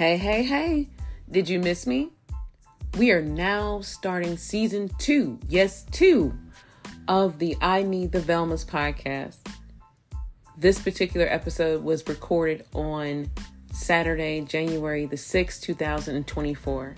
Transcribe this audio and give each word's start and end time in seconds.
Hey, 0.00 0.16
hey, 0.16 0.44
hey. 0.44 0.88
Did 1.30 1.46
you 1.46 1.60
miss 1.60 1.86
me? 1.86 2.08
We 2.96 3.10
are 3.10 3.20
now 3.20 3.82
starting 3.82 4.38
season 4.38 4.88
two, 4.96 5.38
yes, 5.46 5.84
two, 5.92 6.32
of 7.06 7.38
the 7.38 7.54
I 7.60 7.82
Need 7.82 8.12
the 8.12 8.20
Velmas 8.20 8.64
podcast. 8.64 9.36
This 10.56 10.80
particular 10.80 11.26
episode 11.26 11.84
was 11.84 12.08
recorded 12.08 12.64
on 12.72 13.30
Saturday, 13.74 14.40
January 14.40 15.04
the 15.04 15.16
6th, 15.16 15.60
2024. 15.60 16.96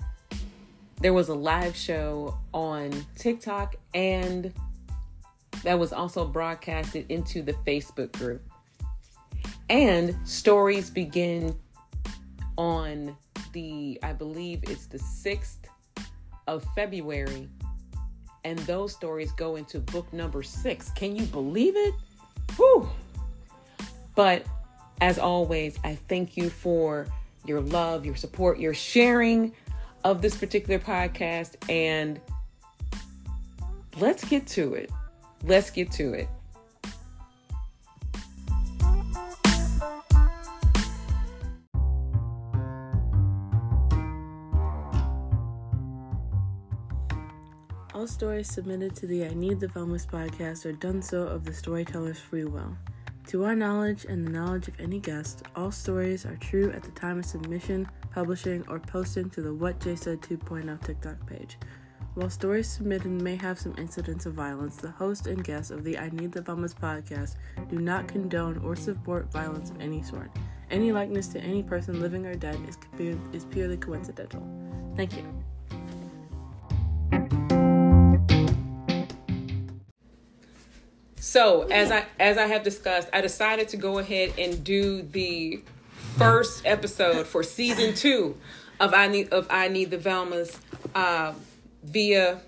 There 1.01 1.13
was 1.13 1.27
a 1.27 1.35
live 1.35 1.75
show 1.75 2.37
on 2.53 3.05
TikTok 3.17 3.75
and 3.93 4.53
that 5.63 5.77
was 5.77 5.91
also 5.91 6.25
broadcasted 6.25 7.07
into 7.09 7.41
the 7.41 7.51
Facebook 7.67 8.13
group. 8.13 8.41
And 9.69 10.15
stories 10.23 10.89
begin 10.89 11.53
on 12.57 13.15
the, 13.51 13.99
I 14.03 14.13
believe 14.13 14.63
it's 14.63 14.87
the 14.87 14.97
6th 14.97 15.57
of 16.47 16.65
February. 16.75 17.49
And 18.43 18.59
those 18.59 18.91
stories 18.91 19.31
go 19.31 19.55
into 19.55 19.79
book 19.79 20.11
number 20.11 20.43
six. 20.43 20.91
Can 20.91 21.15
you 21.15 21.25
believe 21.25 21.75
it? 21.77 21.93
Whew. 22.57 22.89
But 24.15 24.45
as 25.01 25.17
always, 25.17 25.79
I 25.83 25.95
thank 25.95 26.35
you 26.35 26.49
for 26.49 27.07
your 27.45 27.61
love, 27.61 28.05
your 28.05 28.15
support, 28.15 28.59
your 28.59 28.73
sharing 28.73 29.53
of 30.03 30.21
this 30.21 30.35
particular 30.35 30.79
podcast. 30.79 31.55
And 31.69 32.19
let's 33.97 34.25
get 34.25 34.45
to 34.47 34.73
it. 34.73 34.91
Let's 35.43 35.69
get 35.69 35.91
to 35.93 36.13
it. 36.13 36.27
All 48.03 48.07
stories 48.07 48.51
submitted 48.51 48.97
to 48.97 49.07
the 49.07 49.23
I 49.23 49.33
Need 49.33 49.61
the 49.61 49.67
Velmas 49.67 50.05
podcast 50.05 50.65
are 50.65 50.73
done 50.73 51.01
so 51.01 51.21
of 51.21 51.45
the 51.45 51.53
storyteller's 51.53 52.19
free 52.19 52.43
will. 52.43 52.75
To 53.27 53.45
our 53.45 53.55
knowledge 53.55 54.03
and 54.03 54.27
the 54.27 54.29
knowledge 54.29 54.67
of 54.67 54.77
any 54.77 54.99
guest, 54.99 55.43
all 55.55 55.71
stories 55.71 56.25
are 56.25 56.35
true 56.35 56.69
at 56.71 56.83
the 56.83 56.91
time 56.91 57.19
of 57.19 57.25
submission, 57.25 57.87
publishing, 58.11 58.65
or 58.67 58.79
posting 58.79 59.29
to 59.29 59.41
the 59.41 59.53
What 59.53 59.79
Jay 59.79 59.95
Said 59.95 60.19
2.0 60.21 60.83
TikTok 60.83 61.25
page. 61.25 61.57
While 62.15 62.29
stories 62.29 62.67
submitted 62.67 63.09
may 63.09 63.37
have 63.37 63.57
some 63.57 63.73
incidents 63.77 64.25
of 64.25 64.33
violence, 64.33 64.75
the 64.75 64.91
host 64.91 65.27
and 65.27 65.41
guests 65.41 65.71
of 65.71 65.85
the 65.85 65.97
I 65.97 66.09
Need 66.09 66.33
the 66.33 66.41
Velmas 66.41 66.75
podcast 66.75 67.37
do 67.69 67.79
not 67.79 68.09
condone 68.09 68.57
or 68.65 68.75
support 68.75 69.31
violence 69.31 69.69
of 69.69 69.79
any 69.79 70.03
sort. 70.03 70.29
Any 70.69 70.91
likeness 70.91 71.29
to 71.29 71.39
any 71.39 71.63
person 71.63 72.01
living 72.01 72.25
or 72.25 72.35
dead 72.35 72.59
is, 72.67 72.77
is 73.31 73.45
purely 73.45 73.77
coincidental. 73.77 74.45
Thank 74.97 75.15
you. 75.15 75.42
So 81.23 81.61
as 81.71 81.89
I 81.89 82.05
as 82.19 82.37
I 82.37 82.47
have 82.47 82.63
discussed, 82.63 83.07
I 83.13 83.21
decided 83.21 83.69
to 83.69 83.77
go 83.77 83.97
ahead 83.97 84.33
and 84.37 84.61
do 84.61 85.03
the 85.03 85.61
first 86.17 86.63
episode 86.65 87.27
for 87.27 87.43
season 87.43 87.95
two 87.95 88.35
of 88.77 88.93
I 88.93 89.07
need 89.07 89.31
of 89.31 89.47
I 89.49 89.69
need 89.69 89.89
the 89.89 89.97
Velmas 89.97 90.59
uh, 90.93 91.31
via 91.81 92.41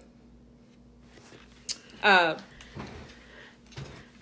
uh, 2.03 2.37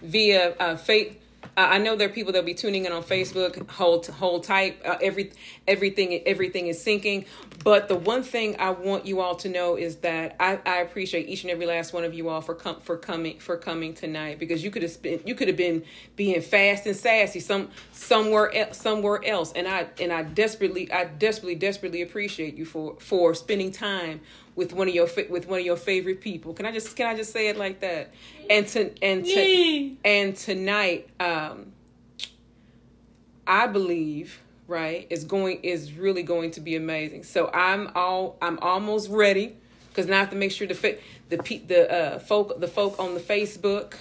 via 0.04 0.56
uh, 0.60 0.76
fate 0.76 1.20
I 1.56 1.78
know 1.78 1.96
there 1.96 2.10
are 2.10 2.12
people 2.12 2.34
that'll 2.34 2.46
be 2.46 2.54
tuning 2.54 2.86
in 2.86 2.92
on 2.92 3.04
Facebook. 3.04 3.70
Hold 3.72 4.08
hold 4.08 4.44
tight. 4.44 4.82
Uh, 4.84 4.98
every 5.02 5.32
everything 5.68 6.22
everything 6.26 6.68
is 6.68 6.84
syncing. 6.84 7.26
But 7.64 7.88
the 7.88 7.96
one 7.96 8.24
thing 8.24 8.56
I 8.60 8.72
want 8.72 9.06
you 9.06 9.22
all 9.22 9.36
to 9.38 9.50
know 9.50 9.76
is 9.76 9.98
that 9.98 10.36
I, 10.40 10.60
I 10.66 10.78
appreciate 10.78 11.30
each 11.30 11.44
and 11.44 11.52
every 11.52 11.66
last 11.66 11.94
one 11.94 12.04
of 12.04 12.14
you 12.14 12.30
all 12.30 12.42
for 12.42 12.56
com- 12.56 12.82
for 12.82 12.98
coming 12.98 13.40
for 13.40 13.58
coming 13.58 13.94
tonight 13.94 14.40
because 14.40 14.64
you 14.64 14.72
could 14.72 14.84
have 14.84 15.02
been 15.02 15.22
you 15.26 15.36
could 15.36 15.48
have 15.48 15.58
been 15.58 15.84
being 16.16 16.42
fast 16.42 16.88
and 16.88 16.96
sassy 16.96 17.40
some 17.40 17.70
somewhere 17.92 18.54
else, 18.54 18.78
somewhere 18.78 19.24
else 19.24 19.54
and 19.54 19.68
I 19.68 19.88
and 20.00 20.12
I 20.12 20.24
desperately 20.24 20.92
I 20.92 21.06
desperately 21.06 21.56
desperately 21.56 22.02
appreciate 22.02 22.56
you 22.56 22.66
for 22.66 22.96
for 23.00 23.36
spending 23.36 23.72
time 23.72 24.22
with 24.56 24.74
one 24.74 24.88
of 24.88 24.94
your 24.94 25.08
with 25.30 25.48
one 25.48 25.60
of 25.60 25.66
your 25.66 25.78
favorite 25.78 26.22
people. 26.22 26.54
Can 26.54 26.66
I 26.66 26.72
just 26.72 26.96
can 26.96 27.08
I 27.08 27.16
just 27.16 27.32
say 27.32 27.48
it 27.48 27.58
like 27.58 27.80
that? 27.82 28.14
And 28.50 28.68
to 28.70 29.04
and 29.04 29.26
to 29.26 29.96
and 30.06 30.36
tonight, 30.36 31.10
um, 31.20 31.74
I 33.48 33.68
believe 33.68 34.40
right 34.68 35.08
is 35.10 35.24
going 35.24 35.60
is 35.64 35.94
really 35.94 36.24
going 36.24 36.52
to 36.52 36.62
be 36.62 36.76
amazing. 36.76 37.24
So 37.24 37.50
I'm 37.54 37.92
all 37.96 38.38
I'm 38.42 38.60
almost 38.60 39.10
ready 39.10 39.58
because 39.90 40.08
now 40.08 40.18
I 40.18 40.20
have 40.20 40.30
to 40.32 40.36
make 40.36 40.52
sure 40.52 40.68
the 40.68 40.98
the 41.30 41.38
pe- 41.38 41.66
the 41.66 41.92
uh, 41.92 42.20
folk 42.20 42.60
the 42.60 42.68
folk 42.68 43.00
on 43.00 43.14
the 43.14 43.20
Facebook 43.20 43.96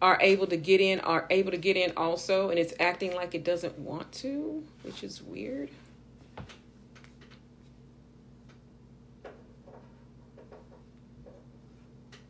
are 0.00 0.18
able 0.20 0.46
to 0.46 0.56
get 0.56 0.80
in 0.80 1.00
are 1.00 1.26
able 1.30 1.50
to 1.50 1.56
get 1.56 1.76
in 1.76 1.92
also 1.96 2.50
and 2.50 2.58
it's 2.58 2.72
acting 2.78 3.14
like 3.14 3.34
it 3.34 3.44
doesn't 3.44 3.76
want 3.78 4.10
to 4.12 4.62
which 4.82 5.02
is 5.02 5.20
weird 5.22 5.68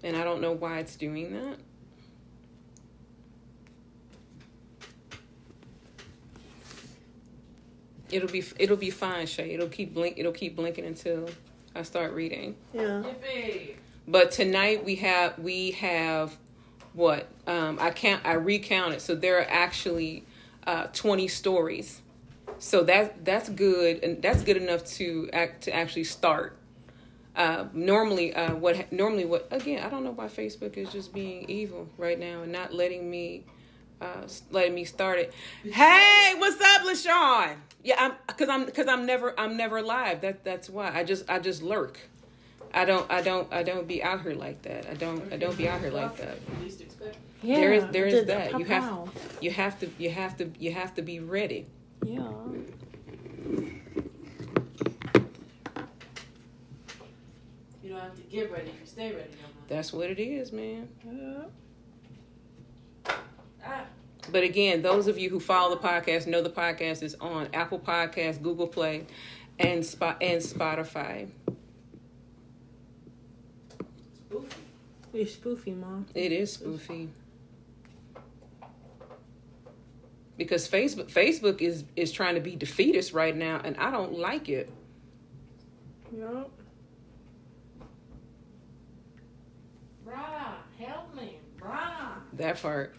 and 0.02 0.16
I 0.16 0.24
don't 0.24 0.40
know 0.40 0.52
why 0.52 0.78
it's 0.78 0.96
doing 0.96 1.32
that. 1.32 1.58
It'll 8.10 8.28
be 8.28 8.42
it'll 8.58 8.76
be 8.76 8.90
fine, 8.90 9.26
Shay. 9.26 9.52
It'll 9.52 9.68
keep 9.68 9.92
blink 9.92 10.18
it'll 10.18 10.32
keep 10.32 10.56
blinking 10.56 10.84
until 10.86 11.28
I 11.74 11.82
start 11.82 12.12
reading. 12.12 12.56
Yeah. 12.72 13.02
But 14.06 14.30
tonight 14.30 14.84
we 14.84 14.96
have 14.96 15.38
we 15.38 15.72
have 15.72 16.36
what? 16.94 17.28
Um 17.46 17.78
I 17.80 17.90
can't 17.90 18.24
I 18.24 18.32
recounted. 18.32 19.02
So 19.02 19.14
there 19.14 19.38
are 19.38 19.46
actually 19.48 20.24
uh 20.66 20.86
20 20.86 21.28
stories. 21.28 22.00
So 22.58 22.82
that 22.84 23.24
that's 23.26 23.50
good 23.50 24.02
and 24.02 24.22
that's 24.22 24.42
good 24.42 24.56
enough 24.56 24.84
to 24.96 25.28
act 25.32 25.64
to 25.64 25.74
actually 25.74 26.04
start 26.04 26.57
uh, 27.38 27.68
normally 27.72 28.34
uh, 28.34 28.54
what 28.56 28.92
normally 28.92 29.24
what 29.24 29.46
again 29.52 29.82
I 29.82 29.88
don't 29.88 30.02
know 30.02 30.10
why 30.10 30.26
Facebook 30.26 30.76
is 30.76 30.90
just 30.90 31.14
being 31.14 31.48
evil 31.48 31.88
right 31.96 32.18
now 32.18 32.42
and 32.42 32.50
not 32.50 32.74
letting 32.74 33.08
me 33.08 33.44
uh, 34.00 34.26
letting 34.50 34.74
me 34.74 34.84
start 34.84 35.18
it. 35.20 35.32
Hey, 35.62 36.34
what's 36.36 36.60
up, 36.60 36.82
LaShawn? 36.82 37.56
Yeah, 37.84 37.94
I'm 37.98 38.12
because 38.26 38.48
I'm 38.48 38.66
because 38.66 38.88
I'm 38.88 39.06
never 39.06 39.38
I'm 39.38 39.56
never 39.56 39.80
live. 39.80 40.20
That 40.22 40.44
that's 40.44 40.68
why 40.68 40.90
I 40.92 41.04
just 41.04 41.30
I 41.30 41.38
just 41.38 41.62
lurk. 41.62 42.00
I 42.74 42.84
don't 42.84 43.10
I 43.10 43.22
don't 43.22 43.50
I 43.52 43.62
don't 43.62 43.86
be 43.86 44.02
out 44.02 44.22
here 44.22 44.34
like 44.34 44.62
that. 44.62 44.86
I 44.90 44.94
don't 44.94 45.32
I 45.32 45.36
don't 45.36 45.56
be 45.56 45.68
out 45.68 45.80
here 45.80 45.92
like 45.92 46.16
that. 46.16 46.38
Yeah, 47.40 47.54
there 47.60 47.72
is 47.72 47.84
there 47.92 48.06
is 48.06 48.26
that. 48.26 48.58
You 48.58 48.64
have 48.64 49.10
you 49.40 49.52
have 49.52 49.78
to 49.78 49.90
you 49.96 50.10
have 50.10 50.36
to 50.38 50.50
you 50.58 50.72
have 50.72 50.94
to 50.96 51.02
be 51.02 51.20
ready. 51.20 51.66
Yeah. 52.04 52.32
Have 58.08 58.16
to 58.16 58.22
get 58.22 58.50
ready. 58.50 58.70
You 58.70 58.86
stay 58.86 59.12
ready. 59.12 59.30
That's 59.68 59.92
what 59.92 60.10
it 60.10 60.18
is, 60.18 60.52
man. 60.52 60.88
Yeah. 61.04 63.14
Ah. 63.64 63.84
But 64.30 64.44
again, 64.44 64.82
those 64.82 65.06
of 65.06 65.18
you 65.18 65.30
who 65.30 65.40
follow 65.40 65.74
the 65.74 65.80
podcast 65.80 66.26
know 66.26 66.42
the 66.42 66.50
podcast 66.50 67.02
is 67.02 67.14
on 67.20 67.48
Apple 67.54 67.78
Podcasts, 67.78 68.42
Google 68.42 68.66
Play, 68.66 69.06
and 69.58 69.84
Spot 69.84 70.16
and 70.20 70.42
Spotify. 70.42 71.28
Spoofy. 74.30 74.52
It's 75.14 75.36
spoofy, 75.36 75.78
mom. 75.78 76.06
It 76.14 76.32
is 76.32 76.58
spoofy. 76.58 77.08
Because 80.36 80.68
Facebook 80.68 81.10
Facebook 81.10 81.60
is 81.60 81.84
is 81.96 82.12
trying 82.12 82.36
to 82.36 82.40
be 82.40 82.54
defeatist 82.54 83.12
right 83.12 83.34
now, 83.34 83.60
and 83.64 83.76
I 83.76 83.90
don't 83.90 84.18
like 84.18 84.48
it. 84.48 84.70
Yep. 86.16 86.50
That 92.38 92.62
part. 92.62 92.94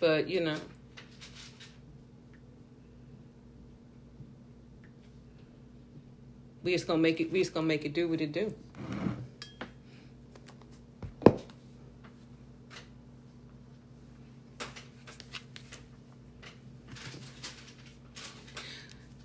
but, 0.00 0.28
you 0.28 0.40
know. 0.40 0.56
We 6.62 6.72
just 6.72 6.86
gonna 6.86 7.00
make 7.00 7.20
it 7.20 7.32
we 7.32 7.38
just 7.38 7.54
gonna 7.54 7.66
make 7.66 7.84
it 7.84 7.94
do 7.94 8.06
what 8.08 8.20
it 8.20 8.32
do. 8.32 8.52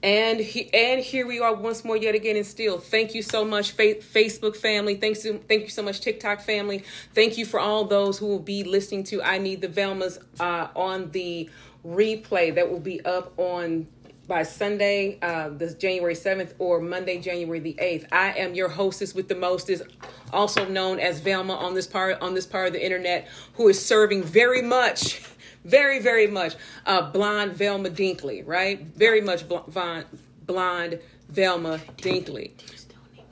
And 0.06 0.40
he, 0.40 0.72
and 0.72 1.02
here 1.02 1.26
we 1.26 1.40
are 1.40 1.56
once 1.56 1.84
more 1.84 1.98
yet 1.98 2.14
again 2.14 2.36
and 2.36 2.46
still. 2.46 2.78
Thank 2.78 3.16
you 3.16 3.24
so 3.24 3.44
much, 3.44 3.72
fa- 3.72 3.96
Facebook 3.96 4.56
family. 4.56 4.94
Thanks, 4.94 5.24
thank 5.24 5.64
you 5.64 5.70
so 5.70 5.82
much, 5.82 6.00
TikTok 6.00 6.42
family. 6.42 6.84
Thank 7.16 7.40
you 7.40 7.46
for 7.48 7.60
all 7.60 7.86
those 7.86 8.20
who 8.20 8.28
will 8.28 8.38
be 8.38 8.64
listening 8.64 9.04
to 9.06 9.24
I 9.24 9.40
Need 9.40 9.62
the 9.62 9.68
Velmas 9.68 10.20
uh, 10.40 10.68
on 10.76 11.10
the 11.10 11.50
replay 11.84 12.54
that 12.54 12.70
will 12.70 12.80
be 12.80 13.04
up 13.04 13.34
on 13.38 13.88
by 14.28 14.44
Sunday, 14.44 15.18
uh, 15.24 15.50
this 15.50 15.74
January 15.74 16.16
7th, 16.16 16.54
or 16.60 16.82
Monday, 16.82 17.20
January 17.20 17.60
the 17.60 17.74
8th. 17.82 18.06
I 18.12 18.34
am 18.34 18.54
your 18.54 18.70
hostess 18.70 19.16
with 19.16 19.28
the 19.28 19.36
mostest, 19.36 19.84
also 20.32 20.68
known 20.68 21.00
as 21.00 21.20
Velma 21.20 21.54
on 21.56 21.74
this 21.74 21.88
part 21.88 22.22
on 22.22 22.36
this 22.36 22.46
part 22.46 22.68
of 22.68 22.74
the 22.74 22.84
internet, 22.84 23.28
who 23.54 23.68
is 23.70 23.84
serving 23.84 24.22
very 24.24 24.62
much, 24.62 25.22
very, 25.66 26.00
very 26.00 26.28
much 26.28 26.56
uh, 26.86 27.12
blonde 27.12 27.54
Velma 27.54 27.90
Dinkley, 27.90 28.44
right? 28.46 28.80
Very 28.82 29.22
much 29.22 29.48
bl- 29.48 29.68
blonde, 29.68 30.06
blonde 30.46 31.00
Velma 31.30 31.80
Dinkley. 31.98 32.52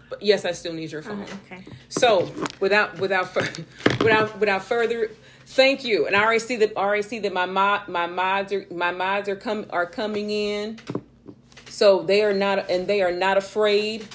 But 0.10 0.22
yes, 0.22 0.46
I 0.46 0.52
still 0.52 0.74
need 0.74 0.92
your 0.92 1.02
phone. 1.02 1.26
Okay. 1.46 1.64
So 1.90 2.32
without 2.60 3.00
without 3.00 3.34
fur- 3.34 3.64
without 4.04 4.40
without 4.40 4.64
further, 4.64 5.12
thank 5.46 5.84
you. 5.84 6.08
And 6.08 6.16
I 6.16 6.24
already 6.24 6.40
see 6.40 6.58
that 6.58 6.74
I 6.78 6.82
already 6.82 7.04
see 7.04 7.20
that 7.20 7.34
my 7.34 7.46
mod 7.46 7.88
my 7.88 8.08
mods 8.08 8.52
are 8.52 8.66
my 8.72 8.92
mods 8.92 9.30
are 9.30 9.36
come 9.36 9.66
are 9.70 9.86
coming 9.86 10.30
in. 10.30 10.80
So 11.70 12.04
they 12.04 12.24
are 12.24 12.34
not 12.34 12.70
and 12.70 12.88
they 12.88 13.02
are 13.02 13.12
not 13.12 13.38
afraid 13.38 14.08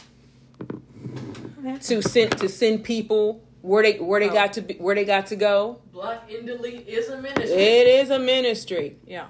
to 1.83 2.03
send 2.03 2.39
to 2.39 2.49
send 2.49 2.85
people 2.85 3.43
where 3.63 3.83
they 3.83 3.99
where 3.99 4.21
they 4.21 4.29
got 4.29 4.53
to 4.55 4.63
be 4.63 4.75
where 4.75 4.95
they 4.95 5.05
got 5.05 5.27
to 5.27 5.37
go. 5.37 5.81
Black 5.93 6.31
in 6.31 6.47
delete 6.47 6.89
is 6.89 7.09
a 7.09 7.21
ministry. 7.21 7.57
It 7.57 7.87
is 7.87 8.11
a 8.11 8.19
ministry. 8.19 8.97
Yeah. 9.07 9.27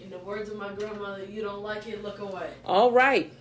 In 0.00 0.10
the 0.10 0.18
words 0.18 0.50
of 0.50 0.56
my 0.56 0.72
grandmother, 0.74 1.24
you 1.24 1.42
don't 1.42 1.62
like 1.62 1.86
it, 1.86 2.02
look 2.02 2.18
away. 2.18 2.50
All 2.64 2.92
right. 2.92 3.32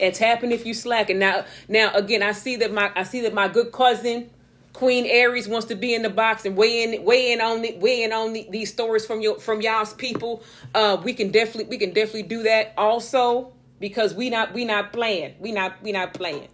And 0.00 0.14
tapping 0.14 0.52
if 0.52 0.64
you 0.64 0.72
slacking. 0.72 1.18
Now 1.18 1.44
now 1.68 1.92
again 1.94 2.22
I 2.22 2.32
see 2.32 2.56
that 2.56 2.72
my 2.72 2.90
I 2.96 3.02
see 3.02 3.20
that 3.22 3.34
my 3.34 3.48
good 3.48 3.72
cousin 3.72 4.30
Queen 4.72 5.04
Aries 5.04 5.48
wants 5.48 5.66
to 5.66 5.74
be 5.74 5.94
in 5.94 6.00
the 6.00 6.08
box 6.08 6.46
and 6.46 6.56
weigh 6.56 6.82
in 6.82 7.04
weigh 7.04 7.30
in 7.30 7.42
on 7.42 7.60
the, 7.60 7.76
weigh 7.76 8.04
in 8.04 8.12
on 8.12 8.32
the, 8.32 8.48
these 8.50 8.72
stories 8.72 9.04
from 9.04 9.20
your 9.20 9.38
from 9.38 9.60
y'all's 9.60 9.92
people. 9.92 10.42
Uh 10.74 10.96
we 11.04 11.12
can 11.12 11.30
definitely 11.30 11.66
we 11.66 11.76
can 11.76 11.92
definitely 11.92 12.22
do 12.22 12.42
that 12.44 12.72
also 12.78 13.52
because 13.82 14.14
we 14.14 14.30
not 14.30 14.54
we 14.54 14.64
not 14.64 14.92
playing. 14.92 15.34
We 15.40 15.50
not 15.50 15.82
we 15.82 15.90
not 15.90 16.14
playing. 16.14 16.48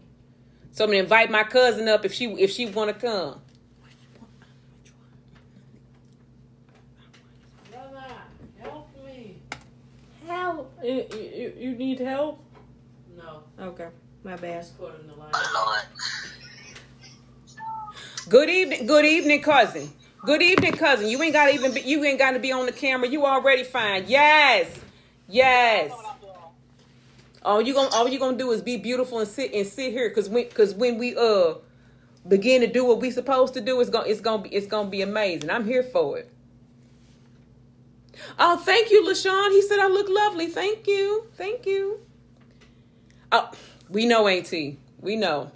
So 0.72 0.84
I'm 0.84 0.90
gonna 0.90 1.02
invite 1.02 1.30
my 1.30 1.44
cousin 1.44 1.86
up 1.86 2.04
if 2.06 2.12
she 2.12 2.25
if 2.25 2.50
she 2.50 2.66
wanna 2.66 2.94
come. 2.94 3.40
Help 8.58 8.88
me. 9.04 9.36
Help! 10.26 10.72
You, 10.82 11.04
you, 11.12 11.52
you 11.58 11.70
need 11.72 12.00
help? 12.00 12.42
No, 13.16 13.42
Okay. 13.60 13.88
My 14.24 14.36
bad. 14.36 14.62
just 14.62 14.78
quoting 14.78 15.06
the 15.06 15.14
line. 15.14 15.31
Good 18.28 18.48
evening, 18.50 18.86
good 18.86 19.04
evening, 19.04 19.42
cousin. 19.42 19.92
Good 20.24 20.42
evening, 20.42 20.72
cousin. 20.72 21.08
You 21.08 21.22
ain't 21.22 21.34
gotta 21.34 21.52
even 21.52 21.72
be, 21.74 21.82
you 21.82 22.02
ain't 22.04 22.19
gotta 22.19 22.38
be 22.38 22.52
on 22.52 22.66
the 22.66 22.72
camera. 22.72 23.06
You 23.06 23.26
already 23.26 23.64
fine. 23.64 24.04
Yes, 24.08 24.81
yes. 25.28 25.92
All 27.43 27.62
you 27.62 27.75
gonna 27.75 27.90
all 27.90 28.08
you 28.08 28.19
gonna 28.19 28.37
do 28.37 28.50
is 28.52 28.62
be 28.62 28.76
beautiful 28.76 29.20
and 29.20 29.29
sit 29.29 29.52
and 29.55 29.67
sit 29.67 29.93
here, 29.93 30.11
cause 30.11 30.29
when 30.29 30.49
cause 30.50 30.75
when 30.75 30.99
we 30.99 31.17
uh 31.17 31.55
begin 32.26 32.61
to 32.61 32.67
do 32.67 32.85
what 32.85 33.00
we 33.00 33.11
supposed 33.11 33.55
to 33.55 33.61
do, 33.61 33.81
it's 33.81 33.90
gonna 33.90 34.08
it's 34.08 34.20
gonna 34.20 34.43
be 34.43 34.49
it's 34.50 34.67
gonna 34.67 34.90
be 34.90 35.02
amazing. 35.02 35.50
I'm 35.50 35.64
here 35.64 35.82
for 35.82 36.19
it. 36.19 36.32
Oh, 38.38 38.56
thank 38.56 38.90
you, 38.90 39.05
LaShawn. 39.05 39.50
He 39.50 39.62
said 39.62 39.79
I 39.79 39.88
look 39.88 40.08
lovely. 40.08 40.49
Thank 40.49 40.87
you, 40.87 41.26
thank 41.37 41.67
you. 41.67 42.00
Oh, 43.31 43.50
we 43.88 44.06
know, 44.06 44.26
Auntie. 44.26 44.79
We 45.00 45.17
know. 45.17 45.52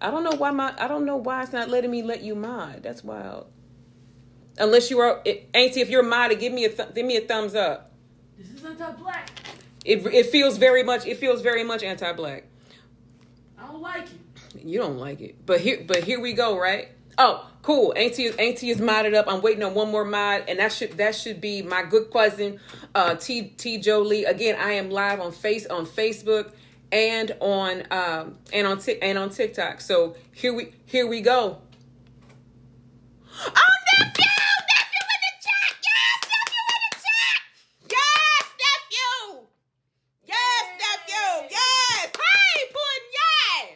I 0.00 0.10
don't 0.10 0.24
know 0.24 0.36
why 0.36 0.50
my 0.50 0.74
I 0.78 0.88
don't 0.88 1.04
know 1.04 1.16
why 1.16 1.42
it's 1.42 1.52
not 1.52 1.68
letting 1.68 1.90
me 1.90 2.02
let 2.02 2.22
you 2.22 2.34
mod. 2.34 2.82
That's 2.82 3.04
wild. 3.04 3.46
Unless 4.56 4.90
you 4.90 4.98
are 5.00 5.22
Auntie, 5.54 5.80
if 5.80 5.90
you're 5.90 6.02
modded, 6.04 6.40
give 6.40 6.52
me 6.52 6.64
a 6.64 6.70
th- 6.70 6.94
give 6.94 7.04
me 7.04 7.16
a 7.16 7.20
thumbs 7.20 7.54
up. 7.54 7.92
This 8.38 8.50
is 8.50 8.64
anti-black. 8.64 9.30
It 9.88 10.06
it 10.06 10.26
feels 10.26 10.58
very 10.58 10.82
much 10.82 11.06
it 11.06 11.16
feels 11.16 11.40
very 11.40 11.64
much 11.64 11.82
anti-black. 11.82 12.44
I 13.58 13.66
don't 13.66 13.80
like 13.80 14.04
it. 14.04 14.64
You 14.64 14.80
don't 14.80 14.98
like 14.98 15.20
it, 15.22 15.46
but 15.46 15.60
here 15.60 15.82
but 15.86 16.04
here 16.04 16.20
we 16.20 16.34
go, 16.34 16.58
right? 16.58 16.88
Oh, 17.16 17.50
cool. 17.62 17.94
Auntie 17.96 18.24
is 18.24 18.36
Auntie 18.36 18.68
is 18.68 18.80
modded 18.80 19.14
up. 19.14 19.24
I'm 19.28 19.40
waiting 19.40 19.64
on 19.64 19.72
one 19.72 19.90
more 19.90 20.04
mod, 20.04 20.44
and 20.46 20.58
that 20.58 20.72
should 20.72 20.92
that 20.98 21.14
should 21.14 21.40
be 21.40 21.62
my 21.62 21.82
good 21.82 22.12
cousin, 22.12 22.60
uh, 22.94 23.14
T 23.14 23.42
T 23.42 23.78
Jolie. 23.78 24.24
Again, 24.26 24.56
I 24.60 24.72
am 24.72 24.90
live 24.90 25.20
on 25.20 25.32
face 25.32 25.66
on 25.66 25.86
Facebook 25.86 26.52
and 26.92 27.34
on 27.40 27.84
um 27.90 28.36
and 28.52 28.66
on 28.66 28.78
Tik 28.78 28.98
and 29.00 29.16
on 29.16 29.30
TikTok. 29.30 29.80
So 29.80 30.16
here 30.32 30.52
we 30.52 30.74
here 30.84 31.06
we 31.06 31.22
go. 31.22 31.62
Oh! 33.40 33.74
Nephew 33.88 35.04
in 35.14 35.20
the 35.24 35.32
chat! 35.44 35.72
Yes, 35.88 36.18
nephew 36.32 36.64
in 36.74 36.80
the 36.84 36.92
chat! 37.06 37.38
Yes, 37.94 38.44
nephew! 38.62 39.16
Yes, 40.26 40.64
nephew! 40.82 41.30
Yes! 41.50 42.06
Hey, 42.14 42.56
pudding! 42.74 43.08
Yes! 43.18 43.66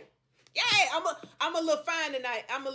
Yeah, 0.54 0.96
I'm 0.96 1.06
a 1.06 1.12
I'm 1.40 1.54
a 1.56 1.60
little 1.60 1.84
fine 1.84 2.12
tonight. 2.12 2.44
I'm 2.52 2.66
a 2.66 2.70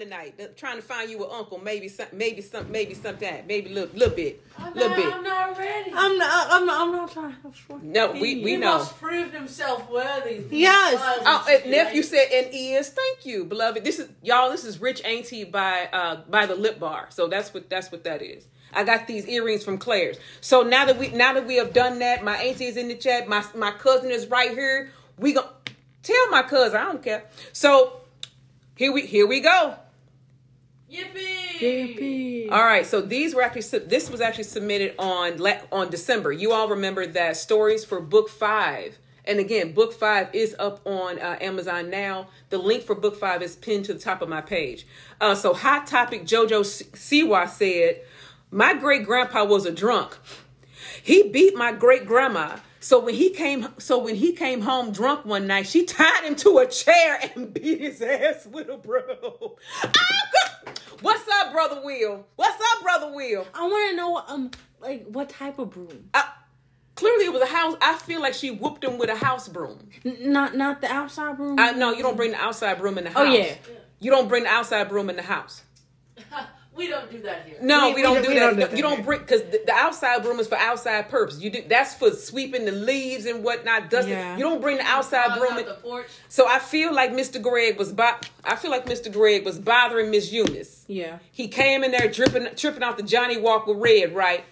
little 0.00 0.18
tonight. 0.18 0.56
Trying 0.56 0.76
to 0.76 0.82
find 0.82 1.10
you 1.10 1.24
an 1.24 1.30
uncle, 1.32 1.58
maybe 1.58 1.88
some, 1.88 2.06
maybe 2.12 2.42
some, 2.42 2.70
maybe 2.70 2.94
something, 2.94 3.44
maybe 3.46 3.70
a 3.70 3.74
little, 3.74 3.96
little 3.96 4.14
bit, 4.14 4.44
I'm 4.58 4.74
little 4.74 4.88
not, 4.88 4.96
bit. 4.96 5.14
I'm 5.14 5.22
not 5.22 5.58
ready. 5.58 5.92
I'm 5.94 6.18
not, 6.18 6.46
I'm 6.50 6.66
not, 6.66 6.80
I'm 6.80 6.92
not 6.92 7.12
trying. 7.12 7.36
No, 7.82 8.12
we 8.12 8.42
we 8.42 8.52
he 8.52 8.56
know. 8.56 8.78
must 8.78 8.98
prove 8.98 9.32
himself 9.32 9.88
worthy. 9.90 10.44
Yes. 10.50 11.00
Oh, 11.02 11.46
and 11.48 11.70
nephew 11.70 12.02
said 12.02 12.28
and 12.32 12.48
is 12.52 12.90
thank 12.90 13.26
you, 13.26 13.44
beloved. 13.44 13.84
This 13.84 13.98
is 13.98 14.08
y'all. 14.22 14.50
This 14.50 14.64
is 14.64 14.80
Rich 14.80 15.02
Auntie 15.04 15.44
by 15.44 15.88
uh 15.92 16.22
by 16.28 16.46
the 16.46 16.54
Lip 16.54 16.78
Bar. 16.78 17.06
So 17.10 17.28
that's 17.28 17.52
what 17.54 17.68
that's 17.70 17.92
what 17.92 18.04
that 18.04 18.22
is. 18.22 18.46
I 18.72 18.84
got 18.84 19.08
these 19.08 19.26
earrings 19.26 19.64
from 19.64 19.78
Claire's. 19.78 20.16
So 20.40 20.62
now 20.62 20.84
that 20.84 20.96
we 20.98 21.08
now 21.08 21.34
that 21.34 21.46
we 21.46 21.56
have 21.56 21.72
done 21.72 21.98
that, 22.00 22.24
my 22.24 22.36
auntie 22.36 22.66
is 22.66 22.76
in 22.76 22.88
the 22.88 22.94
chat. 22.94 23.28
My 23.28 23.44
my 23.54 23.72
cousin 23.72 24.10
is 24.10 24.26
right 24.28 24.50
here. 24.50 24.92
We 25.18 25.32
gonna 25.32 25.48
tell 26.02 26.30
my 26.30 26.42
cousin. 26.42 26.80
I 26.80 26.84
don't 26.84 27.02
care. 27.02 27.24
So 27.52 28.00
here 28.76 28.92
we 28.92 29.06
here 29.06 29.26
we 29.26 29.40
go. 29.40 29.76
Yippee! 30.90 31.60
Yippee! 31.60 32.50
All 32.50 32.64
right, 32.64 32.84
so 32.84 33.00
these 33.00 33.34
were 33.34 33.42
actually 33.42 33.78
this 33.80 34.10
was 34.10 34.20
actually 34.20 34.44
submitted 34.44 34.94
on 34.98 35.40
on 35.70 35.88
December. 35.90 36.32
You 36.32 36.52
all 36.52 36.68
remember 36.68 37.06
that 37.06 37.36
stories 37.36 37.84
for 37.84 38.00
book 38.00 38.28
five, 38.28 38.98
and 39.24 39.38
again, 39.38 39.72
book 39.72 39.92
five 39.92 40.28
is 40.34 40.56
up 40.58 40.80
on 40.84 41.20
uh, 41.20 41.36
Amazon 41.40 41.90
now. 41.90 42.28
The 42.48 42.58
link 42.58 42.82
for 42.82 42.96
book 42.96 43.16
five 43.20 43.40
is 43.40 43.54
pinned 43.54 43.84
to 43.84 43.94
the 43.94 44.00
top 44.00 44.20
of 44.20 44.28
my 44.28 44.40
page. 44.40 44.84
Uh, 45.20 45.36
so, 45.36 45.54
hot 45.54 45.86
topic 45.86 46.24
JoJo 46.24 46.60
S- 46.60 46.82
Siwa 46.82 47.48
said, 47.48 48.00
"My 48.50 48.74
great 48.74 49.04
grandpa 49.04 49.44
was 49.44 49.66
a 49.66 49.72
drunk. 49.72 50.18
He 51.02 51.22
beat 51.28 51.54
my 51.54 51.70
great 51.72 52.04
grandma." 52.04 52.56
So 52.82 52.98
when 52.98 53.14
he 53.14 53.28
came, 53.28 53.68
so 53.76 53.98
when 53.98 54.14
he 54.14 54.32
came 54.32 54.62
home 54.62 54.90
drunk 54.90 55.26
one 55.26 55.46
night, 55.46 55.66
she 55.66 55.84
tied 55.84 56.24
him 56.24 56.34
to 56.36 56.58
a 56.58 56.66
chair 56.66 57.20
and 57.36 57.52
beat 57.54 57.78
his 57.78 58.00
ass 58.00 58.46
with 58.46 58.68
a 58.68 58.78
broom. 58.78 59.04
Oh, 59.22 59.90
God. 60.32 60.39
What's 61.00 61.28
up, 61.28 61.52
brother 61.52 61.80
Will? 61.84 62.26
What's 62.36 62.62
up, 62.74 62.82
brother 62.82 63.12
Will? 63.12 63.46
I 63.54 63.62
want 63.62 63.90
to 63.90 63.96
know, 63.96 64.22
um, 64.28 64.50
like 64.80 65.06
what 65.06 65.28
type 65.30 65.58
of 65.58 65.70
broom? 65.70 66.10
I, 66.14 66.28
clearly, 66.94 67.24
it 67.26 67.32
was 67.32 67.42
a 67.42 67.46
house. 67.46 67.76
I 67.80 67.94
feel 67.94 68.20
like 68.20 68.34
she 68.34 68.50
whooped 68.50 68.84
him 68.84 68.98
with 68.98 69.08
a 69.10 69.16
house 69.16 69.48
broom. 69.48 69.88
N- 70.04 70.32
not, 70.32 70.56
not 70.56 70.80
the 70.80 70.92
outside 70.92 71.36
broom. 71.36 71.58
I, 71.58 71.72
no, 71.72 71.92
you 71.92 72.02
don't 72.02 72.16
bring 72.16 72.32
the 72.32 72.40
outside 72.40 72.78
broom 72.78 72.98
in 72.98 73.04
the 73.04 73.10
house. 73.10 73.18
Oh, 73.20 73.32
yeah. 73.32 73.54
you 73.98 74.10
don't 74.10 74.28
bring 74.28 74.44
the 74.44 74.50
outside 74.50 74.88
broom 74.88 75.08
in 75.10 75.16
the 75.16 75.22
house. 75.22 75.62
we 76.76 76.86
don't 76.88 77.10
do 77.10 77.20
that 77.22 77.44
here. 77.46 77.56
No, 77.60 77.88
We- 77.88 77.94
we, 77.94 77.94
we 77.96 78.02
don't 78.02 78.14
don't- 78.14 78.22
do 78.22 78.28
we 78.30 78.34
that. 78.34 78.40
don't 78.40 78.54
do 78.54 78.60
that 78.66 78.76
you 78.76 78.82
don't 78.82 78.96
here. 78.96 79.04
bring 79.04 79.20
because 79.20 79.42
the, 79.42 79.60
the 79.66 79.72
outside 79.72 80.22
broom 80.22 80.38
is 80.40 80.46
for 80.48 80.56
outside 80.56 81.08
purpose. 81.10 81.40
You 81.40 81.50
do 81.50 81.62
that's 81.68 81.94
for 81.94 82.10
sweeping 82.12 82.64
the 82.64 82.72
leaves 82.72 83.26
and 83.26 83.42
whatnot, 83.44 83.90
dusting. 83.90 84.12
Yeah. 84.14 84.36
You 84.36 84.44
don't 84.44 84.60
bring 84.62 84.78
the 84.78 84.84
outside 84.84 85.36
broom. 85.38 85.52
out 85.54 85.60
In, 85.60 85.66
the 85.66 85.74
porch. 85.74 86.06
so 86.28 86.46
I 86.48 86.58
feel 86.58 86.94
like 86.94 87.12
Mr. 87.12 87.42
Greg 87.42 87.76
was. 87.78 87.92
Bo- 87.92 88.16
I 88.44 88.56
feel 88.56 88.70
like 88.70 88.86
Mr. 88.86 89.12
Greg 89.12 89.44
was 89.44 89.58
bothering 89.58 90.10
Miss 90.10 90.32
Eunice. 90.32 90.84
yeah. 90.88 91.18
He 91.32 91.48
came 91.48 91.84
in 91.84 91.90
there 91.90 92.08
dripping, 92.08 92.48
tripping 92.56 92.82
off 92.82 92.96
the 92.96 93.02
Johnnie 93.02 93.36
Walker 93.38 93.74
Red, 93.74 94.14
right? 94.14 94.44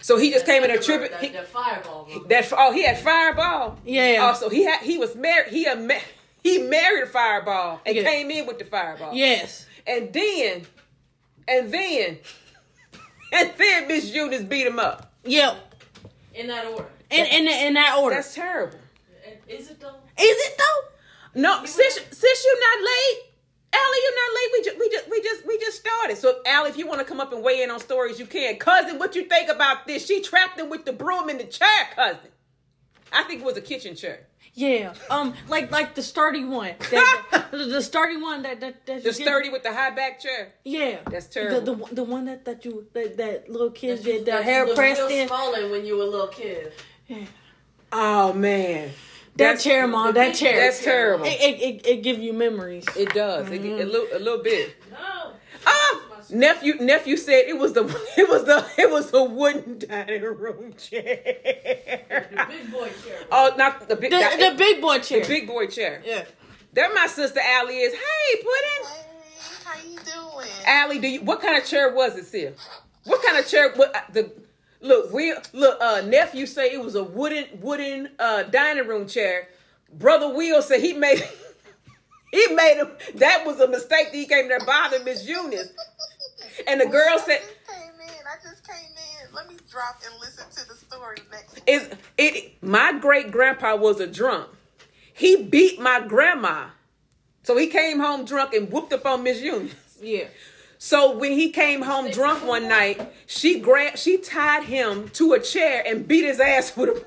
So 0.00 0.18
he 0.18 0.30
just 0.32 0.46
came 0.46 0.62
in 0.64 0.68
there 0.68 0.78
The- 0.78 0.84
tripping. 0.84 1.10
That, 1.12 1.20
He, 1.20 1.28
that 1.28 1.46
fireball. 1.48 2.08
bro. 2.12 2.24
that 2.24 2.52
oh, 2.56 2.72
he 2.72 2.82
had 2.84 2.98
Fireball. 2.98 3.78
Yeah, 3.84 4.12
yeah. 4.12 4.30
Oh, 4.30 4.34
so 4.38 4.48
he 4.48 4.64
had 4.64 4.80
he 4.82 4.98
was 4.98 5.14
married. 5.16 5.50
He 5.52 5.64
had 5.64 5.80
ma- 5.80 5.94
he 6.42 6.58
married 6.58 7.04
a 7.04 7.06
Fireball 7.06 7.80
and 7.86 7.96
Yeah. 7.96 8.02
came 8.02 8.30
in 8.30 8.46
with 8.46 8.58
the 8.58 8.64
Fireball. 8.64 9.14
Yes. 9.14 9.66
And 9.86 10.12
then, 10.12 10.66
and 11.52 11.72
then, 11.72 12.18
and 13.32 13.52
then 13.56 13.88
Miss 13.88 14.12
Eunice 14.12 14.42
beat 14.42 14.66
him 14.66 14.78
up. 14.78 15.12
Yeah. 15.24 15.56
In 16.34 16.46
that 16.48 16.66
order. 16.66 16.86
In, 17.10 17.26
in, 17.26 17.48
in 17.48 17.74
that 17.74 17.98
order. 17.98 18.16
That's 18.16 18.34
terrible. 18.34 18.78
Is 19.46 19.70
it 19.70 19.80
though? 19.80 19.88
Is 19.88 19.96
it 20.18 20.58
though? 20.58 21.40
No, 21.40 21.64
sis, 21.64 22.00
sis, 22.10 22.44
you 22.44 22.60
not 22.60 22.84
late. 22.84 23.28
Allie, 23.74 23.98
you're 24.02 24.14
not 24.14 24.34
late. 24.34 24.50
We 24.52 24.62
just, 24.64 24.78
we 24.78 24.90
just, 24.90 25.10
we 25.10 25.22
just, 25.22 25.46
we 25.46 25.58
just 25.58 25.80
started. 25.80 26.18
So, 26.18 26.40
Allie, 26.46 26.70
if 26.70 26.76
you 26.76 26.86
want 26.86 27.00
to 27.00 27.06
come 27.06 27.20
up 27.20 27.32
and 27.32 27.42
weigh 27.42 27.62
in 27.62 27.70
on 27.70 27.80
stories, 27.80 28.18
you 28.18 28.26
can. 28.26 28.56
Cousin, 28.56 28.98
what 28.98 29.14
you 29.14 29.24
think 29.24 29.48
about 29.48 29.86
this? 29.86 30.06
She 30.06 30.20
trapped 30.22 30.58
him 30.58 30.68
with 30.68 30.84
the 30.84 30.92
broom 30.92 31.30
in 31.30 31.38
the 31.38 31.44
chair, 31.44 31.88
cousin. 31.94 32.30
I 33.12 33.22
think 33.24 33.40
it 33.40 33.44
was 33.44 33.56
a 33.56 33.62
kitchen 33.62 33.94
chair. 33.94 34.26
Yeah, 34.54 34.92
um, 35.08 35.32
like 35.48 35.70
like 35.70 35.94
the 35.94 36.02
sturdy 36.02 36.44
one, 36.44 36.74
that, 36.90 37.48
the, 37.52 37.56
the 37.64 37.80
sturdy 37.82 38.18
one 38.18 38.42
that 38.42 38.60
that, 38.60 38.84
that 38.84 39.02
The 39.02 39.08
you 39.08 39.12
sturdy 39.14 39.48
with 39.48 39.62
the 39.62 39.72
high 39.72 39.90
back 39.90 40.20
chair. 40.20 40.52
Yeah, 40.64 40.98
That's 41.10 41.26
The 41.28 41.32
terrible. 41.32 41.60
the, 41.62 41.72
one- 41.72 41.94
the 41.94 42.04
one 42.04 42.24
that 42.26 42.44
that 42.44 42.64
you 42.66 42.86
that, 42.92 43.16
that 43.16 43.48
little 43.48 43.70
kids 43.70 44.02
That 44.02 44.10
you- 44.10 44.16
get 44.18 44.26
their 44.26 44.36
that 44.38 44.44
hair 44.44 44.74
pressed 44.74 45.00
real 45.00 45.08
in. 45.08 45.26
smaller 45.28 45.70
when 45.70 45.86
you 45.86 45.96
were 45.96 46.04
a 46.04 46.06
little 46.06 46.26
kid. 46.28 46.72
Oh 47.90 48.32
man, 48.34 48.88
That 48.88 49.36
That's- 49.36 49.64
chair, 49.64 49.86
mom. 49.86 50.12
That 50.14 50.34
chair. 50.34 50.60
That's 50.60 50.82
terrible. 50.84 51.24
It 51.24 51.40
it, 51.40 51.62
it, 51.62 51.86
it 51.86 52.02
give 52.02 52.18
you 52.18 52.32
memories. 52.34 52.84
It 52.96 53.12
does. 53.14 53.48
It, 53.50 53.62
Mm-hmm. 53.62 53.80
a 53.80 53.84
little, 53.84 54.06
a 54.12 54.18
little 54.18 54.42
bit. 54.42 54.76
No. 54.90 55.32
Ah, 55.66 56.00
nephew, 56.30 56.74
nephew 56.80 57.16
said 57.16 57.44
it 57.46 57.58
was 57.58 57.72
the, 57.72 57.82
it 58.16 58.28
was 58.28 58.44
the, 58.44 58.66
it 58.78 58.90
was 58.90 59.12
a 59.14 59.22
wooden 59.24 59.78
dining 59.78 60.22
room 60.22 60.74
chair. 60.74 62.26
The 62.30 62.46
big 62.48 62.72
boy 62.72 62.88
chair. 63.04 63.18
Oh, 63.32 63.54
not 63.56 63.88
the 63.88 63.96
big, 63.96 64.10
The, 64.10 64.18
that- 64.18 64.38
the 64.52 64.56
big 64.58 64.80
boy 64.80 64.98
chair. 65.00 65.22
the 65.22 65.28
big 65.28 65.46
boy 65.46 65.66
chair. 65.66 66.02
yeah. 66.04 66.24
There, 66.74 66.92
my 66.94 67.06
sister 67.06 67.40
Allie 67.40 67.76
is. 67.78 67.92
Hey, 67.92 68.36
Puddin. 68.42 68.94
Hey, 68.94 69.64
how 69.64 69.88
you 69.90 69.98
doing? 69.98 70.48
Allie, 70.66 70.98
do 71.00 71.08
you? 71.08 71.20
What 71.20 71.42
kind 71.42 71.56
of 71.60 71.66
chair 71.68 71.92
was 71.94 72.16
it, 72.16 72.24
Sia? 72.24 72.54
What 73.04 73.22
kind 73.22 73.36
of 73.38 73.46
chair? 73.46 73.72
What 73.74 73.94
uh, 73.94 74.00
the? 74.10 74.32
Look, 74.80 75.12
we 75.12 75.34
look. 75.52 75.78
Uh, 75.82 76.00
nephew 76.06 76.46
say 76.46 76.72
it 76.72 76.80
was 76.82 76.94
a 76.94 77.04
wooden 77.04 77.44
wooden 77.60 78.08
uh 78.18 78.44
dining 78.44 78.86
room 78.86 79.06
chair. 79.06 79.48
Brother 79.92 80.32
Will 80.34 80.62
said 80.62 80.80
he 80.80 80.94
made. 80.94 81.22
He 82.32 82.46
made 82.54 82.76
him. 82.78 82.88
That 83.16 83.44
was 83.44 83.60
a 83.60 83.68
mistake 83.68 84.06
that 84.06 84.14
he 84.14 84.24
came 84.26 84.48
there 84.48 84.58
bothering 84.60 85.04
Miss 85.04 85.28
Eunice. 85.28 85.68
And 86.66 86.80
the 86.80 86.86
girl 86.86 87.06
I 87.10 87.18
said, 87.18 87.40
just 87.40 87.66
came 87.66 88.00
in. 88.00 88.26
I 88.26 88.42
just 88.42 88.66
came 88.66 88.90
in. 88.90 89.34
Let 89.34 89.48
me 89.48 89.56
drop 89.70 90.00
and 90.04 90.18
listen 90.20 90.44
to 90.50 90.68
the 90.68 90.74
story 90.74 91.18
next. 91.30 91.60
"Is 91.66 91.88
it? 92.18 92.62
My 92.62 92.92
great 92.98 93.30
grandpa 93.30 93.76
was 93.76 94.00
a 94.00 94.06
drunk. 94.06 94.48
He 95.12 95.42
beat 95.42 95.80
my 95.80 96.00
grandma, 96.06 96.68
so 97.42 97.56
he 97.56 97.66
came 97.66 98.00
home 98.00 98.24
drunk 98.24 98.54
and 98.54 98.70
whooped 98.70 98.92
up 98.92 99.06
on 99.06 99.22
Miss 99.22 99.40
Eunice. 99.40 99.74
Yeah. 100.00 100.24
So 100.78 101.16
when 101.16 101.32
he 101.32 101.50
came 101.50 101.82
home 101.82 102.10
drunk 102.10 102.44
one 102.44 102.68
night, 102.68 103.12
she 103.26 103.60
grabbed, 103.60 104.00
she 104.00 104.18
tied 104.18 104.64
him 104.64 105.10
to 105.10 105.32
a 105.34 105.38
chair 105.38 105.82
and 105.86 106.08
beat 106.08 106.24
his 106.24 106.40
ass 106.40 106.76
with 106.76 106.88
a. 106.88 106.92
It, 106.92 107.06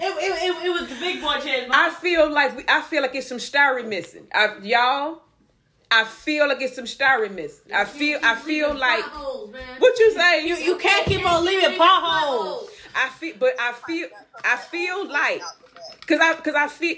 it, 0.00 0.42
it, 0.42 0.66
it 0.66 0.80
was 0.80 0.88
the 0.90 0.96
big 0.96 1.22
boy 1.22 1.38
chair. 1.40 1.66
I 1.70 1.88
feel 1.90 2.30
like 2.30 2.56
we, 2.56 2.64
I 2.68 2.82
feel 2.82 3.00
like 3.00 3.14
it's 3.14 3.26
some 3.26 3.38
styrene 3.38 3.88
missing. 3.88 4.26
I, 4.34 4.58
y'all, 4.62 5.22
I 5.96 6.04
feel 6.04 6.48
like 6.48 6.60
it's 6.60 6.74
some 6.74 6.86
styrene 6.86 7.36
missing. 7.36 7.72
I 7.72 7.84
feel, 7.84 8.18
I 8.20 8.34
feel 8.34 8.74
like 8.74 9.04
what 9.78 9.96
you 9.96 10.10
say. 10.12 10.44
you 10.44 10.56
you 10.56 10.76
can't 10.76 11.06
keep 11.06 11.24
on 11.24 11.44
leaving 11.44 11.78
potholes. 11.78 12.68
I 12.96 13.10
feel, 13.10 13.36
but 13.38 13.54
I 13.60 13.72
feel, 13.86 14.08
I 14.44 14.56
feel 14.56 15.08
like, 15.08 15.40
cause 16.06 16.18
I, 16.20 16.34
cause 16.34 16.54
I 16.56 16.66
feel, 16.66 16.96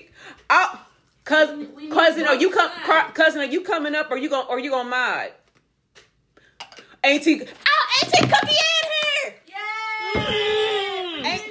uh, 0.48 0.68
oh, 0.72 0.86
cousin, 1.24 1.90
cousin, 1.90 2.26
are 2.26 2.36
you 2.36 2.50
come, 2.50 2.70
cousin, 3.12 3.42
are 3.42 3.44
you 3.44 3.60
coming 3.60 3.94
up, 3.94 4.10
or 4.10 4.16
you 4.16 4.30
gonna, 4.30 4.48
or 4.48 4.58
you 4.58 4.70
gonna 4.70 4.88
mod? 4.88 5.32
Auntie, 7.04 7.42
oh, 7.42 8.02
Auntie 8.02 8.26
Cookie 8.26 8.56
in 8.56 8.88
here. 9.12 9.34
Ain't, 11.26 11.42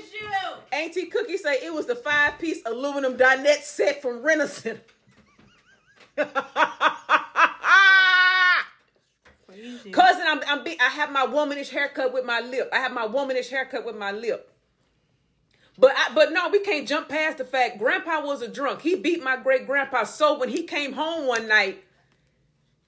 Auntie 0.73 1.05
Cookie 1.05 1.37
say 1.37 1.59
it 1.63 1.71
was 1.71 1.85
the 1.85 1.95
five 1.95 2.39
piece 2.39 2.63
aluminum 2.65 3.17
dinette 3.17 3.61
set 3.61 4.01
from 4.01 4.23
Renaissance. 4.23 4.79
Cousin, 9.91 10.23
I'm, 10.27 10.41
I'm 10.47 10.63
be, 10.63 10.79
I 10.79 10.89
have 10.89 11.11
my 11.11 11.25
womanish 11.25 11.69
haircut 11.69 12.13
with 12.13 12.25
my 12.25 12.39
lip. 12.39 12.69
I 12.73 12.77
have 12.77 12.91
my 12.93 13.05
womanish 13.05 13.49
haircut 13.49 13.85
with 13.85 13.95
my 13.95 14.11
lip. 14.11 14.51
But 15.77 15.91
I, 15.95 16.13
but 16.13 16.31
no, 16.31 16.49
we 16.49 16.59
can't 16.59 16.87
jump 16.87 17.09
past 17.09 17.37
the 17.37 17.45
fact 17.45 17.79
Grandpa 17.79 18.25
was 18.25 18.41
a 18.41 18.47
drunk. 18.47 18.81
He 18.81 18.95
beat 18.95 19.21
my 19.21 19.35
great 19.35 19.65
grandpa. 19.67 20.03
So 20.03 20.37
when 20.39 20.49
he 20.49 20.63
came 20.63 20.93
home 20.93 21.27
one 21.27 21.47
night, 21.47 21.83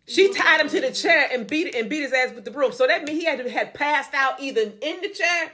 she 0.08 0.30
mm-hmm. 0.30 0.42
tied 0.42 0.62
him 0.62 0.70
to 0.70 0.82
the 0.82 0.92
chair 0.92 1.28
and 1.32 1.46
beat 1.48 1.76
and 1.76 1.90
beat 1.90 2.02
his 2.04 2.14
ass 2.14 2.34
with 2.34 2.46
the 2.46 2.52
broom. 2.52 2.72
So 2.72 2.88
that 2.88 3.04
means 3.04 3.20
he 3.20 3.26
had 3.26 3.44
to 3.44 3.50
had 3.50 3.74
passed 3.74 4.14
out 4.14 4.40
either 4.40 4.62
in 4.62 5.02
the 5.02 5.10
chair 5.10 5.52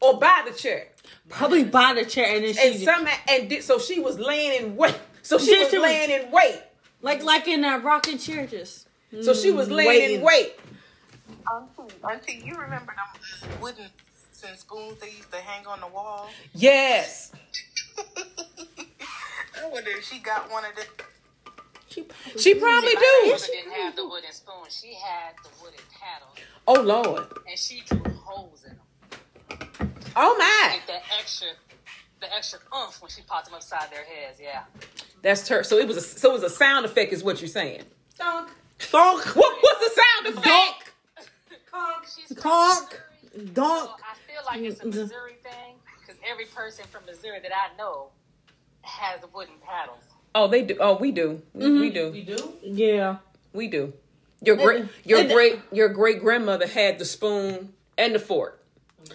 or 0.00 0.18
by 0.18 0.42
the 0.48 0.52
chair. 0.52 0.88
Probably 1.28 1.62
by 1.64 1.94
the 1.94 2.04
chair 2.04 2.34
and 2.34 2.44
then 2.44 2.56
And 2.60 2.80
some 2.80 3.08
and 3.28 3.48
did, 3.48 3.62
so 3.62 3.78
she 3.78 4.00
was 4.00 4.18
laying 4.18 4.64
in 4.64 4.76
wait. 4.76 4.96
So 5.22 5.38
she 5.38 5.46
She- 5.54 5.58
was 5.60 5.70
she 5.70 5.78
was- 5.78 5.88
laying 5.88 6.10
in 6.10 6.30
wait. 6.32 6.60
like 7.02 7.22
like 7.22 7.46
in 7.46 7.60
that 7.60 7.84
rocking 7.84 8.18
chair 8.18 8.46
just. 8.48 8.87
So 9.22 9.34
she 9.34 9.50
was 9.50 9.68
mm, 9.68 9.76
laying 9.76 10.16
in 10.16 10.20
wait. 10.22 10.54
Auntie, 11.50 11.94
Auntie, 12.04 12.42
you 12.44 12.54
remember 12.54 12.94
them 12.94 13.58
wooden 13.60 13.86
and 14.46 14.58
spoons 14.58 14.98
they 15.00 15.08
used 15.10 15.32
to 15.32 15.38
hang 15.38 15.66
on 15.66 15.80
the 15.80 15.86
wall? 15.88 16.28
Yes. 16.54 17.32
I 18.16 19.68
wonder 19.70 19.90
if 19.90 20.04
she 20.04 20.18
got 20.20 20.50
one 20.50 20.64
of 20.64 20.76
them. 20.76 20.84
She 21.88 22.02
probably, 22.02 22.40
She 22.40 22.54
probably 22.54 22.90
do. 22.92 22.96
grandmother 23.24 23.46
didn't 23.46 23.72
have 23.72 23.96
the 23.96 24.06
wooden 24.06 24.32
spoon. 24.32 24.54
She 24.68 24.94
had 24.94 25.34
the 25.42 25.48
wooden 25.62 25.80
paddle, 25.98 26.28
Oh 26.66 26.80
Lord. 26.80 27.26
and 27.48 27.58
she 27.58 27.82
drew 27.86 28.12
holes 28.24 28.64
in 28.64 28.76
them. 28.76 29.92
Oh 30.14 30.36
my. 30.38 30.74
Like 30.74 30.86
that 30.86 31.02
extra, 31.18 31.48
the 32.20 32.32
extra 32.34 32.60
oomph 32.76 33.00
when 33.02 33.10
she 33.10 33.22
popped 33.22 33.46
them 33.46 33.54
upside 33.54 33.90
their 33.90 34.04
heads. 34.04 34.38
Yeah. 34.40 34.64
That's 35.22 35.48
her. 35.48 35.62
So 35.64 35.78
it 35.78 35.88
was 35.88 35.96
a 35.96 36.00
so 36.02 36.30
it 36.30 36.34
was 36.34 36.42
a 36.44 36.50
sound 36.50 36.84
effect, 36.84 37.12
is 37.12 37.24
what 37.24 37.40
you're 37.40 37.48
saying. 37.48 37.82
Donk. 38.90 39.24
What 39.36 39.62
was 39.62 39.94
the 39.94 40.02
sound 40.02 40.38
effect? 40.38 40.92
Conk. 41.70 42.04
She's 42.04 42.28
from 42.28 42.36
Conk. 42.36 43.00
Donk. 43.52 43.88
So 43.88 43.94
I 44.02 44.14
feel 44.26 44.42
like 44.46 44.60
it's 44.60 44.80
a 44.80 44.84
mm-hmm. 44.84 44.98
Missouri 44.98 45.36
thing 45.42 45.74
because 46.00 46.20
every 46.28 46.46
person 46.46 46.84
from 46.90 47.04
Missouri 47.06 47.40
that 47.40 47.52
I 47.52 47.76
know 47.76 48.08
has 48.82 49.20
wooden 49.32 49.54
paddles. 49.64 50.02
Oh, 50.34 50.48
they 50.48 50.62
do. 50.62 50.76
Oh, 50.80 50.96
we 50.96 51.10
do. 51.10 51.42
Mm-hmm. 51.56 51.80
We 51.80 51.90
do. 51.90 52.10
We 52.10 52.22
do? 52.22 52.52
Yeah. 52.62 53.16
We 53.52 53.68
do. 53.68 53.92
Your 54.40 54.56
great 54.56 54.84
your 55.04 55.24
great 55.24 55.60
your 55.72 55.88
great 55.88 56.20
grandmother 56.20 56.66
had 56.66 56.98
the 56.98 57.04
spoon 57.04 57.72
and 57.96 58.14
the 58.14 58.20
fork 58.20 58.62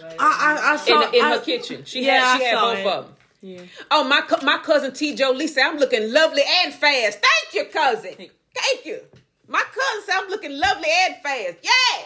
I 0.01 0.15
I, 0.20 0.70
I 0.70 0.74
in, 0.74 0.77
saw 0.80 1.12
in 1.12 1.24
I, 1.24 1.30
her 1.38 1.39
kitchen. 1.39 1.86
She 1.86 2.06
Yeah, 2.06 2.20
had 2.20 2.38
she 2.39 2.46
I 2.46 2.48
had 2.50 2.60
both 2.60 2.77
it. 2.77 2.88
of 2.88 3.06
them. 3.06 3.15
Yeah. 3.42 3.62
Oh, 3.92 4.03
my 4.03 4.22
my 4.42 4.58
cousin 4.58 4.94
T. 4.94 5.15
Joe 5.15 5.32
Lee 5.32 5.48
said 5.48 5.63
I'm 5.65 5.77
looking 5.77 6.12
lovely 6.12 6.44
and 6.63 6.74
fast. 6.74 7.20
Thank 7.22 7.53
you, 7.53 7.72
cousin. 7.72 8.15
Thank 8.53 8.86
you. 8.86 9.01
My 9.48 9.62
cousin 9.62 10.04
said 10.06 10.16
I'm 10.18 10.30
looking 10.30 10.58
lovely 10.58 10.90
and 11.06 11.16
fast. 11.22 11.58
Yes, 11.62 12.06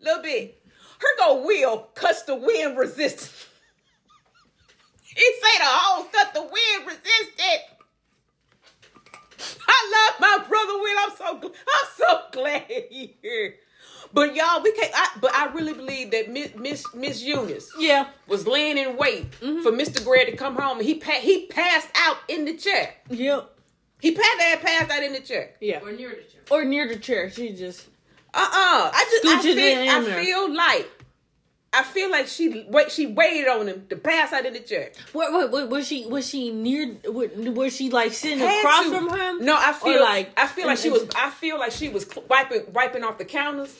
little 0.00 0.22
bit. 0.22 0.62
Her 1.00 1.16
go 1.18 1.44
Will 1.46 1.78
cuts 1.94 2.22
the 2.22 2.36
wind 2.36 2.78
resistant. 2.78 3.32
he 5.02 5.22
say 5.22 5.58
the 5.58 5.64
whole 5.64 6.04
stuff 6.06 6.32
the 6.34 6.42
wind 6.42 6.86
resistant. 6.86 7.62
I 9.68 10.10
love 10.10 10.20
my 10.20 10.48
brother 10.48 10.72
Will. 10.74 10.98
I'm 11.00 11.16
so 11.16 11.48
gl- 11.48 11.54
I'm 11.54 11.88
so 11.96 12.20
glad 12.32 12.64
he 12.68 13.16
here. 13.22 13.54
But 14.14 14.34
y'all, 14.36 14.62
we 14.62 14.72
can't. 14.72 14.92
I, 14.94 15.08
but 15.20 15.34
I 15.34 15.46
really 15.52 15.72
believe 15.72 16.10
that 16.12 16.30
Miss 16.30 16.54
Miss 16.54 16.94
Miss 16.94 17.22
Eunice 17.22 17.70
Yeah. 17.78 18.08
was 18.28 18.46
laying 18.46 18.76
in 18.78 18.96
wait 18.96 19.34
for 19.34 19.72
Mr. 19.72 20.04
Gray 20.04 20.26
to 20.30 20.36
come 20.36 20.54
home, 20.56 20.78
and 20.78 20.86
he 20.86 20.94
pa- 20.96 21.12
he 21.20 21.46
passed 21.46 21.88
out 21.96 22.18
in 22.28 22.44
the 22.44 22.54
chair. 22.56 22.94
Yep. 23.10 23.51
He 24.02 24.10
passed 24.12 24.40
had 24.40 24.60
passed 24.60 24.90
out 24.90 25.02
in 25.04 25.12
the 25.12 25.20
chair. 25.20 25.50
Yeah. 25.60 25.80
Or 25.80 25.92
near 25.92 26.10
the 26.10 26.16
chair. 26.16 26.40
Or 26.50 26.64
near 26.64 26.88
the 26.88 26.96
chair. 26.96 27.30
She 27.30 27.52
just. 27.52 27.86
Uh 28.34 28.40
uh 28.40 28.90
I 28.92 29.06
just 29.10 29.24
I 29.26 29.42
feel, 29.42 29.90
I 29.90 30.00
there. 30.02 30.24
feel 30.24 30.54
like 30.54 30.88
I 31.72 31.82
feel 31.84 32.10
like 32.10 32.26
she 32.26 32.66
wait 32.68 32.90
she 32.90 33.06
waited 33.06 33.46
on 33.48 33.68
him 33.68 33.86
to 33.90 33.96
pass 33.96 34.32
out 34.32 34.44
in 34.44 34.54
the 34.54 34.58
chair. 34.60 34.90
What, 35.12 35.32
what, 35.32 35.50
what 35.52 35.68
was 35.70 35.86
she? 35.86 36.06
Was 36.06 36.28
she 36.28 36.50
near? 36.50 36.96
Was 37.04 37.76
she 37.76 37.90
like 37.90 38.12
sitting 38.12 38.40
Had 38.40 38.58
across 38.64 38.84
to. 38.86 38.90
from 38.90 39.08
him? 39.18 39.44
No, 39.44 39.54
I 39.54 39.70
Or 39.70 39.74
feel 39.74 40.00
like 40.00 40.32
I 40.36 40.46
feel 40.48 40.66
like 40.66 40.78
she 40.78 40.90
was 40.90 41.06
I 41.16 41.30
feel 41.30 41.58
like 41.58 41.70
she 41.72 41.88
was 41.88 42.06
wiping 42.28 42.64
wiping 42.72 43.04
off 43.04 43.18
the 43.18 43.24
counters, 43.24 43.72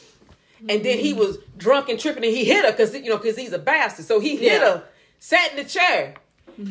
and 0.68 0.84
then 0.84 0.98
he 0.98 1.12
was 1.14 1.38
drunk 1.56 1.88
and 1.88 1.98
tripping, 1.98 2.24
and 2.24 2.32
he 2.32 2.44
hit 2.44 2.64
her 2.64 2.70
because 2.70 2.94
you 2.94 3.10
know 3.10 3.16
because 3.18 3.36
he's 3.36 3.52
a 3.52 3.58
bastard. 3.58 4.04
So 4.06 4.20
he 4.20 4.36
hit 4.36 4.52
Yeah. 4.52 4.70
her, 4.70 4.84
sat 5.18 5.50
in 5.50 5.56
the 5.56 5.64
chair, 5.64 6.14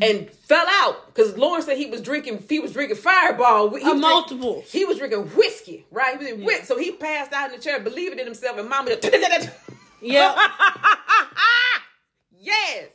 and 0.02 0.30
fell 0.30 0.66
out 0.68 1.08
because 1.08 1.38
Lauren 1.38 1.62
said 1.64 1.78
he 1.78 1.86
was 1.88 2.02
drinking 2.02 2.44
he 2.50 2.60
was 2.60 2.74
drinking 2.74 2.98
Fireball. 2.98 3.70
He 3.70 3.74
was 3.76 3.84
A 3.84 3.86
drink- 3.88 4.02
multiple. 4.02 4.64
He 4.68 4.86
was 4.86 4.98
drinking 4.98 5.28
whiskey, 5.36 5.86
right? 5.92 6.18
He 6.20 6.26
was 6.26 6.34
in 6.34 6.44
whis- 6.46 6.68
So 6.68 6.78
he 6.78 6.92
passed 6.92 7.32
out 7.34 7.52
in 7.52 7.58
the 7.58 7.62
chair, 7.64 7.80
believing 7.80 8.20
in 8.20 8.26
himself, 8.26 8.58
and 8.58 8.68
Mama. 8.70 8.96
Just, 9.02 9.50
Yep. 10.04 10.36
yes. 12.40 12.88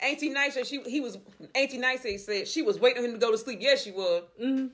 Auntie 0.00 0.30
Nice 0.30 0.54
said 0.54 0.66
she 0.66 0.80
he 0.82 1.00
was 1.00 1.18
Auntie 1.54 1.78
Nice 1.78 2.02
said 2.24 2.48
she 2.48 2.62
was 2.62 2.78
waiting 2.80 3.02
on 3.02 3.08
him 3.10 3.14
to 3.14 3.18
go 3.18 3.30
to 3.30 3.38
sleep. 3.38 3.58
Yes, 3.60 3.82
she 3.82 3.92
was. 3.92 4.24
Mhm. 4.42 4.70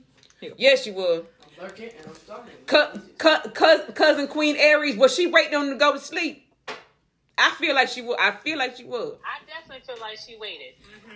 Yes, 0.57 0.83
she 0.83 0.91
was. 0.91 1.23
I'm 1.57 1.63
lurking 1.65 1.89
and 1.97 2.07
I'm 2.07 2.15
starting. 2.15 2.53
Cu- 3.17 3.49
cu- 3.53 3.91
cousin 3.93 4.27
Queen 4.27 4.55
Aries 4.57 4.95
was 4.97 5.13
she 5.13 5.27
waiting 5.27 5.55
on 5.55 5.65
him 5.67 5.73
to 5.73 5.77
go 5.77 5.93
to 5.93 5.99
sleep? 5.99 6.48
I 7.39 7.51
feel 7.51 7.73
like 7.73 7.87
she 7.87 8.01
would. 8.01 8.19
I 8.19 8.31
feel 8.31 8.57
like 8.57 8.75
she 8.75 8.83
would. 8.83 9.13
I 9.23 9.39
definitely 9.47 9.83
feel 9.85 10.01
like 10.01 10.19
she 10.19 10.35
waited. 10.37 10.73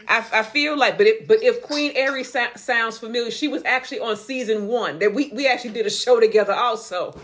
I, 0.08 0.26
I 0.34 0.44
feel 0.44 0.78
like, 0.78 0.98
but 0.98 1.06
it, 1.08 1.28
but 1.28 1.44
if 1.44 1.62
Queen 1.62 1.92
Aries 1.96 2.32
sa- 2.32 2.56
sounds 2.56 2.98
familiar, 2.98 3.30
she 3.30 3.48
was 3.48 3.62
actually 3.66 4.00
on 4.00 4.16
season 4.16 4.68
one. 4.68 5.00
That 5.00 5.14
we 5.14 5.32
we 5.34 5.48
actually 5.48 5.72
did 5.72 5.86
a 5.86 5.90
show 5.90 6.20
together 6.20 6.54
also. 6.54 7.12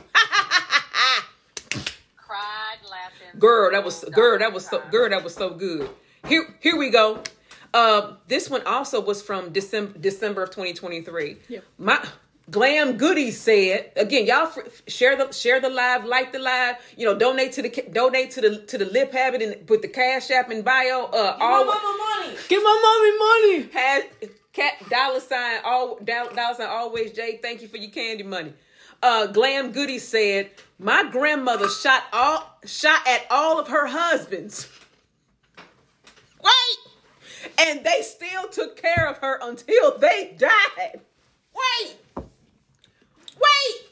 Cried, 2.17 2.77
laughing. 2.89 3.39
girl, 3.39 3.71
that 3.71 3.83
was 3.83 4.03
girl, 4.11 4.37
that 4.39 4.53
was 4.53 4.67
so 4.67 4.81
girl, 4.91 5.09
that 5.09 5.23
was 5.23 5.33
so 5.33 5.49
good. 5.51 5.89
Here 6.27 6.53
here 6.59 6.77
we 6.77 6.89
go. 6.89 7.23
Uh, 7.73 8.13
this 8.27 8.49
one 8.49 8.61
also 8.65 8.99
was 8.99 9.21
from 9.21 9.51
December 9.51 9.97
December 9.99 10.43
of 10.43 10.49
2023. 10.49 11.37
Yep. 11.47 11.63
My 11.77 12.05
Glam 12.49 12.97
Goody 12.97 13.31
said 13.31 13.91
again, 13.95 14.25
y'all 14.25 14.47
f- 14.47 14.81
share 14.87 15.15
the 15.15 15.31
share 15.33 15.59
the 15.59 15.69
live, 15.69 16.05
like 16.05 16.31
the 16.31 16.39
live. 16.39 16.77
You 16.97 17.05
know, 17.05 17.17
donate 17.17 17.51
to 17.53 17.61
the 17.61 17.69
donate 17.91 18.31
to 18.31 18.41
the 18.41 18.57
to 18.67 18.77
the 18.77 18.85
lip 18.85 19.11
habit 19.11 19.41
and 19.41 19.67
put 19.67 19.81
the 19.81 19.87
cash 19.87 20.31
app 20.31 20.49
in 20.51 20.61
bio. 20.61 21.05
Uh, 21.05 21.37
all 21.39 21.65
My 21.65 21.73
mama 21.73 22.23
money. 22.25 22.37
Give 22.47 22.63
my 22.63 22.79
mommy 22.81 23.59
money. 23.59 23.69
has 23.73 24.03
cat 24.53 24.73
dollar 24.89 25.19
sign 25.19 25.59
all 25.63 25.97
dollar 26.03 26.33
dollar 26.33 26.55
sign 26.55 26.67
always 26.69 27.11
Jay. 27.11 27.39
Thank 27.41 27.61
you 27.61 27.67
for 27.67 27.77
your 27.77 27.91
candy 27.91 28.23
money. 28.23 28.53
Uh, 29.01 29.27
Glam 29.27 29.71
Goody 29.71 29.99
said, 29.99 30.51
"My 30.77 31.03
grandmother 31.09 31.69
shot 31.69 32.03
all 32.11 32.57
shot 32.65 33.05
at 33.07 33.25
all 33.29 33.59
of 33.59 33.67
her 33.67 33.87
husbands. 33.87 34.67
Wait, 36.41 37.49
and 37.59 37.83
they 37.83 38.01
still 38.01 38.47
took 38.49 38.75
care 38.81 39.07
of 39.07 39.17
her 39.17 39.39
until 39.41 39.97
they 39.97 40.35
died. 40.37 41.01
Wait, 41.53 41.95
wait." 43.41 43.89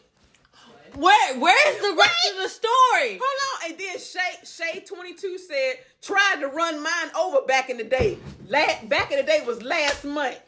Where 0.95 1.39
where's 1.39 1.77
the 1.81 1.95
rest 1.95 2.31
of 2.31 2.41
the 2.41 2.49
story? 2.49 3.19
Hold 3.21 3.21
on, 3.21 3.69
and 3.69 3.79
then 3.79 3.99
Shay 3.99 4.19
Shay 4.43 4.79
twenty 4.79 5.13
two 5.13 5.37
said 5.37 5.75
tried 6.01 6.37
to 6.39 6.47
run 6.47 6.81
mine 6.81 7.11
over 7.15 7.41
back 7.45 7.69
in 7.69 7.77
the 7.77 7.83
day. 7.83 8.17
La- 8.47 8.81
back 8.85 9.11
in 9.11 9.17
the 9.17 9.23
day 9.23 9.43
was 9.45 9.61
last 9.61 10.03
month. 10.05 10.39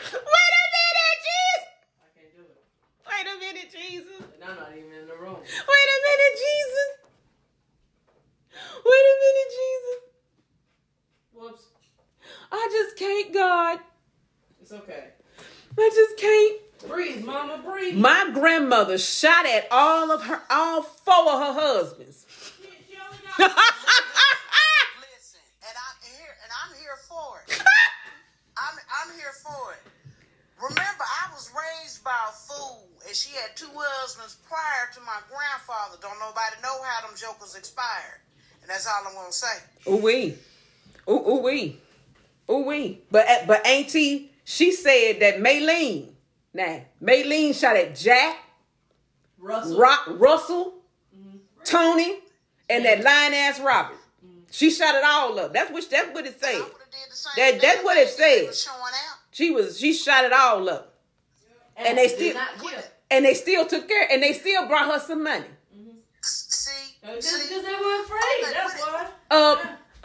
Wait 0.00 0.12
a 0.12 0.66
minute, 0.76 1.20
Jesus! 1.26 1.66
I 2.00 2.08
can't 2.16 2.32
do 2.36 2.42
it. 2.42 2.64
Wait 3.08 3.26
a 3.26 3.38
minute, 3.40 3.70
Jesus! 3.72 4.24
And 4.34 4.44
I'm 4.44 4.56
not 4.56 4.72
even 4.72 4.92
in 4.92 5.08
the 5.08 5.16
room. 5.16 5.36
Wait 5.36 5.88
a 5.96 5.98
minute, 6.08 6.34
Jesus! 6.46 6.90
Wait 8.84 9.04
a 9.12 9.14
minute, 9.20 9.50
Jesus! 9.50 10.00
Whoops. 11.34 11.75
I 12.56 12.68
just 12.72 12.96
can't, 12.96 13.32
God. 13.34 13.78
It's 14.62 14.72
okay. 14.72 15.08
I 15.78 15.90
just 15.94 16.16
can't. 16.18 16.60
Breathe, 16.90 17.24
mama, 17.24 17.60
breathe. 17.64 17.96
My 17.96 18.30
grandmother 18.32 18.98
shot 18.98 19.46
at 19.46 19.68
all 19.70 20.10
of 20.10 20.22
her, 20.24 20.42
all 20.50 20.82
four 20.82 21.32
of 21.32 21.40
her 21.40 21.60
husbands. 21.60 22.26
Listen, 23.38 23.52
and 25.60 25.76
I'm 25.76 25.98
here, 26.02 26.32
and 26.42 26.50
I'm 26.64 26.72
here 26.78 26.96
for 27.08 27.42
it. 27.46 27.62
I'm 28.56 28.78
I'm 28.78 29.14
here 29.16 29.32
for 29.42 29.72
it. 29.72 29.82
Remember, 30.58 31.04
I 31.04 31.32
was 31.34 31.52
raised 31.52 32.02
by 32.02 32.16
a 32.28 32.32
fool, 32.32 32.88
and 33.06 33.14
she 33.14 33.34
had 33.36 33.54
two 33.56 33.68
husbands 33.74 34.36
prior 34.48 34.88
to 34.94 35.00
my 35.00 35.20
grandfather. 35.28 35.98
Don't 36.00 36.18
nobody 36.18 36.56
know 36.62 36.82
how 36.82 37.06
them 37.06 37.16
jokers 37.16 37.54
expired, 37.56 38.20
and 38.62 38.70
that's 38.70 38.86
all 38.86 39.02
I'm 39.06 39.14
gonna 39.14 39.32
say. 39.32 39.58
Ooh 39.88 39.96
wee, 39.96 40.36
ooh 41.08 41.28
ooh 41.28 41.42
wee, 41.42 41.78
ooh 42.50 42.62
wee. 42.64 43.00
But 43.10 43.28
uh, 43.28 43.34
but 43.46 43.66
Auntie, 43.66 44.30
she 44.44 44.72
said 44.72 45.20
that 45.20 45.38
Maylene, 45.38 46.08
now 46.54 46.82
Maylene 47.02 47.54
shot 47.58 47.76
at 47.76 47.94
Jack, 47.96 48.36
Russell. 49.38 49.78
Rock, 49.78 50.04
Russell, 50.08 50.74
Tony, 51.64 52.18
and 52.70 52.84
that 52.84 53.02
lying 53.02 53.34
ass 53.34 53.60
Robert. 53.60 53.96
She 54.50 54.70
shot 54.70 54.94
it 54.94 55.04
all 55.04 55.38
up. 55.38 55.52
That's 55.52 55.70
what 55.70 55.88
that's 55.90 56.14
what 56.14 56.26
it 56.26 56.36
I 56.42 56.46
said. 56.46 56.54
would 56.60 56.62
have 56.62 56.90
did 56.90 57.10
the 57.10 57.16
same 57.16 57.32
That- 57.52 57.60
that's 57.60 57.84
what 57.84 57.96
it 57.96 58.08
said. 58.08 58.46
was 58.46 58.66
out. 58.68 59.18
She 59.32 59.50
was 59.50 59.78
she 59.78 59.92
shot 59.92 60.24
it 60.24 60.32
all 60.32 60.68
up, 60.70 60.94
and 61.76 61.98
they 61.98 62.08
still 62.08 62.36
and 63.10 63.24
they 63.24 63.34
still 63.34 63.66
took 63.66 63.86
care 63.88 64.08
and 64.10 64.22
they 64.22 64.32
still 64.32 64.66
brought 64.66 64.92
her 64.92 64.98
some 65.00 65.22
money. 65.22 65.44
See, 66.22 66.72
Because 67.02 67.24
they 67.48 67.60
were 67.60 68.02
afraid. 68.02 68.52
That's 68.54 68.80
why. 68.80 69.08
Uh, 69.30 69.56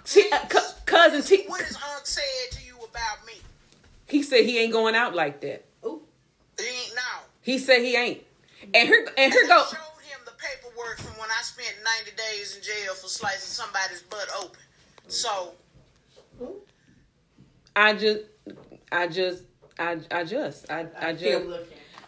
T, 0.05 0.29
uh 0.31 0.39
cou- 0.49 0.59
cousin 0.85 1.21
T, 1.21 1.45
what 1.47 1.61
has 1.61 1.75
Unc 1.75 2.05
said 2.05 2.51
to 2.51 2.65
you 2.65 2.75
about 2.77 3.25
me? 3.25 3.33
he 4.07 4.21
said 4.23 4.45
he 4.45 4.59
ain't 4.59 4.73
going 4.73 4.95
out 4.95 5.15
like 5.15 5.39
that. 5.41 5.63
Ooh. 5.85 6.01
He 6.59 6.65
ain't 6.67 6.95
now. 6.95 7.21
He 7.41 7.57
said 7.57 7.79
he 7.81 7.95
ain't. 7.95 8.21
And 8.73 8.87
here 8.87 9.07
and 9.17 9.31
here 9.33 9.43
I 9.45 9.47
go. 9.47 9.63
showed 9.65 10.01
him 10.03 10.19
the 10.25 10.31
paperwork 10.31 10.97
from 10.99 11.19
when 11.19 11.29
I 11.29 11.41
spent 11.41 11.75
90 12.05 12.11
days 12.15 12.57
in 12.57 12.61
jail 12.63 12.93
for 12.93 13.07
slicing 13.07 13.39
somebody's 13.41 14.01
butt 14.03 14.27
open. 14.39 14.59
So, 15.07 15.53
I 17.75 17.93
just, 17.93 18.21
I 18.91 19.07
just, 19.07 19.43
I, 19.79 19.97
I 20.11 20.23
just, 20.23 20.69
I, 20.71 20.87
I 20.99 21.13
just. 21.13 21.47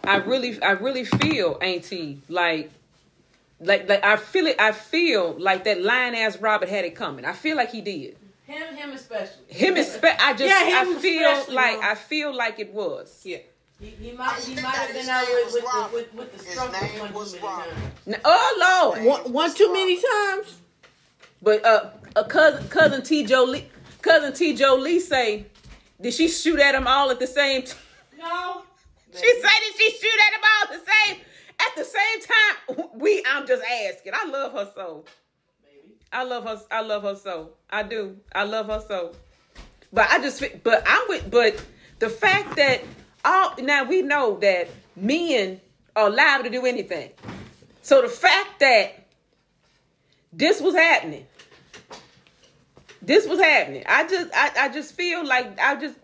I 0.05 0.17
really, 0.17 0.61
I 0.61 0.71
really 0.71 1.05
feel, 1.05 1.57
Auntie, 1.61 2.21
like, 2.27 2.71
like, 3.63 3.89
like 3.89 4.03
I 4.03 4.17
feel 4.17 4.47
it. 4.47 4.55
I 4.59 4.71
feel 4.71 5.35
like 5.39 5.63
that 5.65 5.81
lying 5.81 6.15
ass 6.15 6.37
Robert 6.39 6.69
had 6.69 6.85
it 6.85 6.95
coming. 6.95 7.25
I 7.25 7.33
feel 7.33 7.57
like 7.57 7.71
he 7.71 7.81
did. 7.81 8.17
Him, 8.45 8.75
him 8.75 8.91
especially. 8.91 9.43
Him 9.47 9.77
especially. 9.77 10.19
I 10.19 10.33
just, 10.33 10.43
Yeah, 10.43 10.81
him 10.81 10.97
I 10.97 10.99
feel 10.99 11.55
like, 11.55 11.75
Mom. 11.77 11.85
I 11.91 11.95
feel 11.95 12.35
like 12.35 12.59
it 12.59 12.73
was. 12.73 13.21
Yeah. 13.23 13.37
He, 13.79 13.87
he 13.87 14.11
might, 14.11 14.39
he 14.39 14.55
might 14.55 14.75
have 14.75 14.93
been 14.93 15.09
out 15.09 15.25
name 15.25 15.35
with, 15.45 15.53
with, 15.53 15.63
Robert. 15.63 15.93
with, 15.93 16.13
with 16.13 16.37
the 16.37 16.43
His 16.43 16.53
stroke 16.53 16.71
name 16.71 17.13
one 17.13 17.25
too 17.25 17.39
many 17.41 17.41
times. 17.41 18.21
Oh 18.25 18.93
Lord. 18.95 19.05
One, 19.05 19.33
one 19.33 19.53
too 19.53 19.73
many 19.73 19.95
times. 20.01 20.59
But 21.41 21.65
uh, 21.65 21.89
a 22.15 22.23
cousin, 22.23 22.67
cousin 22.69 23.01
T. 23.03 23.25
Joe 23.25 23.43
Lee, 23.45 23.67
cousin 24.01 24.33
T. 24.33 24.55
Joe 24.55 24.75
Lee 24.75 24.99
say, 24.99 25.45
did 25.99 26.13
she 26.13 26.27
shoot 26.27 26.59
at 26.59 26.75
him 26.75 26.87
all 26.87 27.11
at 27.11 27.19
the 27.19 27.27
same 27.27 27.63
time? 27.63 27.77
No. 28.17 28.63
She 29.11 29.31
said 29.33 29.41
that 29.41 29.73
she 29.77 29.91
shoot 29.91 30.19
at 30.27 30.33
him 30.33 30.41
all 30.43 30.77
the 30.77 30.91
same 30.91 31.21
at 31.67 31.75
the 31.75 31.83
same 31.83 32.21
time. 32.21 32.89
We, 33.03 33.23
I'm 33.27 33.45
just 33.45 33.63
asking. 33.63 34.13
I 34.15 34.25
love 34.29 34.53
her 34.53 34.71
so. 34.73 35.03
Maybe. 35.63 35.95
I 36.11 36.23
love 36.23 36.43
her. 36.45 36.61
I 36.71 36.81
love 36.81 37.03
her 37.03 37.15
so. 37.15 37.51
I 37.69 37.83
do. 37.83 38.17
I 38.33 38.43
love 38.43 38.67
her 38.67 38.81
so. 38.87 39.13
But 39.91 40.09
I 40.09 40.19
just. 40.19 40.41
But 40.63 40.83
I'm 40.87 41.07
with. 41.09 41.29
But 41.29 41.61
the 41.99 42.09
fact 42.09 42.55
that 42.55 42.81
all 43.25 43.55
now 43.59 43.83
we 43.83 44.01
know 44.03 44.37
that 44.39 44.69
men 44.95 45.59
are 45.95 46.09
liable 46.09 46.45
to 46.45 46.49
do 46.49 46.65
anything. 46.65 47.11
So 47.81 48.01
the 48.01 48.07
fact 48.07 48.59
that 48.59 49.05
this 50.31 50.61
was 50.61 50.75
happening. 50.75 51.25
This 53.01 53.27
was 53.27 53.39
happening. 53.39 53.83
I 53.87 54.07
just. 54.07 54.29
I. 54.33 54.51
I 54.57 54.69
just 54.69 54.93
feel 54.95 55.25
like 55.25 55.59
I 55.59 55.75
just. 55.75 55.97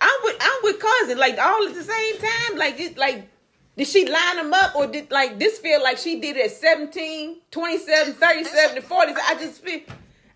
I'm 0.00 0.18
with. 0.24 0.36
I'm 0.40 0.60
with 0.62 0.78
cousin. 0.80 1.18
Like 1.18 1.38
all 1.38 1.66
at 1.66 1.74
the 1.74 1.84
same 1.84 2.18
time. 2.18 2.58
Like 2.58 2.78
it. 2.80 2.98
Like. 2.98 3.28
Did 3.78 3.86
she 3.86 4.06
line 4.08 4.36
them 4.36 4.52
up 4.52 4.74
or 4.74 4.88
did 4.88 5.10
like 5.12 5.38
this 5.38 5.58
feel 5.60 5.80
like 5.82 5.98
she 5.98 6.18
did 6.20 6.36
it 6.36 6.46
at 6.46 6.50
17, 6.50 7.36
27, 7.52 8.12
37, 8.14 8.76
and 8.76 8.84
40? 8.84 9.12
I 9.12 9.34
just 9.38 9.62
feel 9.62 9.80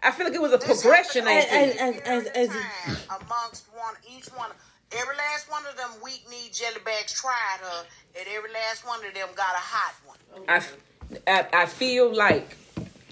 I 0.00 0.12
feel 0.12 0.26
like 0.26 0.35
it 0.35 0.40
was 0.40 0.52
a 0.52 0.59
progression. 0.59 1.26
ain't 1.26 1.52
And- 1.52 1.70
it? 1.72 1.76
and- 1.81 2.00
as- 2.02 2.26
as- 2.28 2.48
time 2.48 2.96
amongst 3.20 3.64
one, 3.74 3.94
each 4.16 4.26
one, 4.28 4.50
every 4.92 5.16
last 5.16 5.50
one 5.50 5.64
of 5.66 5.76
them 5.76 5.90
weak 6.05 6.22
knee 6.31 6.50
jelly 6.52 6.81
bags 6.85 7.12
tried 7.20 7.59
her, 7.62 7.85
and 8.16 8.28
every 8.33 8.52
last 8.52 8.87
one 8.87 9.05
of 9.05 9.12
them 9.12 9.28
got 9.35 9.55
a 9.55 9.59
hot 9.59 9.94
one. 10.07 10.18
I, 10.48 10.62
I, 11.26 11.62
I 11.62 11.66
feel 11.66 12.14
like 12.14 12.57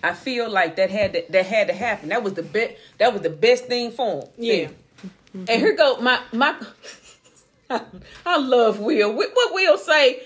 I 0.02 0.14
feel 0.14 0.48
like 0.48 0.76
that 0.76 0.90
had 0.90 1.12
to, 1.14 1.24
that 1.30 1.44
had 1.46 1.66
to 1.68 1.74
happen. 1.74 2.08
That 2.10 2.22
was 2.22 2.34
the 2.34 2.42
best. 2.44 2.74
That 2.98 3.12
was 3.12 3.22
the 3.22 3.30
best 3.30 3.64
thing 3.66 3.90
for 3.90 4.22
him. 4.22 4.28
Yeah. 4.38 4.68
And 5.34 5.48
here 5.48 5.74
go 5.74 5.96
my 6.00 6.20
my. 6.32 6.54
I 8.26 8.36
love 8.38 8.80
Will. 8.80 9.14
What 9.14 9.30
what 9.34 9.54
Will 9.54 9.78
say? 9.78 10.22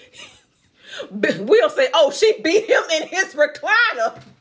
Will 1.11 1.71
say, 1.71 1.89
"Oh, 1.93 2.11
she 2.11 2.41
beat 2.43 2.65
him 2.69 2.83
in 2.95 3.09
his 3.09 3.35
recliner." 3.35 4.23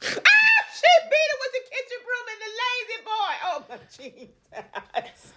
Ah, 0.00 0.60
she 0.72 0.86
beat 1.10 1.28
him 1.30 1.38
with 1.40 1.52
the 1.52 1.64
kitchen 1.70 2.00
broom 2.06 2.26
and 2.32 2.40
the 2.44 2.50
lazy 2.62 2.98
boy. 3.04 3.34
Oh 3.44 3.64
my 3.68 3.78
Jesus! 3.96 5.32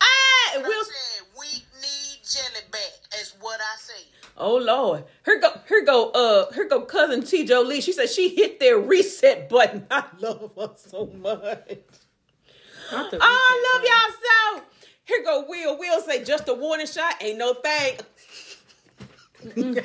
Ah, 0.00 0.56
and 0.56 0.64
I 0.64 0.68
Will. 0.68 0.84
said 0.84 1.26
weak 1.38 1.66
knee 1.82 2.20
jelly 2.24 2.64
bag 2.72 3.20
is 3.20 3.34
what 3.40 3.60
I 3.60 3.76
said. 3.78 4.06
Oh 4.38 4.56
Lord. 4.56 5.04
Here 5.26 5.38
go 5.38 5.50
here 5.68 5.84
go 5.84 6.10
uh 6.10 6.50
here 6.54 6.66
go 6.68 6.80
cousin 6.80 7.22
T 7.22 7.44
Joe 7.44 7.60
Lee. 7.62 7.82
She 7.82 7.92
said 7.92 8.08
she 8.08 8.34
hit 8.34 8.58
their 8.58 8.78
reset 8.78 9.48
button. 9.50 9.86
I 9.90 10.04
love 10.18 10.52
her 10.56 10.70
so 10.76 11.06
much. 11.06 11.78
Oh, 12.90 13.08
I 13.20 13.72
love 13.74 13.84
y'all 13.84 14.62
so. 14.62 14.73
Here 15.04 15.22
go 15.24 15.44
Will. 15.46 15.78
Will 15.78 16.00
say 16.00 16.24
just 16.24 16.48
a 16.48 16.54
warning 16.54 16.86
shot, 16.86 17.16
ain't 17.20 17.38
no 17.38 17.54
thing. 17.54 17.98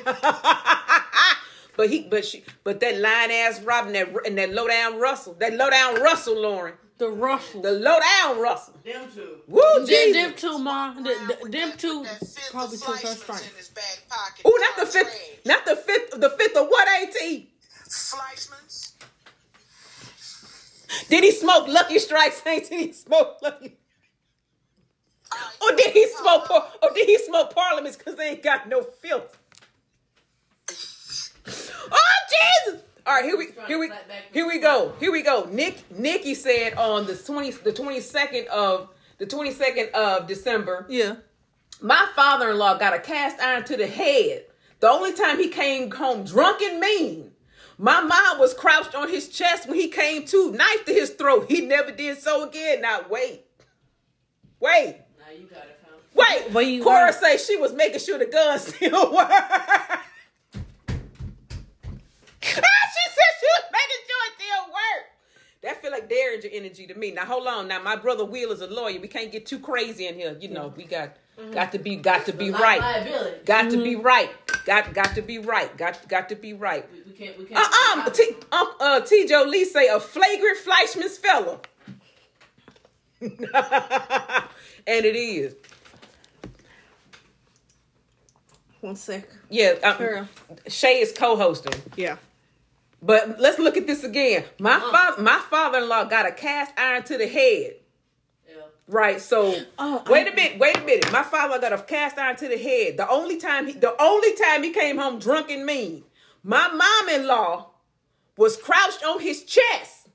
but 1.76 1.90
he 1.90 2.02
but 2.08 2.24
she 2.24 2.42
but 2.64 2.80
that 2.80 2.98
line 2.98 3.30
ass 3.30 3.60
Robin 3.62 3.92
that 3.92 4.08
and 4.24 4.38
that 4.38 4.52
low 4.52 4.66
down 4.66 4.98
Russell. 4.98 5.34
That 5.38 5.52
low 5.54 5.68
down 5.68 6.00
Russell 6.00 6.40
Lauren. 6.40 6.74
The 6.96 7.08
Russell. 7.08 7.62
The 7.62 7.72
low 7.72 7.98
down 7.98 8.40
Russell. 8.40 8.74
Them 8.84 9.08
two. 9.14 9.36
Woo 9.48 9.60
Them, 9.76 9.86
Jesus. 9.86 10.22
them 10.22 10.34
two, 10.36 10.58
ma. 10.58 10.94
The, 10.94 11.02
the, 11.42 11.48
them 11.48 11.72
two 11.76 12.00
with 12.00 12.10
that 12.10 12.18
fifth 12.20 12.50
probably 12.52 12.76
of 12.76 12.82
took 12.82 12.94
her 12.94 13.00
Fleischmann's 13.00 13.22
strength. 13.22 13.50
in 13.50 13.56
his 13.56 13.68
back 13.70 14.02
pocket. 14.08 14.42
Oh, 14.44 14.74
not 14.76 14.86
the 14.86 14.92
fifth, 14.92 15.40
not 15.46 15.64
the 15.64 15.76
fifth, 15.76 16.20
the 16.20 16.30
fifth 16.30 16.56
of 16.56 16.66
what 16.68 16.88
ain't 17.00 17.16
he? 17.16 17.50
Fleischmann's. 17.88 18.94
Did 21.08 21.24
he 21.24 21.32
smoke 21.32 21.68
Lucky 21.68 21.98
Strikes? 21.98 22.42
Ain't 22.46 22.68
did 22.68 22.80
he 22.80 22.92
smoke 22.92 23.38
Lucky? 23.42 23.79
Or 25.62 25.76
did 25.76 25.92
he 25.92 26.06
smoke? 26.08 26.46
Par- 26.46 26.68
or 26.82 26.90
did 26.94 27.06
he 27.06 27.18
smoke 27.18 27.54
Parliaments 27.54 27.96
because 27.96 28.16
they 28.16 28.30
ain't 28.30 28.42
got 28.42 28.68
no 28.68 28.82
filth? 28.82 29.36
Oh 31.46 32.16
Jesus! 32.66 32.82
All 33.06 33.14
right, 33.14 33.24
here 33.24 33.36
we 33.36 33.48
here 33.66 33.78
we 33.78 33.90
here 34.32 34.46
we 34.46 34.58
go. 34.58 34.92
Here 35.00 35.12
we 35.12 35.22
go. 35.22 35.48
Nick 35.50 35.90
Nikki 35.90 36.34
said 36.34 36.74
on 36.74 37.06
the 37.06 37.16
twenty 37.16 37.50
the 37.50 37.72
twenty 37.72 38.00
second 38.00 38.48
of 38.48 38.88
the 39.18 39.26
twenty 39.26 39.52
second 39.52 39.90
of 39.94 40.26
December. 40.26 40.86
Yeah. 40.88 41.16
My 41.80 42.08
father 42.14 42.50
in 42.50 42.58
law 42.58 42.76
got 42.76 42.94
a 42.94 42.98
cast 42.98 43.40
iron 43.40 43.64
to 43.64 43.76
the 43.76 43.86
head. 43.86 44.44
The 44.80 44.88
only 44.88 45.12
time 45.14 45.38
he 45.38 45.48
came 45.48 45.90
home 45.90 46.24
drunk 46.24 46.60
and 46.60 46.78
mean. 46.78 47.32
My 47.78 48.02
mom 48.02 48.38
was 48.38 48.52
crouched 48.52 48.94
on 48.94 49.08
his 49.08 49.28
chest 49.28 49.66
when 49.66 49.78
he 49.78 49.88
came 49.88 50.26
to, 50.26 50.52
knife 50.52 50.84
to 50.84 50.92
his 50.92 51.10
throat. 51.10 51.46
He 51.48 51.62
never 51.62 51.90
did 51.90 52.18
so 52.18 52.46
again. 52.46 52.82
Now 52.82 53.06
wait, 53.08 53.44
wait. 54.58 54.98
Now 55.30 55.36
you 55.36 55.46
got 55.46 55.58
it, 55.64 55.78
huh? 55.84 55.96
Wait, 56.14 56.52
But 56.52 56.66
you 56.66 56.82
Cora 56.82 57.02
are- 57.10 57.12
say 57.12 57.36
she 57.36 57.56
was 57.56 57.72
making 57.72 58.00
sure 58.00 58.18
the 58.18 58.26
gun 58.26 58.58
still 58.58 59.12
worked. 59.12 59.30
she 62.42 62.50
said 62.50 63.30
she 63.38 63.46
was 63.46 63.64
making 63.70 64.00
sure 64.06 64.26
it 64.26 64.34
still 64.36 64.64
worked. 64.66 65.62
That 65.62 65.82
feel 65.82 65.92
like 65.92 66.08
Derringer 66.08 66.48
energy 66.52 66.86
to 66.88 66.94
me. 66.94 67.12
Now 67.12 67.26
hold 67.26 67.46
on. 67.46 67.68
Now 67.68 67.80
my 67.80 67.94
brother 67.94 68.24
Will 68.24 68.50
is 68.50 68.60
a 68.60 68.66
lawyer. 68.66 68.98
We 68.98 69.06
can't 69.08 69.30
get 69.30 69.46
too 69.46 69.60
crazy 69.60 70.06
in 70.08 70.14
here. 70.16 70.36
You 70.40 70.48
know, 70.48 70.72
we 70.76 70.84
got 70.84 71.16
got 71.52 71.70
to 71.72 71.78
be 71.78 71.94
got 71.96 72.26
to 72.26 72.32
be 72.32 72.46
Li- 72.50 72.58
right. 72.58 72.80
Liability. 72.80 73.44
Got 73.44 73.70
to 73.70 73.76
be 73.82 73.94
right. 73.94 74.30
Got 74.64 74.92
got 74.94 75.14
to 75.14 75.22
be 75.22 75.38
right. 75.38 75.76
Got 75.76 76.08
got 76.08 76.28
to 76.30 76.34
be 76.34 76.54
right. 76.54 76.88
We, 76.92 77.02
we 77.12 77.16
can't. 77.16 77.38
We 77.38 77.44
can't. 77.44 77.60
Uh 77.60 78.00
uh 78.06 78.10
T 78.10 78.30
um, 78.52 78.68
uh 78.80 79.00
T 79.02 79.26
Joe 79.28 79.44
Lee 79.46 79.64
say 79.66 79.86
a 79.88 80.00
flagrant 80.00 80.58
Fleischmann's 80.58 81.18
fella. 81.18 81.60
and 84.90 85.04
it 85.06 85.14
is. 85.16 85.54
One 88.80 88.96
sec. 88.96 89.28
Yeah, 89.50 89.74
um, 89.84 89.98
Girl. 89.98 90.28
Shay 90.66 91.00
is 91.00 91.12
co-hosting. 91.12 91.80
Yeah. 91.96 92.16
But 93.02 93.38
let's 93.38 93.58
look 93.58 93.76
at 93.76 93.86
this 93.86 94.04
again. 94.04 94.44
My 94.58 94.78
father, 94.80 95.22
my 95.22 95.38
father-in-law 95.50 96.04
got 96.04 96.26
a 96.26 96.32
cast 96.32 96.72
iron 96.78 97.02
to 97.04 97.16
the 97.18 97.26
head. 97.26 97.74
Yeah. 98.48 98.54
Right. 98.88 99.20
So 99.20 99.54
Oh, 99.78 100.02
wait 100.08 100.26
I- 100.26 100.30
a 100.30 100.34
minute. 100.34 100.58
Wait 100.58 100.76
a 100.76 100.80
minute. 100.80 101.12
My 101.12 101.22
father 101.22 101.58
got 101.58 101.72
a 101.72 101.82
cast 101.82 102.18
iron 102.18 102.36
to 102.36 102.48
the 102.48 102.58
head. 102.58 102.96
The 102.96 103.08
only 103.08 103.36
time 103.38 103.66
he, 103.66 103.72
the 103.74 103.94
only 104.02 104.34
time 104.34 104.62
he 104.62 104.70
came 104.70 104.96
home 104.98 105.18
drunk 105.18 105.50
and 105.50 105.64
mean. 105.66 106.04
My 106.42 106.68
mom-in-law 106.68 107.68
was 108.38 108.56
crouched 108.56 109.04
on 109.04 109.20
his 109.20 109.44
chest 109.44 110.08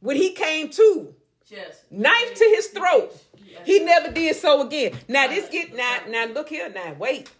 when 0.00 0.16
he 0.16 0.32
came 0.32 0.70
to, 0.70 1.14
Chest. 1.48 1.84
knife 1.90 2.34
to 2.34 2.44
his 2.44 2.66
throat. 2.68 3.16
He 3.64 3.80
never 3.80 4.10
did 4.12 4.36
so 4.36 4.66
again. 4.66 4.96
Now 5.08 5.28
this 5.28 5.48
get 5.48 5.74
now 5.74 5.98
now 6.08 6.26
look 6.26 6.48
here 6.48 6.68
now. 6.68 6.94
Wait. 6.98 7.30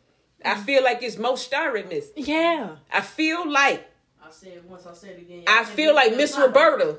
I 0.45 0.55
feel 0.57 0.85
like 0.85 1.03
it's 1.03 1.17
most 1.19 1.45
starring 1.47 1.89
miss. 1.89 2.11
Yeah. 2.15 2.77
I 2.93 3.01
feel 3.01 3.51
like 3.51 3.91
I 4.23 4.31
said 4.31 4.69
once. 4.69 4.87
I 4.87 4.93
said 4.93 5.11
it 5.17 5.23
again. 5.23 5.45
I 5.49 5.65
feel 5.65 5.95
like 5.95 6.17
Miss 6.17 6.37
Roberta 6.37 6.99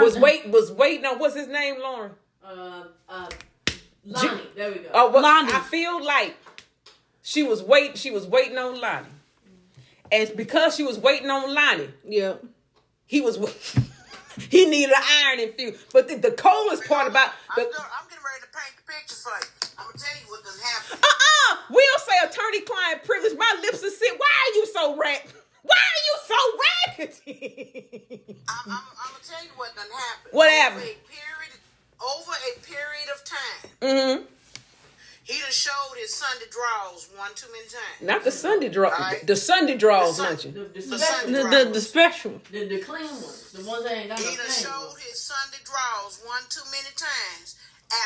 was 0.00 0.16
wait 0.18 0.48
was 0.48 0.70
waiting 0.72 1.04
on 1.06 1.18
what's 1.18 1.34
his 1.34 1.48
name, 1.48 1.76
Lauren. 1.80 2.12
Uh, 2.44 2.84
uh, 3.08 3.28
Lonnie. 4.04 4.42
There 4.56 4.70
we 4.70 4.78
go. 4.78 4.88
Oh, 4.94 5.10
well, 5.10 5.22
Lonnie. 5.22 5.52
I 5.52 5.60
feel 5.60 6.04
like 6.04 6.36
she 7.22 7.42
was 7.42 7.62
wait 7.62 7.98
she 7.98 8.10
was 8.10 8.26
waiting 8.26 8.58
on 8.58 8.80
Lonnie, 8.80 9.06
and 10.10 10.30
because 10.36 10.76
she 10.76 10.82
was 10.82 10.98
waiting 10.98 11.30
on 11.30 11.52
Lonnie, 11.54 11.88
Yeah. 12.06 12.34
he 13.06 13.20
was 13.20 13.36
he 14.50 14.66
needed 14.66 14.94
an 14.94 15.02
iron 15.24 15.40
infused. 15.40 15.84
But 15.92 16.08
the, 16.08 16.16
the 16.16 16.30
coolest 16.32 16.84
part 16.84 17.08
about 17.08 17.30
I'm, 17.56 17.64
the 17.64 17.70
go- 17.76 17.84
I'm 18.92 19.00
getting 19.00 19.08
to 19.08 19.24
paint 19.24 19.24
for 19.24 19.32
you. 19.32 19.72
I'm 19.78 19.86
gonna 19.86 19.98
tell 19.98 20.16
you 20.20 20.26
what 20.28 20.44
done 20.44 20.60
happened. 20.60 21.00
uh 21.02 21.08
uh 21.08 21.56
we'll 21.70 21.98
say 22.04 22.16
attorney 22.24 22.60
client 22.60 23.04
privilege. 23.04 23.38
My 23.38 23.54
lips 23.62 23.82
are 23.84 23.90
sit. 23.90 24.18
Why 24.18 24.28
are 24.28 24.54
you 24.56 24.66
so 24.66 24.96
rat? 24.96 25.26
Why 25.62 25.78
are 25.78 26.02
you 26.08 26.14
so 26.28 26.40
raggedy? 26.60 28.20
I'm, 28.48 28.72
I'm, 28.72 28.84
I'm 29.00 29.12
gonna 29.12 29.24
tell 29.24 29.44
you 29.44 29.50
what 29.56 29.74
done 29.76 29.86
happened. 29.86 30.32
What 30.32 30.50
happened? 30.50 30.82
Over 30.82 30.92
a 30.92 31.08
period, 31.08 31.52
over 32.02 32.32
a 32.32 32.52
period 32.60 33.08
of 33.14 33.24
time, 33.24 33.70
mm-hmm. 33.80 34.24
he 35.24 35.40
done 35.40 35.50
showed 35.52 35.96
his 35.96 36.12
Sunday 36.12 36.46
draws 36.50 37.08
one 37.16 37.30
too 37.34 37.46
many 37.52 37.68
times. 37.68 38.02
Not 38.02 38.24
the 38.24 38.32
Sunday 38.32 38.68
draw. 38.68 38.90
Right. 38.90 39.26
The 39.26 39.36
Sunday 39.36 39.76
draws, 39.76 40.16
The 40.18 40.22
Sun- 40.22 40.26
don't 40.26 40.44
you? 40.44 40.52
The, 40.52 40.60
the, 40.60 40.80
The 40.80 40.98
special, 40.98 41.30
The, 41.30 41.64
the, 41.64 41.70
the 41.72 41.80
special. 41.80 42.40
the, 42.50 42.68
the 42.68 42.78
clean 42.80 43.08
ones. 43.08 43.52
The 43.52 43.64
ones 43.64 43.84
that 43.84 43.96
ain't 43.96 44.08
got 44.08 44.18
no 44.18 44.26
He 44.26 44.36
done 44.36 44.50
showed 44.50 44.94
his 44.98 45.20
Sunday 45.20 45.62
draws 45.64 46.20
one 46.26 46.42
too 46.50 46.64
many 46.70 46.90
times 46.96 47.56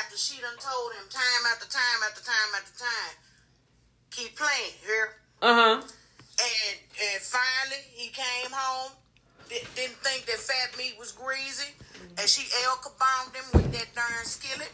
after 0.01 0.17
she 0.17 0.41
done 0.41 0.57
told 0.59 0.93
him 0.93 1.07
time 1.11 1.43
after 1.53 1.69
time 1.71 2.01
after 2.09 2.23
time 2.25 2.51
after 2.57 2.75
time, 2.79 3.15
keep 4.11 4.37
playing 4.37 4.75
here. 4.85 5.09
Uh 5.43 5.55
huh. 5.55 5.77
And 5.81 6.77
and 7.13 7.21
finally 7.23 7.83
he 7.93 8.09
came 8.11 8.51
home. 8.53 8.93
Didn't 9.49 9.95
think 10.03 10.27
that 10.27 10.39
fat 10.43 10.77
meat 10.77 10.97
was 10.99 11.13
greasy, 11.13 11.71
and 12.19 12.29
she 12.29 12.51
El 12.65 12.81
bombed 12.99 13.35
him 13.37 13.45
with 13.55 13.73
that 13.73 13.87
darn 13.95 14.25
skillet. 14.25 14.73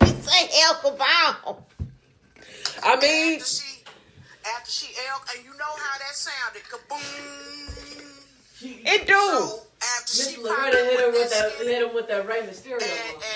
He 0.00 0.06
say 0.22 0.48
El 0.62 0.74
Cabal. 0.76 1.66
I 2.82 2.96
mean, 2.96 3.40
after 3.40 3.46
she, 3.46 3.82
after 4.56 4.70
she 4.70 4.94
El, 5.10 5.20
and 5.34 5.44
you 5.44 5.50
know 5.58 5.64
how 5.64 5.98
that 5.98 6.14
sounded, 6.14 6.62
kaboom. 6.62 7.02
it 8.62 9.06
do. 9.06 9.12
So 9.12 9.62
after 9.98 10.12
Miss 10.16 10.30
she 10.34 10.40
Loretta 10.40 10.76
hit 10.76 11.00
him 11.00 11.12
with 11.12 11.30
that. 11.30 11.52
Hit 11.66 11.82
him 11.82 11.94
with 11.94 12.08
that 12.08 12.26
Rey 12.26 12.40
Mysterio. 12.42 12.82
and, 12.82 12.82
and 12.82 13.33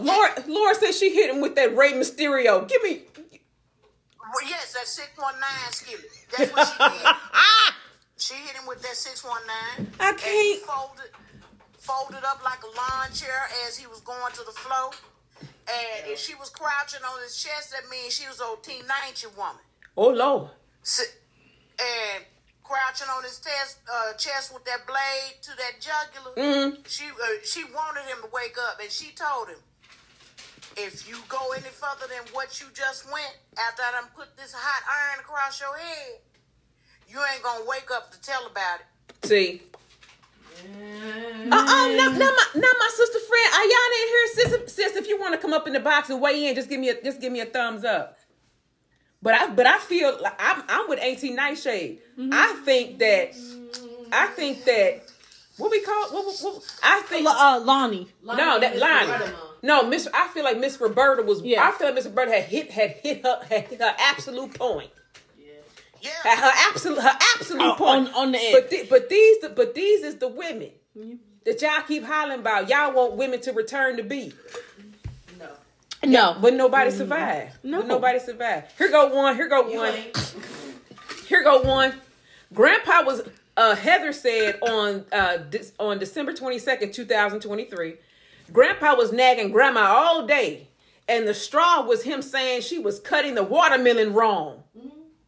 Laura, 0.00 0.44
Laura 0.46 0.74
said 0.74 0.92
she 0.92 1.14
hit 1.14 1.30
him 1.34 1.40
with 1.40 1.54
that 1.56 1.76
Rey 1.76 1.92
Mysterio. 1.92 2.66
Give 2.68 2.82
me. 2.82 3.02
well, 3.14 4.48
yes, 4.48 4.72
that 4.74 4.86
six 4.86 5.08
one 5.16 5.34
nine 5.40 5.72
skillet. 5.72 6.04
That's 6.36 6.52
what 6.52 6.66
she 6.68 6.78
did. 6.78 7.04
Ah! 7.32 7.76
She 8.16 8.34
hit 8.34 8.56
him 8.56 8.66
with 8.66 8.80
that 8.82 8.94
six 8.96 9.24
one 9.24 9.40
nine. 9.46 9.90
I 10.00 10.10
And 10.10 10.20
he 10.20 10.54
can't. 10.56 10.62
folded, 10.62 11.10
folded 11.78 12.24
up 12.24 12.42
like 12.44 12.62
a 12.62 12.66
lawn 12.66 13.12
chair 13.12 13.48
as 13.66 13.76
he 13.76 13.86
was 13.86 14.00
going 14.00 14.32
to 14.32 14.44
the 14.44 14.52
floor. 14.52 14.90
And 15.40 16.06
if 16.12 16.18
she 16.18 16.34
was 16.34 16.50
crouching 16.50 17.00
on 17.04 17.22
his 17.22 17.36
chest, 17.42 17.72
that 17.72 17.88
means 17.90 18.12
she 18.14 18.28
was 18.28 18.40
old 18.40 18.62
teen 18.62 18.82
ninety 18.86 19.26
woman. 19.36 19.62
Oh, 19.96 20.08
Lord. 20.10 20.50
Sit- 20.82 21.20
and 21.78 22.24
crouching 22.64 23.06
on 23.14 23.22
his 23.22 23.38
chest, 23.38 23.78
uh, 23.86 24.14
chest 24.14 24.52
with 24.52 24.64
that 24.64 24.86
blade 24.86 25.36
to 25.42 25.50
that 25.56 25.74
jugular. 25.78 26.34
Mm-hmm. 26.34 26.82
She 26.88 27.04
uh, 27.04 27.44
she 27.44 27.62
wanted 27.64 28.02
him 28.08 28.18
to 28.22 28.30
wake 28.32 28.56
up, 28.58 28.80
and 28.80 28.90
she 28.90 29.12
told 29.12 29.48
him, 29.48 29.60
"If 30.76 31.08
you 31.08 31.16
go 31.28 31.52
any 31.52 31.70
further 31.70 32.08
than 32.08 32.24
what 32.32 32.60
you 32.60 32.66
just 32.74 33.04
went, 33.12 33.36
after 33.60 33.82
I 33.82 33.92
done 33.92 34.10
put 34.16 34.36
this 34.36 34.52
hot 34.52 34.82
iron 34.88 35.20
across 35.20 35.60
your 35.60 35.76
head, 35.76 36.18
you 37.08 37.20
ain't 37.32 37.42
gonna 37.42 37.64
wake 37.68 37.90
up 37.92 38.10
to 38.10 38.20
tell 38.20 38.46
about 38.46 38.80
it." 38.80 39.26
See. 39.26 39.62
Uh-uh. 40.64 41.48
Now, 41.50 42.08
now, 42.10 42.30
my, 42.30 42.46
now 42.54 42.72
my 42.78 42.90
sister 42.94 43.18
friend, 43.18 43.52
Ayana 43.52 44.02
in 44.02 44.08
here. 44.08 44.26
Sis, 44.34 44.74
sis, 44.74 44.96
if 44.96 45.08
you 45.08 45.20
want 45.20 45.34
to 45.34 45.38
come 45.38 45.52
up 45.52 45.66
in 45.66 45.72
the 45.72 45.80
box 45.80 46.08
and 46.10 46.20
weigh 46.20 46.46
in, 46.46 46.54
just 46.54 46.68
give 46.68 46.80
me 46.80 46.88
a 46.88 47.02
just 47.02 47.20
give 47.20 47.32
me 47.32 47.40
a 47.40 47.44
thumbs 47.44 47.84
up. 47.84 48.16
But 49.24 49.34
I 49.34 49.48
but 49.50 49.66
I 49.66 49.78
feel 49.78 50.16
like 50.22 50.34
I'm 50.38 50.62
I'm 50.68 50.88
with 50.88 51.00
Auntie 51.00 51.30
Nightshade. 51.32 51.98
I 52.30 52.52
think 52.64 52.98
that 53.00 53.34
I 54.12 54.26
think 54.28 54.64
that 54.66 55.02
what 55.56 55.70
we 55.72 55.80
call 55.80 56.10
what, 56.10 56.26
what, 56.26 56.36
what 56.42 56.62
I 56.84 57.00
think 57.02 57.26
Uh, 57.28 57.60
Lonnie. 57.64 58.06
no 58.22 58.60
that 58.60 58.72
Miss 58.74 58.80
line 58.80 59.06
Loretta, 59.08 59.24
Mom. 59.32 59.40
no 59.62 59.82
Miss 59.88 60.06
I 60.14 60.28
feel 60.28 60.44
like 60.44 60.58
Miss 60.58 60.78
Roberta 60.80 61.22
was 61.22 61.40
Yeah. 61.42 61.66
I 61.66 61.72
feel 61.72 61.86
like 61.88 61.94
Miss 61.96 62.04
Roberta 62.06 62.32
had 62.32 62.44
hit 62.44 62.70
had 62.70 62.90
hit 63.02 63.24
her 63.24 63.40
had 63.48 63.64
hit 63.64 63.80
her 63.80 63.94
absolute 63.98 64.52
point 64.58 64.90
Yeah, 65.38 66.10
at 66.26 66.38
her 66.38 66.52
absolute 66.70 66.98
her 67.00 67.16
absolute 67.36 67.62
Oh, 67.62 67.74
point 67.76 68.08
on- 68.08 68.14
on 68.14 68.32
the 68.32 68.38
edge. 68.38 68.52
But 68.52 68.70
the, 68.70 68.86
but 68.90 69.08
these 69.08 69.36
but 69.56 69.74
these 69.74 70.02
is 70.04 70.16
the 70.16 70.28
women 70.28 70.70
that 71.46 71.62
y'all 71.62 71.82
keep 71.88 72.04
hollering 72.04 72.40
about. 72.40 72.68
Y'all 72.68 72.92
want 72.92 73.14
women 73.14 73.40
to 73.40 73.52
return 73.52 73.96
to 73.96 74.02
be. 74.02 74.32
No. 76.06 76.36
But 76.40 76.54
nobody 76.54 76.90
survived. 76.90 77.56
No. 77.62 77.78
But 77.80 77.86
nobody 77.88 78.18
survived. 78.18 78.72
Here 78.78 78.90
go 78.90 79.14
one. 79.14 79.36
Here 79.36 79.48
go 79.48 79.68
You 79.68 79.78
one. 79.78 79.92
ain't. 79.94 80.34
Here 81.26 81.42
go 81.42 81.60
one. 81.62 81.94
Grandpa 82.52 83.02
was 83.04 83.22
uh 83.56 83.74
Heather 83.74 84.12
said 84.12 84.58
on 84.62 85.04
uh 85.12 85.38
this, 85.50 85.72
on 85.78 85.98
December 85.98 86.32
22nd, 86.32 86.92
2023. 86.92 87.94
Grandpa 88.52 88.94
was 88.94 89.12
nagging 89.12 89.50
grandma 89.50 89.80
all 89.86 90.26
day. 90.26 90.68
And 91.08 91.28
the 91.28 91.34
straw 91.34 91.82
was 91.82 92.02
him 92.04 92.22
saying 92.22 92.62
she 92.62 92.78
was 92.78 92.98
cutting 92.98 93.34
the 93.34 93.42
watermelon 93.42 94.14
wrong. 94.14 94.62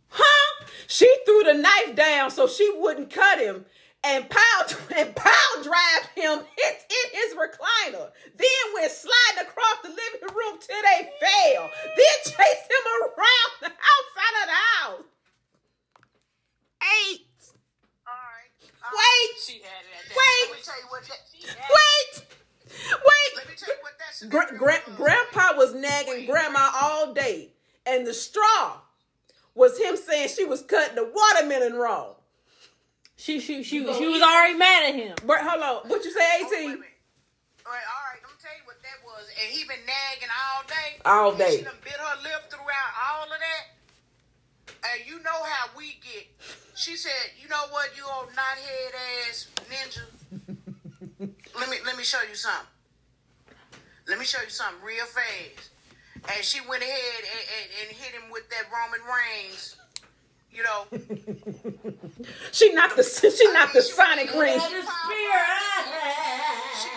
Huh? 0.09 0.65
She 0.87 1.13
threw 1.27 1.43
the 1.43 1.55
knife 1.55 1.95
down 1.95 2.31
so 2.31 2.47
she 2.47 2.71
wouldn't 2.77 3.11
cut 3.11 3.39
him 3.39 3.67
and 4.07 4.31
power 4.31 4.65
and 4.97 5.15
power 5.15 5.55
drive 5.63 6.05
him 6.15 6.41
hit 6.57 6.77
in 6.89 7.07
his 7.13 7.35
recliner. 7.35 8.11
Then 8.37 8.65
went 8.75 8.93
sliding 8.93 9.43
across 9.43 9.79
the 9.83 9.91
living 9.91 10.35
room 10.35 10.59
till 10.61 10.83
they 10.83 11.11
fell. 11.19 11.71
Then 11.85 12.17
chased 12.23 12.71
him 12.71 12.85
around 13.03 13.51
the 13.61 13.67
outside 13.67 14.35
of 14.43 14.47
the 14.47 14.61
house. 14.79 15.05
Eight. 17.11 17.27
all 18.07 18.15
right. 18.15 18.71
all 18.85 18.91
right. 18.91 18.95
Wait. 18.95 19.43
She 19.45 19.55
had 19.55 19.83
it 19.83 19.95
at 19.99 20.09
that. 20.09 20.17
Wait. 20.17 20.51
Let 20.51 20.57
me 20.57 20.63
tell 20.65 20.81
you 20.81 20.89
what 20.89 21.03
that. 21.03 21.21
Wait. 21.69 22.25
Wait. 22.93 23.37
Let 23.37 23.49
me 23.49 23.55
tell 23.57 23.75
you 23.75 23.83
what 23.83 23.95
that. 23.99 24.31
Gra- 24.31 24.59
gra- 24.59 24.97
grandpa 24.97 25.57
was 25.57 25.75
nagging 25.75 26.27
grandma 26.27 26.71
all 26.81 27.13
day, 27.13 27.51
and 27.85 28.07
the 28.07 28.15
straw 28.15 28.79
was 29.55 29.79
him 29.79 29.97
saying 29.97 30.29
she 30.29 30.45
was 30.45 30.63
cutting 30.63 30.95
the 30.95 31.11
watermelon 31.13 31.75
wrong. 31.75 32.16
She 33.17 33.41
she 33.41 33.63
she 33.63 33.83
go 33.85 33.97
she 33.97 34.07
was 34.07 34.19
eat. 34.19 34.23
already 34.23 34.55
mad 34.59 34.91
at 34.91 34.95
him. 34.95 35.17
But 35.25 35.41
hold 35.41 35.63
on. 35.63 35.89
What 35.89 36.05
you 36.05 36.11
say, 36.13 36.21
Oh, 36.21 36.49
wait 36.51 36.53
a 36.53 36.57
AT? 36.57 36.65
minute. 36.69 36.81
All 37.67 37.73
right, 37.73 37.83
all 37.83 38.05
right, 38.13 38.21
let 38.23 38.31
me 38.31 38.39
tell 38.39 38.55
you 38.55 38.63
what 38.69 38.79
that 38.85 38.99
was. 39.03 39.27
And 39.43 39.51
he 39.51 39.65
been 39.67 39.83
nagging 39.89 40.29
all 40.31 40.63
day. 40.69 40.91
All 41.05 41.31
And 41.31 41.39
day. 41.39 41.57
She 41.59 41.65
done 41.65 41.75
bit 41.83 41.95
her 41.99 42.17
lip 42.23 42.47
throughout 42.51 42.93
all 43.11 43.25
of 43.25 43.39
that. 43.41 43.65
And 44.93 45.09
you 45.09 45.19
know 45.25 45.43
how 45.43 45.71
we 45.77 45.99
get. 46.05 46.29
She 46.77 46.95
said, 46.97 47.33
"You 47.43 47.49
know 47.49 47.65
what, 47.71 47.91
you 47.97 48.05
old 48.07 48.29
knothead 48.31 48.93
ass 49.27 49.49
ninja. 49.67 50.05
let 51.59 51.69
me 51.71 51.79
let 51.85 51.97
me 51.97 52.05
show 52.05 52.21
you 52.29 52.35
something. 52.37 52.69
Let 54.07 54.19
me 54.19 54.25
show 54.25 54.43
you 54.43 54.51
something 54.51 54.83
real 54.85 55.07
fast." 55.07 55.71
And 56.29 56.45
she 56.45 56.61
went 56.69 56.83
ahead 56.83 57.23
and, 57.23 57.43
and, 57.57 57.67
and 57.89 57.97
hit 57.97 58.13
him 58.13 58.31
with 58.31 58.49
that 58.51 58.65
Roman 58.71 59.01
Reigns. 59.07 59.77
You 60.53 60.63
know, 60.63 60.87
She 62.53 62.73
knocked 62.73 62.97
the 62.97 63.03
she 63.03 63.53
knocked 63.53 63.75
the 63.75 63.83
Sonic 63.83 64.33
ring. 64.35 64.59
She 64.59 64.67
spirit. 64.67 64.87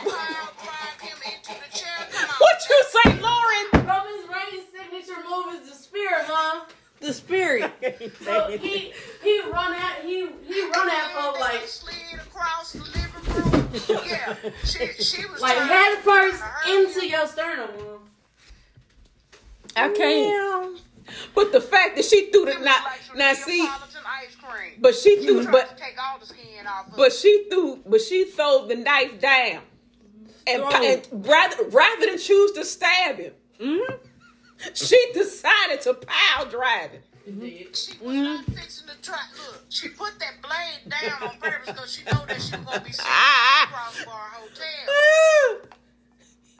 pile 0.05 0.53
drive 0.63 1.01
him 1.01 1.17
into 1.25 1.53
the 1.53 1.77
chair. 1.77 2.07
Come. 2.11 2.29
What 2.39 2.57
you 2.69 2.83
say, 2.89 3.21
Lauren? 3.21 3.65
Roman's 3.87 4.27
Reigns' 4.29 4.65
signature 4.71 5.21
move 5.29 5.61
is 5.61 5.69
the 5.69 5.75
spear, 5.75 6.25
mom. 6.29 6.61
The 7.01 7.13
spirit. 7.13 7.71
So 8.23 8.47
he 8.57 8.93
he 9.23 9.41
run 9.51 9.73
at 9.73 10.03
he 10.03 10.27
he 10.47 10.61
run 10.69 10.89
at 10.89 11.11
folk 11.13 11.39
like 11.39 11.65
slid 11.67 11.95
across 12.15 12.73
the 12.73 12.79
living 12.79 13.51
room. 13.51 14.05
yeah, 14.07 14.35
she 14.63 14.87
she 15.03 15.25
was 15.25 15.41
like 15.41 15.57
head 15.57 15.97
first 15.99 16.37
trying 16.39 16.39
to 16.39 16.45
hurt 16.45 16.87
into 16.87 17.07
your 17.07 17.27
sternum. 17.27 17.69
mom. 17.77 17.99
I 19.75 19.89
can't. 19.89 20.79
But 21.35 21.51
the 21.51 21.61
fact 21.61 21.95
that 21.95 22.05
she 22.05 22.31
threw 22.31 22.45
the 22.45 22.51
It 22.51 22.57
was 22.57 22.65
now, 22.65 22.83
like 22.85 23.17
now 23.17 23.33
see, 23.33 23.61
Neapolitan 23.63 24.01
ice 24.07 24.35
cream. 24.35 24.73
but 24.79 24.95
she 24.95 25.17
She 25.17 25.25
threw, 25.25 25.37
was 25.37 25.47
but 25.47 25.77
take 25.77 25.95
all 26.01 26.19
the 26.19 26.25
skin 26.25 26.67
off. 26.67 26.87
But 26.95 27.13
she 27.13 27.45
threw, 27.49 27.79
but 27.85 28.01
she 28.01 28.25
threw 28.25 28.65
the 28.67 28.75
knife 28.75 29.19
down, 29.19 29.61
and, 30.47 30.63
and 30.63 31.07
rather 31.27 31.63
rather 31.65 32.05
than 32.07 32.17
choose 32.17 32.51
to 32.53 32.65
stab 32.65 33.17
him, 33.17 33.33
Mm-hmm. 33.59 33.95
she 34.73 35.11
decided 35.13 35.81
to 35.81 35.93
pile 35.95 36.45
drive 36.45 36.91
him. 36.91 37.01
Indeed. 37.27 37.75
She 37.75 37.91
was 38.01 38.15
not 38.15 38.45
fixing 38.45 38.87
to 38.87 39.01
try. 39.01 39.19
Look, 39.51 39.65
she 39.69 39.89
put 39.89 40.13
that 40.19 40.41
blade 40.41 40.89
down 40.89 41.29
on 41.29 41.37
purpose 41.39 41.67
because 41.67 41.91
she 41.93 42.03
know 42.05 42.25
that 42.25 42.41
she 42.41 42.55
was 42.55 42.65
gonna 42.65 42.79
be 42.79 42.91
sent 42.91 42.97
to 42.97 43.03
the 43.03 43.67
Crossbar 43.73 44.29
Hotel. 44.33 45.69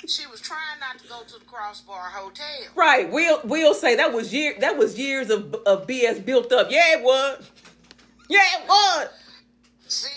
She 0.08 0.26
was 0.28 0.40
trying 0.42 0.80
not 0.80 0.98
to 1.00 1.08
go 1.08 1.22
to 1.24 1.40
the 1.40 1.46
Crossbar 1.46 2.10
Hotel. 2.10 2.46
Right, 2.76 3.12
we'll 3.12 3.42
we'll 3.44 3.74
say 3.74 3.96
that 3.96 4.14
was 4.14 4.34
year 4.34 4.56
that 4.60 4.78
was 4.78 4.98
years 4.98 5.30
of 5.30 5.54
of 5.66 5.88
BS 5.88 6.26
built 6.26 6.52
up. 6.54 6.72
Yeah, 6.72 6.98
it 6.98 7.04
was. 7.04 7.50
Yeah, 8.30 8.40
it 8.60 8.68
was. 8.68 9.10
See, 9.88 10.10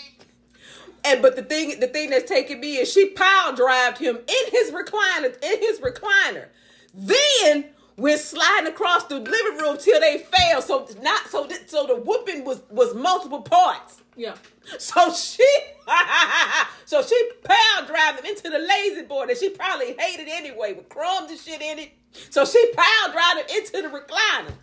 And 1.03 1.21
but 1.21 1.35
the 1.35 1.43
thing 1.43 1.79
the 1.79 1.87
thing 1.87 2.11
that's 2.11 2.29
taking 2.29 2.59
me 2.59 2.77
is 2.77 2.91
she 2.91 3.09
pile 3.09 3.55
drived 3.55 3.97
him 3.97 4.17
in 4.17 4.51
his 4.51 4.71
recliner 4.71 5.35
in 5.43 5.59
his 5.59 5.79
recliner. 5.79 6.47
Then 6.93 7.65
went 7.97 8.21
sliding 8.21 8.71
across 8.71 9.05
the 9.05 9.19
living 9.19 9.57
room 9.57 9.77
till 9.77 9.99
they 9.99 10.19
fell. 10.19 10.61
So 10.61 10.87
not 11.01 11.27
so 11.27 11.49
so 11.65 11.87
the 11.87 11.95
whooping 11.95 12.45
was 12.45 12.61
was 12.69 12.95
multiple 12.95 13.41
parts. 13.41 14.02
Yeah. 14.15 14.35
So 14.77 15.11
she 15.13 15.47
so 16.85 17.01
she 17.01 17.31
pile 17.43 17.85
drived 17.85 18.19
him 18.19 18.25
into 18.25 18.49
the 18.49 18.59
lazy 18.59 19.03
boy 19.03 19.27
that 19.27 19.37
she 19.37 19.49
probably 19.49 19.95
hated 19.97 20.27
anyway 20.29 20.73
with 20.73 20.89
crumbs 20.89 21.31
and 21.31 21.39
shit 21.39 21.61
in 21.61 21.79
it. 21.79 21.91
So 22.29 22.45
she 22.45 22.71
pile 22.73 23.11
drived 23.11 23.49
him 23.49 23.57
into 23.57 23.81
the 23.81 23.89
recliner. 23.89 24.53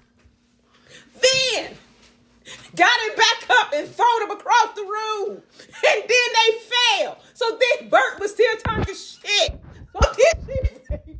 Then 1.21 1.77
got 2.77 3.01
him 3.01 3.17
back 3.17 3.51
up 3.51 3.73
and 3.75 3.89
thrown 3.89 4.23
him 4.23 4.31
across 4.31 4.75
the 4.75 4.83
room. 4.83 5.43
And 5.89 6.03
then 6.09 6.09
they 6.09 6.59
fell. 7.03 7.19
So 7.35 7.59
then 7.59 7.89
Bert 7.89 8.21
was 8.21 8.33
still 8.33 8.57
talking 8.59 8.95
shit. 8.95 9.61
So 9.93 10.13
then 10.89 11.01
she 11.07 11.19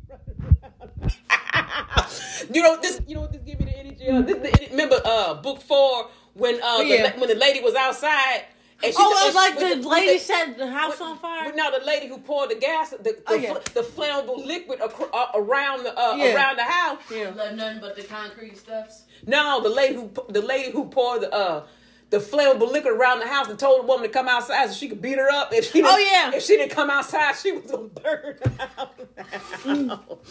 You 2.53 2.61
know 2.61 2.81
this. 2.81 3.01
You 3.07 3.15
know 3.15 3.21
what 3.21 3.31
this 3.31 3.41
give 3.41 3.59
me 3.59 3.65
the 3.65 3.77
energy 3.77 4.07
of. 4.07 4.25
This, 4.25 4.37
the, 4.37 4.67
remember, 4.71 4.99
uh, 5.05 5.35
book 5.35 5.61
four 5.61 6.09
when 6.41 6.61
uh 6.61 6.79
Yeah. 6.81 7.11
the, 7.11 7.19
when 7.19 7.29
the 7.29 7.35
lady 7.35 7.61
was 7.61 7.75
outside. 7.75 8.45
And 8.83 8.91
she 8.91 8.97
Oh, 8.99 9.11
it 9.11 9.25
was 9.27 9.35
like 9.35 9.59
she- 9.59 9.75
the 9.81 9.87
lady 9.87 10.13
with 10.13 10.21
set 10.23 10.57
the 10.57 10.65
house 10.67 10.93
with- 10.93 11.01
on 11.01 11.17
fire. 11.19 11.45
with- 11.45 11.55
No, 11.55 11.77
the 11.77 11.85
lady 11.85 12.07
who 12.07 12.17
poured 12.17 12.49
the 12.49 12.55
gas, 12.55 12.89
the 12.89 12.97
the, 12.97 13.17
Oh, 13.27 13.35
yeah. 13.35 13.53
fl- 13.53 13.73
the 13.79 13.81
flammable 13.83 14.43
liquid 14.43 14.79
acro- 14.81 15.11
uh, 15.13 15.27
around 15.35 15.83
the 15.83 15.91
uh, 15.95 16.15
Yeah. 16.15 16.33
around 16.35 16.55
the 16.57 16.63
house. 16.63 16.97
Yeah. 17.11 17.29
Left 17.29 17.55
nothing 17.55 17.79
but 17.79 17.95
the 17.95 18.01
concrete 18.03 18.57
steps. 18.57 19.03
No, 19.27 19.61
the 19.61 19.69
lady 19.69 19.93
who 19.93 20.09
the 20.29 20.41
lady 20.41 20.71
who 20.71 20.85
poured 20.89 21.21
the 21.21 21.31
uh 21.31 21.63
the 22.09 22.17
flammable 22.17 22.69
liquid 22.71 22.93
around 22.93 23.19
the 23.19 23.27
house 23.27 23.47
and 23.47 23.57
told 23.59 23.83
the 23.83 23.87
woman 23.87 24.05
to 24.07 24.11
come 24.11 24.27
outside 24.27 24.67
so 24.67 24.73
she 24.73 24.89
could 24.89 25.01
beat 25.01 25.17
her 25.19 25.29
up. 25.29 25.53
If 25.53 25.65
she 25.67 25.73
didn't, 25.81 25.93
Oh, 25.93 25.97
yeah. 25.97 26.31
if 26.33 26.41
she 26.43 26.57
didn't 26.57 26.71
come 26.71 26.89
outside, 26.89 27.35
she 27.35 27.51
was 27.53 27.69
gonna 27.71 27.83
burn 27.87 28.37
out. 28.77 30.25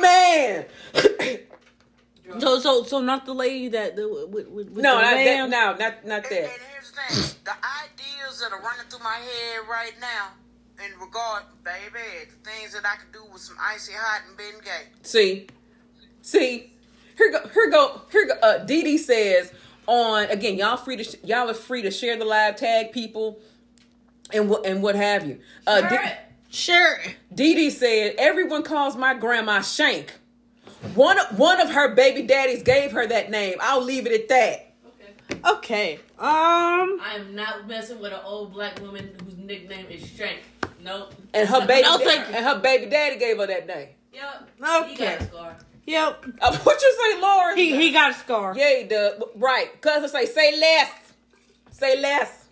Man, 0.00 0.64
So 2.38 2.60
so 2.60 2.84
so 2.84 3.00
not 3.00 3.26
the 3.26 3.34
lady 3.34 3.68
that 3.68 3.96
the 3.96 4.26
with, 4.30 4.48
with, 4.48 4.70
with 4.70 4.84
no, 4.84 4.96
the 4.96 5.02
not 5.02 5.10
that, 5.14 5.24
lamb. 5.26 5.50
no, 5.50 5.58
not 5.58 5.78
not 5.78 5.92
and, 5.96 6.06
and 6.08 6.24
that. 6.24 6.30
here's 6.30 6.90
the 6.92 7.14
thing: 7.14 7.36
the 7.44 7.52
ideas 7.52 8.40
that 8.40 8.52
are 8.52 8.60
running 8.62 8.86
through 8.88 9.02
my 9.02 9.16
head 9.16 9.60
right 9.68 9.92
now, 10.00 10.28
in 10.84 10.92
regard, 11.00 11.42
baby, 11.64 12.04
the 12.30 12.50
things 12.50 12.72
that 12.72 12.84
I 12.84 12.96
could 12.96 13.12
do 13.12 13.20
with 13.32 13.42
some 13.42 13.56
icy 13.60 13.92
hot 13.94 14.22
and 14.28 14.36
Ben 14.36 14.54
Gay. 14.64 14.86
See, 15.02 15.46
see, 16.22 16.72
here 17.18 17.32
go, 17.32 17.46
here 17.48 17.70
go, 17.70 18.02
here 18.12 18.26
go. 18.26 18.34
Uh, 18.42 18.58
Dee 18.58 18.82
Dee 18.84 18.98
says 18.98 19.52
on 19.86 20.24
again. 20.24 20.56
Y'all 20.56 20.76
free 20.76 20.96
to 20.96 21.04
sh- 21.04 21.16
y'all 21.24 21.50
are 21.50 21.54
free 21.54 21.82
to 21.82 21.90
share 21.90 22.16
the 22.16 22.24
live, 22.24 22.56
tag 22.56 22.92
people, 22.92 23.40
and 24.32 24.48
what 24.48 24.64
and 24.66 24.82
what 24.82 24.94
have 24.94 25.26
you. 25.26 25.38
Uh, 25.66 25.88
Dee- 25.88 26.12
Sure. 26.52 26.98
Dee 27.32 27.54
Dee 27.54 27.70
said, 27.70 28.16
everyone 28.18 28.64
calls 28.64 28.96
my 28.96 29.14
grandma 29.14 29.60
Shank. 29.60 30.18
One 30.94 31.18
of, 31.18 31.38
one 31.38 31.60
of 31.60 31.70
her 31.70 31.94
baby 31.94 32.22
daddies 32.22 32.62
gave 32.62 32.92
her 32.92 33.06
that 33.06 33.30
name. 33.30 33.56
I'll 33.60 33.82
leave 33.82 34.06
it 34.06 34.12
at 34.12 34.28
that. 34.28 34.74
Okay. 34.86 35.40
Okay. 35.56 35.94
Um. 36.18 37.00
I 37.02 37.14
am 37.16 37.34
not 37.34 37.66
messing 37.66 38.00
with 38.00 38.12
an 38.12 38.20
old 38.24 38.52
black 38.52 38.80
woman 38.80 39.10
whose 39.24 39.36
nickname 39.36 39.86
is 39.88 40.06
Shank. 40.08 40.40
Nope. 40.82 41.14
And 41.34 41.48
her 41.48 41.66
baby 41.66 41.82
No, 41.82 41.98
thank 41.98 42.28
you. 42.28 42.34
and 42.34 42.44
her 42.44 42.58
baby 42.60 42.86
daddy 42.86 43.18
gave 43.18 43.36
her 43.38 43.46
that 43.46 43.66
name. 43.66 43.88
Yep. 44.12 44.48
Okay. 44.62 44.88
He 44.90 44.96
got 44.96 45.20
a 45.20 45.24
scar. 45.24 45.56
Yep. 45.86 46.24
Uh, 46.40 46.56
what 46.58 46.82
you 46.82 46.96
say, 47.00 47.20
Lauren? 47.20 47.56
He 47.56 47.76
he 47.76 47.92
got 47.92 48.10
a 48.12 48.14
scar. 48.14 48.54
Yeah, 48.56 48.78
he 48.78 48.84
does. 48.84 49.22
Right. 49.36 49.80
Cousin 49.80 50.08
say, 50.08 50.26
say 50.26 50.58
less. 50.58 50.90
Say 51.70 52.00
less. 52.00 52.46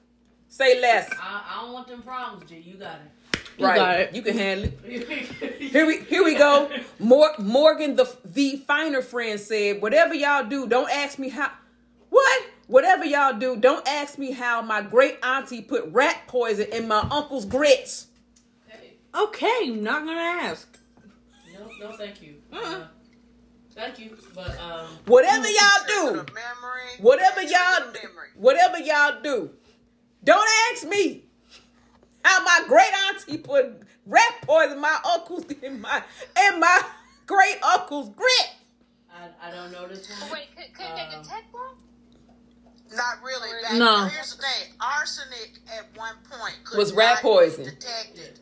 Say 0.48 0.80
less. 0.80 1.10
I, 1.20 1.42
I 1.46 1.62
don't 1.62 1.72
want 1.72 1.88
them 1.88 2.02
problems, 2.02 2.48
G. 2.50 2.56
You 2.58 2.74
got 2.74 2.96
it. 2.96 3.10
You 3.58 3.66
right. 3.66 3.76
got 3.76 4.00
it. 4.00 4.14
You 4.14 4.22
can 4.22 4.36
handle 4.38 4.70
it. 4.84 5.58
Here 5.68 5.84
we 5.86 5.98
here 5.98 6.24
we 6.24 6.34
go. 6.34 6.70
Mor- 6.98 7.34
Morgan 7.38 7.96
the 7.96 8.10
the 8.24 8.56
finer 8.66 9.02
friend 9.02 9.38
said, 9.38 9.82
"Whatever 9.82 10.14
y'all 10.14 10.44
do, 10.46 10.66
don't 10.66 10.90
ask 10.90 11.18
me 11.18 11.28
how. 11.28 11.50
What? 12.08 12.42
Whatever 12.68 13.04
y'all 13.04 13.38
do, 13.38 13.56
don't 13.56 13.86
ask 13.86 14.16
me 14.18 14.30
how 14.32 14.62
my 14.62 14.80
great 14.80 15.18
auntie 15.22 15.60
put 15.60 15.84
rat 15.92 16.22
poison 16.26 16.66
in 16.72 16.86
my 16.88 17.00
uncle's 17.10 17.44
grits. 17.44 18.06
Hey, 18.66 18.94
Okay. 19.14 19.68
Not 19.70 20.04
gonna 20.06 20.20
ask. 20.20 20.78
no, 21.52 21.68
no, 21.90 21.96
thank 21.96 22.22
you. 22.22 22.36
Uh, 22.52 22.84
thank 23.74 23.98
you, 23.98 24.16
but 24.34 24.58
um, 24.60 24.86
Whatever 25.06 25.48
y'all 25.48 25.86
do, 25.88 26.04
memory. 26.12 26.90
whatever 27.00 27.42
y'all, 27.42 27.92
the 27.92 27.98
memory. 28.02 28.28
whatever 28.36 28.78
y'all 28.78 29.20
do, 29.22 29.50
don't 30.24 30.48
ask 30.72 30.86
me 30.88 31.24
how 32.28 32.42
my 32.44 32.60
great 32.68 32.92
auntie 33.08 33.38
put 33.38 33.80
rat 34.06 34.34
poison 34.42 34.72
in 34.72 34.80
my 34.80 34.98
uncle's 35.14 35.44
in 35.62 35.80
my 35.80 36.02
in 36.46 36.60
my 36.60 36.80
great 37.26 37.62
uncle's 37.62 38.10
grit. 38.10 38.50
I, 39.12 39.48
I 39.48 39.50
don't 39.50 39.72
know 39.72 39.88
this 39.88 40.08
one. 40.20 40.30
Wait, 40.32 40.48
could, 40.56 40.72
could 40.74 40.86
they 40.96 41.02
Um, 41.16 41.22
detect 41.22 41.52
that? 41.52 42.96
Not 42.96 43.22
really. 43.22 43.50
Back, 43.62 43.72
No. 43.74 44.06
Here's 44.06 44.34
the 44.36 44.42
thing: 44.42 44.72
arsenic 44.80 45.58
at 45.76 45.84
one 45.96 46.14
point 46.30 46.54
could 46.64 46.78
Was 46.78 46.92
rat 46.92 47.20
poison. 47.22 47.64
Be 47.64 47.70
detected 47.70 48.40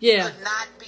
Yeah. 0.00 0.30
could 0.30 0.44
not 0.44 0.68
be 0.78 0.86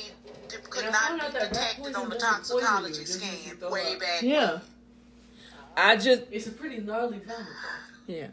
could 0.70 0.84
And 0.84 0.94
I 0.94 0.98
found 0.98 1.18
not 1.18 1.32
be 1.32 1.38
detected 1.40 1.94
on 1.96 2.08
the 2.08 2.16
doesn't 2.16 2.52
poison 2.52 2.58
you, 2.58 2.60
toxicology 2.60 2.92
it 3.02 3.06
just 3.06 3.20
makes 3.20 3.32
you 3.32 3.38
scan 3.48 3.56
throw 3.58 3.70
way 3.72 3.98
back. 3.98 4.22
Yeah. 4.22 4.58
I 5.76 5.96
just 5.96 6.22
It's 6.30 6.46
a 6.46 6.52
pretty 6.52 6.78
gnarly 6.78 7.18
vomit. 7.18 7.46
though. 8.06 8.12
Yeah. 8.14 8.28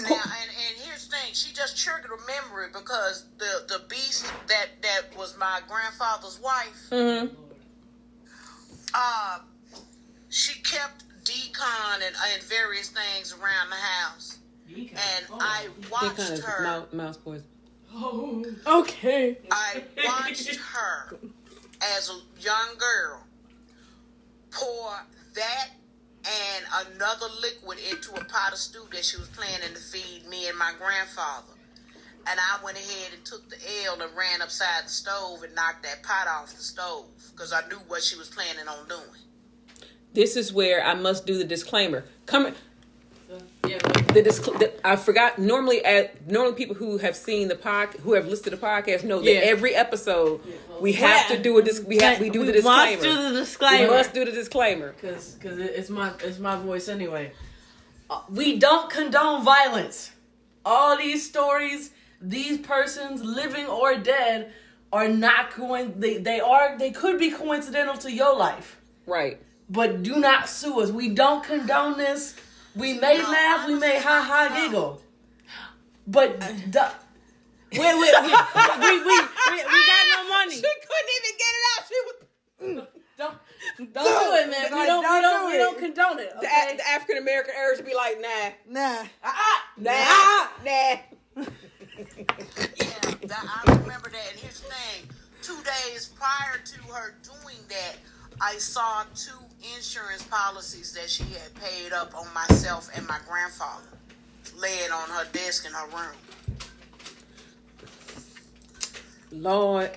Now, 0.00 0.06
and, 0.08 0.16
and 0.16 0.76
here's 0.84 1.06
the 1.08 1.16
thing: 1.16 1.34
she 1.34 1.52
just 1.54 1.76
triggered 1.76 2.10
a 2.10 2.26
memory 2.26 2.68
because 2.72 3.26
the 3.38 3.64
the 3.68 3.82
beast 3.88 4.24
that 4.48 4.68
that 4.82 5.16
was 5.16 5.36
my 5.38 5.60
grandfather's 5.68 6.40
wife. 6.40 6.86
mhm. 6.90 7.30
Uh, 8.94 9.38
she 10.28 10.60
kept 10.62 11.04
d-CON 11.24 12.02
and, 12.04 12.14
and 12.32 12.42
various 12.42 12.88
things 12.88 13.32
around 13.32 13.70
the 13.70 13.76
house, 13.76 14.38
You 14.68 14.88
and 14.90 15.26
oh. 15.30 15.38
I 15.40 15.68
watched 15.90 16.16
kind 16.16 16.32
of 16.38 16.44
her. 16.44 16.62
mouse, 16.62 16.92
mouse 16.92 17.16
poison. 17.16 17.44
Oh. 17.94 18.44
Okay. 18.66 19.38
I 19.50 19.82
watched 20.04 20.54
her 20.56 21.16
as 21.96 22.10
a 22.10 22.18
young 22.42 22.76
girl 22.78 23.22
pour 24.50 24.92
that 25.34 25.68
and 26.24 26.86
another 26.94 27.26
liquid 27.40 27.78
into 27.90 28.12
a 28.12 28.24
pot 28.24 28.52
of 28.52 28.58
stew 28.58 28.86
that 28.92 29.04
she 29.04 29.16
was 29.16 29.28
planning 29.28 29.74
to 29.74 29.80
feed 29.80 30.26
me 30.28 30.48
and 30.48 30.58
my 30.58 30.72
grandfather. 30.78 31.52
And 32.26 32.38
I 32.38 32.62
went 32.64 32.78
ahead 32.78 33.12
and 33.14 33.24
took 33.24 33.48
the 33.50 33.56
L 33.86 34.00
and 34.00 34.16
ran 34.16 34.42
upside 34.42 34.84
the 34.84 34.90
stove 34.90 35.42
and 35.42 35.54
knocked 35.54 35.82
that 35.82 36.02
pot 36.02 36.28
off 36.28 36.54
the 36.54 36.62
stove 36.62 37.06
because 37.32 37.52
I 37.52 37.66
knew 37.68 37.80
what 37.88 38.02
she 38.02 38.16
was 38.16 38.28
planning 38.28 38.68
on 38.68 38.88
doing. 38.88 39.22
This 40.14 40.36
is 40.36 40.52
where 40.52 40.84
I 40.84 40.94
must 40.94 41.26
do 41.26 41.36
the 41.36 41.44
disclaimer. 41.44 42.04
Come, 42.26 42.54
Yeah, 43.72 43.78
the, 44.12 44.22
discl- 44.22 44.58
the 44.58 44.86
I 44.86 44.96
forgot. 44.96 45.38
Normally, 45.38 45.84
at 45.84 46.28
normally 46.30 46.54
people 46.54 46.74
who 46.76 46.98
have 46.98 47.16
seen 47.16 47.48
the 47.48 47.54
pod, 47.54 47.90
who 48.02 48.14
have 48.14 48.26
listened 48.26 48.44
to 48.44 48.50
the 48.50 48.56
podcast, 48.66 49.04
know 49.04 49.20
that 49.20 49.30
Yeah. 49.32 49.40
every 49.40 49.74
episode 49.74 50.40
we 50.80 50.92
have 50.94 51.28
to 51.28 51.40
do 51.40 51.58
a 51.58 51.62
dis- 51.62 51.80
we 51.80 51.98
have 51.98 52.20
we 52.20 52.30
do 52.30 52.44
the 52.44 52.52
disclaimer. 52.52 52.96
Must 52.96 53.02
do 53.02 53.14
the 53.22 53.30
we 53.30 53.36
disclaimer. 53.36 53.86
must 53.92 54.14
do 54.14 54.24
the 54.24 54.32
disclaimer. 54.32 54.92
Cause, 55.00 55.36
cause 55.42 55.58
it's 55.58 55.90
my, 55.90 56.12
it's 56.24 56.38
my 56.38 56.56
voice 56.56 56.88
anyway. 56.88 57.32
Uh, 58.10 58.20
we 58.28 58.58
don't 58.58 58.90
condone 58.90 59.44
violence. 59.44 60.10
All 60.64 60.96
these 60.96 61.26
stories, 61.28 61.90
these 62.20 62.58
persons, 62.58 63.22
living 63.22 63.66
or 63.66 63.96
dead, 63.96 64.52
are 64.92 65.08
not 65.08 65.56
going. 65.56 65.98
They, 65.98 66.18
they 66.18 66.40
are. 66.40 66.76
They 66.78 66.90
could 66.90 67.18
be 67.18 67.30
coincidental 67.30 67.96
to 67.98 68.12
your 68.12 68.36
life, 68.36 68.78
Right. 69.06 69.40
but 69.70 70.02
do 70.02 70.16
not 70.16 70.48
sue 70.48 70.80
us. 70.82 70.90
We 70.90 71.08
don't 71.08 71.42
condone 71.42 71.96
this. 71.96 72.34
We 72.74 72.94
may 72.94 73.18
No, 73.18 73.30
laugh. 73.30 73.66
We 73.66 73.74
may 73.74 73.98
ha 74.00 74.22
ha 74.22 74.48
no. 74.48 74.56
giggle, 74.66 75.02
but 76.06 76.40
the, 76.40 76.90
wait, 77.72 77.80
wait, 77.80 78.14
we, 78.22 78.32
we, 78.32 78.90
we, 78.98 78.98
we, 79.06 79.16
we 79.56 79.80
got 79.86 80.04
no 80.08 80.28
money. 80.28 80.54
She 80.54 80.62
couldn't 80.62 81.12
even 81.18 81.34
get 81.38 81.52
it 81.58 81.64
out. 81.72 81.88
She 81.88 81.98
was 82.06 82.86
Don't, 83.18 83.34
don't 83.92 84.04
do 84.04 84.34
it, 84.36 84.50
man. 84.50 84.64
We 84.64 84.86
don't, 84.86 85.02
don't 85.02 85.22
don't, 85.22 85.46
do 85.46 85.52
we 85.52 85.58
don't 85.58 85.78
condone 85.78 86.18
it. 86.18 86.30
the, 86.32 86.38
Okay? 86.38 86.76
the 86.76 86.88
African 86.88 87.18
American 87.18 87.54
urge 87.60 87.84
be 87.84 87.94
like, 87.94 88.20
nah, 88.20 88.50
Nah. 88.68 89.04
Ah, 89.22 89.64
nah, 89.76 89.90
ah. 89.94 90.52
nah. 90.64 90.96
Yeah, 91.96 93.14
that, 93.26 93.62
I 93.66 93.72
remember 93.82 94.08
that. 94.10 94.30
And 94.32 94.40
here's 94.40 94.60
the 94.60 94.68
thing: 94.68 95.08
two 95.42 95.56
days 95.62 96.10
prior 96.16 96.58
to 96.58 96.92
her 96.94 97.14
doing 97.22 97.58
that, 97.68 97.96
I 98.40 98.56
saw 98.56 99.04
two 99.14 99.38
insurance 99.76 100.22
policies 100.24 100.92
that 100.92 101.08
she 101.08 101.24
had 101.24 101.54
paid 101.60 101.92
up 101.92 102.16
on 102.16 102.26
myself 102.34 102.90
and 102.96 103.06
my 103.06 103.18
grandfather, 103.28 103.88
laying 104.56 104.90
on 104.90 105.08
her 105.10 105.24
desk 105.32 105.66
in 105.66 105.72
her 105.72 105.86
room. 105.88 106.16
Lord, 109.30 109.90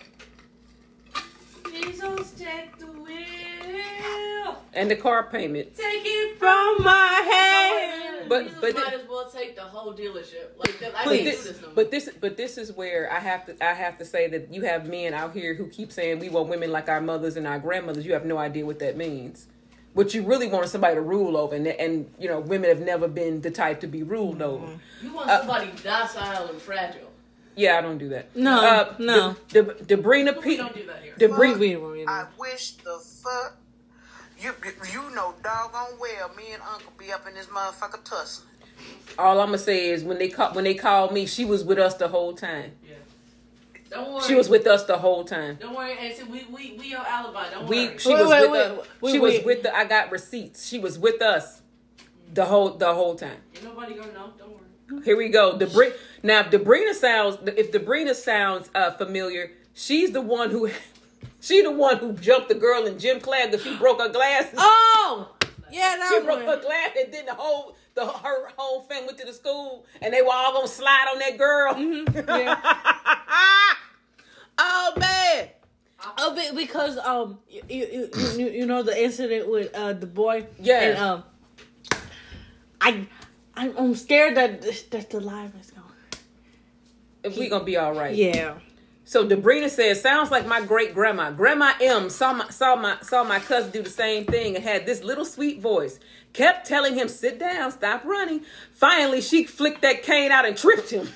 Jesus, 1.72 2.32
take 2.32 2.78
the 2.78 2.88
wheel. 2.88 4.58
and 4.74 4.90
the 4.90 4.96
car 4.96 5.24
payment. 5.30 5.76
Take 5.76 6.04
it 6.06 6.38
from 6.38 6.84
my 6.84 7.22
head. 7.30 8.30
But- 8.30 8.44
Jesus 8.44 8.60
but 8.62 8.76
might 8.76 8.86
the- 8.92 9.02
as 9.02 9.10
well 9.10 9.30
take 9.30 9.56
the 9.56 9.62
whole 9.62 9.94
dealership. 9.94 10.58
Like 10.58 10.80
that, 10.80 10.94
I 10.98 11.04
can't 11.04 11.26
this, 11.26 11.44
do 11.44 11.50
this 11.50 11.62
no 11.62 11.68
more. 11.68 11.76
but 11.76 11.92
this, 11.92 12.10
but 12.22 12.38
this 12.38 12.58
is 12.58 12.72
where 12.72 13.12
I 13.12 13.20
have 13.20 13.46
to, 13.48 13.64
I 13.66 13.74
have 13.74 13.98
to 13.98 14.06
say 14.06 14.28
that 14.30 14.54
you 14.54 14.62
have 14.62 14.88
men 14.88 15.14
out 15.14 15.34
here 15.34 15.54
who 15.54 15.68
keep 15.68 15.92
saying 15.92 16.20
we 16.20 16.30
want 16.30 16.48
women 16.50 16.72
like 16.72 16.88
our 16.88 17.02
mothers 17.02 17.36
and 17.36 17.46
our 17.46 17.60
grandmothers. 17.60 18.06
You 18.06 18.14
have 18.14 18.26
no 18.26 18.38
idea 18.38 18.66
what 18.66 18.80
that 18.80 18.96
means. 18.96 19.48
What 19.96 20.14
you 20.14 20.24
really 20.24 20.48
want 20.48 20.66
is 20.66 20.72
somebody 20.72 20.96
to 20.96 21.02
rule 21.02 21.38
over, 21.38 21.56
and, 21.56 21.66
and 21.66 22.12
you 22.20 22.28
know, 22.28 22.42
women 22.42 22.70
have 22.70 22.82
never 22.82 23.08
been 23.08 23.40
the 23.40 23.50
type 23.50 23.80
to 23.80 23.88
be 23.88 24.04
ruled 24.04 24.42
over. 24.42 24.68
you 25.02 25.14
want 25.14 25.30
uh, 25.30 25.40
somebody 25.40 25.72
docile 25.82 26.50
and 26.50 26.62
fragile. 26.62 27.12
Yeah, 27.56 27.78
I 27.78 27.82
don't 27.82 27.98
do 27.98 28.10
that. 28.10 28.36
No, 28.36 28.60
uh, 28.60 28.96
no. 29.00 29.38
De, 29.48 29.64
De, 29.64 29.96
Debrina 29.96 30.42
P. 30.44 30.58
don't 30.58 30.76
do 30.76 30.86
that 30.86 31.02
here. 31.02 31.14
Debrina, 31.18 32.06
I 32.10 32.28
wish 32.38 32.72
the 32.72 33.00
fuck 33.00 33.56
you 34.38 34.52
you 34.92 35.16
know 35.16 35.34
doggone 35.42 35.98
well 36.00 36.30
me 36.36 36.52
and 36.52 36.62
Uncle 36.64 36.92
be 36.98 37.12
up 37.12 37.26
in 37.28 37.34
this 37.34 37.46
motherfucker 37.48 38.04
tussling. 38.04 38.50
all 39.18 39.40
I'm 39.40 39.48
gonna 39.48 39.58
say 39.58 39.90
is 39.92 40.04
when 40.04 40.18
they 40.18 40.28
call 40.28 40.54
when 40.54 40.66
they 40.66 40.74
called 40.74 41.14
me, 41.14 41.26
she 41.26 41.46
was 41.46 41.64
with 41.64 41.80
us 41.80 41.94
the 41.96 42.10
whole 42.10 42.34
time. 42.34 42.74
Yeah. 43.92 43.98
Don't 43.98 44.14
worry. 44.14 44.24
She 44.24 44.36
was 44.36 44.50
with 44.50 44.66
us 44.68 44.84
the 44.86 44.98
whole 44.98 45.24
time. 45.24 45.58
Don't 45.60 45.76
worry, 45.76 45.98
Auntie. 45.98 46.24
We 46.24 46.44
we 46.46 46.76
we 46.78 46.88
your 46.90 47.00
alibi. 47.06 47.50
Don't 47.52 47.68
We 47.68 47.88
worry. 47.88 47.98
she 47.98 48.10
Wait, 48.10 48.20
was 48.22 48.30
wait, 48.30 48.42
with 48.42 48.52
wait, 48.52 48.62
us. 48.82 48.88
wait, 49.02 49.12
she 49.12 49.20
was 49.20 49.44
with 49.46 49.64
the. 49.64 49.76
I 49.76 49.86
got 49.86 50.12
receipts. 50.12 50.68
She 50.68 50.80
was 50.80 50.98
with 51.00 51.22
us 51.22 51.62
the 52.34 52.46
whole 52.46 52.72
the 52.72 52.94
whole 52.94 53.16
time. 53.16 53.38
Ain't 53.56 53.64
nobody 53.64 53.94
gonna 53.94 54.12
know. 54.14 54.34
Don't 54.38 54.50
worry. 54.52 55.04
Here 55.04 55.18
we 55.18 55.30
go. 55.30 55.58
Debri- 55.58 55.94
now, 56.24 56.42
if 56.42 56.52
Debrina 56.52 56.94
sounds 56.94 57.38
if 57.58 57.72
Debrina 57.72 58.14
sounds 58.16 58.70
uh, 58.76 58.92
familiar, 58.92 59.52
she's 59.74 60.12
the 60.12 60.22
one 60.22 60.50
who 60.52 60.70
she 61.42 61.62
the 61.62 61.72
one 61.72 61.98
who 61.98 62.14
jumped 62.14 62.50
the 62.50 62.56
girl 62.56 62.86
in 62.86 62.98
gym 63.00 63.20
class 63.20 63.48
because 63.52 63.64
she 63.64 63.76
broke 63.78 64.00
her 64.02 64.10
glasses. 64.10 64.56
Oh, 64.58 65.30
yeah, 65.72 65.96
that 65.98 66.10
she 66.12 66.24
broke 66.26 66.40
her 66.42 66.46
one. 66.48 66.62
glass, 66.62 66.90
and 67.04 67.14
then 67.14 67.26
the 67.26 67.34
whole 67.36 67.76
the 67.96 68.06
her 68.06 68.50
whole 68.58 68.82
family 68.82 69.08
went 69.08 69.18
to 69.20 69.26
the 69.26 69.34
school, 69.34 69.86
and 70.02 70.14
they 70.14 70.22
were 70.22 70.30
all 70.32 70.54
gonna 70.54 70.68
slide 70.68 71.08
on 71.12 71.20
that 71.20 71.38
girl. 71.38 71.74
oh 74.58 74.94
man. 75.00 75.50
Because 76.56 76.98
um, 76.98 77.40
you, 77.50 77.62
you, 77.70 78.10
you, 78.38 78.50
you 78.50 78.66
know 78.66 78.84
the 78.84 79.04
incident 79.04 79.50
with 79.50 79.74
uh 79.76 79.94
the 79.94 80.08
boy. 80.08 80.48
Yeah. 80.60 80.82
And 80.82 80.98
um, 80.98 81.24
I, 82.82 83.08
I'm, 83.56 83.78
I'm 83.78 83.96
scared 83.96 84.36
that 84.38 84.62
that 84.92 85.10
the 85.10 85.20
live 85.20 85.54
is 85.60 85.72
going. 85.72 85.84
If 87.24 87.38
we 87.38 87.50
gonna 87.50 87.64
be 87.64 87.78
all 87.78 87.94
right. 87.94 88.16
Yeah. 88.16 88.56
So 89.08 89.28
Debrina 89.28 89.70
says, 89.70 90.02
sounds 90.02 90.32
like 90.32 90.48
my 90.48 90.62
great 90.62 90.96
grandma. 90.96 91.30
Grandma 91.30 91.74
M 91.80 92.10
saw 92.10 92.34
my 92.34 92.50
saw 92.50 92.76
my 92.76 92.98
saw 93.02 93.24
my 93.24 93.40
cousin 93.40 93.72
do 93.72 93.84
the 93.84 93.90
same 93.90 94.26
thing 94.26 94.56
and 94.56 94.64
had 94.64 94.88
this 94.88 95.04
little 95.04 95.26
sweet 95.26 95.62
voice. 95.62 96.00
Kept 96.34 96.68
telling 96.68 96.96
him, 96.96 97.08
sit 97.08 97.40
down, 97.40 97.72
stop 97.72 98.04
running. 98.04 98.42
Finally, 98.72 99.22
she 99.22 99.46
flicked 99.46 99.84
that 99.84 100.02
cane 100.04 100.32
out 100.32 100.46
and 100.46 100.58
tripped 100.58 100.90
him. 100.90 101.08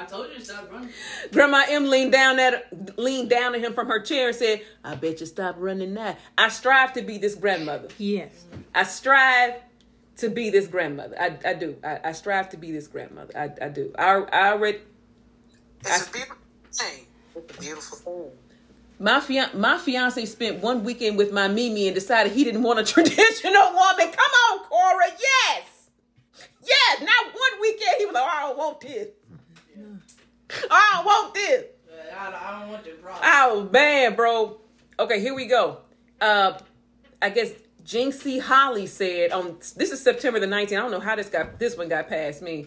I 0.00 0.06
told 0.06 0.30
you 0.30 0.36
to 0.36 0.44
stop 0.44 0.72
running. 0.72 0.88
Grandma 1.30 1.62
M 1.68 1.90
leaned 1.90 2.10
down 2.12 2.38
at 2.38 2.98
leaned 2.98 3.28
down 3.28 3.54
at 3.54 3.60
him 3.60 3.74
from 3.74 3.88
her 3.88 4.00
chair 4.00 4.28
and 4.28 4.36
said, 4.36 4.62
I 4.82 4.94
bet 4.94 5.20
you 5.20 5.26
stop 5.26 5.56
running 5.58 5.92
now. 5.92 6.16
I 6.38 6.48
strive 6.48 6.94
to 6.94 7.02
be 7.02 7.18
this 7.18 7.34
grandmother. 7.34 7.88
Yes. 7.98 8.46
I 8.74 8.84
strive 8.84 9.56
to 10.16 10.30
be 10.30 10.48
this 10.48 10.66
grandmother. 10.68 11.20
I, 11.20 11.36
I 11.44 11.52
do. 11.52 11.76
I, 11.84 12.00
I 12.04 12.12
strive 12.12 12.48
to 12.50 12.56
be 12.56 12.72
this 12.72 12.86
grandmother. 12.88 13.36
I, 13.36 13.66
I 13.66 13.68
do. 13.68 13.92
I, 13.98 14.22
I 14.32 14.52
already 14.52 14.78
It's 15.80 16.08
a 16.08 16.10
beautiful 16.10 16.36
thing. 16.72 17.06
It's 17.36 17.58
a 17.58 17.60
beautiful 17.60 17.98
thing. 17.98 18.30
My 18.98 19.20
fian- 19.20 19.50
my 19.60 19.76
fiance 19.76 20.24
spent 20.24 20.62
one 20.62 20.82
weekend 20.82 21.18
with 21.18 21.30
my 21.30 21.46
Mimi 21.48 21.88
and 21.88 21.94
decided 21.94 22.32
he 22.32 22.42
didn't 22.44 22.62
want 22.62 22.78
a 22.78 22.84
traditional 22.94 23.72
woman. 23.74 24.08
Come 24.12 24.32
on, 24.50 24.64
Cora. 24.64 25.08
Yes. 25.08 25.88
Yes. 26.64 27.00
Not 27.02 27.34
one 27.34 27.60
weekend. 27.60 27.96
He 27.98 28.06
was 28.06 28.14
like, 28.14 28.24
oh, 28.24 28.30
I 28.32 28.40
don't 28.48 28.58
want 28.58 28.80
this. 28.80 29.08
I 30.70 30.92
don't 30.94 31.04
want 31.04 31.34
this. 31.34 31.64
I, 32.16 32.28
I 32.28 32.60
don't 32.60 32.70
want 32.70 32.84
the 32.84 32.90
problem. 32.90 33.22
Oh 33.24 33.68
man, 33.72 34.14
bro. 34.14 34.60
Okay, 34.98 35.20
here 35.20 35.34
we 35.34 35.46
go. 35.46 35.78
Uh, 36.20 36.58
I 37.22 37.30
guess 37.30 37.52
Jinxie 37.84 38.40
Holly 38.40 38.86
said 38.86 39.32
on 39.32 39.56
this 39.76 39.90
is 39.90 40.02
September 40.02 40.40
the 40.40 40.46
19th. 40.46 40.72
I 40.72 40.76
don't 40.76 40.90
know 40.90 41.00
how 41.00 41.16
this 41.16 41.28
got 41.28 41.58
this 41.58 41.76
one 41.76 41.88
got 41.88 42.08
past 42.08 42.42
me. 42.42 42.66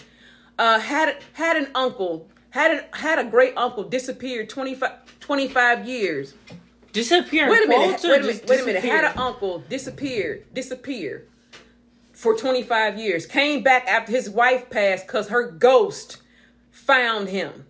Uh, 0.57 0.79
had 0.79 1.17
had 1.33 1.57
an 1.57 1.69
uncle 1.75 2.29
had 2.49 2.71
an, 2.71 2.83
had 2.93 3.19
a 3.19 3.23
great 3.23 3.53
uncle 3.57 3.83
disappeared 3.83 4.49
25, 4.49 5.19
25 5.19 5.87
years. 5.87 6.33
Disappear. 6.91 7.49
Wait 7.49 7.65
a 7.65 7.67
minute. 7.67 8.01
Wait 8.03 8.21
a 8.21 8.23
minute. 8.23 8.45
Wait 8.47 8.61
a 8.61 8.65
minute. 8.65 8.83
Had 8.83 9.05
an 9.05 9.17
uncle 9.17 9.59
disappeared 9.67 10.45
disappear 10.53 11.27
for 12.11 12.35
25 12.35 12.99
years. 12.99 13.25
Came 13.25 13.63
back 13.63 13.87
after 13.87 14.11
his 14.11 14.29
wife 14.29 14.69
passed 14.69 15.07
because 15.07 15.29
her 15.29 15.49
ghost 15.51 16.22
found 16.73 17.29
him. 17.29 17.65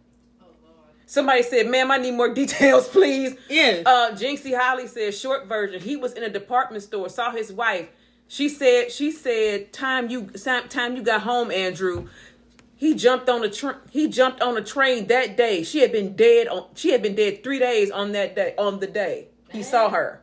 Somebody 1.05 1.43
said, 1.43 1.67
"Ma'am, 1.67 1.91
I 1.91 1.97
need 1.97 2.15
more 2.15 2.33
details, 2.41 2.87
please." 2.87 3.35
Yeah. 3.47 3.83
Uh, 3.85 4.11
Jinxie 4.13 4.57
Holly 4.57 4.87
says, 4.87 5.19
short 5.19 5.45
version. 5.45 5.79
He 5.79 5.95
was 5.95 6.13
in 6.13 6.23
a 6.23 6.29
department 6.29 6.83
store, 6.83 7.07
saw 7.09 7.29
his 7.29 7.53
wife. 7.53 7.89
She 8.27 8.49
said, 8.49 8.91
she 8.91 9.11
said, 9.11 9.71
time 9.71 10.09
you 10.09 10.31
time 10.69 10.95
you 10.95 11.03
got 11.03 11.21
home, 11.21 11.51
Andrew. 11.51 12.09
He 12.75 12.95
jumped 12.95 13.29
on 13.29 13.43
a 13.43 13.49
tra- 13.49 13.79
he 13.91 14.07
jumped 14.07 14.41
on 14.41 14.57
a 14.57 14.61
train 14.63 15.05
that 15.07 15.37
day. 15.37 15.61
She 15.61 15.81
had 15.81 15.91
been 15.91 16.15
dead 16.15 16.47
on 16.47 16.69
she 16.73 16.89
had 16.89 17.03
been 17.03 17.13
dead 17.13 17.43
three 17.43 17.59
days 17.59 17.91
on 17.91 18.13
that 18.13 18.35
day 18.35 18.55
on 18.57 18.79
the 18.79 18.87
day 18.87 19.27
he 19.53 19.63
saw 19.63 19.89
her. 19.89 20.21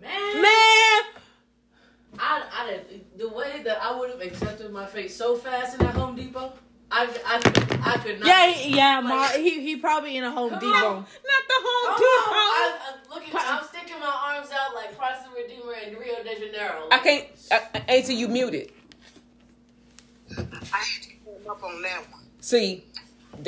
Man, 0.00 0.42
Man. 0.42 1.02
I, 2.20 2.42
I 2.52 2.80
the 3.16 3.28
way 3.28 3.62
that 3.64 3.82
I 3.82 3.98
would 3.98 4.10
have 4.10 4.20
accepted 4.20 4.70
my 4.70 4.86
fate 4.86 5.10
so 5.10 5.36
fast 5.36 5.78
in 5.78 5.86
that 5.86 5.94
Home 5.94 6.14
Depot, 6.14 6.52
I, 6.90 7.08
I, 7.26 7.38
could, 7.40 7.80
I 7.82 7.98
could 7.98 8.20
not. 8.20 8.28
Yeah, 8.28 8.50
he- 8.52 8.76
yeah. 8.76 9.00
Ma, 9.00 9.16
Like- 9.16 9.36
he 9.36 9.60
he 9.62 9.76
probably 9.76 10.16
in 10.16 10.24
a 10.24 10.30
Home 10.30 10.52
Depot. 10.54 10.66
on. 10.66 10.94
Not 10.94 11.04
the 11.04 11.54
Home 11.58 11.94
Depot. 11.96 12.04
on, 12.04 12.34
I, 12.34 12.78
I, 12.80 13.14
look 13.14 13.22
at 13.28 13.34
me. 13.34 13.40
I'm 13.40 13.64
sticking 13.64 14.00
my 14.00 14.34
arms 14.34 14.48
out 14.52 14.74
like 14.74 14.96
Christ 14.96 15.22
the 15.24 15.36
Redeemer 15.36 15.74
in 15.86 15.96
Rio 15.98 16.22
de 16.22 16.34
Janeiro. 16.46 16.88
I 16.90 16.98
can't. 16.98 17.26
I, 17.52 17.60
I, 17.74 17.78
Auntie, 17.92 18.14
you 18.14 18.28
muted. 18.28 18.72
I 20.36 20.42
had 20.42 21.02
to 21.02 21.08
come 21.24 21.50
up 21.50 21.62
on 21.62 21.82
that 21.82 22.02
one. 22.10 22.22
See, 22.40 22.84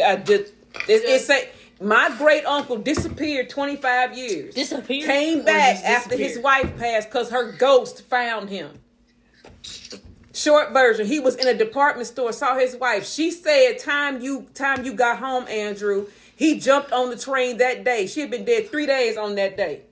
I 0.04 0.16
just 0.16 0.52
uh, 0.74 0.80
it, 0.88 1.04
it 1.04 1.20
say 1.22 1.48
my 1.80 2.14
great 2.18 2.44
uncle 2.44 2.76
disappeared 2.76 3.48
25 3.48 4.18
years. 4.18 4.54
Disappeared. 4.54 5.06
Came 5.06 5.44
back 5.44 5.76
just 5.76 5.84
after 5.84 6.16
his 6.16 6.38
wife 6.38 6.76
passed 6.76 7.08
because 7.08 7.30
her 7.30 7.52
ghost 7.52 8.02
found 8.02 8.50
him. 8.50 8.78
Short 10.32 10.72
version, 10.72 11.06
he 11.06 11.18
was 11.18 11.34
in 11.34 11.48
a 11.48 11.54
department 11.54 12.06
store, 12.06 12.32
saw 12.32 12.56
his 12.56 12.76
wife. 12.76 13.06
She 13.06 13.30
said, 13.30 13.78
"Time 13.78 14.20
you 14.20 14.46
time 14.54 14.84
you 14.84 14.92
got 14.92 15.18
home, 15.18 15.48
Andrew." 15.48 16.06
He 16.36 16.58
jumped 16.58 16.92
on 16.92 17.10
the 17.10 17.16
train 17.16 17.58
that 17.58 17.84
day. 17.84 18.06
She 18.06 18.20
had 18.20 18.30
been 18.30 18.44
dead 18.44 18.70
three 18.70 18.86
days 18.86 19.16
on 19.16 19.34
that 19.34 19.56
day. 19.56 19.82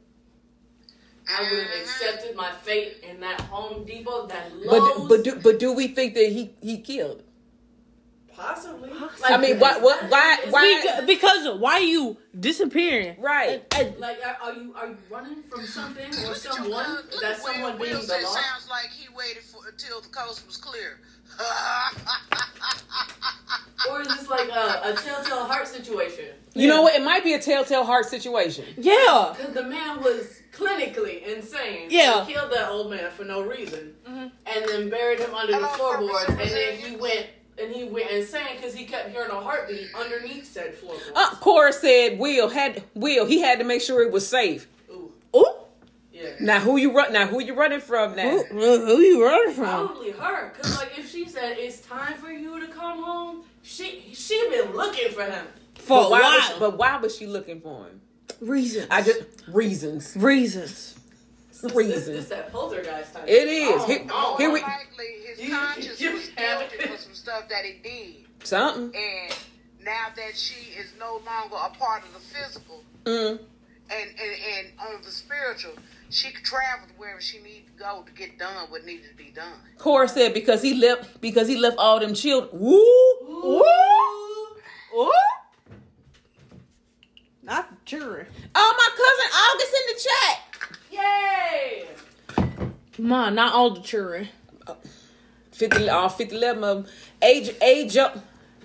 I 1.28 1.42
would 1.42 1.62
have 1.62 1.82
accepted 1.82 2.36
my 2.36 2.52
fate 2.62 3.04
in 3.08 3.20
that 3.20 3.40
Home 3.42 3.84
Depot, 3.84 4.26
that 4.28 4.50
But 4.64 5.08
but 5.08 5.24
do, 5.24 5.34
but 5.42 5.58
do 5.58 5.72
we 5.72 5.88
think 5.88 6.14
that 6.14 6.28
he 6.30 6.54
he 6.62 6.78
killed? 6.78 7.22
Possibly. 8.38 8.90
I 9.24 9.36
mean, 9.36 9.58
why 9.58 9.78
what 9.78 10.08
why 10.10 10.38
why? 10.50 10.82
Beca- 10.86 11.06
because 11.06 11.44
of 11.46 11.60
why 11.60 11.78
you 11.78 12.16
disappearing? 12.38 13.20
Right. 13.20 13.64
And- 13.76 13.88
and- 13.88 13.98
Like, 13.98 14.18
are, 14.24 14.36
are 14.42 14.52
you 14.54 14.74
are 14.76 14.86
you 14.88 14.96
running 15.10 15.42
from 15.50 15.66
something 15.66 16.04
or 16.06 16.08
Look 16.08 16.36
at 16.36 16.44
your 16.44 16.52
someone? 16.54 16.84
cousin. 16.84 16.94
Look 17.12 17.20
That's 17.20 17.46
at 17.46 17.52
someone 17.54 17.78
being 17.78 17.92
the 17.94 17.98
law. 17.98 18.06
sounds 18.34 18.68
like 18.70 18.90
he 18.90 19.08
waited 19.14 19.42
for 19.42 19.66
until 19.68 20.00
the 20.00 20.08
coast 20.08 20.46
was 20.46 20.56
clear. 20.56 20.98
Or 23.88 24.00
is 24.02 24.08
this 24.08 24.28
like 24.28 24.48
a, 24.48 24.80
a 24.90 24.94
telltale 24.94 25.44
heart 25.44 25.68
situation? 25.68 26.26
You 26.54 26.66
know 26.68 26.82
what? 26.82 26.94
It 26.96 27.02
might 27.04 27.22
be 27.22 27.34
a 27.34 27.38
telltale 27.38 27.84
heart 27.84 28.06
situation. 28.06 28.64
yeah. 28.76 29.34
Because 29.36 29.54
the 29.54 29.62
man 29.62 30.02
was 30.02 30.40
clinically 30.52 31.22
insane. 31.26 31.86
Yeah. 31.88 32.24
He 32.24 32.32
killed 32.34 32.50
that 32.52 32.68
old 32.70 32.90
man 32.90 33.10
for 33.12 33.24
no 33.24 33.40
reason. 33.42 33.94
Mm-hmm. 34.06 34.26
And 34.46 34.68
then 34.68 34.90
buried 34.90 35.20
him 35.20 35.32
under 35.32 35.52
the 35.52 35.58
Hello, 35.66 35.96
floorboards. 35.98 36.28
And 36.28 36.50
then 36.50 36.76
he 36.78 36.96
went 36.96 37.26
and 37.60 37.72
he 37.74 37.84
went 37.84 38.10
insane 38.10 38.56
because 38.56 38.74
he 38.74 38.84
kept 38.84 39.10
hearing 39.10 39.30
a 39.30 39.40
heartbeat 39.40 39.88
underneath 39.94 40.50
said 40.52 40.74
floorboards. 40.74 41.10
Uh, 41.14 41.30
Cora 41.36 41.72
said 41.72 42.18
Will 42.18 42.48
had 42.48 42.82
Will 42.94 43.26
he 43.26 43.40
had 43.40 43.58
to 43.58 43.64
make 43.64 43.80
sure 43.82 44.02
it 44.02 44.12
was 44.12 44.26
safe. 44.26 44.66
Ooh, 44.90 45.12
Ooh. 45.36 45.46
yeah. 46.12 46.30
Now 46.40 46.60
who 46.60 46.76
you 46.76 46.94
run? 46.96 47.12
Now 47.12 47.26
who 47.26 47.40
you 47.42 47.54
running 47.54 47.80
from 47.80 48.16
now? 48.16 48.28
Who, 48.30 48.44
who 48.84 48.98
you 49.00 49.24
running 49.24 49.54
from? 49.54 49.88
Probably 49.88 50.10
her. 50.12 50.52
Because, 50.56 50.76
like, 50.78 50.98
if 50.98 51.10
she 51.10 51.26
said 51.28 51.56
it's 51.58 51.80
time 51.80 52.14
for 52.14 52.30
you 52.30 52.60
to 52.60 52.66
come 52.68 53.02
home, 53.02 53.42
she 53.62 54.04
she 54.14 54.48
been 54.50 54.72
looking 54.74 55.10
for 55.12 55.24
him. 55.24 55.46
For 55.76 55.88
But 56.02 56.06
a 56.06 56.10
why, 56.10 56.20
while. 56.20 56.32
was 56.32 56.44
she, 56.46 56.58
but 56.58 56.78
why 56.78 56.96
was 56.98 57.16
she 57.16 57.26
looking 57.26 57.60
for 57.60 57.86
him? 57.86 58.00
reasons. 58.40 58.86
I 58.90 59.02
just 59.02 59.20
reasons, 59.48 60.14
reasons. 60.16 60.94
This, 61.50 61.62
this, 61.62 61.74
reasons. 61.74 62.28
that 62.28 62.52
poltergeist 62.52 63.14
type. 63.14 63.24
It 63.26 63.48
is. 63.48 63.68
Oh, 63.82 63.86
Here- 63.86 64.06
oh, 64.10 64.36
here 64.38 64.52
we- 64.52 64.60
likely, 64.60 65.06
his 65.26 65.40
You- 65.40 65.50
conscience 65.56 66.00
you 66.00 66.12
was 66.12 66.28
have 67.28 67.42
it. 67.42 67.46
stuff 67.46 67.48
that 67.48 67.64
he 67.64 67.72
did. 67.82 68.46
Something. 68.46 68.92
And 68.94 69.36
now 69.84 70.06
that 70.16 70.36
she 70.36 70.70
is 70.78 70.92
no 70.98 71.20
longer 71.26 71.56
a 71.56 71.70
part 71.78 72.02
of 72.04 72.12
the 72.14 72.20
physical 72.20 72.82
Mm. 73.04 73.38
and, 73.90 74.10
and, 74.10 74.18
and 74.20 74.66
on 74.80 75.02
the 75.02 75.10
spiritual, 75.10 75.72
she 76.10 76.30
could 76.30 76.44
travel 76.44 76.86
to 76.88 76.94
wherever 76.94 77.20
she 77.20 77.38
needed 77.40 77.66
to 77.68 77.72
go 77.78 78.02
to 78.06 78.12
get 78.12 78.38
done 78.38 78.70
what 78.70 78.84
needed 78.84 79.08
to 79.10 79.16
be 79.16 79.30
done. 79.30 79.60
Cora 79.78 80.08
said 80.08 80.34
because 80.34 80.60
he 80.62 80.74
left 80.74 81.20
because 81.20 81.48
he 81.48 81.56
left 81.56 81.78
all 81.78 81.98
them 82.00 82.12
children. 82.14 82.50
Woo! 82.60 82.76
Ooh. 83.28 83.64
Ooh. 84.94 85.12
Not 87.42 87.70
the 87.70 87.76
jury. 87.86 88.26
Oh, 88.54 88.74
my 88.76 88.90
cousin 89.00 89.30
August 89.46 89.74
in 89.78 89.84
the 89.94 90.00
chat. 90.04 90.38
Yay! 90.92 92.64
Come 92.96 93.12
on, 93.12 93.34
not 93.34 93.54
all 93.54 93.70
the 93.70 93.80
children. 93.80 94.28
50, 95.58 95.88
all 95.88 96.08
50, 96.08 96.36
11 96.36 96.64
of 96.64 96.84
them. 96.84 96.92
Age, 97.22 97.50
age, 97.60 97.92
Jo- 97.94 98.12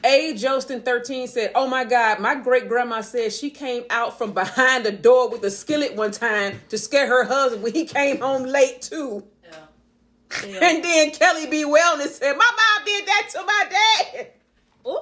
A. 0.03 0.33
Jostin 0.35 0.83
13 0.85 1.27
said, 1.27 1.51
Oh 1.55 1.67
my 1.67 1.83
God, 1.85 2.19
my 2.19 2.35
great 2.35 2.67
grandma 2.69 3.01
said 3.01 3.33
she 3.33 3.49
came 3.49 3.83
out 3.89 4.17
from 4.17 4.31
behind 4.33 4.85
the 4.85 4.91
door 4.91 5.29
with 5.29 5.43
a 5.43 5.51
skillet 5.51 5.95
one 5.95 6.11
time 6.11 6.61
to 6.69 6.77
scare 6.77 7.07
her 7.07 7.23
husband 7.25 7.63
when 7.63 7.73
he 7.73 7.85
came 7.85 8.19
home 8.19 8.43
late 8.43 8.81
too. 8.83 9.23
Yeah. 9.43 10.59
And 10.61 10.83
then 10.83 11.11
Kelly 11.11 11.47
B. 11.47 11.63
Wellness 11.65 12.09
said, 12.19 12.35
My 12.37 12.49
mom 12.57 12.85
did 12.85 13.05
that 13.07 13.29
to 13.33 13.43
my 13.43 13.63
dad. 13.69 14.27
Ooh. 14.87 14.99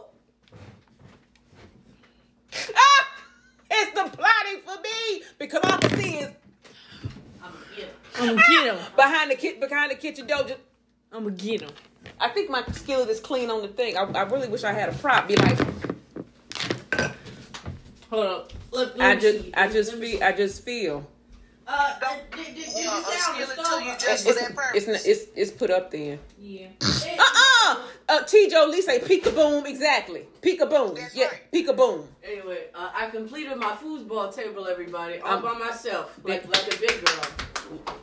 Ah, 2.76 3.08
it's 3.72 3.92
the 3.94 4.18
plotting 4.18 4.62
for 4.66 4.76
me 4.82 5.24
because 5.40 5.62
all 5.64 5.72
I 5.74 5.78
can 5.78 5.98
see 6.02 6.16
is 6.18 6.30
I'm 7.42 7.52
gonna 7.54 7.66
get 7.76 7.86
him. 7.86 7.96
I'm 8.20 8.26
gonna 8.28 8.42
get 8.50 8.76
him. 8.76 8.80
behind 8.98 9.32
the 9.32 9.36
ki- 9.36 9.58
behind 9.60 9.92
the 9.92 9.96
kitchen 9.96 10.28
door. 10.28 10.44
Just, 10.44 10.60
I'm 11.12 11.24
gonna 11.24 11.36
get 11.36 11.62
him. 11.62 11.70
I 12.20 12.30
think 12.30 12.50
my 12.50 12.64
skillet 12.72 13.10
is 13.10 13.20
clean 13.20 13.50
on 13.50 13.62
the 13.62 13.68
thing. 13.68 13.98
I, 13.98 14.04
I 14.04 14.22
really 14.24 14.48
wish 14.48 14.64
I 14.64 14.74
had 14.74 14.90
a 14.90 14.94
prop. 14.94 15.28
Be 15.28 15.36
like, 15.36 15.58
Hold 18.10 18.26
up. 18.26 18.54
Let, 18.72 18.98
let 18.98 19.18
I 19.18 19.20
just, 19.20 19.44
see. 19.46 19.54
I 19.54 19.68
just 19.68 19.92
Let 19.92 20.00
me 20.02 20.08
feel, 20.12 20.20
see. 20.20 20.24
I 20.26 20.32
just 20.34 20.66
feel. 20.66 21.08
Uh, 21.68 21.94
did, 22.00 22.46
did, 22.56 22.56
did, 22.56 22.84
you 22.84 22.90
Uh, 22.90 23.04
It's, 24.74 24.88
it's, 24.88 25.06
it's, 25.06 25.28
it's 25.36 25.52
put 25.52 25.70
up 25.70 25.92
there. 25.92 26.20
Yeah. 26.38 26.68
Uh-uh. 26.82 27.82
Uh, 28.10 28.24
T. 28.24 28.50
Joe 28.50 28.68
Lee 28.70 28.82
say 28.82 29.00
peek-a-boom, 29.00 29.66
exactly. 29.66 30.26
Peek-a-boom. 30.42 30.96
That's 30.96 31.16
Yeah, 31.16 31.28
right. 31.28 31.52
peek-a-boom. 31.54 32.08
Anyway, 32.24 32.66
uh, 32.76 32.90
I 32.94 33.10
completed 33.10 33.56
my 33.58 33.74
foosball 33.74 34.36
table, 34.36 34.68
everybody, 34.68 35.20
all 35.20 35.38
Um, 35.38 35.44
by 35.44 35.54
myself, 35.54 36.20
like 36.24 36.46
like 36.48 36.74
a 36.74 36.78
big 36.80 37.06
girl. 37.06 37.96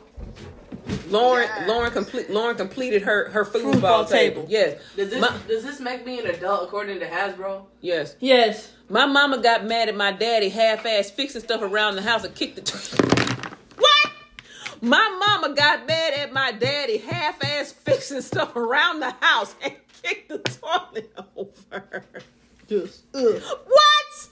Lauren, 1.11 1.47
Yes. 1.47 1.67
Lauren 1.67 1.91
complete, 1.91 2.29
Lauren 2.29 2.55
completed 2.57 3.01
her 3.03 3.29
her 3.29 3.45
foosball 3.45 3.73
Foosball 3.75 4.09
table. 4.09 4.41
table. 4.43 4.45
Yes, 4.49 4.81
Does 4.95 5.09
this 5.09 5.21
My- 5.21 5.37
does 5.47 5.63
this 5.63 5.79
make 5.79 6.05
me 6.05 6.19
an 6.19 6.27
adult 6.27 6.63
according 6.63 6.99
to 6.99 7.07
Hasbro? 7.07 7.65
yes. 7.81 8.15
Yes. 8.19 8.69
My 8.89 9.05
mama 9.05 9.37
got 9.37 9.65
mad 9.65 9.87
at 9.89 9.95
my 9.95 10.11
daddy 10.11 10.49
half-ass 10.49 11.11
fixing 11.11 11.41
stuff 11.41 11.61
around 11.61 11.95
the 11.95 12.01
house 12.01 12.23
and 12.23 12.33
kicked 12.35 12.55
the. 12.55 12.61
Toilet. 12.61 13.53
What? 13.77 14.11
My 14.81 15.17
mama 15.19 15.53
got 15.55 15.85
mad 15.87 16.13
at 16.13 16.31
my 16.33 16.51
daddy 16.51 16.97
half-ass 16.97 17.71
fixing 17.73 18.21
stuff 18.21 18.55
around 18.55 18.99
the 19.01 19.11
house 19.19 19.53
and 19.61 19.73
kicked 20.03 20.29
the 20.29 20.37
toilet 20.39 21.11
over. 21.35 22.03
Just. 22.67 23.03
Ugh. 23.13 23.41
What? 23.65 24.29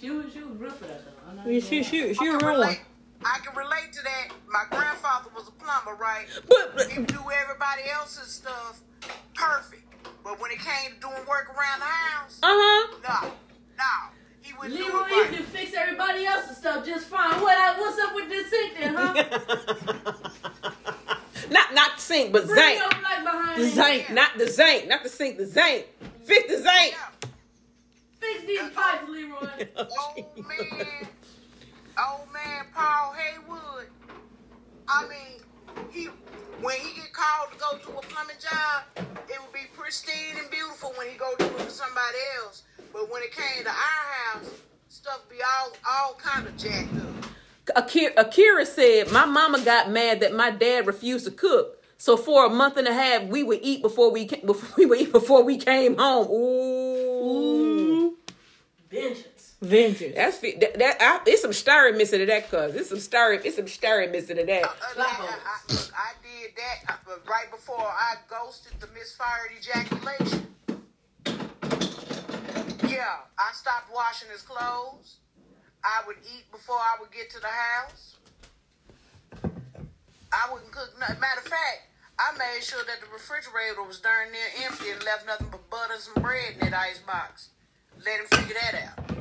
She 0.00 0.08
was 0.10 0.32
she 0.32 0.40
was 0.40 0.56
real 0.56 0.70
for 0.70 0.84
that 0.86 1.04
though. 1.04 1.10
I'm 1.28 1.36
not 1.36 1.46
Yeah, 1.46 1.60
gonna 1.60 1.60
she 1.60 1.82
she 1.82 2.14
she 2.14 2.28
I 2.28 2.32
a 2.34 2.38
real 2.38 2.58
one. 2.60 2.76
Relate. 3.20 3.34
I 3.34 3.38
can 3.44 3.54
relate 3.56 3.92
to 3.92 4.02
that. 4.02 4.28
My 4.48 4.64
grandfather 4.70 5.30
was 5.34 5.48
a 5.48 5.52
plumber, 5.52 5.94
right? 6.00 6.26
But, 6.48 6.76
but 6.76 6.90
He 6.90 7.02
do 7.02 7.18
everybody 7.42 7.82
else's 7.92 8.32
stuff 8.32 8.80
perfect. 9.34 9.82
But 10.24 10.40
when 10.40 10.50
it 10.50 10.58
came 10.58 10.92
to 10.94 11.00
doing 11.00 11.24
work 11.28 11.50
around 11.56 11.80
the 11.80 11.86
house, 11.86 12.38
uh 12.42 12.46
huh. 12.50 12.96
no, 13.02 13.28
no. 13.78 13.84
He 14.42 14.52
wouldn't 14.54 14.76
do 14.76 14.84
Leroy, 14.84 15.04
it 15.06 15.10
you 15.10 15.22
right. 15.22 15.32
can 15.34 15.42
fix 15.44 15.74
everybody 15.74 16.24
else's 16.26 16.56
stuff 16.56 16.84
just 16.84 17.06
fine. 17.06 17.40
What 17.40 17.56
I, 17.56 17.78
what's 17.78 17.98
up 18.00 18.14
with 18.14 18.28
this 18.28 18.50
sink 18.50 18.74
then, 18.78 18.94
huh? 18.94 19.14
not 21.50 21.74
not 21.74 21.96
the 21.96 22.02
sink, 22.02 22.32
but 22.32 22.46
Bring 22.46 22.56
zinc. 22.56 22.78
your 22.80 22.88
black 23.00 23.22
behind 23.24 23.60
The 23.60 23.64
in. 23.64 23.70
zinc. 23.70 24.10
Not 24.10 24.30
the 24.38 24.48
zinc, 24.48 24.88
not 24.88 25.02
the 25.02 25.08
sink, 25.08 25.36
the 25.38 25.46
zinc. 25.46 25.86
Fix 26.24 26.48
the 26.50 26.56
zinc. 26.62 26.92
Yeah. 26.92 27.08
Fix 28.20 28.44
these 28.44 28.70
pipes, 28.70 29.08
Leroy. 29.08 29.68
Old 29.76 30.36
man, 30.36 30.86
old 32.08 32.32
man 32.32 32.66
Paul 32.74 33.12
Haywood. 33.12 33.88
I 34.88 35.06
mean, 35.08 35.40
he 35.90 36.06
when 36.60 36.76
he 36.76 36.94
get 36.94 37.12
called 37.12 37.52
to 37.52 37.58
go 37.58 37.78
do 37.78 37.98
a 37.98 38.02
plumbing 38.02 38.36
job, 38.40 38.84
it 39.28 39.40
would 39.40 39.52
be 39.52 39.66
pristine 39.76 40.36
and 40.38 40.50
beautiful 40.50 40.92
when 40.96 41.08
he 41.08 41.16
go 41.16 41.32
do 41.38 41.44
it 41.46 41.60
for 41.60 41.70
somebody 41.70 42.18
else. 42.42 42.62
But 42.92 43.10
when 43.10 43.22
it 43.22 43.32
came 43.32 43.64
to 43.64 43.70
our 43.70 43.74
house, 43.74 44.50
stuff 44.88 45.22
be 45.28 45.36
all 45.42 45.72
all 45.88 46.14
kind 46.14 46.46
of 46.46 46.56
jacked 46.56 46.94
up. 46.96 47.30
Akira, 47.76 48.12
Akira 48.16 48.66
said, 48.66 49.10
My 49.12 49.24
mama 49.26 49.64
got 49.64 49.90
mad 49.90 50.20
that 50.20 50.34
my 50.34 50.50
dad 50.50 50.86
refused 50.86 51.24
to 51.26 51.30
cook. 51.30 51.76
So 51.98 52.16
for 52.16 52.46
a 52.46 52.48
month 52.48 52.78
and 52.78 52.88
a 52.88 52.94
half, 52.94 53.24
we 53.24 53.42
would 53.42 53.60
eat 53.62 53.82
before 53.82 54.10
we 54.10 54.24
came, 54.26 54.40
before 54.46 54.70
we 54.76 54.86
would 54.86 55.00
eat 55.00 55.12
before 55.12 55.42
we 55.44 55.56
came 55.58 55.96
home. 55.98 56.28
Ooh, 56.30 57.24
Ooh. 57.24 58.16
Vengeance. 58.90 59.29
Vengeance. 59.62 60.14
that's 60.16 60.38
that. 60.38 60.78
that 60.78 60.96
I, 61.00 61.20
it's 61.26 61.42
some 61.42 61.52
stirring 61.52 61.98
missing 61.98 62.20
to 62.20 62.26
that, 62.26 62.50
cuz 62.50 62.74
it's 62.74 62.88
some 62.88 62.98
stirring. 62.98 63.40
It's 63.44 63.56
some 63.56 63.68
stirring 63.68 64.10
missing 64.10 64.36
to 64.36 64.44
that. 64.46 64.64
Uh, 64.64 64.68
like, 64.96 65.20
I, 65.20 65.22
I, 65.22 65.72
look, 65.72 65.90
I 65.94 66.12
did 66.22 66.56
that 66.56 66.94
uh, 66.94 66.96
but 67.04 67.28
right 67.28 67.50
before 67.50 67.78
I 67.78 68.16
ghosted 68.28 68.80
the 68.80 68.86
misfired 68.88 69.52
ejaculation. 69.58 70.46
Yeah, 72.88 73.20
I 73.38 73.52
stopped 73.52 73.92
washing 73.94 74.30
his 74.30 74.42
clothes. 74.42 75.16
I 75.84 76.02
would 76.06 76.16
eat 76.24 76.50
before 76.50 76.76
I 76.78 76.96
would 77.00 77.10
get 77.10 77.30
to 77.30 77.40
the 77.40 77.48
house. 77.48 78.16
I 80.32 80.52
wouldn't 80.52 80.72
cook 80.72 80.94
nothing. 80.98 81.20
Matter 81.20 81.40
of 81.40 81.48
fact, 81.48 81.88
I 82.18 82.32
made 82.38 82.62
sure 82.62 82.82
that 82.86 83.00
the 83.00 83.12
refrigerator 83.12 83.82
was 83.82 84.00
darn 84.00 84.30
near 84.32 84.66
empty 84.66 84.90
and 84.90 85.02
left 85.04 85.26
nothing 85.26 85.48
but 85.50 85.68
butter 85.70 85.94
and 85.94 86.02
some 86.02 86.22
bread 86.22 86.54
in 86.54 86.70
that 86.70 86.74
ice 86.74 86.98
box. 86.98 87.50
Let 88.04 88.20
him 88.20 88.26
figure 88.26 88.56
that 88.60 88.74
out. 88.74 89.19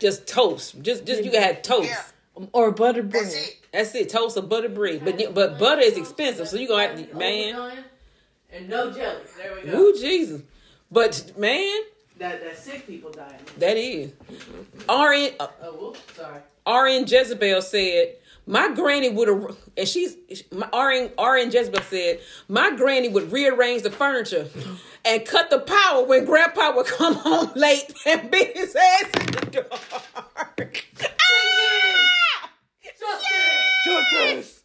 Just 0.00 0.26
toast. 0.26 0.80
Just 0.82 1.04
just 1.06 1.22
you 1.24 1.30
had 1.32 1.62
toast. 1.62 1.88
Yeah, 1.90 2.46
Or 2.52 2.70
butter 2.72 3.02
bread. 3.02 3.24
that's 3.24 3.34
it. 3.36 3.56
That's 3.72 3.94
it. 3.94 4.08
Toast 4.08 4.36
or 4.36 4.42
butter 4.42 4.68
bread. 4.68 5.04
But 5.04 5.34
but 5.34 5.58
butter 5.58 5.82
is 5.82 5.96
expensive, 5.96 6.48
so 6.48 6.56
you 6.56 6.66
gonna 6.68 6.88
have 6.88 7.10
to 7.10 7.16
man. 7.16 7.84
And 8.52 8.68
no 8.68 8.90
jelly. 8.90 9.20
There 9.36 9.54
we 9.62 9.70
go. 9.70 9.78
Ooh 9.78 9.94
Jesus. 9.98 10.42
But 10.90 11.32
man, 11.38 11.80
That 12.18 12.42
that 12.42 12.58
sick 12.58 12.86
people 12.86 13.10
dying. 13.12 13.38
that 13.58 13.76
is. 13.76 14.10
RN 14.88 15.34
uh, 15.38 15.46
Oh, 15.62 15.72
whoops, 15.78 16.00
sorry. 16.16 16.40
RN 16.66 17.06
Jezebel 17.06 17.62
said, 17.62 18.16
My 18.50 18.74
granny 18.74 19.10
would 19.10 19.28
have, 19.28 19.56
and 19.76 19.86
she's 19.86 20.16
my 20.50 20.66
RN, 20.76 21.12
RN 21.16 21.52
Jezebel 21.52 21.82
said, 21.82 22.18
my 22.48 22.74
granny 22.74 23.08
would 23.08 23.30
rearrange 23.30 23.82
the 23.82 23.92
furniture 23.92 24.48
and 25.04 25.24
cut 25.24 25.50
the 25.50 25.60
power 25.60 26.04
when 26.04 26.24
Grandpa 26.24 26.74
would 26.74 26.86
come 26.86 27.14
home 27.14 27.52
late 27.54 27.94
and 28.06 28.28
beat 28.28 28.56
his 28.56 28.74
ass 28.74 29.04
in 29.20 29.26
the 29.26 29.46
dark. 29.52 30.84
Ah! 31.30 32.50
Justice! 33.84 34.64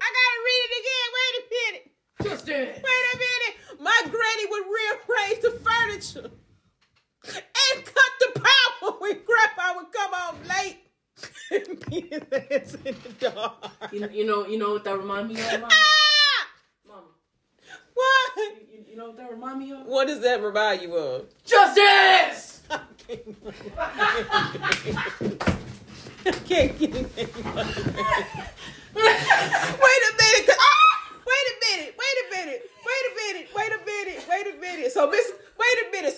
I 0.00 0.08
gotta 0.18 0.40
read 0.44 0.66
it 0.66 0.74
again. 0.82 1.08
Wait 1.14 1.34
a 1.38 1.42
minute. 1.54 1.86
Justice! 2.24 2.82
Wait 2.82 3.04
a 3.12 3.16
minute. 3.16 3.80
My 3.80 4.00
granny 4.10 4.46
would 4.50 4.66
rearrange 4.66 5.42
the 5.42 5.52
furniture 5.62 6.30
and 7.28 7.84
cut 7.84 8.12
the 8.18 8.40
power 8.40 8.96
when 8.98 9.20
Grandpa 9.24 9.76
would 9.76 9.92
come 9.92 10.12
home 10.12 10.42
late 10.48 10.80
and 11.50 11.86
beat 11.88 12.12
his 12.12 12.22
ass 12.32 12.74
in 12.84 12.96
the 13.02 13.30
dark. 13.30 13.83
You 13.94 14.00
know, 14.00 14.08
you 14.08 14.26
know, 14.26 14.44
you 14.48 14.58
know 14.58 14.72
what 14.72 14.82
that 14.82 14.98
remind 14.98 15.28
me 15.28 15.34
of, 15.40 15.52
Mama? 15.52 15.68
Ah! 15.70 16.48
Mama, 16.88 17.02
What? 17.94 18.32
you, 18.72 18.84
you 18.90 18.96
know 18.96 19.06
what 19.06 19.16
that 19.18 19.30
remind 19.30 19.60
me 19.60 19.70
of? 19.70 19.86
What 19.86 20.08
does 20.08 20.18
that 20.22 20.42
remind 20.42 20.82
you 20.82 20.96
of? 20.96 21.26
Justice! 21.44 22.62
I 22.70 22.80
can't 26.48 26.76
get 26.78 26.94
it. 26.96 27.06
Wait 27.14 29.04
a 29.04 30.12
minute. 30.16 30.50
ah! 30.58 31.12
Wait 31.24 31.46
a 31.46 31.54
minute. 31.70 31.94
Wait 31.96 32.16
a 32.18 32.26
minute. 32.34 32.62
Wait 32.84 33.04
a 33.06 33.14
minute. 33.14 33.48
Wait 33.54 33.70
a 33.70 33.78
minute. 33.86 34.26
Wait 34.28 34.46
a 34.46 34.60
minute. 34.60 34.90
So 34.92 35.08
Miss 35.08 35.30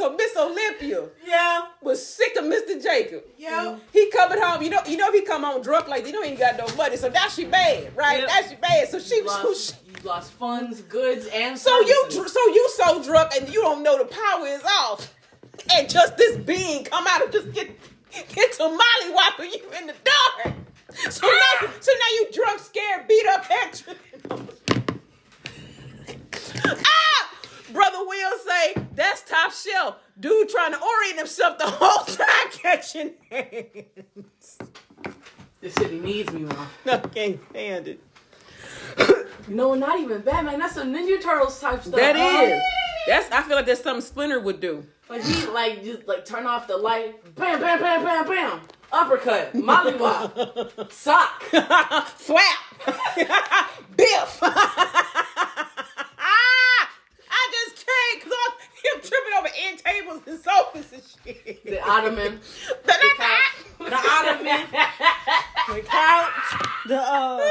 wait 0.08 0.14
a 0.14 0.16
minute. 0.18 0.32
So 0.34 0.42
Miss 0.42 0.50
Olympia 0.80 1.08
Yeah. 1.26 1.66
was 1.82 2.04
sick 2.06 2.36
of 2.36 2.44
Mr. 2.44 2.82
Jacob. 2.82 3.24
Yeah. 3.38 3.76
He 3.92 4.10
coming 4.10 4.40
home, 4.40 4.62
you 4.62 4.70
know, 4.70 4.80
you 4.86 4.96
know 4.96 5.08
if 5.08 5.14
he 5.14 5.22
come 5.22 5.42
home 5.42 5.62
drunk 5.62 5.88
like 5.88 6.04
they 6.04 6.12
know 6.12 6.22
he 6.22 6.30
ain't 6.30 6.38
got 6.38 6.56
no 6.58 6.66
money. 6.76 6.96
So 6.96 7.08
now 7.08 7.28
she 7.28 7.44
bad, 7.44 7.96
right? 7.96 8.20
Yep. 8.20 8.28
Now 8.28 8.48
she 8.48 8.54
bad. 8.56 8.88
So 8.88 8.98
she 8.98 9.16
You 9.16 9.26
lost, 9.26 9.76
you 9.86 9.94
lost 10.04 10.32
funds, 10.32 10.80
goods, 10.82 11.26
and 11.32 11.58
so 11.58 11.80
you 11.80 12.04
services. 12.10 12.32
so 12.32 12.40
you 12.48 12.68
so 12.76 13.02
drunk 13.02 13.32
and 13.38 13.48
you 13.52 13.60
don't 13.62 13.82
know 13.82 13.98
the 13.98 14.04
power 14.04 14.46
is 14.46 14.62
off. 14.64 15.12
And 15.74 15.88
just 15.88 16.16
this 16.16 16.36
being 16.38 16.84
come 16.84 17.06
out 17.08 17.22
and 17.22 17.32
just 17.32 17.52
get 17.52 17.70
get 18.34 18.52
to 18.54 18.64
molly 18.64 19.10
whopping 19.12 19.50
you 19.52 19.62
in 19.78 19.86
the 19.88 19.94
dark. 20.04 20.54
So 21.10 21.26
now 21.26 21.68
so 21.80 21.92
now 21.92 22.10
you 22.14 22.28
drunk, 22.32 22.60
scared, 22.60 23.06
beat 23.08 23.26
up 23.26 23.44
extra. 23.50 23.94
ah! 26.66 27.05
Brother 27.72 27.98
Will 28.06 28.38
say 28.38 28.82
that's 28.94 29.22
top 29.22 29.52
shelf. 29.52 29.96
Dude 30.18 30.48
trying 30.48 30.72
to 30.72 30.80
orient 30.80 31.18
himself 31.18 31.58
the 31.58 31.66
whole 31.66 32.04
time 32.16 32.50
catching 32.52 33.12
hands. 33.30 34.58
This 35.60 35.74
city 35.74 35.98
needs 35.98 36.32
me, 36.32 36.42
Mom. 36.42 36.68
I 36.86 36.98
can't 36.98 37.40
stand 37.50 37.88
it. 37.88 38.00
No, 39.48 39.74
not 39.74 40.00
even 40.00 40.22
Batman. 40.22 40.58
That's 40.58 40.74
some 40.74 40.92
Ninja 40.92 41.20
Turtles 41.22 41.60
type 41.60 41.82
stuff. 41.82 41.94
That 41.94 42.16
huh? 42.16 42.42
is. 42.42 42.62
That's 43.06 43.30
I 43.30 43.42
feel 43.42 43.56
like 43.56 43.66
that's 43.66 43.82
something 43.82 44.00
Splinter 44.00 44.40
would 44.40 44.60
do. 44.60 44.84
Like 45.08 45.22
he 45.22 45.46
like 45.46 45.84
just 45.84 46.08
like 46.08 46.24
turn 46.24 46.46
off 46.46 46.66
the 46.66 46.76
light, 46.76 47.22
bam, 47.36 47.60
bam, 47.60 47.80
bam, 47.80 48.04
bam, 48.04 48.26
bam, 48.26 48.60
uppercut, 48.92 49.52
mollywop, 49.54 50.92
sock. 50.92 51.44
Swap. 52.18 52.42
Biff. 53.96 54.42
I 58.06 58.14
because 58.18 58.32
I'm 58.94 59.00
tripping 59.00 59.34
over 59.38 59.48
end 59.66 59.78
tables 59.78 60.22
and 60.26 60.38
sofas 60.40 60.92
and 60.92 61.02
shit. 61.36 61.64
The 61.64 61.80
ottoman, 61.82 62.40
The 62.84 62.92
couch. 63.16 63.56
the 63.78 63.96
ottoman. 63.96 64.66
The 65.68 65.80
couch, 65.82 66.32
the 66.86 66.98
uh, 67.00 67.50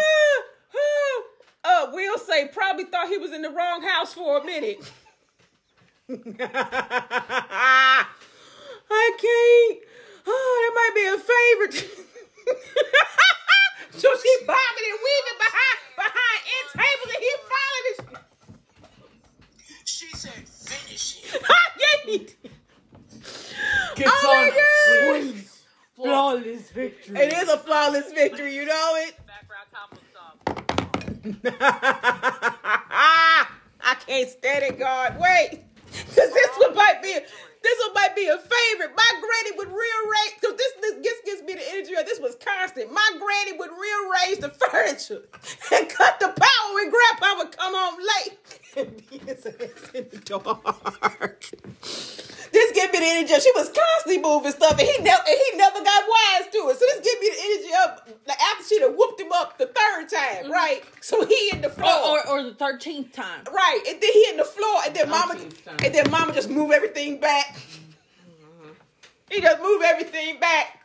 uh, 1.66 1.88
Will 1.92 2.18
say 2.18 2.48
probably 2.48 2.86
thought 2.86 3.08
he 3.10 3.18
was 3.18 3.32
in 3.32 3.42
the 3.42 3.50
wrong 3.50 3.82
house 3.84 4.14
for 4.14 4.38
a 4.40 4.44
minute. 4.46 4.92
I 6.10 8.06
can't. 9.18 9.80
Oh, 10.28 10.58
that 10.62 10.74
might 10.76 10.94
be 10.96 11.06
a 11.06 11.18
favorite. 11.18 11.90
so 13.92 14.08
she 14.22 14.46
bobbing 14.46 14.90
and 14.92 15.00
weaving 15.02 15.40
behind 15.40 15.78
behind 15.96 16.40
end 16.46 16.70
tables 16.74 17.12
and 17.16 17.24
he 17.24 17.32
following 17.50 18.26
She 20.12 20.18
said, 20.18 20.48
finish 20.48 21.20
it. 21.24 21.32
his. 21.32 21.42
yeah, 21.80 22.12
he 22.12 22.28
Oh 24.06 24.22
my 24.24 24.50
on 25.02 25.34
God. 25.34 25.36
flawless 25.96 26.70
victory. 26.72 27.18
It 27.20 27.34
is 27.34 27.50
a 27.50 27.58
flawless 27.58 28.12
victory, 28.14 28.56
you 28.56 28.66
know 28.66 28.94
it. 28.98 29.16
Background 29.28 29.68
combo 29.74 30.02
song. 30.14 30.36
I 33.82 33.96
can't 34.08 34.30
stand 34.30 34.64
it, 34.66 34.80
God. 34.80 35.18
Wait. 35.20 35.62
Cause 36.16 36.34
this 36.34 36.50
one 36.58 36.76
might 36.76 37.02
be 37.02 37.14
this 37.14 37.80
one 37.88 37.94
might 37.94 38.16
be 38.16 38.28
a 38.28 38.38
favorite. 38.38 38.92
My 38.96 39.12
granny 39.22 39.58
would 39.58 39.70
rearrange 39.70 40.36
because 40.42 40.58
this 40.58 40.74
this 40.82 40.96
gets 41.02 41.22
gives 41.26 41.42
me 41.44 41.54
the 41.54 41.70
energy 41.74 41.94
of 41.96 42.06
this 42.06 42.20
was 42.20 42.36
constant. 42.44 42.92
My 42.92 43.10
granny 43.18 43.58
would 43.58 43.72
rearrange 43.72 44.40
the 44.42 44.50
furniture 44.50 45.24
and 45.74 45.90
cut 45.90 46.20
the 46.20 46.28
power 46.28 46.74
when 46.76 46.92
grandpa 46.92 47.38
would 47.38 47.58
come 47.58 47.74
home 47.76 47.98
late 48.00 48.38
his 48.76 49.46
ass 49.46 49.92
in 49.94 50.08
the 50.12 50.22
dark. 50.26 51.46
This 52.52 52.72
give 52.72 52.92
me 52.94 53.00
the 53.00 53.06
energy. 53.06 53.34
of- 53.34 53.42
She 53.42 53.52
was 53.56 53.70
constantly 53.70 54.22
moving 54.22 54.52
stuff, 54.52 54.72
and 54.80 54.82
he 54.88 54.98
never 55.04 55.22
and 55.28 55.38
he 55.52 55.58
never 55.58 55.84
got 55.84 56.04
wise 56.08 56.48
to 56.52 56.58
it. 56.70 56.78
So 56.80 56.86
this 56.86 57.00
give 57.04 57.20
me 57.20 57.30
the 57.30 57.42
energy 57.44 57.74
of 57.84 58.18
like 58.28 58.42
after 58.42 58.64
she 58.64 58.80
done 58.80 58.94
whooped 58.96 59.20
him 59.20 59.32
up 59.34 59.58
the 59.58 59.66
third 59.66 60.10
time, 60.10 60.44
mm-hmm. 60.44 60.52
right? 60.52 60.82
So 61.02 61.26
he 61.26 61.50
in 61.52 61.62
the 61.62 61.70
floor. 61.70 61.90
or, 61.90 62.28
or, 62.28 62.40
or 62.40 62.44
the 62.44 62.54
thirteenth 62.54 63.12
time. 63.14 63.44
Right, 63.52 63.82
and 63.90 64.02
then 64.02 64.12
he 64.14 64.28
in 64.30 64.38
the 64.38 64.46
floor, 64.46 64.82
and 64.86 64.96
then 64.96 65.10
mama, 65.10 65.36
time. 65.36 65.78
and 65.84 65.94
then 65.94 66.10
mama 66.12 66.34
just 66.34 66.50
move 66.50 66.72
everything 66.72 67.20
back. 67.20 67.56
Mm-hmm. 67.58 68.70
He 69.32 69.42
just 69.42 69.62
move 69.62 69.82
everything 69.82 70.40
back, 70.40 70.80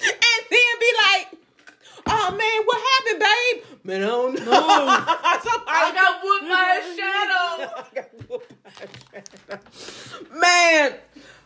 and 0.00 0.12
then 0.50 0.74
be 0.80 0.92
like, 1.12 1.38
"Oh 2.06 2.30
man, 2.36 2.64
what 2.64 2.82
happened, 2.92 3.20
babe? 3.20 3.73
Man, 3.86 4.02
I 4.02 4.06
don't 4.06 4.34
know. 4.34 4.44
I 4.46 5.92
got 5.94 6.24
whooped 6.24 6.48
by 6.48 6.80
a 6.80 6.96
shadow. 6.96 7.72
I 7.76 7.86
got 7.94 8.28
whooped 8.30 8.64
by 8.64 8.70
a 8.80 9.60
shadow. 9.60 10.40
Man, 10.40 10.94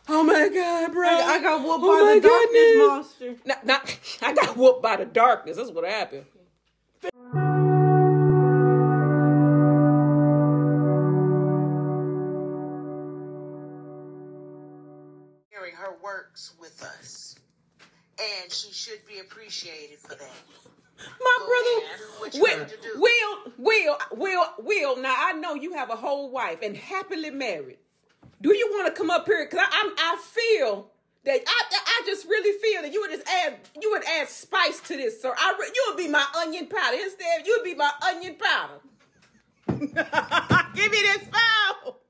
oh 0.09 0.23
my 0.23 0.49
god, 0.49 0.93
bro, 0.93 1.09
oh. 1.09 1.25
I 1.27 1.43
got 1.43 1.63
whooped 1.65 1.83
Oh 1.83 1.99
by 1.99 2.05
my 2.05 2.15
the 2.15 2.29
darkness 2.29 2.53
goodness. 2.53 2.87
monster. 2.87 3.37
Not, 3.45 3.67
not, 3.67 3.99
I 4.23 4.33
got 4.35 4.57
whooped 4.57 4.83
by 4.83 4.97
the 4.97 5.05
darkness. 5.05 5.57
That's 5.57 5.73
what 5.73 5.85
happened. 5.85 6.27
Sharing 15.53 15.75
her 15.75 15.97
works 16.03 16.55
with 16.61 16.83
us. 16.83 17.37
And 18.21 18.53
she 18.53 18.73
should 18.73 19.07
be 19.07 19.21
appreciated 19.21 19.99
for 19.99 20.15
that. 20.17 20.31
My 21.21 21.39
brother, 21.47 21.87
ahead, 21.87 21.99
do 21.99 22.05
what 22.21 22.35
you 22.35 22.43
Will, 22.43 22.59
need 22.59 22.69
to 22.69 22.77
do. 22.77 22.93
Will, 22.97 23.53
Will, 23.59 23.99
Will, 24.13 24.47
Will. 24.59 24.97
Now 25.03 25.15
I 25.17 25.33
know 25.33 25.55
you 25.55 25.75
have 25.75 25.91
a 25.91 25.97
whole 25.97 26.31
wife 26.31 26.59
and 26.63 26.77
happily 26.77 27.31
married. 27.31 27.79
Do 28.41 28.55
you 28.57 28.69
want 28.73 28.87
to 28.87 28.93
come 28.93 29.11
up 29.11 29.27
here? 29.27 29.47
Cause 29.47 29.61
I, 29.63 29.95
I 29.99 30.19
feel 30.23 30.91
that 31.25 31.41
I, 31.47 31.63
I 31.73 32.03
just 32.07 32.27
really 32.27 32.59
feel 32.61 32.83
that 32.83 32.93
you 32.93 33.01
would 33.01 33.11
just 33.11 33.29
add, 33.29 33.59
you 33.81 33.91
would 33.91 34.05
add 34.05 34.29
spice 34.29 34.81
to 34.81 34.97
this, 34.97 35.21
sir. 35.21 35.35
I, 35.37 35.57
re- 35.61 35.71
you 35.75 35.85
would 35.89 35.97
be 35.97 36.09
my 36.09 36.25
onion 36.41 36.67
powder 36.67 36.97
instead. 37.03 37.47
You 37.47 37.59
would 37.59 37.65
be 37.65 37.75
my 37.75 37.91
onion 38.09 38.37
powder. 38.37 38.81
Give 40.75 40.91
me 40.91 40.99
this 41.03 41.23
foul. 41.31 42.01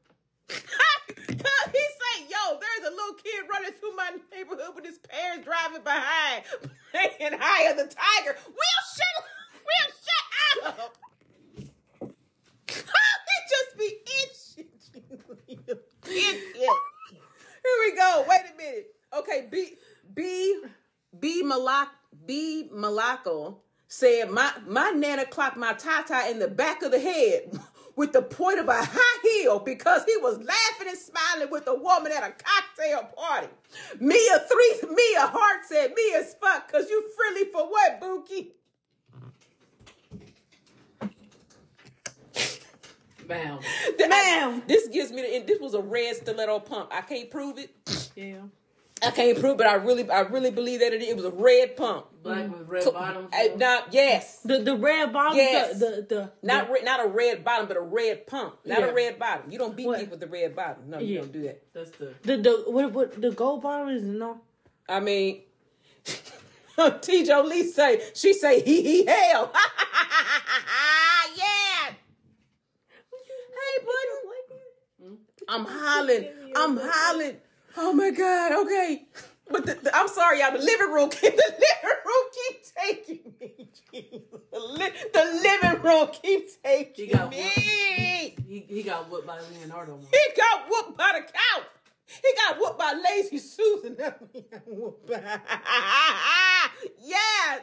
he 1.28 1.34
say, 1.36 2.26
"Yo, 2.28 2.58
there's 2.60 2.88
a 2.88 2.94
little 2.94 3.14
kid 3.14 3.44
running 3.50 3.72
through 3.72 3.96
my 3.96 4.10
neighborhood 4.32 4.74
with 4.74 4.86
his 4.86 4.98
parents 4.98 5.44
driving 5.44 5.82
behind, 5.82 6.44
playing 6.92 7.34
Eye 7.40 7.68
of 7.70 7.76
the 7.76 7.84
Tiger." 7.84 8.36
Will 8.46 8.82
shut, 8.94 9.24
Will 9.64 9.92
shut 10.04 10.78
up. 10.78 10.96
he 12.68 13.36
just 13.50 13.78
be 13.78 13.98
itching. 14.22 14.68
Idiot. 16.06 16.70
Here 17.64 17.78
we 17.84 17.96
go. 17.96 18.24
Wait 18.28 18.40
a 18.52 18.56
minute. 18.56 18.86
Okay, 19.18 19.48
B 19.50 19.74
B 20.14 20.62
B 21.18 21.42
Malak 21.42 21.88
B 22.26 22.70
Malako 22.74 23.56
said 23.88 24.30
my 24.30 24.52
my 24.66 24.90
nana 24.90 25.26
clocked 25.26 25.56
my 25.56 25.72
tata 25.74 26.30
in 26.30 26.38
the 26.38 26.48
back 26.48 26.82
of 26.82 26.90
the 26.92 27.00
head 27.00 27.58
with 27.98 28.12
the 28.12 28.22
point 28.22 28.60
of 28.60 28.68
a 28.68 28.72
high 28.80 29.18
heel 29.22 29.58
because 29.58 30.04
he 30.04 30.16
was 30.18 30.38
laughing 30.38 30.88
and 30.88 30.96
smiling 30.96 31.50
with 31.50 31.66
a 31.66 31.74
woman 31.74 32.12
at 32.12 32.22
a 32.22 32.32
cocktail 32.32 33.10
party. 33.16 33.48
Mia 33.98 34.38
three 34.48 34.88
Mia 34.88 35.26
Hart 35.26 35.64
said 35.66 35.92
Mia's 35.96 36.36
fuck 36.40 36.70
cause 36.70 36.88
you 36.88 37.10
frilly 37.16 37.50
for 37.50 37.68
what, 37.68 38.00
Bookie? 38.00 38.52
Bam. 43.26 43.58
Man, 44.08 44.62
this 44.68 44.88
gives 44.88 45.10
me 45.10 45.22
the 45.22 45.44
this 45.44 45.60
was 45.60 45.74
a 45.74 45.82
red 45.82 46.16
stiletto 46.16 46.60
pump. 46.60 46.90
I 46.92 47.02
can't 47.02 47.28
prove 47.30 47.58
it. 47.58 47.74
Yeah. 48.14 48.36
I 49.02 49.10
can't 49.12 49.38
prove, 49.38 49.56
but 49.56 49.66
I 49.66 49.74
really, 49.74 50.10
I 50.10 50.20
really 50.20 50.50
believe 50.50 50.80
that 50.80 50.92
it, 50.92 51.02
it 51.02 51.14
was 51.14 51.24
a 51.24 51.30
red 51.30 51.76
pump. 51.76 52.06
Black 52.22 52.50
with 52.50 52.68
red 52.68 52.82
So- 52.82 52.92
bottoms. 52.92 53.32
uh, 53.32 53.56
not 53.56 53.92
yes, 53.94 54.40
The 54.42 54.58
the 54.58 54.76
red 54.76 55.12
bottom. 55.12 55.36
Yes. 55.36 55.78
The 55.78 56.04
the, 56.08 56.14
the 56.14 56.32
not 56.42 56.66
the, 56.66 56.72
re- 56.72 56.82
not 56.82 57.04
a 57.04 57.08
red 57.08 57.44
bottom, 57.44 57.68
but 57.68 57.76
a 57.76 57.80
red 57.80 58.26
pump, 58.26 58.56
not 58.64 58.80
Yeah. 58.80 58.86
a 58.86 58.92
red 58.94 59.18
bottom. 59.18 59.50
You 59.50 59.58
don't 59.58 59.76
beat 59.76 59.86
What? 59.86 60.00
people 60.00 60.12
with 60.18 60.20
the 60.20 60.26
red 60.26 60.56
bottom. 60.56 60.90
No, 60.90 60.98
you 60.98 61.18
don't 61.20 61.32
do 61.32 61.42
that. 61.44 61.62
That's 61.72 61.90
the. 61.92 62.14
the 62.22 62.36
the 62.38 62.64
what 62.66 62.92
what 62.92 63.20
the 63.20 63.30
gold 63.30 63.62
bottom 63.62 63.88
is 63.88 64.02
no. 64.02 64.40
I 64.88 64.98
mean, 65.00 65.42
T. 67.00 67.24
Joe 67.24 67.42
Lee 67.42 67.64
say 67.70 68.02
she 68.14 68.32
say 68.32 68.62
he 68.62 68.82
he 68.82 69.04
hell. 69.06 69.52
yeah. 71.36 71.90
Hey, 73.10 73.84
buddy. 73.84 75.16
I'm 75.48 75.64
hollering. 75.64 76.28
I'm 76.56 76.76
hollering. 76.82 77.36
Oh 77.80 77.92
my 77.92 78.10
God. 78.10 78.52
Okay. 78.66 79.06
But 79.50 79.64
the, 79.66 79.74
the- 79.74 79.96
I'm 79.96 80.08
sorry, 80.08 80.40
y'all. 80.40 80.52
The 80.52 80.58
living 80.58 80.90
room, 80.92 81.10
keep, 81.10 81.34
the 81.36 81.52
living 81.52 81.98
room 82.04 82.24
keep 82.34 82.62
taking 82.76 83.34
me. 83.40 83.68
The, 84.52 84.58
li- 84.60 84.92
the 85.14 85.24
living 85.42 85.82
room 85.82 86.08
keep 86.20 86.48
taking 86.62 87.06
He 87.06 87.12
got 87.12 87.30
me. 87.30 87.38
He, 88.46 88.64
he 88.68 88.82
got 88.82 89.10
whipped 89.10 89.26
by 89.26 89.38
Leonardo. 89.40 89.98
He 90.10 90.18
got 90.36 90.68
whooped 90.68 90.98
by 90.98 91.12
the 91.20 91.20
couch. 91.32 91.66
He 92.06 92.28
got 92.36 92.58
whooped 92.58 92.78
by 92.78 93.00
Lazy 93.10 93.38
Susan. 93.38 93.94
That's 93.98 94.20
what 94.20 94.66
whooped 94.66 95.06
by. 95.08 95.14
yeah. 97.04 97.58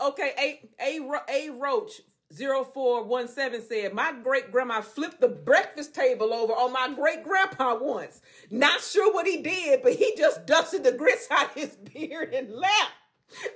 Okay, 0.00 0.60
A 0.80 0.84
A 0.84 1.48
A 1.48 1.50
Roach 1.52 2.00
0417 2.32 3.62
said, 3.68 3.94
My 3.94 4.12
great 4.12 4.50
grandma 4.50 4.80
flipped 4.80 5.20
the 5.20 5.28
breakfast 5.28 5.94
table 5.94 6.32
over 6.34 6.52
on 6.52 6.72
my 6.72 6.92
great 6.94 7.22
grandpa 7.22 7.78
once. 7.80 8.20
Not 8.50 8.80
sure 8.80 9.12
what 9.12 9.26
he 9.26 9.42
did, 9.42 9.82
but 9.82 9.94
he 9.94 10.14
just 10.16 10.46
dusted 10.46 10.84
the 10.84 10.92
grits 10.92 11.28
out 11.30 11.52
his 11.52 11.76
beard 11.76 12.34
and 12.34 12.50
left. 12.52 12.92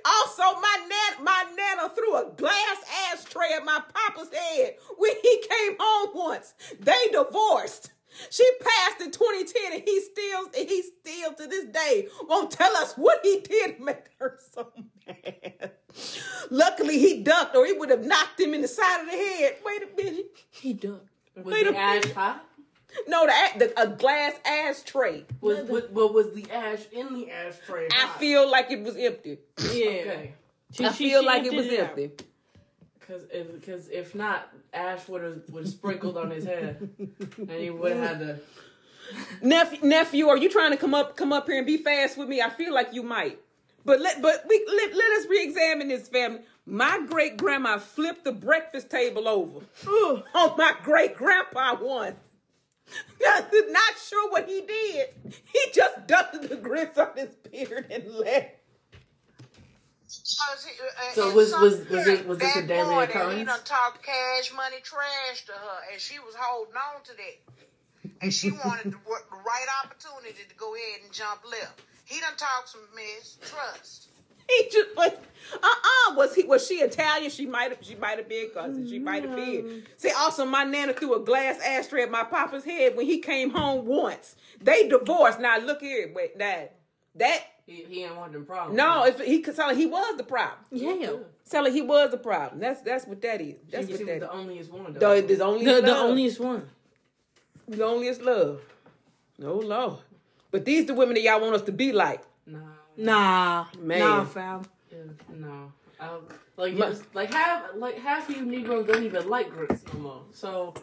Also, 0.05 0.43
my 0.59 0.77
nan- 0.89 1.23
my 1.23 1.45
nana 1.55 1.89
threw 1.89 2.15
a 2.15 2.31
glass 2.35 2.77
ashtray 3.11 3.53
at 3.55 3.65
my 3.65 3.81
papa's 3.93 4.29
head 4.33 4.75
when 4.97 5.13
he 5.21 5.43
came 5.49 5.77
home 5.79 6.09
once. 6.13 6.53
They 6.79 7.07
divorced. 7.11 7.91
She 8.29 8.45
passed 8.59 9.01
in 9.01 9.11
2010, 9.11 9.73
and 9.73 9.83
he 9.85 10.01
still 10.01 10.49
he 10.53 10.83
still 10.83 11.33
to 11.35 11.47
this 11.47 11.65
day 11.65 12.07
won't 12.27 12.51
tell 12.51 12.75
us 12.77 12.95
what 12.95 13.19
he 13.23 13.39
did 13.39 13.77
to 13.77 13.83
make 13.83 14.09
her 14.19 14.37
so 14.53 14.71
mad. 14.75 14.90
Luckily, 16.49 16.99
he 16.99 17.21
ducked, 17.23 17.55
or 17.55 17.65
he 17.65 17.73
would 17.73 17.89
have 17.89 18.05
knocked 18.05 18.39
him 18.39 18.53
in 18.53 18.61
the 18.61 18.67
side 18.67 19.01
of 19.01 19.05
the 19.07 19.11
head. 19.17 19.57
Wait 19.65 19.81
a 19.83 19.95
minute. 19.95 20.25
He 20.49 20.73
ducked. 20.73 21.07
Was 21.35 21.45
Wait 21.45 21.67
a 21.67 21.71
the 21.71 21.77
ash 21.77 22.01
minute. 22.03 22.15
hot? 22.15 22.45
No, 23.07 23.25
the, 23.25 23.59
the 23.67 23.81
a 23.81 23.87
glass 23.87 24.33
ashtray. 24.45 25.23
Was, 25.39 25.59
was, 25.69 25.83
but 25.93 26.13
was 26.13 26.33
the 26.33 26.45
ash 26.51 26.81
in 26.91 27.13
the 27.13 27.31
ashtray 27.31 27.87
I 27.91 27.95
hot? 28.07 28.19
feel 28.19 28.49
like 28.51 28.69
it 28.69 28.81
was 28.83 28.97
empty. 28.97 29.37
Yeah. 29.59 29.67
Okay. 29.69 30.33
She- 30.73 30.85
I 30.85 30.91
she- 30.91 31.09
feel 31.09 31.21
she 31.21 31.25
like 31.27 31.43
it 31.45 31.53
was 31.53 31.67
out. 31.67 31.73
empty. 31.73 32.11
Because 32.99 33.23
if, 33.31 33.53
because 33.53 33.87
if 33.89 34.13
not, 34.15 34.49
ash 34.73 35.07
would 35.07 35.21
have 35.23 35.41
would 35.51 35.67
sprinkled 35.67 36.17
on 36.17 36.31
his 36.31 36.45
head, 36.45 36.89
and 37.37 37.49
he 37.51 37.69
would 37.69 37.91
have 37.93 38.01
had 38.01 38.19
to. 38.19 38.39
nephew, 39.41 39.79
nephew, 39.83 40.27
are 40.29 40.37
you 40.37 40.49
trying 40.49 40.71
to 40.71 40.77
come 40.77 40.93
up 40.93 41.15
come 41.17 41.33
up 41.33 41.47
here 41.47 41.57
and 41.57 41.67
be 41.67 41.77
fast 41.77 42.17
with 42.17 42.27
me? 42.29 42.41
I 42.41 42.49
feel 42.49 42.73
like 42.73 42.93
you 42.93 43.03
might. 43.03 43.39
But 43.85 43.99
let 44.01 44.21
but 44.21 44.45
we 44.47 44.63
let, 44.67 44.93
let 44.95 45.11
us 45.19 45.25
re-examine 45.27 45.87
this 45.87 46.07
family. 46.07 46.41
My 46.65 46.99
great 47.09 47.37
grandma 47.37 47.79
flipped 47.79 48.23
the 48.23 48.31
breakfast 48.31 48.89
table 48.89 49.27
over 49.27 49.65
on 49.87 50.23
my 50.57 50.73
great 50.83 51.15
grandpa 51.15 51.75
once. 51.81 52.19
Not 53.21 53.93
sure 54.07 54.29
what 54.31 54.47
he 54.47 54.61
did. 54.61 55.07
He 55.51 55.59
just 55.73 56.07
dusted 56.07 56.49
the 56.49 56.57
grits 56.57 56.97
on 56.97 57.09
his 57.15 57.33
beard 57.35 57.87
and 57.89 58.07
left. 58.13 58.49
Uh, 60.11 61.13
So 61.13 61.31
was- 61.31 61.51
was- 61.53 61.61
was 61.61 61.87
parent 61.87 62.07
it- 62.21 62.27
was 62.27 62.37
this 62.39 62.55
a 62.55 62.59
that 62.61 62.67
daily 62.67 62.89
morning, 62.89 63.09
occurrence? 63.09 63.39
He 63.39 63.45
done 63.45 63.63
talked 63.63 64.03
cash 64.03 64.51
money 64.53 64.77
trash 64.83 65.45
to 65.45 65.53
her, 65.53 65.79
and 65.91 66.01
she 66.01 66.19
was 66.19 66.35
holding 66.37 66.75
on 66.75 67.01
to 67.03 67.11
that, 67.13 68.11
and 68.21 68.33
she 68.33 68.51
wanted 68.51 68.85
the, 68.91 68.97
the 69.31 69.37
right 69.37 69.67
opportunity 69.83 70.43
to 70.47 70.55
go 70.55 70.75
ahead 70.75 71.01
and 71.05 71.13
jump 71.13 71.41
left. 71.49 71.81
He 72.11 72.19
done 72.19 72.35
talked 72.37 72.69
some 72.69 72.81
mistrust. 72.95 74.09
He 74.49 74.67
just 74.69 74.89
but 74.95 75.23
uh-uh. 75.63 76.15
Was 76.15 76.35
he 76.35 76.43
was 76.43 76.67
she 76.67 76.75
Italian? 76.75 77.29
She 77.31 77.45
might 77.45 77.69
have 77.69 77.77
she 77.81 77.95
might 77.95 78.17
have 78.17 78.27
been 78.27 78.49
cousin. 78.53 78.85
She 78.87 78.99
might 78.99 79.23
have 79.23 79.35
been. 79.35 79.63
Mm. 79.65 79.83
See, 79.97 80.11
also 80.11 80.45
my 80.45 80.63
nana 80.65 80.91
threw 80.93 81.13
a 81.15 81.19
glass 81.23 81.59
ashtray 81.65 82.03
at 82.03 82.11
my 82.11 82.23
papa's 82.23 82.65
head 82.65 82.97
when 82.97 83.05
he 83.05 83.19
came 83.19 83.51
home 83.51 83.85
once. 83.85 84.35
They 84.59 84.89
divorced. 84.89 85.39
Now 85.39 85.57
look 85.59 85.79
here, 85.79 86.11
wait, 86.13 86.37
that 86.39 86.75
that 87.15 87.43
He, 87.65 87.85
he 87.87 88.03
ain't 88.03 88.15
want 88.17 88.33
them 88.33 88.45
problems. 88.45 88.75
no, 88.75 89.05
if 89.05 89.19
he 89.21 89.39
could 89.39 89.55
sound 89.55 89.69
like 89.69 89.77
he 89.77 89.85
was 89.85 90.17
the 90.17 90.23
problem. 90.23 90.59
Yeah. 90.71 91.13
Sound 91.45 91.65
like 91.65 91.73
he 91.73 91.81
was 91.81 92.11
the 92.11 92.17
problem. 92.17 92.59
That's 92.59 92.81
that's 92.81 93.05
what 93.07 93.21
that 93.21 93.39
is. 93.39 93.55
That's 93.71 93.85
she, 93.87 93.93
what 93.93 93.99
she 93.99 94.05
that 94.05 94.21
was 94.21 94.23
is. 94.23 94.67
the 94.67 94.73
onlyest 94.73 94.79
one. 94.83 94.93
The, 94.93 94.99
Though. 94.99 95.21
there's 95.21 95.39
only 95.41 95.63
The 95.65 95.73
love. 95.81 95.85
the 95.85 95.91
onlyest 95.91 96.39
one. 96.39 96.69
the 97.69 97.77
onlyest 97.77 98.21
love. 98.23 98.61
Oh 99.43 99.53
Lord. 99.59 99.99
But 100.51 100.65
these 100.65 100.85
the 100.85 100.93
women 100.93 101.15
that 101.15 101.21
y'all 101.21 101.41
want 101.41 101.55
us 101.55 101.61
to 101.63 101.71
be 101.71 101.91
like. 101.91 102.21
nah, 102.45 102.59
Nah. 102.97 103.65
Man. 103.79 103.99
Nah, 103.99 104.25
fam. 104.25 104.61
yeah, 104.91 104.97
no. 105.33 105.71
I, 105.99 106.07
um, 106.07 106.27
like 106.57 106.73
My- 106.73 106.87
it's- 106.87 107.03
like 107.13 107.33
half 107.33 107.63
like 107.75 107.97
half 107.97 108.29
of 108.29 108.35
you 108.35 108.43
Negroes 108.45 108.85
don't 108.87 109.03
even 109.03 109.29
like 109.29 109.49
grits 109.49 109.83
no 109.93 109.99
more. 109.99 110.21
So 110.33 110.73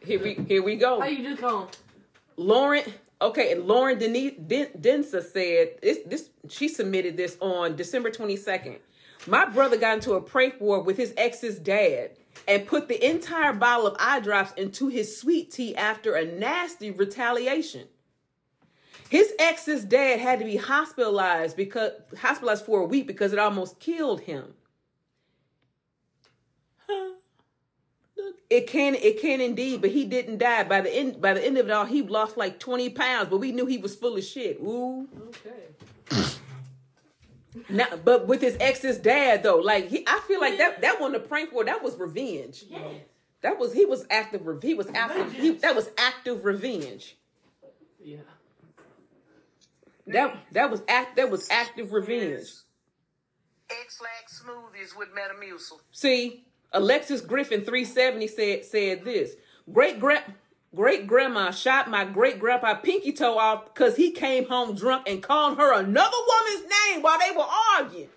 Here 0.00 0.22
we 0.22 0.34
here 0.34 0.62
we 0.62 0.76
go. 0.76 1.00
how 1.00 1.06
you 1.06 1.22
just 1.28 1.40
going? 1.40 1.68
Lauren, 2.36 2.82
okay, 3.22 3.52
and 3.52 3.66
Lauren 3.66 3.98
Denise 3.98 4.34
Den- 4.46 4.70
Densa 4.78 5.22
said 5.24 5.78
this. 5.82 5.98
This 6.06 6.30
she 6.50 6.68
submitted 6.68 7.16
this 7.16 7.36
on 7.40 7.74
December 7.76 8.10
twenty 8.10 8.36
second. 8.36 8.76
My 9.26 9.46
brother 9.46 9.76
got 9.76 9.94
into 9.94 10.12
a 10.12 10.20
prank 10.20 10.60
war 10.60 10.80
with 10.82 10.96
his 10.98 11.14
ex's 11.16 11.58
dad 11.58 12.10
and 12.46 12.66
put 12.66 12.86
the 12.88 13.02
entire 13.08 13.52
bottle 13.54 13.86
of 13.86 13.96
eye 13.98 14.20
drops 14.20 14.52
into 14.56 14.88
his 14.88 15.18
sweet 15.18 15.50
tea 15.50 15.74
after 15.74 16.14
a 16.14 16.24
nasty 16.24 16.90
retaliation. 16.90 17.88
His 19.08 19.32
ex's 19.38 19.84
dad 19.84 20.18
had 20.20 20.38
to 20.40 20.44
be 20.44 20.56
hospitalized 20.56 21.56
because 21.56 21.92
hospitalized 22.18 22.64
for 22.64 22.80
a 22.80 22.84
week 22.84 23.06
because 23.06 23.32
it 23.32 23.38
almost 23.38 23.78
killed 23.78 24.22
him. 24.22 24.54
It 28.48 28.68
can, 28.68 28.94
it 28.94 29.20
can 29.20 29.40
indeed, 29.40 29.80
but 29.80 29.90
he 29.90 30.04
didn't 30.04 30.38
die. 30.38 30.62
By 30.64 30.80
the 30.80 30.94
end, 30.94 31.20
by 31.20 31.34
the 31.34 31.44
end 31.44 31.58
of 31.58 31.66
it 31.66 31.72
all, 31.72 31.84
he 31.84 32.02
lost 32.02 32.36
like 32.36 32.60
twenty 32.60 32.88
pounds. 32.88 33.28
But 33.28 33.38
we 33.38 33.50
knew 33.50 33.66
he 33.66 33.76
was 33.78 33.96
full 33.96 34.16
of 34.16 34.22
shit. 34.24 34.58
Ooh, 34.60 35.08
Okay. 35.28 36.24
now, 37.68 37.86
but 38.04 38.28
with 38.28 38.40
his 38.40 38.56
ex's 38.60 38.98
dad 38.98 39.42
though, 39.42 39.56
like 39.56 39.88
he, 39.88 40.04
I 40.06 40.20
feel 40.28 40.40
like 40.40 40.58
that 40.58 40.80
that 40.82 41.00
wasn't 41.00 41.24
a 41.24 41.28
prank 41.28 41.52
war. 41.52 41.64
That 41.64 41.82
was 41.82 41.96
revenge. 41.98 42.64
That 43.42 43.58
was 43.58 43.72
he 43.72 43.84
was 43.84 44.06
active. 44.10 44.42
He 44.62 44.74
was 44.74 44.86
active. 44.94 45.32
He, 45.32 45.50
that 45.50 45.74
was 45.74 45.90
active 45.98 46.44
revenge. 46.44 47.16
Yeah. 48.02 48.18
That 50.06 50.36
that 50.52 50.70
was 50.70 50.82
act. 50.88 51.16
That 51.16 51.30
was 51.30 51.48
active 51.50 51.92
revenge. 51.92 52.48
Ex-Lax 53.68 54.44
smoothies 54.44 54.96
with 54.96 55.08
Metamucil. 55.08 55.80
See, 55.90 56.44
Alexis 56.72 57.20
Griffin 57.20 57.62
370 57.62 58.26
said 58.28 58.64
said 58.64 59.04
this. 59.04 59.34
Great 59.72 59.98
grand 59.98 60.22
great 60.74 61.06
grandma 61.06 61.50
shot 61.50 61.90
my 61.90 62.04
great 62.04 62.38
grandpa 62.38 62.74
pinky 62.74 63.12
toe 63.12 63.38
off 63.38 63.64
because 63.72 63.96
he 63.96 64.12
came 64.12 64.46
home 64.46 64.76
drunk 64.76 65.08
and 65.08 65.22
called 65.22 65.58
her 65.58 65.74
another 65.74 66.16
woman's 66.28 66.70
name 66.70 67.02
while 67.02 67.18
they 67.18 67.36
were 67.36 67.46
arguing. 67.76 68.08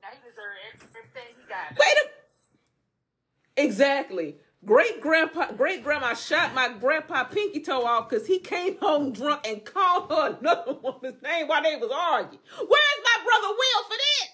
Now 0.00 0.08
he 0.12 0.18
deserves 0.22 0.96
everything 0.96 1.34
he 1.36 1.48
got. 1.48 1.78
Wait 1.78 1.94
a 1.98 3.62
Exactly. 3.62 4.36
Great 4.66 5.00
grandpa 5.00 5.52
great 5.52 5.84
grandma 5.84 6.12
shot 6.12 6.52
my 6.52 6.68
grandpa 6.68 7.22
pinky 7.22 7.60
toe 7.60 7.86
off 7.86 8.10
because 8.10 8.26
he 8.26 8.40
came 8.40 8.76
home 8.78 9.12
drunk 9.12 9.46
and 9.46 9.64
called 9.64 10.10
her 10.10 10.36
another 10.40 10.72
woman's 10.82 11.22
name 11.22 11.46
while 11.46 11.62
they 11.62 11.76
was 11.76 11.90
arguing. 11.94 12.40
Where's 12.56 12.68
my 12.68 13.24
brother 13.24 13.54
Will 13.54 13.84
for 13.84 13.96
this? 13.96 14.28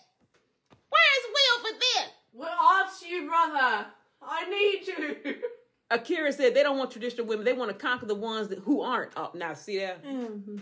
Where's 0.89 1.35
Will 1.35 1.59
for 1.61 1.79
this? 1.79 2.09
Well, 2.33 2.59
off 2.59 3.03
you, 3.07 3.29
brother. 3.29 3.87
I 4.23 4.49
need 4.49 4.87
you. 4.87 5.35
Akira 5.91 6.33
said 6.33 6.55
they 6.55 6.63
don't 6.63 6.79
want 6.79 6.91
traditional 6.91 7.27
women. 7.27 7.45
They 7.45 7.53
want 7.53 7.71
to 7.71 7.77
conquer 7.77 8.07
the 8.07 8.15
ones 8.15 8.49
that 8.49 8.61
who 8.61 8.81
aren't. 8.81 9.13
Oh, 9.17 9.31
now 9.35 9.53
see 9.53 9.81
that? 9.81 10.03
Mm-hmm. 10.03 10.57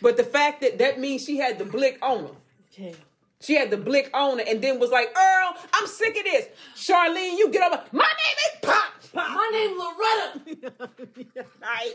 But 0.00 0.16
the 0.16 0.24
fact 0.24 0.60
that 0.60 0.78
that 0.78 1.00
means 1.00 1.24
she 1.24 1.38
had 1.38 1.58
the 1.58 1.64
blick 1.64 1.98
on 2.00 2.24
her. 2.24 2.30
Okay. 2.72 2.94
She 3.40 3.54
had 3.54 3.70
the 3.70 3.76
blick 3.76 4.10
on 4.14 4.38
her 4.38 4.44
and 4.46 4.62
then 4.62 4.78
was 4.78 4.90
like, 4.90 5.08
Earl, 5.16 5.56
I'm 5.72 5.86
sick 5.86 6.16
of 6.16 6.24
this. 6.24 6.46
Charlene, 6.76 7.36
you 7.38 7.50
get 7.50 7.72
over. 7.72 7.82
My 7.92 8.04
name 8.04 8.36
is 8.46 8.60
Pop. 8.62 8.92
My 9.16 9.48
name 9.52 9.78
Loretta. 9.78 11.36
Right. 11.60 11.94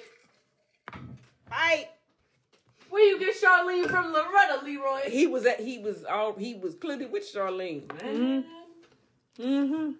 Right. 1.50 1.88
Where 2.90 3.04
you 3.04 3.20
get 3.20 3.36
Charlene 3.42 3.90
from 3.90 4.12
Loretta, 4.12 4.66
Leroy? 4.66 5.10
He 5.10 5.28
was 5.28 5.46
at 5.46 5.60
he 5.60 5.78
was 5.78 6.04
all 6.04 6.34
he 6.34 6.56
was 6.56 6.76
clearly 6.76 7.06
with 7.06 7.24
Charlene. 7.24 7.88
Man. 8.02 8.46
Mm-hmm. 9.40 9.92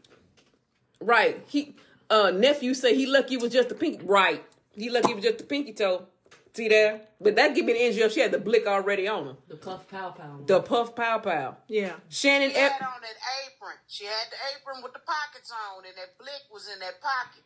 Right. 1.00 1.44
He 1.48 1.76
uh 2.10 2.32
nephew 2.32 2.74
say 2.74 2.96
he 2.96 3.06
lucky 3.06 3.38
was 3.38 3.54
just 3.54 3.72
a 3.72 3.76
pinky 3.76 4.06
right. 4.06 4.44
He 4.76 4.90
lucky 4.90 5.14
was 5.14 5.24
just 5.24 5.42
a 5.42 5.44
pinky 5.44 5.74
toe. 5.74 6.08
See 6.54 6.68
there? 6.68 7.02
But 7.20 7.36
that 7.38 7.56
give 7.56 7.66
me 7.66 7.74
the 7.74 7.80
energy 7.80 8.02
of 8.02 8.12
she 8.12 8.20
had 8.20 8.32
the 8.32 8.40
blick 8.40 8.68
already 8.68 9.08
on 9.08 9.26
her. 9.26 9.36
The 9.48 9.56
puff 9.56 9.88
pow 9.88 10.10
pow. 10.12 10.40
The 10.46 10.60
puff 10.60 10.96
pow 10.96 11.20
pow. 11.20 11.56
Yeah. 11.68 11.94
Shannon 12.10 12.52
She 12.52 12.58
had 12.60 12.74
on 12.82 13.00
that 13.00 13.18
apron. 13.48 13.78
She 13.88 14.04
had 14.06 14.28
the 14.32 14.38
apron 14.52 14.84
with 14.84 14.92
the 14.92 15.00
pockets 15.00 15.52
on, 15.52 15.86
and 15.86 15.96
that 15.96 16.18
blick 16.20 16.44
was 16.52 16.68
in 16.68 16.80
that 16.80 17.00
pocket. 17.00 17.44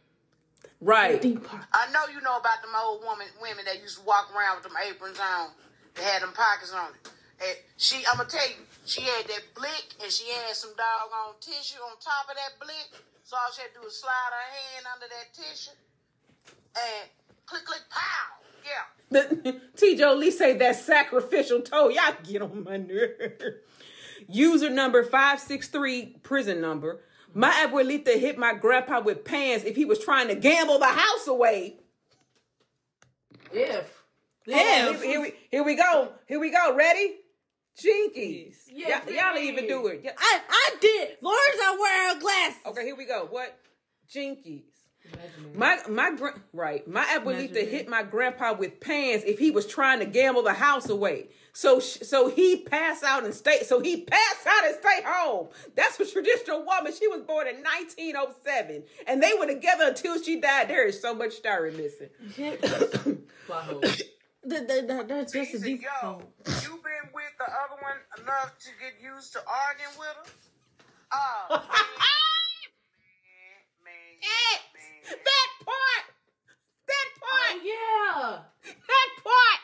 right. 0.82 1.22
I 1.22 1.92
know 1.94 2.10
you 2.12 2.22
know 2.22 2.38
about 2.38 2.62
them 2.66 2.74
old 2.74 3.04
woman 3.04 3.28
women 3.42 3.66
that 3.66 3.82
used 3.82 4.00
to 4.00 4.06
walk 4.06 4.34
around 4.34 4.58
with 4.58 4.66
them 4.66 4.78
aprons 4.82 5.20
on. 5.20 5.50
They 5.94 6.04
had 6.04 6.24
them 6.24 6.34
pockets 6.34 6.74
on 6.74 6.90
it. 6.90 7.12
And 7.46 7.58
she, 7.78 8.02
I'm 8.10 8.18
gonna 8.18 8.30
tell 8.30 8.48
you, 8.48 8.64
she 8.86 9.02
had 9.02 9.28
that 9.28 9.44
blick 9.54 9.86
and 10.02 10.10
she 10.10 10.32
had 10.32 10.56
some 10.56 10.72
doggone 10.74 11.36
tissue 11.42 11.78
on 11.84 11.94
top 12.02 12.26
of 12.32 12.36
that 12.40 12.58
blick. 12.58 12.90
So 13.24 13.36
all 13.38 13.52
she 13.54 13.62
had 13.62 13.74
to 13.76 13.80
do 13.80 13.86
was 13.86 14.00
slide 14.00 14.32
her 14.34 14.48
hand 14.50 14.86
under 14.88 15.08
that 15.14 15.30
tissue 15.36 15.76
and 16.74 17.10
click, 17.46 17.66
click, 17.66 17.84
pow. 17.92 18.45
Yeah. 18.66 19.52
T. 19.76 19.96
Joe 19.96 20.16
Lee 20.16 20.32
say 20.32 20.58
that 20.58 20.76
sacrificial 20.78 21.62
toe. 21.62 21.90
Y'all 21.90 22.16
get 22.24 22.42
on 22.42 22.64
my 22.64 22.78
nerve. 22.78 23.42
User 24.28 24.70
number 24.70 25.04
563, 25.04 26.18
prison 26.24 26.60
number. 26.60 27.02
My 27.34 27.52
abuelita 27.52 28.18
hit 28.18 28.38
my 28.38 28.54
grandpa 28.54 29.02
with 29.02 29.26
pans 29.26 29.64
if 29.64 29.76
he 29.76 29.86
was 29.86 30.00
trying 30.00 30.30
to 30.30 30.36
gamble 30.36 30.80
the 30.80 30.86
house 30.86 31.28
away. 31.28 31.78
If. 33.52 34.04
Yeah, 34.48 34.94
here, 34.94 35.04
here 35.04 35.22
we, 35.22 35.34
here 35.52 35.64
we 35.64 35.76
go. 35.76 36.12
Here 36.28 36.40
we 36.40 36.52
go. 36.52 36.76
Ready? 36.76 37.18
Jinkies. 37.78 38.56
Yeah, 38.72 39.02
y'all, 39.04 39.14
y'all 39.14 39.34
didn't 39.34 39.50
even 39.50 39.68
do 39.68 39.88
it. 39.88 40.06
I 40.18 40.40
I 40.50 40.76
did. 40.80 41.18
Laura's 41.22 41.40
I 41.62 41.78
wear 41.80 42.14
her 42.14 42.20
glasses. 42.20 42.62
Okay, 42.68 42.86
here 42.86 42.96
we 42.96 43.06
go. 43.06 43.28
What? 43.30 43.58
Jinkies. 44.10 44.75
My 45.54 45.80
my 45.90 46.12
gra- 46.16 46.42
right. 46.54 46.86
My 46.88 47.04
abuelita 47.06 47.52
Imaginary. 47.52 47.66
hit 47.68 47.88
my 47.88 48.04
grandpa 48.04 48.54
with 48.54 48.80
pans 48.82 49.24
if 49.26 49.40
he 49.40 49.52
was 49.52 49.66
trying 49.66 50.00
to 50.00 50.06
gamble 50.06 50.44
the 50.44 50.54
house 50.54 50.90
away. 50.90 51.30
So 51.54 51.80
sh- 51.80 52.00
so 52.04 52.30
he 52.30 52.58
passed 52.58 53.04
out 53.04 53.24
and 53.24 53.34
stay. 53.34 53.64
So 53.64 53.80
he 53.80 54.02
passed 54.02 54.46
out 54.46 54.66
and 54.66 54.76
stay 54.76 55.02
home. 55.06 55.48
That's 55.76 55.98
a 56.00 56.06
traditional 56.06 56.66
woman. 56.66 56.92
She 56.94 57.08
was 57.08 57.22
born 57.22 57.48
in 57.48 57.56
1907, 57.64 58.84
and 59.08 59.24
they 59.24 59.34
were 59.40 59.46
together 59.48 59.86
until 59.88 60.22
she 60.22 60.42
died. 60.42 60.68
There 60.68 60.86
is 60.86 61.02
so 61.02 61.14
much 61.14 61.34
story 61.34 61.72
missing. 61.72 62.10
That, 64.48 64.68
that, 64.68 64.88
that, 64.88 65.08
that's 65.08 65.34
just 65.34 65.36
a 65.36 65.40
He 65.40 65.58
said, 65.58 65.64
deep 65.66 65.82
yo, 65.82 66.22
you 66.46 66.78
been 66.86 67.10
with 67.16 67.34
the 67.40 67.46
other 67.50 67.82
one 67.82 67.98
enough 68.22 68.54
to 68.60 68.70
get 68.80 68.94
used 69.02 69.34
to 69.34 69.40
arguing 69.42 69.98
with 69.98 70.08
her? 70.08 70.32
Oh, 71.14 71.48
man, 71.66 71.66
man, 73.82 73.94
Yes, 74.22 74.22
man. 74.22 74.22
Eh! 74.22 74.58
That 75.10 75.50
part. 75.64 76.06
That 76.88 77.08
part. 77.22 77.54
Oh, 77.54 77.62
yeah. 77.64 78.40
That 78.66 79.10
part. 79.24 79.62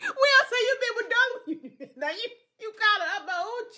Will 0.00 0.44
say 0.50 0.60
you 0.60 0.74
been 0.82 0.94
with 0.96 1.10
Doug. 1.14 1.96
now 1.96 2.10
you 2.10 2.28
you 2.60 2.72
call 2.72 2.98
it 3.02 3.10
up 3.16 3.28
OG. 3.28 3.76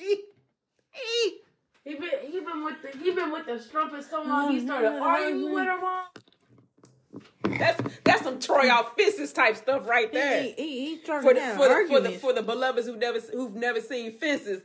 He 0.91 1.41
He 1.85 1.95
been 1.95 2.33
he 2.33 2.41
been 2.41 2.65
with 2.65 2.83
the 2.83 2.99
he 2.99 3.11
been 3.13 3.31
with 3.31 3.47
the 3.47 3.59
strumpet 3.59 4.05
so 4.05 4.23
long 4.23 4.51
he 4.51 4.59
mm-hmm. 4.59 4.67
started 4.67 4.99
arguing 5.01 5.45
mm-hmm. 5.45 5.55
with 5.55 5.67
her 5.67 5.81
mom. 5.81 7.59
that's 7.59 7.99
that's 8.03 8.23
some 8.23 8.41
Troy 8.41 8.65
mm-hmm. 8.65 8.71
off 8.71 8.97
type 9.33 9.57
stuff 9.57 9.89
right 9.89 10.13
there. 10.13 10.43
He, 10.43 10.53
he, 10.53 10.87
he's 10.87 11.05
trying 11.05 11.23
for 11.23 11.35
the 11.35 11.41
have 11.41 11.57
for 11.57 11.69
the, 11.69 11.87
for 11.87 12.01
the 12.01 12.11
for 12.19 12.33
the 12.33 12.43
beloveds 12.43 12.87
who 12.87 12.97
never 12.97 13.21
who've 13.21 13.55
never 13.55 13.81
seen 13.81 14.19
fences. 14.19 14.63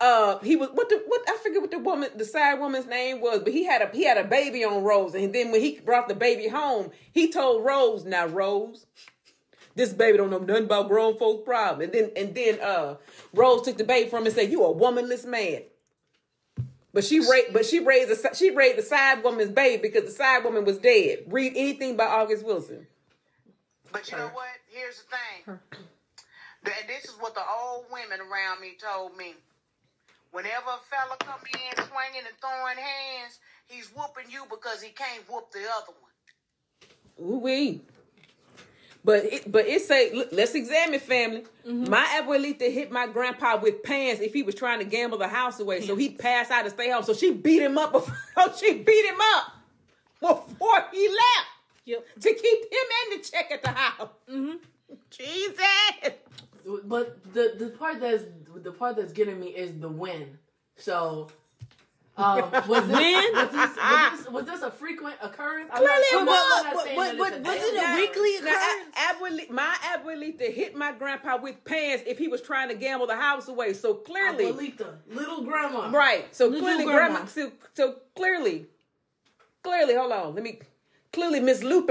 Uh, 0.00 0.38
he 0.38 0.56
was 0.56 0.70
what 0.72 0.88
the 0.88 1.02
what 1.06 1.20
I 1.28 1.36
forget 1.42 1.60
what 1.60 1.70
the 1.70 1.78
woman 1.78 2.08
the 2.16 2.24
side 2.24 2.54
woman's 2.54 2.86
name 2.86 3.20
was, 3.20 3.40
but 3.40 3.52
he 3.52 3.64
had 3.64 3.82
a 3.82 3.90
he 3.94 4.04
had 4.04 4.16
a 4.16 4.24
baby 4.24 4.64
on 4.64 4.82
Rose, 4.82 5.14
and 5.14 5.34
then 5.34 5.52
when 5.52 5.60
he 5.60 5.78
brought 5.78 6.08
the 6.08 6.14
baby 6.14 6.48
home, 6.48 6.90
he 7.12 7.30
told 7.30 7.64
Rose, 7.64 8.06
"Now 8.06 8.26
Rose, 8.26 8.86
this 9.74 9.92
baby 9.92 10.16
don't 10.16 10.30
know 10.30 10.38
nothing 10.38 10.64
about 10.64 10.88
grown 10.88 11.18
folks' 11.18 11.44
problem." 11.44 11.82
And 11.82 11.92
then 11.92 12.10
and 12.16 12.34
then 12.34 12.60
uh, 12.60 12.96
Rose 13.34 13.60
took 13.60 13.76
the 13.76 13.84
baby 13.84 14.08
from 14.08 14.20
him 14.20 14.28
and 14.28 14.34
said, 14.34 14.50
"You 14.50 14.64
a 14.64 14.72
womanless 14.72 15.26
man." 15.26 15.64
But 16.94 17.04
she 17.04 17.20
raised, 17.20 17.52
but 17.52 17.66
she 17.66 17.80
raised 17.80 18.10
a 18.10 18.34
she 18.34 18.50
raised 18.50 18.78
the 18.78 18.82
side 18.82 19.22
woman's 19.22 19.52
baby 19.52 19.82
because 19.82 20.04
the 20.04 20.10
side 20.10 20.44
woman 20.44 20.64
was 20.64 20.78
dead. 20.78 21.24
Read 21.26 21.52
anything 21.54 21.98
by 21.98 22.06
August 22.06 22.44
Wilson. 22.44 22.86
But 23.92 24.10
you 24.10 24.16
know 24.16 24.30
what? 24.32 24.48
Here's 24.68 25.02
the 25.02 25.16
thing. 25.44 25.58
And 26.64 26.88
this 26.88 27.04
is 27.04 27.16
what 27.20 27.34
the 27.34 27.42
old 27.42 27.84
women 27.92 28.20
around 28.20 28.60
me 28.60 28.76
told 28.80 29.16
me. 29.16 29.34
Whenever 30.32 30.70
a 30.70 30.78
fella 30.88 31.16
come 31.20 31.40
in 31.54 31.76
swinging 31.76 32.24
and 32.26 32.36
throwing 32.40 32.76
hands, 32.76 33.38
he's 33.66 33.88
whooping 33.88 34.30
you 34.30 34.44
because 34.48 34.80
he 34.80 34.90
can't 34.90 35.28
whoop 35.28 35.50
the 35.52 35.60
other 35.60 35.92
one. 36.00 37.32
Ooh 37.32 37.38
wee. 37.38 37.80
But 39.02 39.24
it, 39.24 39.50
but 39.50 39.66
it 39.66 39.80
say, 39.82 40.12
look, 40.12 40.28
let's 40.30 40.54
examine 40.54 41.00
family. 41.00 41.44
Mm-hmm. 41.66 41.90
My 41.90 42.04
abuelita 42.22 42.70
hit 42.70 42.92
my 42.92 43.06
grandpa 43.06 43.56
with 43.58 43.82
pans 43.82 44.20
if 44.20 44.34
he 44.34 44.42
was 44.42 44.54
trying 44.54 44.78
to 44.80 44.84
gamble 44.84 45.16
the 45.18 45.28
house 45.28 45.58
away. 45.58 45.80
So 45.80 45.96
he 45.96 46.10
passed 46.10 46.50
out 46.50 46.64
and 46.64 46.72
stay 46.72 46.90
home. 46.90 47.02
So 47.02 47.14
she 47.14 47.32
beat 47.32 47.62
him 47.62 47.78
up. 47.78 47.92
Before, 47.92 48.14
she 48.58 48.74
beat 48.74 49.04
him 49.06 49.18
up 49.36 49.52
before 50.20 50.84
he 50.92 51.08
left 51.08 51.48
Yep. 51.86 52.06
to 52.20 52.34
keep 52.34 52.60
him 52.72 52.88
and 53.12 53.20
the 53.20 53.26
check 53.26 53.50
at 53.50 53.62
the 53.62 53.70
house. 53.70 54.08
Mm-hmm. 54.30 54.56
Jesus. 55.10 56.12
But 56.84 57.32
the 57.34 57.54
the 57.58 57.66
part 57.70 58.00
that's 58.00 58.24
the 58.56 58.72
part 58.72 58.96
that's 58.96 59.12
getting 59.12 59.38
me 59.40 59.48
is 59.48 59.78
the 59.80 59.88
win. 59.88 60.38
So 60.76 61.28
um, 62.16 62.50
was 62.68 62.86
this, 62.86 62.96
Win? 62.96 63.32
Was 63.34 63.50
this, 63.50 63.76
was, 63.76 64.18
this, 64.24 64.28
was 64.30 64.44
this 64.46 64.62
a 64.62 64.70
frequent 64.70 65.14
occurrence? 65.22 65.70
I'm 65.72 65.78
Clearly 65.78 66.02
it 66.02 66.18
I'm 66.20 66.26
was. 66.26 66.52
I'm 66.66 66.74
not 66.74 66.84
saying 66.84 66.96
What- 66.96 67.08
that 67.12 67.18
what- 67.18 67.32
it's 67.32 67.46
was 67.48 67.56
it 67.56 67.76
a 67.76 67.96
weekly 67.96 68.36
occurrence? 68.36 68.96
a- 68.96 69.14
abueli- 69.14 69.50
my 69.50 69.76
abuelita 69.94 70.52
hit 70.52 70.74
my 70.74 70.92
grandpa 70.92 71.38
with 71.40 71.64
pans 71.64 72.02
if 72.06 72.18
he 72.18 72.28
was 72.28 72.42
trying 72.42 72.68
to 72.68 72.74
gamble 72.74 73.06
the 73.06 73.16
house 73.16 73.48
away. 73.48 73.72
So 73.72 73.94
clearly, 73.94 74.46
Abuelita, 74.52 74.94
little 75.10 75.42
grandma. 75.44 75.90
Right. 75.90 76.34
So 76.34 76.46
Little 76.46 76.60
clearly, 76.62 76.84
grandma. 76.84 77.08
grandma. 77.20 77.26
So, 77.26 77.52
so 77.74 77.94
clearly, 78.16 78.66
clearly, 79.62 79.94
hold 79.94 80.12
on. 80.12 80.34
Let 80.34 80.42
me. 80.44 80.58
Clearly, 81.12 81.40
Miss 81.40 81.62
Lupe 81.62 81.90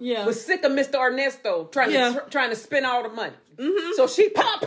Yeah. 0.00 0.24
was 0.24 0.44
sick 0.44 0.62
of 0.64 0.72
Mr. 0.72 0.94
Ernesto 1.00 1.64
trying 1.72 1.90
Yeah. 1.90 2.12
to 2.12 2.20
tr- 2.20 2.28
trying 2.30 2.50
to 2.50 2.56
spend 2.56 2.86
all 2.86 3.02
the 3.02 3.08
money. 3.10 3.34
Mm-hmm. 3.58 3.92
So 3.96 4.06
she 4.06 4.28
popped. 4.30 4.66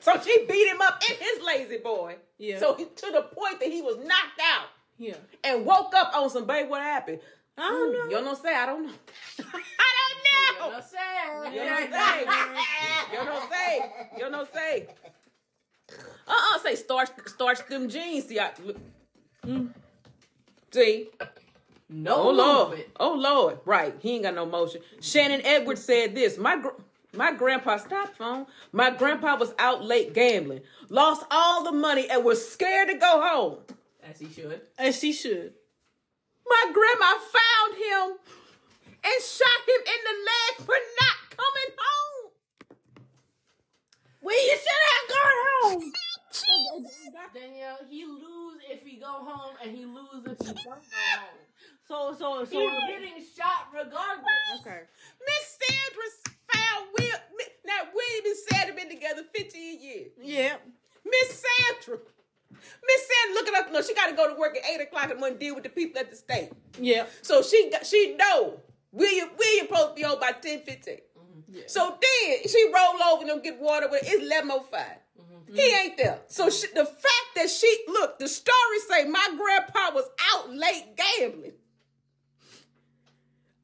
So 0.00 0.12
she 0.24 0.46
beat 0.46 0.68
him 0.68 0.80
up 0.80 1.02
in 1.08 1.16
his 1.16 1.44
lazy 1.44 1.78
boy. 1.78 2.16
Yeah. 2.38 2.58
So 2.58 2.74
he, 2.74 2.84
to 2.84 3.10
the 3.12 3.22
point 3.22 3.60
that 3.60 3.68
he 3.68 3.82
was 3.82 3.96
knocked 3.96 4.40
out 4.42 4.68
yeah. 4.96 5.14
and 5.44 5.66
woke 5.66 5.94
up 5.94 6.14
on 6.14 6.30
some 6.30 6.46
babe. 6.46 6.68
What 6.68 6.82
happened? 6.82 7.20
I 7.56 7.68
don't 7.68 7.92
know. 7.92 8.18
You 8.18 8.24
don't 8.24 8.40
say. 8.40 8.54
I 8.54 8.66
don't 8.66 8.86
know. 8.86 8.92
I 9.40 9.90
don't 9.98 10.60
know. 10.60 10.76
No 10.76 10.80
say. 10.80 11.54
You 11.54 11.68
don't 11.68 11.92
say. 11.92 12.20
You 13.12 13.24
don't 13.24 13.50
say. 13.50 13.92
You 14.18 14.30
don't 14.30 14.54
say. 14.54 14.86
Uh-uh, 16.28 16.58
say 16.60 16.74
starch, 16.76 17.08
starch 17.26 17.66
them 17.68 17.88
jeans. 17.88 18.26
See, 18.26 18.38
I, 18.38 18.50
look. 18.62 18.76
Mm. 19.46 19.70
See, 20.70 21.08
No 21.88 22.14
oh 22.16 22.30
lord, 22.30 22.84
oh 23.00 23.14
lord, 23.14 23.58
right? 23.64 23.94
He 24.00 24.14
ain't 24.14 24.24
got 24.24 24.34
no 24.34 24.44
motion. 24.44 24.82
Shannon 25.00 25.40
Edwards 25.42 25.82
said 25.82 26.14
this. 26.14 26.36
My 26.36 26.56
gr- 26.60 26.68
my 27.14 27.32
grandpa 27.32 27.78
stopped 27.78 28.16
phone. 28.16 28.46
My 28.72 28.90
grandpa 28.90 29.36
was 29.36 29.54
out 29.58 29.84
late 29.84 30.12
gambling, 30.14 30.60
lost 30.88 31.24
all 31.30 31.64
the 31.64 31.72
money, 31.72 32.08
and 32.08 32.24
was 32.24 32.46
scared 32.46 32.88
to 32.88 32.94
go 32.94 33.22
home. 33.22 33.58
As 34.02 34.18
he 34.18 34.28
should. 34.28 34.60
As 34.78 34.98
she 34.98 35.12
should. 35.12 35.54
My 36.46 36.72
grandma 36.72 37.18
found 37.18 37.74
him 37.76 38.18
and 39.04 39.22
shot 39.22 39.62
him 39.66 39.82
in 39.86 40.00
the 40.04 40.16
leg 40.28 40.66
for 40.66 40.76
not 41.00 41.36
coming 41.36 41.76
home. 41.78 42.32
Well, 44.20 44.34
you 44.34 44.56
should 44.56 44.84
have 44.90 45.08
gone 45.08 45.80
home. 45.80 45.92
Danielle, 47.34 47.78
he 47.88 48.04
lose 48.04 48.60
if 48.70 48.82
he 48.82 48.96
go 48.96 49.06
home, 49.06 49.56
and 49.62 49.76
he 49.76 49.84
lose 49.84 50.24
if 50.24 50.38
he 50.38 50.46
don't 50.46 50.64
go 50.64 50.72
home. 50.72 51.47
So, 51.88 52.14
so, 52.18 52.44
so. 52.44 52.50
He's 52.50 52.70
getting 52.86 53.24
shot 53.36 53.68
regardless. 53.72 54.60
Okay. 54.60 54.80
Miss 55.26 55.58
Sandra 55.58 56.04
found 56.52 56.86
Will. 56.98 57.18
Now 57.64 57.88
William 57.94 58.26
and 58.26 58.36
Sandra 58.36 58.74
been 58.76 58.90
together 58.90 59.22
15 59.34 59.80
years. 59.80 60.12
Yeah. 60.20 60.56
Miss 61.04 61.44
Sandra. 61.44 61.98
Miss 62.50 63.08
Sandra 63.08 63.34
looking 63.34 63.54
up. 63.56 63.72
No, 63.72 63.80
she 63.80 63.94
got 63.94 64.08
to 64.10 64.16
go 64.16 64.32
to 64.32 64.38
work 64.38 64.56
at 64.56 64.64
eight 64.70 64.82
o'clock 64.82 65.04
in 65.04 65.10
the 65.10 65.16
morning. 65.16 65.38
Deal 65.38 65.54
with 65.54 65.64
the 65.64 65.70
people 65.70 65.98
at 65.98 66.10
the 66.10 66.16
state. 66.16 66.50
Yeah. 66.78 67.06
So 67.22 67.42
she 67.42 67.70
got, 67.70 67.86
she 67.86 68.16
know 68.16 68.60
William 68.92 69.30
William 69.38 69.66
supposed 69.66 69.88
to 69.90 69.94
be 69.94 70.02
home 70.02 70.20
by 70.20 70.32
10, 70.32 70.60
15. 70.60 70.94
Mm-hmm. 70.94 71.58
So 71.66 71.98
then 72.00 72.36
she 72.46 72.70
roll 72.74 73.02
over 73.12 73.22
and 73.22 73.30
them 73.30 73.42
get 73.42 73.58
water 73.58 73.88
with 73.90 74.02
it's 74.02 74.22
eleven 74.22 74.50
oh 74.52 74.60
five. 74.60 74.98
Mm-hmm. 75.18 75.54
He 75.54 75.74
ain't 75.74 75.96
there. 75.96 76.20
So 76.26 76.50
she, 76.50 76.66
the 76.68 76.84
fact 76.84 77.28
that 77.36 77.48
she 77.48 77.84
look, 77.88 78.18
the 78.18 78.28
story 78.28 78.78
say 78.88 79.04
my 79.08 79.26
grandpa 79.36 79.94
was 79.94 80.04
out 80.34 80.52
late 80.52 80.96
gambling, 80.96 81.52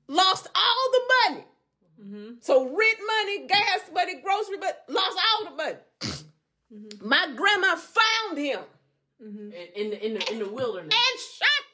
lost 0.09 0.49
all 0.55 0.91
the 0.93 1.01
money. 1.31 1.45
Mm-hmm. 2.03 2.31
So 2.41 2.65
rent 2.65 2.99
money, 3.07 3.47
gas 3.47 3.81
money, 3.93 4.21
grocery, 4.23 4.57
but 4.61 4.85
lost 4.89 5.19
all 5.19 5.51
the 5.51 5.57
money. 5.57 5.79
Mm-hmm. 6.03 7.09
My 7.09 7.33
grandma 7.37 7.77
found 7.77 8.39
him 8.39 8.61
mm-hmm. 9.23 9.53
In, 9.53 9.69
in 9.77 9.91
the 9.91 10.07
in 10.07 10.15
the 10.15 10.33
in 10.33 10.39
the 10.41 10.49
wilderness. 10.49 10.95
and 10.95 11.21
shot. 11.21 11.65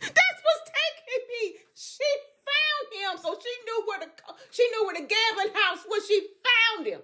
That's 0.00 0.40
what's 0.44 0.70
taking 0.70 1.24
me. 1.28 1.58
She 1.74 2.04
found 2.46 2.86
him, 2.94 3.22
so 3.22 3.38
she 3.42 3.52
knew 3.64 3.84
where 3.86 4.00
the 4.00 4.08
she 4.50 4.68
knew 4.70 4.86
where 4.86 4.94
the 4.94 5.06
gambling 5.06 5.54
house 5.54 5.84
was. 5.88 6.06
She 6.06 6.20
found 6.20 6.86
him. 6.86 7.00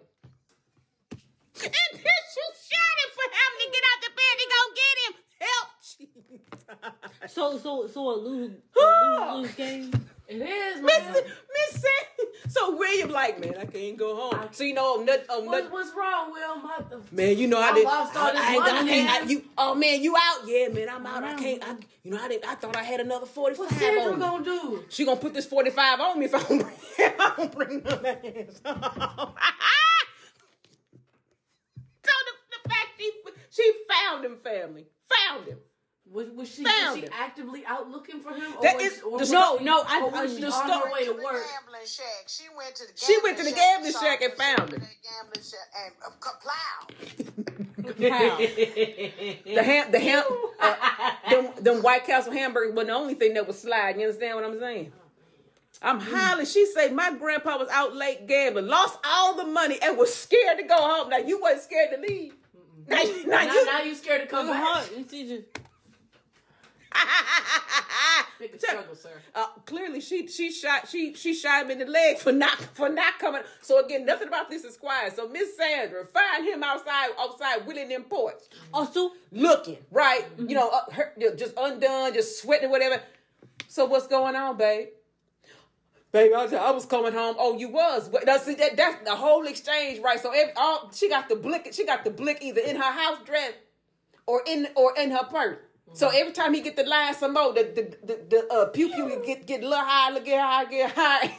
And 1.56 1.72
then 1.72 2.22
she 2.34 2.44
shot 2.68 2.96
him 3.00 3.10
for 3.14 3.26
having 3.30 3.60
to 3.62 3.68
get 3.74 3.84
out 3.90 4.00
the 4.02 4.12
bed 4.18 4.34
to 4.40 4.46
go 4.54 4.60
get 4.82 4.96
him. 5.04 5.12
Help. 5.44 5.68
So 7.28 7.58
so 7.58 7.86
so 7.86 8.10
a 8.10 8.16
lose 8.16 8.52
a 8.76 8.80
lose 8.80 9.34
lose 9.34 9.54
game. 9.54 9.90
It 10.26 10.36
is, 10.40 10.80
man. 10.80 11.12
Miss 11.14 11.82
Sam- 11.82 12.28
So 12.48 12.76
William 12.76 13.10
like, 13.10 13.38
man, 13.40 13.56
I 13.58 13.66
can't 13.66 13.96
go 13.96 14.16
home. 14.16 14.48
So 14.52 14.64
you 14.64 14.72
know, 14.74 14.98
I'm 14.98 15.04
not, 15.04 15.18
I'm 15.30 15.44
not, 15.44 15.70
what's 15.70 15.90
wrong, 15.96 16.32
Will? 16.32 16.56
My, 16.56 16.78
man, 17.12 17.36
you 17.36 17.46
know 17.46 17.60
I 17.60 17.68
I 17.68 17.74
did. 17.74 17.84
lost 17.84 18.16
all 18.16 18.28
I, 18.28 18.32
this 18.32 18.40
I, 18.40 18.54
got- 18.54 18.68
I 18.68 18.72
money, 18.76 18.88
can't. 18.90 19.22
I, 19.22 19.26
you, 19.28 19.44
oh 19.58 19.74
man, 19.74 20.02
you 20.02 20.16
out? 20.16 20.40
Yeah, 20.46 20.68
man, 20.68 20.88
I'm 20.88 21.06
out. 21.06 21.24
I 21.24 21.34
can't. 21.34 21.62
I, 21.62 21.76
you 22.02 22.10
know, 22.10 22.18
I 22.22 22.28
did. 22.28 22.44
I 22.44 22.54
thought 22.54 22.76
I 22.76 22.82
had 22.82 23.00
another 23.00 23.26
forty 23.26 23.56
what's 23.56 23.72
five 23.72 23.80
Sandra 23.80 24.18
gonna 24.18 24.44
do? 24.44 24.84
She 24.88 25.04
gonna 25.04 25.20
put 25.20 25.34
this 25.34 25.46
45 25.46 26.00
on 26.00 26.18
me 26.18 26.24
if 26.26 26.34
I 26.34 26.42
don't 26.42 26.58
bring, 26.62 26.74
if 26.98 27.20
I 27.20 27.32
don't 27.36 27.52
bring 27.54 27.82
none 27.82 28.04
his. 28.22 28.56
so 28.64 28.72
the, 28.72 29.28
the 32.04 32.68
fact 32.68 32.88
she 32.98 33.10
she 33.50 33.72
found 33.90 34.24
him, 34.24 34.38
family, 34.42 34.86
found 35.08 35.46
him. 35.48 35.58
Was, 36.12 36.26
was 36.36 36.48
she 36.54 36.62
was 36.62 36.96
she 36.98 37.08
actively 37.12 37.64
out 37.66 37.90
looking 37.90 38.20
for 38.20 38.32
him? 38.34 38.52
Or 38.58 38.62
That 38.62 38.76
was, 38.76 38.84
is- 38.84 39.00
or 39.02 39.10
the 39.12 39.16
was 39.16 39.28
sto- 39.28 39.58
she, 39.58 39.64
no, 39.64 39.82
I- 39.88 40.02
or 40.02 40.14
I- 40.14 40.22
was 40.22 40.34
she 40.34 40.40
the 40.42 40.52
on 40.52 40.68
her 40.82 40.92
way 40.92 41.04
to 41.06 41.12
work? 41.12 41.22
gambling 41.22 41.86
shack. 41.86 42.24
She 42.26 42.44
went 42.56 42.74
to 42.76 42.84
the 42.86 42.92
She 42.94 43.16
went 43.24 43.38
to 43.38 43.44
the 43.44 43.52
gambling 43.52 43.92
shop 43.92 44.02
shack 44.02 44.22
and 44.22 44.32
found 44.34 44.70
went 44.70 44.82
him. 44.82 44.88
Gambling 45.02 45.42
shack 45.42 45.68
and 45.82 45.94
uh, 46.04 46.10
plow. 46.42 47.94
The 49.44 49.62
ham, 49.62 49.90
the 49.92 49.98
ham, 50.00 50.24
uh, 50.60 50.74
them, 51.30 51.48
them 51.62 51.82
White 51.82 52.04
Castle 52.04 52.32
hamburgers 52.32 52.74
wasn't 52.74 52.88
the 52.88 52.94
only 52.94 53.14
thing 53.14 53.34
that 53.34 53.46
was 53.46 53.58
sliding. 53.60 54.00
You 54.00 54.06
understand 54.08 54.36
what 54.36 54.44
I'm 54.44 54.58
saying? 54.58 54.92
I'm 55.82 56.00
highly. 56.00 56.44
She 56.46 56.66
said 56.66 56.92
my 56.92 57.12
grandpa 57.14 57.58
was 57.58 57.68
out 57.70 57.94
late 57.96 58.26
gambling, 58.26 58.66
lost 58.68 58.98
all 59.04 59.34
the 59.36 59.44
money, 59.46 59.78
and 59.82 59.96
was 59.98 60.14
scared 60.14 60.58
to 60.58 60.64
go 60.64 60.76
home. 60.76 61.08
Now 61.10 61.18
you 61.18 61.40
wasn't 61.40 61.62
scared 61.62 61.90
to 61.94 62.00
leave. 62.00 62.34
Now, 62.86 63.00
you- 63.02 63.26
now 63.26 63.44
Now, 63.44 63.52
you. 63.54 63.64
now 63.66 63.82
you 63.82 63.94
scared 63.94 64.20
to 64.22 64.26
come 64.26 64.46
back? 64.48 64.84
A 68.54 68.58
struggle, 68.58 68.94
sir. 68.94 69.10
Uh, 69.34 69.46
clearly, 69.64 70.00
she 70.00 70.26
she 70.26 70.50
shot 70.52 70.88
she 70.88 71.14
she 71.14 71.32
shot 71.34 71.64
him 71.64 71.70
in 71.70 71.78
the 71.78 71.86
leg 71.86 72.18
for 72.18 72.32
not 72.32 72.56
for 72.74 72.88
not 72.88 73.18
coming. 73.18 73.42
So 73.62 73.82
again, 73.84 74.04
nothing 74.04 74.28
about 74.28 74.50
this 74.50 74.64
is 74.64 74.76
quiet. 74.76 75.16
So 75.16 75.28
Miss 75.28 75.56
Sandra 75.56 76.04
find 76.06 76.44
him 76.44 76.62
outside 76.62 77.10
outside 77.18 77.66
Willing 77.66 77.88
them 77.88 78.04
porch, 78.04 78.34
Also, 78.72 79.12
looking 79.32 79.78
right. 79.90 80.26
You 80.36 80.54
know, 80.56 80.68
uh, 80.68 80.92
her, 80.92 81.12
just 81.36 81.54
undone, 81.56 82.12
just 82.12 82.42
sweating, 82.42 82.70
whatever. 82.70 83.00
So 83.68 83.86
what's 83.86 84.06
going 84.08 84.36
on, 84.36 84.56
babe? 84.58 84.88
Baby, 86.12 86.34
I, 86.34 86.42
was- 86.44 86.52
I 86.52 86.70
was 86.70 86.86
coming 86.86 87.12
home. 87.12 87.36
Oh, 87.38 87.56
you 87.58 87.68
was. 87.70 88.08
But 88.08 88.26
that's 88.26 88.44
that, 88.44 88.76
that's 88.76 89.04
the 89.04 89.16
whole 89.16 89.46
exchange, 89.46 90.00
right? 90.00 90.20
So 90.20 90.30
every, 90.30 90.52
all 90.56 90.90
she 90.94 91.08
got 91.08 91.28
the 91.28 91.36
blick. 91.36 91.68
She 91.72 91.86
got 91.86 92.04
the 92.04 92.10
blick 92.10 92.38
either 92.42 92.60
in 92.60 92.76
her 92.76 92.92
house 92.92 93.18
dress 93.24 93.52
or 94.26 94.42
in 94.46 94.68
or 94.76 94.94
in 94.98 95.10
her 95.12 95.24
purse. 95.24 95.58
So 95.92 96.08
every 96.08 96.32
time 96.32 96.54
he 96.54 96.60
get 96.60 96.76
the 96.76 96.84
line 96.84 97.14
some 97.14 97.34
more, 97.34 97.52
the 97.52 97.62
the 97.62 97.82
the, 98.06 98.20
the 98.28 98.52
uh, 98.52 98.66
pew 98.66 98.88
pew 98.88 99.22
get 99.24 99.46
get 99.46 99.62
a 99.62 99.68
little 99.68 99.84
high, 99.84 100.18
get 100.20 100.40
high, 100.40 100.64
get 100.64 100.90
high. 100.90 101.38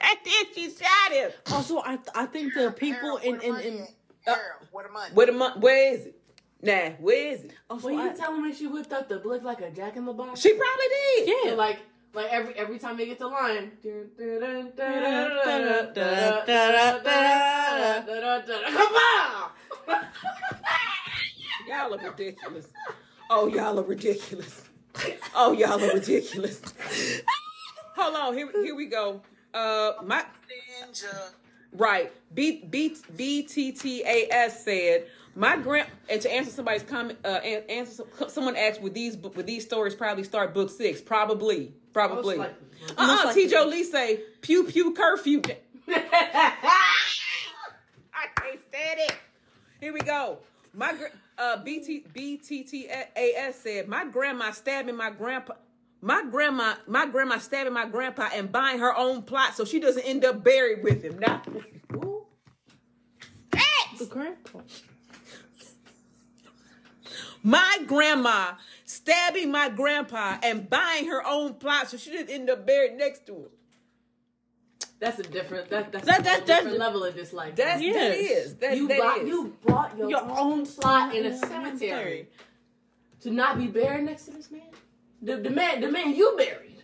and 0.00 0.18
then 0.24 0.44
she 0.54 0.70
shot 0.70 1.12
him. 1.12 1.30
also, 1.52 1.78
I 1.78 1.98
I 2.14 2.26
think 2.26 2.54
the 2.54 2.72
people 2.72 3.16
Harold, 3.18 3.22
in 3.24 3.32
where 3.32 3.40
the 3.40 3.46
in, 3.46 3.52
money 3.52 3.66
in 3.68 3.78
at? 3.82 3.88
Harold, 4.26 4.68
where 4.72 4.84
the 4.86 4.92
money? 4.92 5.10
Where 5.14 5.26
the 5.26 5.32
mon- 5.32 5.60
Where 5.60 5.94
is 5.94 6.06
it? 6.06 6.14
Nah, 6.60 6.90
where 6.98 7.32
is 7.32 7.44
it? 7.44 7.52
also 7.70 7.86
Were 7.86 7.92
you 7.92 8.10
I, 8.10 8.12
telling 8.12 8.42
me 8.42 8.52
she 8.52 8.66
whipped 8.66 8.92
up 8.92 9.08
the 9.08 9.18
blick 9.18 9.42
like 9.44 9.60
a 9.60 9.70
jack 9.70 9.96
in 9.96 10.04
the 10.04 10.12
box? 10.12 10.40
She 10.40 10.50
probably 10.54 10.86
did. 10.88 11.28
yeah. 11.28 11.50
So 11.50 11.56
like 11.56 11.78
like 12.12 12.26
every 12.30 12.54
every 12.54 12.78
time 12.78 12.96
they 12.96 13.06
get 13.06 13.18
the 13.18 13.28
line. 13.28 13.72
Come 18.74 18.94
on! 18.94 19.50
Y'all 21.68 21.94
are 21.94 21.98
ridiculous. 22.10 22.66
Oh, 23.30 23.46
y'all 23.46 23.78
are 23.78 23.82
ridiculous. 23.84 24.62
Oh, 25.34 25.52
y'all 25.52 25.82
are 25.82 25.94
ridiculous. 25.94 26.60
Hold 27.96 28.14
on, 28.16 28.34
here, 28.34 28.50
here 28.52 28.74
we 28.74 28.86
go. 28.86 29.20
Uh, 29.52 29.92
my 30.04 30.24
Ninja. 30.82 31.30
right, 31.72 32.12
B 32.34 32.64
B 32.68 32.96
B 33.16 33.42
T 33.42 33.72
T 33.72 34.02
A 34.04 34.28
S 34.32 34.64
said 34.64 35.06
my 35.34 35.56
grand 35.56 35.88
and 36.08 36.20
to 36.22 36.32
answer 36.32 36.50
somebody's 36.50 36.82
comment, 36.82 37.18
uh, 37.24 37.28
answer 37.28 38.04
some- 38.18 38.28
someone 38.28 38.56
asked 38.56 38.80
would 38.82 38.94
these 38.94 39.16
would 39.16 39.46
these 39.46 39.64
stories 39.64 39.94
probably 39.94 40.24
start 40.24 40.54
book 40.54 40.70
six? 40.70 41.00
Probably, 41.00 41.72
probably. 41.92 42.36
Most 42.38 42.50
Uh 42.96 43.06
likely. 43.06 43.30
uh 43.30 43.34
T. 43.34 43.48
Joe 43.48 43.64
Lee 43.66 43.84
say 43.84 44.20
pew 44.42 44.64
pew 44.64 44.92
curfew. 44.94 45.42
I 45.88 46.52
can't 48.36 48.60
stand 48.68 49.00
it. 49.00 49.14
Here 49.80 49.92
we 49.92 50.00
go. 50.00 50.38
My 50.74 50.92
gr- 50.92 51.06
uh 51.38 51.62
BT 51.62 52.04
BTTAS 52.12 53.54
said 53.54 53.88
my 53.88 54.04
grandma 54.04 54.50
stabbing 54.50 54.96
my 54.96 55.10
grandpa. 55.10 55.54
My 56.00 56.24
grandma, 56.30 56.74
my 56.86 57.06
grandma 57.06 57.38
stabbing 57.38 57.72
my 57.72 57.86
grandpa 57.86 58.28
and 58.32 58.52
buying 58.52 58.78
her 58.78 58.96
own 58.96 59.22
plot 59.22 59.56
so 59.56 59.64
she 59.64 59.80
doesn't 59.80 60.04
end 60.04 60.24
up 60.24 60.44
buried 60.44 60.84
with 60.84 61.02
him. 61.02 61.18
Now, 61.18 61.42
the 63.98 64.06
grandpa. 64.06 64.60
my 67.42 67.78
grandma 67.86 68.52
stabbing 68.84 69.50
my 69.50 69.68
grandpa 69.68 70.38
and 70.42 70.70
buying 70.70 71.06
her 71.06 71.26
own 71.26 71.54
plot 71.54 71.88
so 71.88 71.96
she 71.96 72.10
didn't 72.10 72.30
end 72.30 72.50
up 72.50 72.66
buried 72.66 72.96
next 72.96 73.26
to 73.26 73.34
him. 73.34 73.48
That's 75.00 75.18
a 75.20 75.22
different 75.22 75.70
that, 75.70 75.92
that's 75.92 76.06
That- 76.06 76.20
a 76.20 76.22
that- 76.22 76.36
whole 76.38 76.46
that- 76.46 76.56
different 76.62 76.78
level 76.78 77.04
of 77.04 77.14
dislike. 77.14 77.54
That's 77.56 77.80
that 77.80 77.84
Yes. 77.84 78.16
is 78.46 78.54
that, 78.56 78.76
you 78.76 78.88
that 78.88 78.98
bought 78.98 79.18
is. 79.18 79.28
you 79.28 79.56
bought 79.64 79.96
your, 79.98 80.10
Your 80.10 80.22
own 80.22 80.30
own 80.38 80.66
plot 80.66 81.14
in 81.14 81.26
a 81.26 81.38
cemetery. 81.38 81.78
cemetery 81.78 82.28
to 83.20 83.30
not 83.30 83.58
be 83.58 83.66
buried 83.68 84.04
next 84.06 84.24
to 84.26 84.32
this 84.32 84.50
man. 84.50 84.62
The, 85.22 85.36
the 85.36 85.50
man 85.50 85.80
the 85.80 85.90
man 85.90 86.14
you 86.14 86.34
buried. 86.36 86.82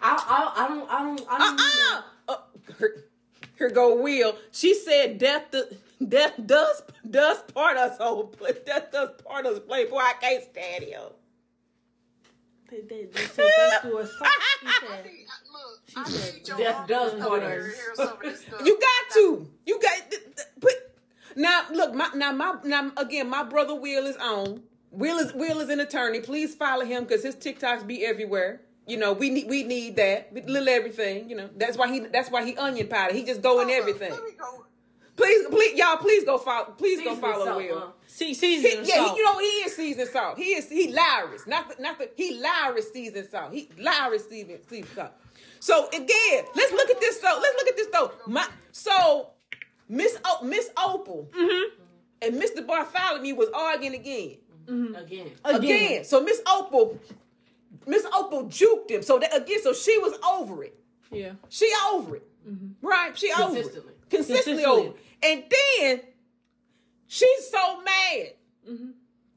I 0.00 0.52
I, 0.56 0.64
I 0.64 0.68
don't 0.68 0.90
I 0.90 1.02
don't 1.02 1.20
I 1.28 1.38
don't. 1.38 1.60
uh-uh. 1.60 2.02
Uh, 2.28 2.36
here, 2.78 3.04
here 3.58 3.70
go 3.70 4.00
Will. 4.00 4.36
She 4.52 4.74
said 4.74 5.18
death 5.18 5.50
do- 5.50 5.76
death 6.06 6.34
does 6.44 6.82
does 7.08 7.42
part 7.54 7.76
us 7.76 7.98
whole 7.98 8.32
death 8.66 8.92
does 8.92 9.10
part 9.24 9.46
us 9.46 9.58
playboy. 9.60 9.96
I 9.98 10.14
can't 10.20 10.44
stand 10.44 10.84
him. 10.84 11.02
They, 12.70 12.80
they, 12.80 13.04
they 13.04 13.20
said 13.20 13.48
that's 13.56 13.82
to 13.84 13.96
us. 13.98 14.10
He 14.60 14.68
said, 14.86 15.10
Death 16.04 16.86
does 16.88 17.12
to 17.12 17.18
part 17.18 17.42
come 17.42 17.42
us. 17.42 17.42
and 17.42 17.62
hear 17.64 17.94
some 17.94 18.08
of. 18.60 18.66
You 18.66 18.78
got 18.80 19.14
to. 19.14 19.48
You 19.66 19.80
got 19.80 20.10
th- 20.10 20.22
th- 20.36 20.48
put 20.60 20.72
now. 21.36 21.62
Look, 21.72 21.94
my 21.94 22.10
now 22.14 22.32
my 22.32 22.56
now 22.64 22.92
again. 22.96 23.28
My 23.30 23.42
brother 23.44 23.74
Will 23.74 24.06
is 24.06 24.16
on. 24.16 24.62
Will 24.90 25.18
is 25.18 25.32
Will 25.32 25.60
is 25.60 25.68
an 25.68 25.80
attorney. 25.80 26.20
Please 26.20 26.54
follow 26.54 26.84
him 26.84 27.04
because 27.04 27.22
his 27.22 27.36
TikToks 27.36 27.86
be 27.86 28.04
everywhere. 28.04 28.60
You 28.86 28.98
know 28.98 29.12
we 29.14 29.30
need 29.30 29.48
we 29.48 29.64
need 29.64 29.96
that 29.96 30.32
with 30.32 30.48
little 30.48 30.68
everything. 30.68 31.28
You 31.28 31.36
know 31.36 31.50
that's 31.56 31.76
why 31.76 31.90
he 31.92 32.00
that's 32.00 32.30
why 32.30 32.44
he 32.44 32.56
onion 32.56 32.86
powder. 32.88 33.12
He 33.14 33.24
just 33.24 33.42
go 33.42 33.60
in 33.60 33.70
everything. 33.70 34.12
Let 34.12 34.22
me 34.24 34.30
go. 34.38 34.64
Please, 35.16 35.46
please, 35.48 35.78
y'all, 35.78 35.96
please 35.96 36.24
go 36.24 36.36
follow. 36.36 36.66
Please 36.76 37.02
go 37.02 37.16
follow 37.16 37.46
salt, 37.46 37.56
Will. 37.56 37.78
huh? 37.80 37.86
see, 38.06 38.28
He, 38.28 38.34
season 38.34 38.84
yeah, 38.84 38.96
salt. 38.96 39.12
he, 39.12 39.16
you 39.16 39.24
know 39.24 39.38
he 39.38 39.46
is 39.46 39.74
seasoned 39.74 40.10
salt. 40.10 40.36
He 40.36 40.44
is 40.54 40.68
he 40.68 40.92
Lawry's, 40.92 41.46
not 41.46 41.70
the, 41.74 41.82
not 41.82 41.98
the 41.98 42.10
he 42.16 42.38
Lawry's 42.38 42.90
seasoned 42.92 43.26
salt. 43.30 43.50
He 43.54 43.70
Lawry's 43.78 44.26
seasoned 44.28 44.60
seasoned 44.68 44.94
salt. 44.94 45.12
So 45.60 45.88
again, 45.88 46.44
let's 46.54 46.72
look 46.72 46.90
at 46.90 47.00
this 47.00 47.18
though. 47.18 47.38
Let's 47.40 47.56
look 47.56 47.68
at 47.68 47.76
this 47.76 47.88
though. 47.92 48.12
My 48.26 48.46
so 48.72 49.30
Miss 49.88 50.18
o, 50.24 50.44
Miss 50.44 50.70
Opal 50.76 51.28
mm-hmm. 51.32 51.80
and 52.22 52.42
Mr. 52.42 52.66
Bartholomew 52.66 53.34
was 53.34 53.48
arguing 53.54 54.00
mm-hmm. 54.00 54.94
again. 54.94 55.30
Again. 55.44 55.56
Again. 55.62 56.04
So 56.04 56.22
Miss 56.22 56.40
Opal, 56.46 56.98
Miss 57.86 58.04
Opal 58.06 58.44
juked 58.46 58.90
him. 58.90 59.02
So 59.02 59.18
that 59.18 59.36
again, 59.36 59.62
so 59.62 59.72
she 59.72 59.98
was 59.98 60.18
over 60.28 60.64
it. 60.64 60.78
Yeah. 61.10 61.32
She 61.48 61.70
over 61.92 62.16
it. 62.16 62.28
Mm-hmm. 62.48 62.86
Right? 62.86 63.16
She 63.16 63.32
over 63.32 63.54
Consistently. 63.54 63.92
it. 63.92 64.10
Consistently 64.10 64.64
Consistently. 64.64 64.64
over 64.64 64.88
it. 64.88 64.96
And 65.22 65.44
then 65.50 66.00
she's 67.06 67.50
so 67.50 67.82
mad 67.82 68.32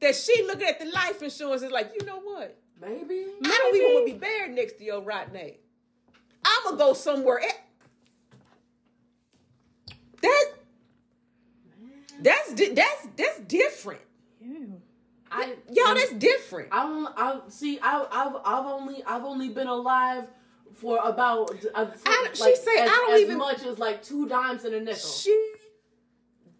that 0.00 0.16
she 0.16 0.44
looking 0.46 0.66
at 0.66 0.80
the 0.80 0.86
life 0.86 1.22
insurance 1.22 1.62
is 1.62 1.70
like, 1.70 1.92
you 1.98 2.06
know 2.06 2.20
what? 2.20 2.56
Maybe. 2.80 3.26
I 3.44 3.48
don't 3.48 3.76
even 3.76 3.94
want 3.94 4.06
to 4.08 4.12
be 4.14 4.18
buried 4.18 4.54
next 4.54 4.78
to 4.78 4.84
your 4.84 5.02
right 5.02 5.30
name. 5.32 5.56
I'm 6.44 6.64
gonna 6.64 6.76
go 6.76 6.92
somewhere. 6.94 7.42
That 10.22 10.44
that's 12.20 12.52
that's 12.54 13.08
that's 13.16 13.40
different. 13.40 14.02
I 15.32 15.54
Y'all, 15.72 15.94
that's 15.94 16.12
different. 16.14 16.68
I 16.72 16.82
don't. 16.82 17.14
I 17.16 17.40
see. 17.48 17.78
I, 17.80 18.04
I've 18.10 18.36
I've 18.44 18.66
only 18.66 19.02
I've 19.04 19.24
only 19.24 19.48
been 19.48 19.68
alive 19.68 20.24
for 20.74 20.98
about. 21.02 21.50
Uh, 21.74 21.86
for, 21.86 22.08
I 22.08 22.24
don't- 22.24 22.36
she 22.36 22.56
say, 22.56 22.78
as, 22.78 22.90
I 22.90 22.94
don't 22.94 23.14
as 23.14 23.20
even- 23.20 23.38
much 23.38 23.62
as 23.64 23.78
like 23.78 24.02
two 24.02 24.28
dimes 24.28 24.64
and 24.64 24.74
a 24.74 24.80
nickel. 24.80 24.96
She 25.08 25.52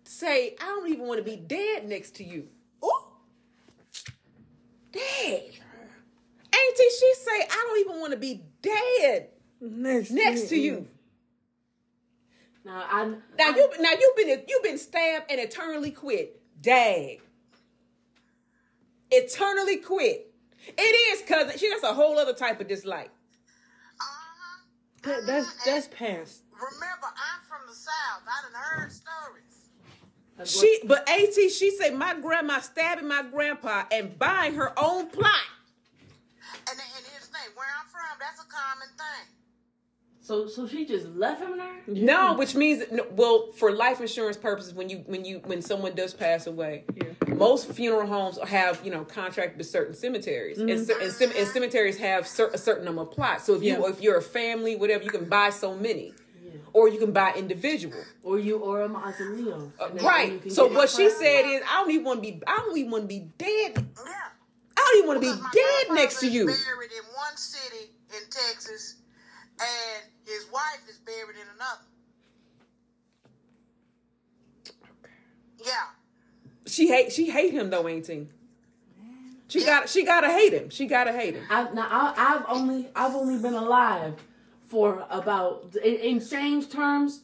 say, 0.05 0.55
I 0.61 0.65
don't 0.67 0.89
even 0.89 1.07
want 1.07 1.19
to 1.19 1.25
be 1.29 1.37
dead 1.37 1.89
next 1.89 2.15
to 2.17 2.25
you. 2.25 2.47
Ooh. 2.85 2.91
Dang. 4.93 5.41
Auntie, 6.53 6.91
she 6.99 7.15
say, 7.15 7.43
I 7.43 7.65
don't 7.69 7.81
even 7.81 8.01
want 8.01 8.13
to 8.13 8.19
be 8.19 8.43
dead 8.63 9.29
Next, 9.61 10.11
next 10.11 10.49
to 10.49 10.57
you. 10.57 10.89
Now 12.65 12.85
I 12.91 13.05
Now 13.39 13.49
you 13.57 13.71
now 13.81 13.93
you've 13.99 14.17
been 14.17 14.43
you've 14.49 14.63
been 14.63 14.79
stabbed 14.79 15.31
and 15.31 15.41
eternally 15.41 15.91
quit. 15.91 16.41
Dag. 16.61 17.21
Eternally 19.11 19.79
quit. 19.79 20.33
It 20.67 20.83
is 20.83 21.23
cousin. 21.29 21.59
She 21.59 21.69
that's 21.71 21.83
a 21.83 21.95
whole 21.95 22.19
other 22.19 22.35
type 22.35 22.61
of 22.61 22.69
dislike. 22.69 23.11
Uh-huh. 24.01 24.63
That- 25.03 25.27
that's 25.27 25.65
that's 25.65 25.89
past. 25.89 26.43
Remember, 26.53 27.07
I'm 27.07 27.41
from 27.49 27.67
the 27.67 27.75
South. 27.75 28.23
I 28.29 28.43
done 28.43 28.61
heard 28.61 28.93
stories. 28.93 29.61
She 30.45 30.81
but 30.87 31.09
AT 31.09 31.35
she 31.35 31.71
said 31.71 31.95
my 31.95 32.15
grandma 32.15 32.61
stabbing 32.61 33.09
my 33.09 33.23
grandpa 33.23 33.85
and 33.93 34.19
buying 34.19 34.55
her 34.55 34.73
own 34.79 35.09
plot. 35.09 35.33
And, 36.69 36.79
and 36.79 37.05
here's 37.11 37.27
the 37.29 37.33
thing, 37.33 37.49
where 37.55 37.67
I'm 37.79 37.87
from, 37.89 38.19
that's 38.19 38.41
a 38.41 38.49
common 38.49 38.89
thing. 38.97 39.27
So 40.31 40.47
so 40.47 40.67
she 40.69 40.87
just 40.87 41.07
left 41.09 41.41
him 41.43 41.57
there. 41.59 41.75
No, 41.89 42.35
which 42.35 42.55
means 42.55 42.85
no, 42.93 43.05
well 43.11 43.51
for 43.53 43.73
life 43.73 44.01
insurance 44.01 44.37
purposes 44.37 44.73
when 44.73 44.89
you 44.89 44.99
when 45.07 45.25
you 45.25 45.41
when 45.45 45.61
someone 45.61 45.95
does 45.97 46.15
pass 46.15 46.47
away, 46.47 46.85
most 47.47 47.67
funeral 47.73 48.07
homes 48.07 48.39
have 48.47 48.81
you 48.85 48.93
know 48.93 49.05
contract 49.05 49.59
with 49.59 49.67
certain 49.67 49.95
cemeteries, 49.95 50.59
and, 50.59 50.87
ce- 50.87 50.91
and, 51.03 51.13
cem- 51.13 51.33
and 51.37 51.49
cemeteries 51.49 51.99
have 51.99 52.27
cer- 52.29 52.51
a 52.55 52.59
certain 52.59 52.85
number 52.85 53.03
of 53.03 53.11
plots. 53.11 53.45
So 53.45 53.55
if 53.55 53.63
you 53.65 53.73
Yeah. 53.73 53.89
if 53.91 54.01
you're 54.01 54.19
a 54.19 54.23
family, 54.23 54.77
whatever, 54.77 55.03
you 55.03 55.11
can 55.11 55.25
buy 55.29 55.51
so 55.51 55.75
many, 55.75 56.15
or 56.73 56.89
you 56.89 56.99
can 57.01 57.11
buy 57.13 57.33
individual. 57.37 58.03
Or 58.23 58.39
you 58.39 58.59
or 58.59 58.83
a 58.83 58.89
mausoleum. 58.89 59.73
Uh, 59.81 59.87
And 59.87 59.99
then- 59.99 59.99
and 59.99 60.01
you 60.01 60.09
right. 60.09 60.53
So 60.53 60.69
what 60.69 60.91
she 60.91 61.11
said 61.11 61.43
is, 61.45 61.63
I 61.69 61.81
don't 61.81 61.91
even 61.91 62.05
want 62.05 62.23
to 62.23 62.31
be. 62.31 62.41
I 62.47 62.57
don't 62.59 62.79
even 62.79 62.91
want 62.93 63.05
to 63.05 63.09
be 63.09 63.23
dead. 63.37 63.73
Yeah. 63.75 64.13
I 64.77 64.81
don't 64.81 64.97
even 64.99 65.09
want 65.09 65.23
to 65.23 65.27
be 65.33 65.43
dead 65.61 65.95
next 66.01 66.21
to 66.21 66.29
you. 66.29 66.47
buried 66.47 66.93
in 66.93 67.05
one 67.27 67.37
city 67.37 67.91
in 68.17 68.23
Texas, 68.31 68.97
and 69.61 70.11
his 70.27 70.47
wife 70.53 70.83
is 70.89 70.99
buried 70.99 71.37
in 71.37 71.47
another. 71.55 71.85
Yeah. 75.65 75.73
She 76.67 76.89
hate. 76.89 77.13
She 77.13 77.31
hate 77.31 77.53
him 77.53 77.71
though, 77.71 77.89
ain't 77.89 78.07
she? 78.07 78.29
She 79.49 79.65
got. 79.65 79.89
She 79.89 80.05
gotta 80.05 80.29
hate 80.29 80.53
him. 80.53 80.71
She 80.71 80.87
gotta 80.87 81.13
hate 81.13 81.35
him. 81.35 81.45
I, 81.51 81.71
now 81.73 81.89
I, 81.91 82.15
I've 82.17 82.45
only 82.49 82.89
I've 82.95 83.15
only 83.15 83.39
been 83.41 83.55
alive 83.55 84.15
for 84.69 85.05
about 85.11 85.75
in, 85.83 85.95
in 85.97 86.27
change 86.27 86.71
terms, 86.71 87.23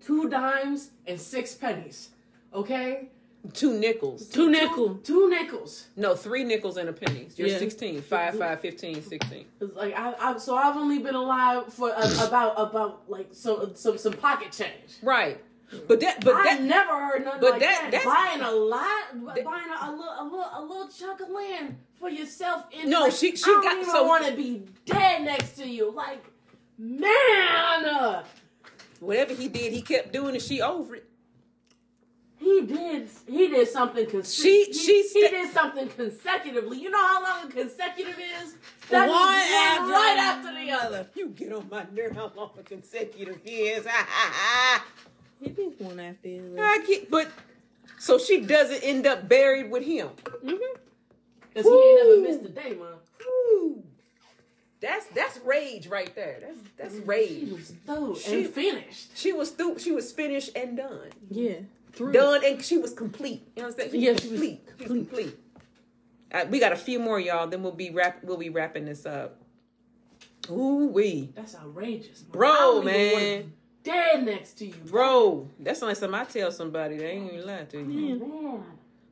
two 0.00 0.28
dimes 0.28 0.90
and 1.06 1.20
six 1.20 1.54
pennies. 1.54 2.10
Okay, 2.54 3.10
Two 3.52 3.78
nickels. 3.78 4.28
Two 4.28 4.50
nickel. 4.50 4.96
two 4.96 5.28
nickels. 5.30 5.86
No, 5.96 6.14
three 6.14 6.44
nickels 6.44 6.76
and 6.76 6.88
a 6.88 6.92
penny. 6.92 7.28
You're 7.36 7.48
Yeah. 7.48 7.58
16. 7.58 8.02
5, 8.02 8.38
5, 8.38 8.60
15, 8.60 9.02
16. 9.02 9.44
It's 9.60 9.76
like 9.76 9.94
I, 9.96 10.14
I 10.18 10.38
so 10.38 10.56
I've 10.56 10.76
only 10.76 10.98
been 10.98 11.14
alive 11.14 11.72
for 11.72 11.90
a, 11.90 12.02
about 12.26 12.54
about 12.58 13.02
like 13.08 13.28
so 13.32 13.70
some 13.74 13.98
some 13.98 14.12
pocket 14.14 14.52
change. 14.52 14.98
Right. 15.02 15.40
But 15.88 15.98
that, 16.00 16.24
but 16.24 16.34
I 16.36 16.44
that, 16.44 16.62
never 16.62 16.92
heard 16.92 17.24
nothing 17.24 17.40
but 17.40 17.50
like 17.52 17.60
that- 17.60 17.90
that. 17.90 18.04
that's- 18.04 18.04
Buying 18.04 18.40
a 18.40 18.52
lot, 18.52 19.44
buying 19.44 19.66
a, 19.68 19.86
a 19.86 19.90
little, 19.90 20.14
a 20.20 20.24
little, 20.24 20.50
a 20.54 20.62
little 20.64 20.88
chunk 20.88 21.20
of 21.20 21.28
land 21.28 21.76
for 21.98 22.08
yourself. 22.08 22.66
In 22.70 22.88
No, 22.88 23.00
like, 23.00 23.12
she- 23.12 23.34
she 23.34 23.50
I 23.50 23.60
got- 23.64 23.72
even 23.78 23.84
so- 23.90 24.06
want 24.06 24.26
to 24.26 24.32
be 24.36 24.62
dead 24.84 25.24
next 25.24 25.56
to 25.56 25.68
you. 25.68 25.90
Like, 25.90 26.24
man, 26.78 27.84
uh, 27.84 28.24
whatever 29.00 29.34
he 29.34 29.48
did, 29.48 29.72
he 29.72 29.82
kept 29.82 30.12
doing 30.12 30.34
it. 30.36 30.42
She 30.42 30.62
over 30.62 30.94
it. 30.96 31.08
He 32.46 32.66
did, 32.66 33.08
he 33.28 33.48
did 33.48 33.68
something. 33.68 34.06
Conse- 34.06 34.40
She- 34.42 34.64
he, 34.66 34.72
she 34.72 35.08
he 35.12 35.28
did 35.28 35.52
something 35.52 35.88
consecutively. 35.88 36.78
You 36.78 36.90
know 36.90 37.04
how 37.04 37.22
long 37.22 37.48
a 37.48 37.52
consecutive 37.52 38.16
is? 38.18 38.54
That 38.90 39.08
One 39.08 39.32
means 39.32 39.50
after 39.52 39.92
right 39.92 40.16
after 40.18 40.54
the 40.54 40.70
other. 40.70 41.06
You 41.14 41.28
get 41.30 41.52
on 41.52 41.68
my 41.70 41.84
nerve 41.92 42.12
how 42.12 42.30
long 42.36 42.50
a 42.58 42.62
consecutive 42.62 43.40
is. 43.44 43.84
Ha, 43.86 44.06
ha, 44.08 44.32
ha. 44.34 44.84
He 45.42 45.50
did 45.50 45.74
one 45.80 45.98
after 45.98 46.28
the 46.28 46.38
other. 46.38 46.62
I 46.62 46.84
get, 46.86 47.10
but 47.10 47.28
so 47.98 48.18
she 48.18 48.40
doesn't 48.40 48.82
end 48.82 49.06
up 49.06 49.28
buried 49.28 49.70
with 49.70 49.84
him. 49.84 50.08
Mm-hmm. 50.24 50.76
Cause 51.54 51.64
he 51.64 51.70
ain't 51.70 52.08
never 52.08 52.20
missed 52.20 52.44
a 52.44 52.48
day, 52.48 52.76
man. 52.76 52.92
Ooh. 53.26 53.82
That's 54.80 55.06
that's 55.06 55.38
rage 55.38 55.86
right 55.88 56.14
there. 56.14 56.38
That's 56.40 56.58
that's 56.76 57.06
rage. 57.06 57.28
She 57.28 57.44
rage. 57.46 57.50
was 57.52 57.72
through 57.86 58.16
She- 58.18 58.44
and 58.44 58.54
finished. 58.54 59.16
She 59.18 59.32
was 59.32 59.50
through. 59.50 59.78
She 59.78 59.90
was 59.90 60.12
finished 60.12 60.50
and 60.54 60.76
done. 60.76 61.08
Yeah. 61.30 61.54
Through. 61.96 62.12
Done 62.12 62.42
and 62.44 62.62
she 62.62 62.76
was 62.78 62.92
complete. 62.92 63.48
You 63.56 63.64
understand? 63.64 63.90
She 63.90 63.98
Yeah, 63.98 64.16
she 64.16 64.28
was 64.28 64.38
complete. 64.38 64.68
She 64.78 64.84
was 64.84 64.92
complete. 64.92 65.38
Uh, 66.30 66.44
we 66.50 66.60
got 66.60 66.72
a 66.72 66.76
few 66.76 66.98
more, 66.98 67.18
y'all. 67.18 67.46
Then 67.46 67.62
we'll 67.62 67.72
be 67.72 67.90
wrap. 67.90 68.22
We'll 68.22 68.36
be 68.36 68.50
wrapping 68.50 68.84
this 68.84 69.06
up. 69.06 69.40
Ooh 70.50 70.88
wee, 70.92 71.32
That's 71.34 71.56
outrageous, 71.56 72.22
man. 72.22 72.30
Bro, 72.30 72.82
man. 72.82 73.52
Dead 73.82 74.24
next 74.24 74.54
to 74.58 74.66
you, 74.66 74.74
bro. 74.84 75.48
That's 75.58 75.80
the 75.80 75.86
last 75.86 76.00
time 76.00 76.14
I 76.14 76.24
tell 76.24 76.52
somebody. 76.52 76.98
They 76.98 77.10
ain't 77.12 77.32
even 77.32 77.46
lie 77.46 77.64
to 77.64 77.78
you. 77.78 77.84
Man. 77.84 78.64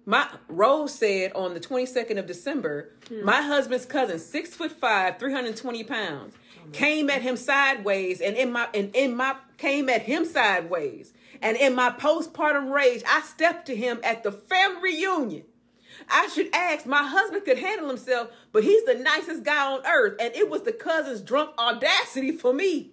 My 0.06 0.28
Rose 0.48 0.92
said 0.94 1.32
on 1.32 1.54
the 1.54 1.60
22nd 1.60 2.18
of 2.18 2.26
December, 2.26 2.90
my 3.22 3.40
husband's 3.40 3.86
cousin, 3.86 4.18
six 4.18 4.54
foot 4.54 4.72
five, 4.72 5.18
320 5.18 5.84
pounds, 5.84 6.34
came 6.72 7.08
at 7.08 7.22
him 7.22 7.36
sideways 7.36 8.20
and 8.20 8.36
in 8.36 8.52
my 8.52 8.68
and 8.74 8.94
in 8.94 9.16
my 9.16 9.36
came 9.56 9.88
at 9.88 10.02
him 10.02 10.24
sideways. 10.24 11.12
And 11.42 11.56
in 11.56 11.74
my 11.74 11.90
postpartum 11.90 12.72
rage, 12.72 13.02
I 13.06 13.22
stepped 13.22 13.66
to 13.66 13.76
him 13.76 14.00
at 14.02 14.22
the 14.22 14.32
family 14.32 14.92
reunion. 14.92 15.44
I 16.08 16.28
should 16.28 16.48
ask, 16.52 16.86
my 16.86 17.04
husband 17.04 17.44
could 17.44 17.58
handle 17.58 17.88
himself, 17.88 18.30
but 18.52 18.64
he's 18.64 18.84
the 18.84 18.94
nicest 18.94 19.44
guy 19.44 19.72
on 19.72 19.86
earth, 19.86 20.16
and 20.20 20.34
it 20.34 20.50
was 20.50 20.62
the 20.62 20.72
cousin's 20.72 21.20
drunk 21.20 21.50
audacity 21.58 22.32
for 22.32 22.52
me. 22.52 22.90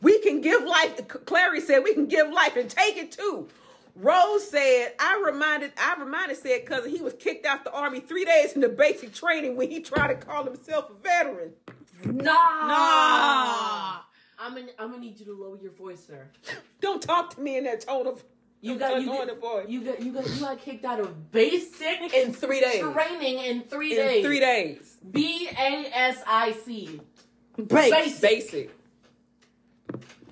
We 0.00 0.18
can 0.20 0.40
give 0.40 0.62
life. 0.64 1.08
Clary 1.08 1.60
said 1.60 1.80
we 1.80 1.94
can 1.94 2.06
give 2.06 2.30
life 2.30 2.56
and 2.56 2.70
take 2.70 2.96
it 2.96 3.12
too. 3.12 3.48
Rose 3.96 4.48
said, 4.48 4.94
I 4.98 5.22
reminded, 5.24 5.72
I 5.78 5.96
reminded 5.98 6.36
said 6.36 6.66
cousin 6.66 6.90
he 6.90 7.00
was 7.00 7.14
kicked 7.14 7.46
out 7.46 7.64
the 7.64 7.72
army 7.72 8.00
three 8.00 8.24
days 8.24 8.52
into 8.52 8.68
basic 8.68 9.14
training 9.14 9.56
when 9.56 9.70
he 9.70 9.80
tried 9.80 10.08
to 10.08 10.14
call 10.14 10.44
himself 10.44 10.90
a 10.90 10.94
veteran. 10.94 11.52
Nah. 12.04 12.32
Nah. 12.66 14.00
I'm 14.38 14.54
gonna, 14.54 14.66
I'm 14.78 14.90
gonna 14.90 15.00
need 15.00 15.18
you 15.18 15.26
to 15.26 15.32
lower 15.34 15.58
your 15.60 15.72
voice, 15.72 16.04
sir. 16.06 16.26
Don't 16.80 17.00
talk 17.02 17.34
to 17.34 17.40
me 17.40 17.56
in 17.56 17.64
that 17.64 17.82
tone 17.82 18.06
of 18.06 18.22
You 18.60 18.76
got, 18.76 19.00
you 19.00 19.06
got, 19.08 19.40
voice. 19.40 19.66
you 19.68 19.80
got, 19.82 20.00
you 20.02 20.12
got, 20.12 20.28
you 20.28 20.40
got 20.40 20.58
kicked 20.60 20.84
out 20.84 21.00
of 21.00 21.30
basic 21.32 22.12
in 22.14 22.32
three 22.32 22.60
days. 22.60 22.80
training 22.82 23.38
in 23.38 23.62
three 23.62 23.92
In 23.98 24.06
days. 24.06 24.24
three 24.24 24.40
days. 24.40 24.96
B 25.10 25.48
A 25.56 25.90
S 25.92 26.18
I 26.26 26.52
C. 26.52 27.00
Base. 27.56 27.90
Basic. 27.90 28.20
Basic. 28.22 28.70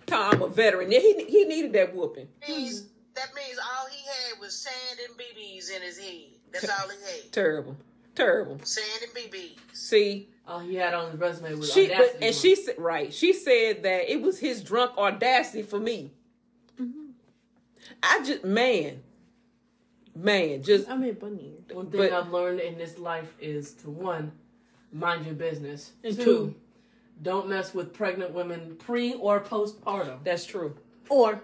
Tom, 0.07 0.43
a 0.43 0.49
veteran. 0.49 0.91
Yeah, 0.91 0.99
he 1.01 1.25
he 1.25 1.45
needed 1.45 1.73
that 1.75 1.95
whooping. 1.95 2.29
He's, 2.43 2.83
that 3.15 3.29
means 3.35 3.59
all 3.59 3.87
he 3.91 3.99
had 4.07 4.41
was 4.41 4.55
sand 4.57 4.99
and 5.09 5.17
BBs 5.19 5.75
in 5.75 5.83
his 5.83 5.99
head. 5.99 6.27
That's 6.53 6.69
all 6.69 6.89
he 6.89 6.97
had. 7.23 7.33
Terrible. 7.33 7.77
Terrible. 8.15 8.59
Sand 8.65 9.03
and 9.05 9.13
BBs. 9.33 9.57
See, 9.73 10.29
All 10.47 10.59
he 10.59 10.75
had 10.75 10.93
on 10.93 11.11
his 11.13 11.21
resume 11.21 11.55
was 11.55 11.73
she 11.73 11.87
audacity. 11.87 12.11
but, 12.19 12.27
and 12.27 12.35
she 12.35 12.55
said 12.57 12.75
right. 12.79 13.13
She 13.13 13.33
said 13.33 13.83
that 13.85 14.13
it 14.13 14.21
was 14.23 14.39
his 14.41 14.63
drunk 14.63 14.97
audacity 14.99 15.63
for 15.63 15.79
me. 15.79 16.11
Mm-hmm. 16.81 17.11
I 18.03 18.23
just 18.25 18.45
man, 18.45 19.03
man, 20.17 20.63
just 20.63 20.89
I 20.91 20.97
mean, 20.97 21.15
bunny. 21.15 21.55
ear. 21.69 21.77
One 21.77 21.91
thing 21.91 22.01
but- 22.01 22.13
I've 22.13 22.31
learned 22.33 22.61
in 22.61 22.77
this 22.77 22.99
life 22.99 23.33
is 23.41 23.73
to 23.75 23.91
one, 23.91 24.33
mind 24.93 25.27
your 25.27 25.35
business. 25.37 25.93
And 26.03 26.17
two, 26.17 26.25
two. 26.25 26.55
don't 27.23 27.49
mess 27.49 27.73
with 27.73 27.93
pregnant 27.93 28.33
women 28.33 28.77
pre 28.77 29.15
or 29.15 29.41
postpartum. 29.41 30.25
that's 30.25 30.45
true. 30.45 30.75
Or 31.09 31.41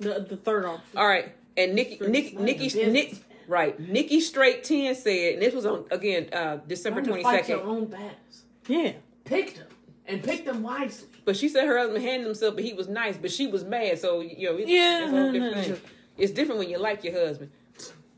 the 0.00 0.26
the 0.28 0.36
third 0.36 0.64
option. 0.64 0.98
All 0.98 1.06
right, 1.06 1.32
and 1.56 1.74
Nikki, 1.74 1.98
Nikki, 2.06 2.34
mind 2.34 2.46
Nikki, 2.46 2.66
your 2.78 2.90
Nick, 2.90 3.10
business. 3.10 3.24
Right? 3.48 3.78
Nikki 3.78 4.20
Straight 4.20 4.64
Ten 4.64 4.94
said, 4.94 5.34
and 5.34 5.42
this 5.42 5.54
was 5.54 5.66
on 5.66 5.84
again 5.90 6.28
uh 6.32 6.56
December 6.66 7.02
Learn 7.02 7.18
to 7.18 7.22
fight 7.22 7.48
your 7.48 7.62
own 7.62 7.86
battles. 7.86 8.44
Yeah. 8.66 8.92
Pick 9.24 9.56
them 9.56 9.66
and 10.06 10.22
pick 10.22 10.44
them 10.44 10.62
wisely. 10.62 11.08
But 11.24 11.36
she 11.36 11.48
said 11.48 11.66
her 11.66 11.78
husband 11.78 12.04
handled 12.04 12.26
himself, 12.26 12.54
but 12.54 12.64
he 12.64 12.74
was 12.74 12.88
nice, 12.88 13.16
but 13.16 13.30
she 13.30 13.46
was 13.46 13.64
mad. 13.64 13.98
So 13.98 14.20
you 14.20 14.50
know, 14.50 14.56
it's, 14.56 14.70
Yeah, 14.70 15.04
it's 15.04 15.12
no, 15.12 15.32
different 15.32 15.68
no. 15.68 15.76
It's 16.16 16.32
different 16.32 16.58
when 16.60 16.70
you 16.70 16.78
like 16.78 17.02
your 17.04 17.14
husband. 17.14 17.50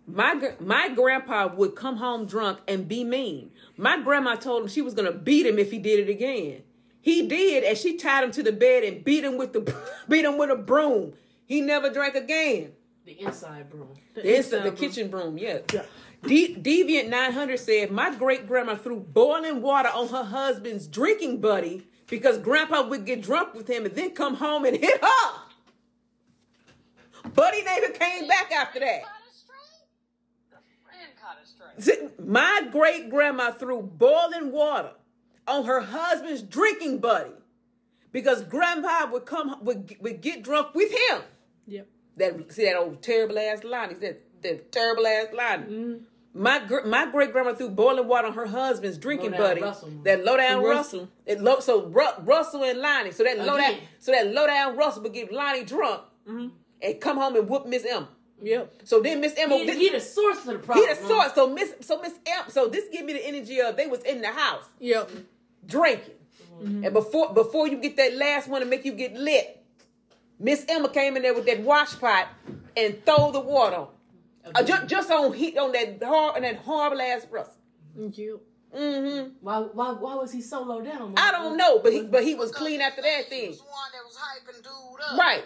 My 0.06 0.52
my 0.60 0.88
grandpa 0.90 1.48
would 1.54 1.74
come 1.74 1.96
home 1.96 2.26
drunk 2.26 2.60
and 2.68 2.86
be 2.86 3.04
mean. 3.04 3.50
My 3.76 4.00
grandma 4.00 4.36
told 4.36 4.62
him 4.62 4.68
she 4.68 4.82
was 4.82 4.94
gonna 4.94 5.12
beat 5.12 5.46
him 5.46 5.58
if 5.58 5.70
he 5.70 5.78
did 5.78 6.08
it 6.08 6.10
again. 6.10 6.62
He 7.00 7.26
did, 7.26 7.62
and 7.64 7.78
she 7.78 7.96
tied 7.96 8.24
him 8.24 8.32
to 8.32 8.42
the 8.42 8.52
bed 8.52 8.82
and 8.82 9.04
beat 9.04 9.24
him 9.24 9.36
with 9.36 9.52
the 9.52 9.74
beat 10.08 10.24
him 10.24 10.38
with 10.38 10.50
a 10.50 10.56
broom. 10.56 11.14
He 11.46 11.60
never 11.60 11.88
drank 11.90 12.14
again. 12.16 12.72
The 13.06 13.20
inside 13.20 13.70
broom. 13.70 13.94
The, 14.14 14.36
inside, 14.36 14.64
the 14.64 14.72
broom. 14.72 14.76
kitchen 14.76 15.08
broom, 15.08 15.38
yeah. 15.38 15.58
Yeah. 15.72 15.84
De- 16.24 16.56
Deviant 16.56 17.08
900 17.08 17.56
said, 17.58 17.92
My 17.92 18.12
great 18.12 18.48
grandma 18.48 18.74
threw 18.74 18.98
boiling 18.98 19.62
water 19.62 19.88
on 19.88 20.08
her 20.08 20.24
husband's 20.24 20.88
drinking 20.88 21.40
buddy 21.40 21.86
because 22.08 22.38
grandpa 22.38 22.86
would 22.88 23.06
get 23.06 23.22
drunk 23.22 23.54
with 23.54 23.68
him 23.68 23.86
and 23.86 23.94
then 23.94 24.10
come 24.10 24.34
home 24.34 24.64
and 24.64 24.76
hit 24.76 25.00
her. 25.00 25.32
Buddy 27.32 27.62
never 27.62 27.88
came 27.90 28.26
back 28.26 28.50
after 28.50 28.80
that. 28.80 29.02
Caught 29.02 29.12
us 29.28 29.44
straight. 29.44 30.50
The 30.50 30.56
friend 30.84 31.10
caught 31.20 31.38
us 31.40 31.54
straight. 31.84 32.26
My 32.26 32.68
great 32.72 33.08
grandma 33.08 33.52
threw 33.52 33.82
boiling 33.82 34.50
water 34.50 34.90
on 35.46 35.64
her 35.64 35.80
husband's 35.80 36.42
drinking 36.42 36.98
buddy 36.98 37.30
because 38.10 38.42
grandpa 38.42 39.08
would 39.12 39.26
come 39.26 39.58
would, 39.62 39.94
would 40.00 40.20
get 40.20 40.42
drunk 40.42 40.74
with 40.74 40.90
him. 40.90 41.22
Yep. 41.66 41.88
That 42.16 42.52
see 42.52 42.64
that 42.64 42.76
old 42.76 43.02
terrible 43.02 43.38
ass 43.38 43.60
said 43.62 44.18
that 44.42 44.72
terrible 44.72 45.06
ass 45.06 45.26
line. 45.32 45.62
Mm-hmm. 45.62 45.94
My 46.42 46.58
gr- 46.58 46.86
my 46.86 47.10
great 47.10 47.32
grandma 47.32 47.54
threw 47.54 47.70
boiling 47.70 48.06
water 48.06 48.28
on 48.28 48.34
her 48.34 48.46
husband's 48.46 48.98
drinking 48.98 49.30
buddy. 49.32 49.62
Russell. 49.62 49.90
That 50.04 50.24
low 50.24 50.36
down 50.36 50.62
Russell. 50.62 51.00
Russell. 51.00 51.08
It 51.24 51.40
low, 51.40 51.60
so 51.60 51.86
Ru- 51.86 52.24
Russell 52.24 52.64
and 52.64 52.78
Lonnie. 52.78 53.12
So 53.12 53.24
that 53.24 53.38
low 53.38 53.56
down 53.56 53.76
so 53.98 54.12
that 54.12 54.32
low 54.32 54.46
down 54.46 54.76
Russell 54.76 55.02
would 55.02 55.14
get 55.14 55.32
Lonnie 55.32 55.64
drunk 55.64 56.02
mm-hmm. 56.28 56.48
and 56.82 57.00
come 57.00 57.16
home 57.16 57.36
and 57.36 57.48
whoop 57.48 57.66
Miss 57.66 57.86
M. 57.86 58.06
Yep. 58.42 58.82
So 58.84 59.00
then 59.00 59.22
Miss 59.22 59.32
Emma 59.36 59.56
He, 59.56 59.70
he 59.70 59.88
the 59.88 60.00
source 60.00 60.38
of 60.40 60.46
the 60.46 60.58
problem. 60.58 60.86
he 60.86 60.94
the 60.94 61.08
source. 61.08 61.32
So 61.34 61.48
Miss 61.48 61.72
so 61.80 62.02
Miss 62.02 62.12
M, 62.26 62.44
So 62.48 62.68
this 62.68 62.84
give 62.92 63.06
me 63.06 63.14
the 63.14 63.26
energy 63.26 63.60
of 63.60 63.76
they 63.76 63.86
was 63.86 64.00
in 64.00 64.20
the 64.20 64.30
house 64.30 64.64
Yep. 64.78 65.10
drinking. 65.66 66.14
Mm-hmm. 66.62 66.84
And 66.84 66.92
before 66.92 67.32
before 67.32 67.66
you 67.66 67.78
get 67.78 67.96
that 67.96 68.14
last 68.14 68.46
one 68.48 68.60
to 68.60 68.66
make 68.66 68.84
you 68.84 68.92
get 68.92 69.14
lit, 69.14 69.55
Miss 70.38 70.64
Emma 70.68 70.88
came 70.88 71.16
in 71.16 71.22
there 71.22 71.34
with 71.34 71.46
that 71.46 71.60
wash 71.60 71.98
pot 71.98 72.28
and 72.76 73.04
throw 73.04 73.30
the 73.32 73.40
water 73.40 73.76
on. 73.76 73.88
Uh, 74.54 74.62
just, 74.62 74.86
just 74.86 75.10
on 75.10 75.32
heat 75.32 75.56
on 75.58 75.72
that 75.72 76.00
hard 76.02 76.36
on 76.36 76.42
that 76.42 76.56
horrible 76.56 77.00
ass 77.00 77.26
Russell. 77.30 77.54
Yep. 77.98 78.36
Mm-hmm. 78.76 79.28
Why, 79.40 79.58
why, 79.60 79.92
why 79.92 80.14
was 80.16 80.30
he 80.32 80.42
so 80.42 80.62
low 80.62 80.82
down? 80.82 81.14
I 81.16 81.30
don't 81.32 81.56
know, 81.56 81.78
but 81.78 81.92
he 81.92 82.02
but 82.02 82.22
he 82.22 82.34
was 82.34 82.52
clean 82.52 82.80
after 82.80 83.00
that 83.02 83.24
He 83.24 83.30
thing. 83.30 83.50
was 83.50 83.60
one 83.60 83.90
that 83.92 84.04
was 84.04 84.16
hyping 84.16 84.62
dude 84.62 85.00
up. 85.12 85.18
Right. 85.18 85.42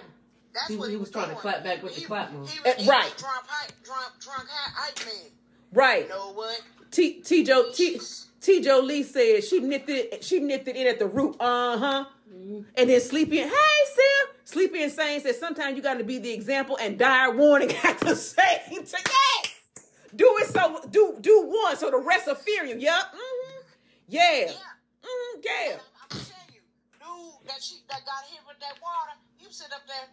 That's 0.53 0.69
He- 0.69 0.77
what 0.77 0.87
he 0.89 0.93
he, 0.95 0.97
was 0.97 1.09
was 1.09 1.11
trying 1.13 1.31
to 1.31 1.37
clap 1.37 1.63
back 1.63 1.83
with 1.83 1.95
the 1.95 2.03
clap 2.05 2.33
move. 2.33 2.51
He, 2.51 2.59
Uh, 2.59 2.63
was, 2.75 2.85
he 2.85 2.91
right. 2.91 3.15
drunk, 3.17 3.45
hype, 3.47 3.73
drunk, 3.85 4.11
drunk, 4.21 4.49
hype, 4.51 4.97
hype 4.99 5.07
man. 5.07 5.31
Right. 5.73 6.03
You 6.05 6.09
know 6.09 6.33
what? 6.33 6.61
T 6.91 7.21
T 7.21 7.45
Joe 7.45 7.71
T 7.73 8.01
T 8.41 8.61
Joe 8.61 8.81
Lee 8.81 9.05
said 9.05 9.45
she 9.45 9.61
nipped 9.61 9.89
it 9.89 10.25
she 10.25 10.41
nipped 10.41 10.67
it 10.67 10.75
in 10.77 10.89
at 10.89 10.99
the 10.99 11.07
root. 11.07 11.37
And 12.31 12.89
then 12.91 13.01
Sleepy 13.01 13.39
hey 13.39 13.49
Sim. 13.49 14.35
Sleepy 14.45 14.83
and 14.83 14.93
Sane 14.93 15.21
said 15.21 15.35
sometimes 15.35 15.77
you 15.77 15.83
gotta 15.83 16.05
be 16.05 16.19
the 16.19 16.33
example 16.33 16.79
and 16.81 16.99
dire 16.99 17.35
warning 17.35 17.73
at 17.85 18.01
the 18.01 18.15
same 18.15 18.69
time. 18.69 18.85
Yes! 19.07 19.61
Do 20.15 20.37
it 20.39 20.49
so 20.49 20.81
do 20.91 21.17
do 21.21 21.45
one 21.47 21.77
so 21.77 21.91
the 21.91 21.99
rest 21.99 22.27
will 22.27 22.35
fear 22.37 22.65
you. 22.65 22.77
Yup. 22.77 23.13
Mm-hmm. 23.13 23.61
Yeah. 24.09 24.21
Yeah. 24.21 24.47
Mm-hmm. 24.47 25.41
Yeah. 25.45 25.73
I'm, 25.73 25.79
I'm 26.03 26.09
gonna 26.11 26.25
you, 26.53 26.61
dude, 26.99 27.49
that 27.49 27.63
she 27.63 27.77
that 27.89 28.05
got 28.05 28.25
hit 28.31 28.41
with 28.47 28.59
that 28.61 28.79
water. 28.83 29.19
You 29.41 29.47
sit 29.51 29.69
up 29.73 29.87
there. 29.87 30.09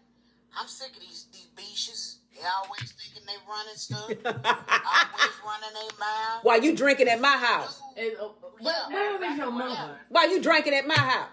I'm 0.60 0.68
sick 0.68 0.92
of 0.96 1.02
these 1.02 1.28
these 1.32 1.48
beaches. 1.56 2.20
They 2.34 2.42
always 2.64 2.92
thinking 2.92 3.24
they 3.26 3.38
running 3.50 3.76
stuff. 3.76 4.06
always 4.26 5.36
running 5.46 5.74
their 5.74 6.00
mouth. 6.00 6.44
While 6.44 6.62
you 6.62 6.76
drinking 6.76 7.08
at 7.08 7.20
my 7.20 7.36
house. 7.36 7.82
And, 7.96 8.12
uh, 8.20 8.28
where, 8.60 8.76
where 8.90 9.16
are 9.16 9.20
they 9.20 9.36
your 9.36 9.52
mother? 9.52 9.98
While 10.10 10.30
you 10.30 10.42
drinking 10.42 10.76
at 10.76 10.86
my 10.86 10.94
house. 10.94 11.30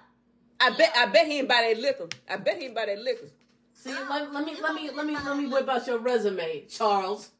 I 0.60 0.70
bet 0.70 0.92
I 0.96 1.06
bet 1.06 1.26
he 1.26 1.38
ain't 1.38 1.48
buy 1.48 1.72
that 1.74 1.80
liquor. 1.80 2.08
I 2.28 2.36
bet 2.36 2.58
he 2.58 2.66
ain't 2.66 2.74
buy 2.74 2.86
that 2.86 2.98
liquor. 3.00 3.26
See, 3.74 3.92
let, 3.92 4.32
let 4.32 4.44
me 4.44 4.56
let 4.62 4.74
me 4.74 4.90
let 4.90 5.06
me 5.06 5.16
let 5.16 5.36
me 5.36 5.46
whip 5.46 5.68
out 5.68 5.86
your 5.86 5.98
resume, 5.98 6.66
Charles. 6.68 7.30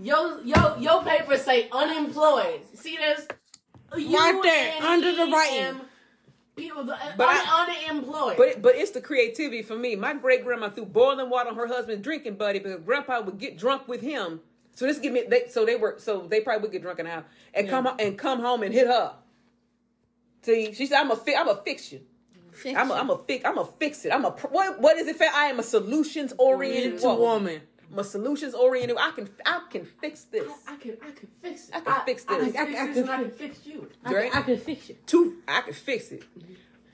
Yo 0.00 0.40
yo 0.42 0.76
your 0.78 1.02
papers 1.02 1.42
say 1.42 1.68
unemployed. 1.72 2.60
See 2.74 2.96
this? 2.96 3.26
Right 3.92 4.40
there, 4.42 4.82
under 4.82 5.14
the 5.14 5.32
writing. 5.32 5.80
People, 6.56 6.84
the, 6.84 6.94
uh, 6.94 7.12
But 7.16 7.28
un, 7.28 7.36
I- 7.36 7.86
unemployed. 7.90 8.36
But 8.36 8.62
but 8.62 8.74
it's 8.76 8.90
the 8.90 9.00
creativity 9.00 9.62
for 9.62 9.76
me. 9.76 9.96
My 9.96 10.14
great 10.14 10.44
grandma 10.44 10.70
threw 10.70 10.84
boiling 10.84 11.30
water 11.30 11.50
on 11.50 11.56
her 11.56 11.66
husband's 11.68 12.02
drinking 12.02 12.34
buddy 12.34 12.58
because 12.58 12.80
grandpa 12.84 13.20
would 13.22 13.38
get 13.38 13.56
drunk 13.58 13.88
with 13.88 14.00
him. 14.00 14.40
So 14.74 14.86
this 14.86 14.98
give 14.98 15.12
me 15.12 15.24
they 15.28 15.48
so 15.48 15.64
they 15.64 15.76
were 15.76 15.96
so 15.98 16.26
they 16.28 16.40
probably 16.40 16.62
would 16.62 16.72
get 16.72 16.82
drunk 16.82 16.98
in 16.98 17.06
the 17.06 17.12
house 17.12 17.24
and 17.54 17.68
come 17.68 17.88
and 17.98 18.18
come 18.18 18.40
home 18.40 18.62
and 18.62 18.74
hit 18.74 18.88
her. 18.88 19.14
See, 20.42 20.72
she 20.74 20.86
said, 20.86 21.00
"I'm 21.00 21.10
a 21.10 21.16
fi- 21.16 21.36
I'm 21.36 21.48
a 21.48 21.56
fix 21.64 21.92
you. 21.92 22.00
I'm 22.66 22.90
a, 22.90 22.94
I'm 22.94 23.10
a 23.10 23.18
fix 23.18 23.44
I'm 23.44 23.58
a 23.58 23.64
fix 23.64 24.04
it. 24.04 24.12
I'm 24.12 24.24
a 24.24 24.30
pr- 24.32 24.48
what 24.48 24.80
what 24.80 24.96
is 24.96 25.06
it? 25.08 25.16
For? 25.16 25.24
I 25.24 25.46
am 25.46 25.58
a 25.58 25.62
solutions 25.62 26.32
oriented 26.38 26.94
It's 26.94 27.02
woman. 27.04 27.60
I'm 27.92 27.98
a 27.98 28.04
solutions 28.04 28.54
oriented. 28.54 28.96
I 28.98 29.10
can 29.12 29.28
I 29.46 29.60
can 29.70 29.84
fix 29.84 30.24
this. 30.24 30.50
I 30.66 30.76
can 30.76 30.96
I 31.02 31.10
can 31.12 31.28
fix 31.42 31.68
it. 31.68 31.74
I 31.74 31.80
can 31.80 32.04
fix 32.04 32.24
this. 32.24 32.36
I, 32.56 32.62
I- 32.62 32.64
can 32.66 32.74
I 32.74 32.86
fix 32.86 32.94
this 32.94 33.06
can- 33.06 33.08
I 33.14 33.22
can 33.22 33.30
fix 33.30 33.66
you. 33.66 33.88
Right? 34.04 34.36
I 34.36 34.42
can 34.42 34.58
fix 34.58 34.90
it. 34.90 35.06
two 35.06 35.38
I 35.48 35.60
could 35.62 35.76
fix 35.76 36.10
it. 36.12 36.22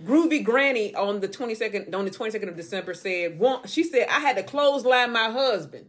Groovy 0.02 0.44
Granny 0.44 0.94
on 0.94 1.20
the 1.20 1.28
22nd 1.28 1.94
on 1.94 2.04
the 2.04 2.10
22nd 2.10 2.48
of 2.48 2.56
December 2.56 2.94
said 2.94 3.38
one 3.38 3.66
she 3.66 3.84
said 3.84 4.08
I 4.08 4.20
had 4.20 4.36
to 4.36 4.42
clothesline 4.42 5.12
my 5.12 5.30
husband. 5.30 5.86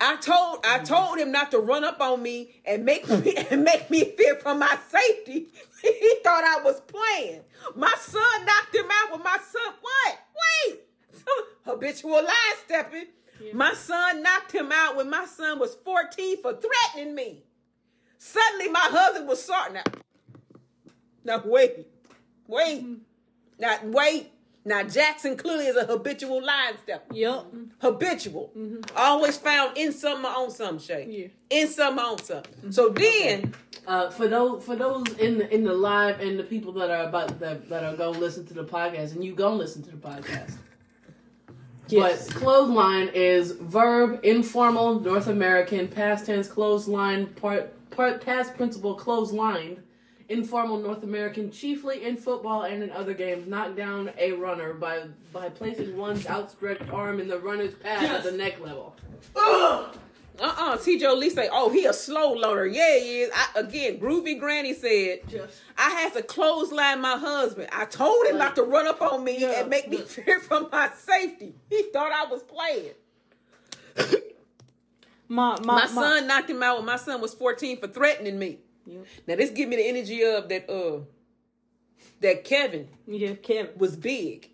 I 0.00 0.16
told 0.16 0.64
I 0.64 0.78
told 0.78 1.18
him 1.18 1.30
not 1.30 1.50
to 1.50 1.58
run 1.58 1.84
up 1.84 2.00
on 2.00 2.22
me 2.22 2.60
and 2.64 2.84
make 2.84 3.08
me 3.08 3.36
and 3.50 3.62
make 3.62 3.90
me 3.90 4.04
fear 4.16 4.36
for 4.36 4.54
my 4.54 4.78
safety. 4.88 5.48
he 5.82 6.14
thought 6.24 6.42
I 6.42 6.62
was 6.64 6.80
playing. 6.80 7.42
My 7.76 7.94
son 7.98 8.46
knocked 8.46 8.74
him 8.74 8.86
out 8.90 9.12
with 9.12 9.22
my 9.22 9.36
son. 9.36 9.74
What? 9.80 10.18
Wait. 10.68 10.80
Habitual 11.66 12.12
line 12.12 12.56
stepping. 12.64 13.06
My 13.54 13.72
son 13.72 14.22
knocked 14.22 14.52
him 14.52 14.70
out 14.72 14.96
when 14.96 15.08
my 15.08 15.24
son 15.24 15.58
was 15.58 15.74
14 15.74 16.42
for 16.42 16.54
threatening 16.54 17.14
me. 17.14 17.42
Suddenly 18.18 18.68
my 18.68 18.86
husband 18.90 19.28
was 19.28 19.42
sorry. 19.42 19.72
Now, 19.72 19.82
now 21.24 21.42
wait. 21.44 21.86
Wait. 22.46 22.84
Mm-hmm. 22.84 22.94
Now 23.58 23.78
wait. 23.84 24.30
Now 24.64 24.82
Jackson 24.82 25.36
clearly 25.36 25.66
is 25.66 25.76
a 25.76 25.86
habitual 25.86 26.44
line 26.44 26.74
stepper. 26.82 27.14
Yep. 27.14 27.44
Habitual. 27.80 28.52
Always 28.94 29.36
found 29.38 29.76
in 29.78 29.92
something 29.92 30.24
or 30.24 30.28
on 30.28 30.50
some 30.50 30.78
shape. 30.78 31.08
Yeah. 31.10 31.58
In 31.58 31.66
something 31.68 32.04
on 32.04 32.18
something. 32.22 32.70
So 32.72 32.90
then 32.90 33.54
Uh, 33.86 34.10
for 34.10 34.28
those 34.28 34.62
for 34.62 34.76
those 34.76 35.08
in 35.18 35.38
the 35.38 35.52
in 35.54 35.64
the 35.64 35.72
live 35.72 36.20
and 36.20 36.38
the 36.38 36.44
people 36.44 36.72
that 36.72 36.90
are 36.90 37.08
about 37.08 37.40
that 37.40 37.68
that 37.70 37.82
are 37.82 37.96
gonna 37.96 38.18
listen 38.18 38.44
to 38.46 38.54
the 38.54 38.64
podcast 38.64 39.12
and 39.12 39.24
you 39.24 39.34
gonna 39.34 39.54
listen 39.56 39.82
to 39.82 39.90
the 39.90 39.96
podcast. 39.96 40.54
Yes. 41.88 42.28
But 42.28 42.36
clothesline 42.36 43.08
is 43.14 43.50
verb 43.52 44.20
informal 44.22 45.00
North 45.00 45.26
American 45.26 45.88
past 45.88 46.26
tense 46.26 46.46
clothesline 46.46 47.26
part 47.26 47.72
part 47.90 48.20
past 48.24 48.54
principle 48.54 48.96
clotheslined 48.96 49.78
informal 50.30 50.78
North 50.78 51.02
American 51.02 51.50
chiefly 51.50 52.04
in 52.04 52.16
football 52.16 52.62
and 52.62 52.82
in 52.82 52.90
other 52.92 53.12
games 53.12 53.46
knock 53.48 53.76
down 53.76 54.10
a 54.16 54.32
runner 54.32 54.72
by 54.72 55.02
by 55.32 55.48
placing 55.50 55.96
one's 55.96 56.26
outstretched 56.26 56.88
arm 56.90 57.20
in 57.20 57.28
the 57.28 57.38
runner's 57.38 57.74
pad 57.74 58.04
at 58.04 58.22
the 58.22 58.32
neck 58.32 58.58
level. 58.60 58.94
uh-uh. 59.36 60.76
T. 60.78 60.98
Joe 60.98 61.14
Lee 61.14 61.28
say, 61.30 61.48
oh, 61.52 61.68
he 61.70 61.84
a 61.84 61.92
slow 61.92 62.32
loader. 62.32 62.66
Yeah, 62.66 62.98
he 62.98 63.20
is. 63.22 63.30
I, 63.34 63.60
again, 63.60 63.98
Groovy 64.00 64.38
Granny 64.38 64.72
said, 64.72 65.18
Yes. 65.28 65.60
I 65.76 65.90
had 65.90 66.14
to 66.14 66.22
clothesline 66.22 67.00
my 67.02 67.18
husband. 67.18 67.68
I 67.72 67.84
told 67.84 68.26
him 68.26 68.38
not 68.38 68.54
to 68.56 68.62
run 68.62 68.86
up 68.86 69.02
on 69.02 69.22
me 69.24 69.38
Yeah. 69.40 69.60
and 69.60 69.68
make 69.68 69.90
me 69.90 69.98
fear 69.98 70.40
for 70.48 70.68
my 70.70 70.90
safety. 70.96 71.54
He 71.68 71.82
thought 71.92 72.12
I 72.12 72.24
was 72.30 72.42
playing. 72.42 72.94
My 75.28 75.60
my, 75.60 75.82
my 75.82 75.86
son 75.86 76.26
knocked 76.26 76.50
him 76.50 76.60
out 76.60 76.78
when 76.78 76.86
my 76.86 76.96
son 76.96 77.20
was 77.20 77.32
14 77.34 77.78
for 77.78 77.86
threatening 77.86 78.36
me. 78.36 78.58
Yep. 78.90 79.06
Now 79.26 79.36
this 79.36 79.50
give 79.50 79.68
me 79.68 79.76
the 79.76 79.86
energy 79.88 80.22
of 80.24 80.48
that 80.48 80.68
uh 80.70 81.00
that 82.20 82.44
Kevin 82.44 82.88
Yeah, 83.06 83.34
Kevin. 83.34 83.70
was 83.76 83.96
big. 83.96 84.50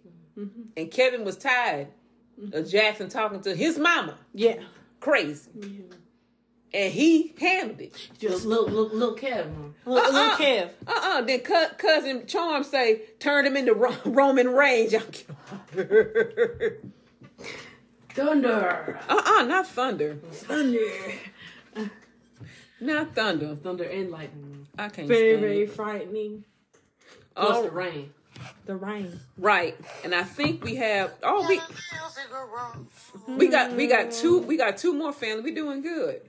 And 0.77 0.91
Kevin 0.91 1.25
was 1.25 1.37
tired 1.37 1.89
of 2.53 2.69
Jackson 2.69 3.09
talking 3.09 3.41
to 3.43 3.57
his 3.57 3.79
mama. 3.79 4.19
Yeah. 4.35 4.57
Crazy. 5.01 5.51
And 6.75 6.93
he 6.93 7.33
handled 7.41 7.81
it. 7.81 8.11
Just 8.19 8.45
little 8.45 8.67
little, 8.67 8.89
little 8.99 9.15
Kevin. 9.15 9.75
Little, 9.87 10.05
Uh-uh. 10.05 10.13
little 10.13 10.37
Kev. 10.37 10.71
Uh-uh. 10.87 11.21
Then 11.23 11.41
cu- 11.41 11.75
cousin 11.79 12.27
Charm 12.27 12.65
say, 12.65 13.03
turned 13.19 13.47
him 13.47 13.57
into 13.57 13.73
Ro- 13.73 13.97
Roman 14.05 14.49
Reigns. 14.51 14.93
Y'all 14.93 15.03
get- 15.11 16.83
Thunder. 18.11 18.99
uh-uh, 19.09 19.43
not 19.45 19.67
thunder. 19.67 20.17
Thunder. 20.33 20.79
Not 22.81 23.15
thunder. 23.15 23.57
Thunder 23.57 23.85
and 23.85 24.11
lightning. 24.11 24.67
I 24.79 24.89
can't 24.89 25.09
Very, 25.09 25.31
stand 25.33 25.41
very 25.41 25.63
it. 25.63 25.71
frightening. 25.71 26.45
Plus 27.35 27.57
Oh, 27.57 27.63
the 27.65 27.71
rain. 27.71 28.13
The 28.67 28.77
rain. 28.77 29.19
right. 29.39 29.75
And 30.05 30.15
I 30.15 30.23
think 30.23 30.63
we 30.63 30.75
have 30.77 31.15
oh 31.23 31.47
we 31.49 31.57
Got 31.57 31.71
a 31.71 31.73
little 31.95 32.87
figure 32.91 33.37
We 33.39 33.49
got 33.49 33.73
we 33.73 33.87
got 33.87 34.11
two 34.13 34.41
we 34.41 34.57
got 34.59 34.77
two 34.77 34.93
more 34.93 35.13
family. 35.13 35.43
We 35.43 35.53
doing 35.53 35.81
good. 35.83 36.21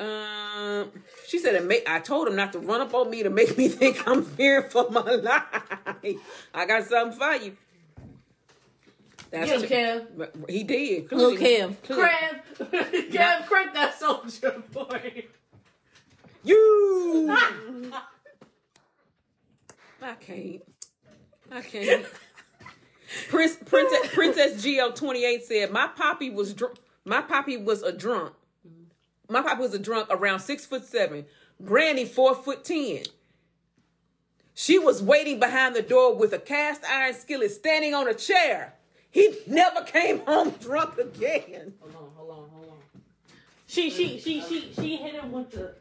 Um, 0.00 0.90
she 1.28 1.38
said 1.38 1.54
it 1.54 1.64
make, 1.64 1.88
I 1.88 2.00
told 2.00 2.26
him 2.26 2.34
not 2.34 2.52
to 2.54 2.58
run 2.58 2.80
up 2.80 2.92
on 2.94 3.08
me 3.10 3.22
to 3.22 3.30
make 3.30 3.56
me 3.56 3.68
think 3.80 4.06
I'm 4.08 4.24
fearing 4.24 4.68
for 4.68 4.90
my 4.90 5.00
life. 5.02 5.44
I 6.52 6.66
got 6.66 6.82
something 6.88 7.16
for 7.16 7.34
you. 7.36 7.56
That's 9.30 9.50
Get 9.50 9.60
him, 9.62 9.68
true. 9.68 9.76
Kev. 9.76 10.06
But 10.16 10.50
He 10.50 10.64
did. 10.64 11.12
Little 11.12 11.36
Clearly. 11.36 11.74
Kev. 11.76 11.82
Clearly. 11.84 12.10
Kev, 12.58 13.10
Kev, 13.12 13.46
crank 13.46 13.74
that 13.74 13.98
soldier 13.98 14.62
boy. 14.72 15.26
You. 16.44 17.30
I 20.02 20.14
can't. 20.20 20.62
I 21.50 21.60
can't. 21.62 22.04
Prince, 23.28 23.56
Princess, 23.64 24.00
Princess 24.12 24.62
Geo 24.62 24.90
twenty 24.90 25.24
eight 25.24 25.44
said 25.44 25.70
my 25.70 25.86
poppy 25.88 26.30
was 26.30 26.52
drunk. 26.52 26.76
My 27.04 27.22
poppy 27.22 27.56
was 27.56 27.82
a 27.82 27.92
drunk. 27.92 28.34
my 29.28 29.40
poppy 29.40 29.62
was 29.62 29.74
a 29.74 29.78
drunk 29.78 30.08
around 30.10 30.40
six 30.40 30.66
foot 30.66 30.84
seven. 30.84 31.24
Granny 31.64 32.04
four 32.04 32.34
foot 32.34 32.64
ten. 32.64 33.02
She 34.54 34.78
was 34.78 35.02
waiting 35.02 35.40
behind 35.40 35.74
the 35.74 35.82
door 35.82 36.14
with 36.14 36.32
a 36.32 36.38
cast 36.38 36.84
iron 36.84 37.14
skillet 37.14 37.50
standing 37.50 37.94
on 37.94 38.08
a 38.08 38.14
chair. 38.14 38.74
He 39.10 39.34
never 39.46 39.82
came 39.82 40.20
home 40.20 40.50
drunk 40.60 40.98
again. 40.98 41.74
Hold 41.80 41.94
on, 41.94 42.10
hold 42.16 42.30
on, 42.30 42.48
hold 42.50 42.68
on. 42.68 42.76
She 43.66 43.90
she 43.90 44.18
she 44.18 44.40
she 44.42 44.72
she 44.74 44.96
hit 44.96 45.14
him 45.14 45.32
with 45.32 45.50
the. 45.50 45.74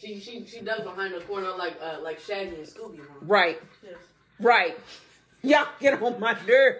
She 0.00 0.18
she 0.18 0.46
she 0.46 0.60
dug 0.60 0.84
behind 0.84 1.14
the 1.14 1.20
corner 1.20 1.50
like 1.58 1.76
uh 1.82 1.98
like 2.02 2.18
Shaggy 2.20 2.56
and 2.56 2.66
Scooby. 2.66 2.98
Huh? 3.00 3.04
Right, 3.22 3.60
Yes. 3.82 3.94
right. 4.40 4.78
Y'all 5.42 5.66
get 5.80 6.02
on 6.02 6.18
my 6.20 6.36
nerve. 6.46 6.76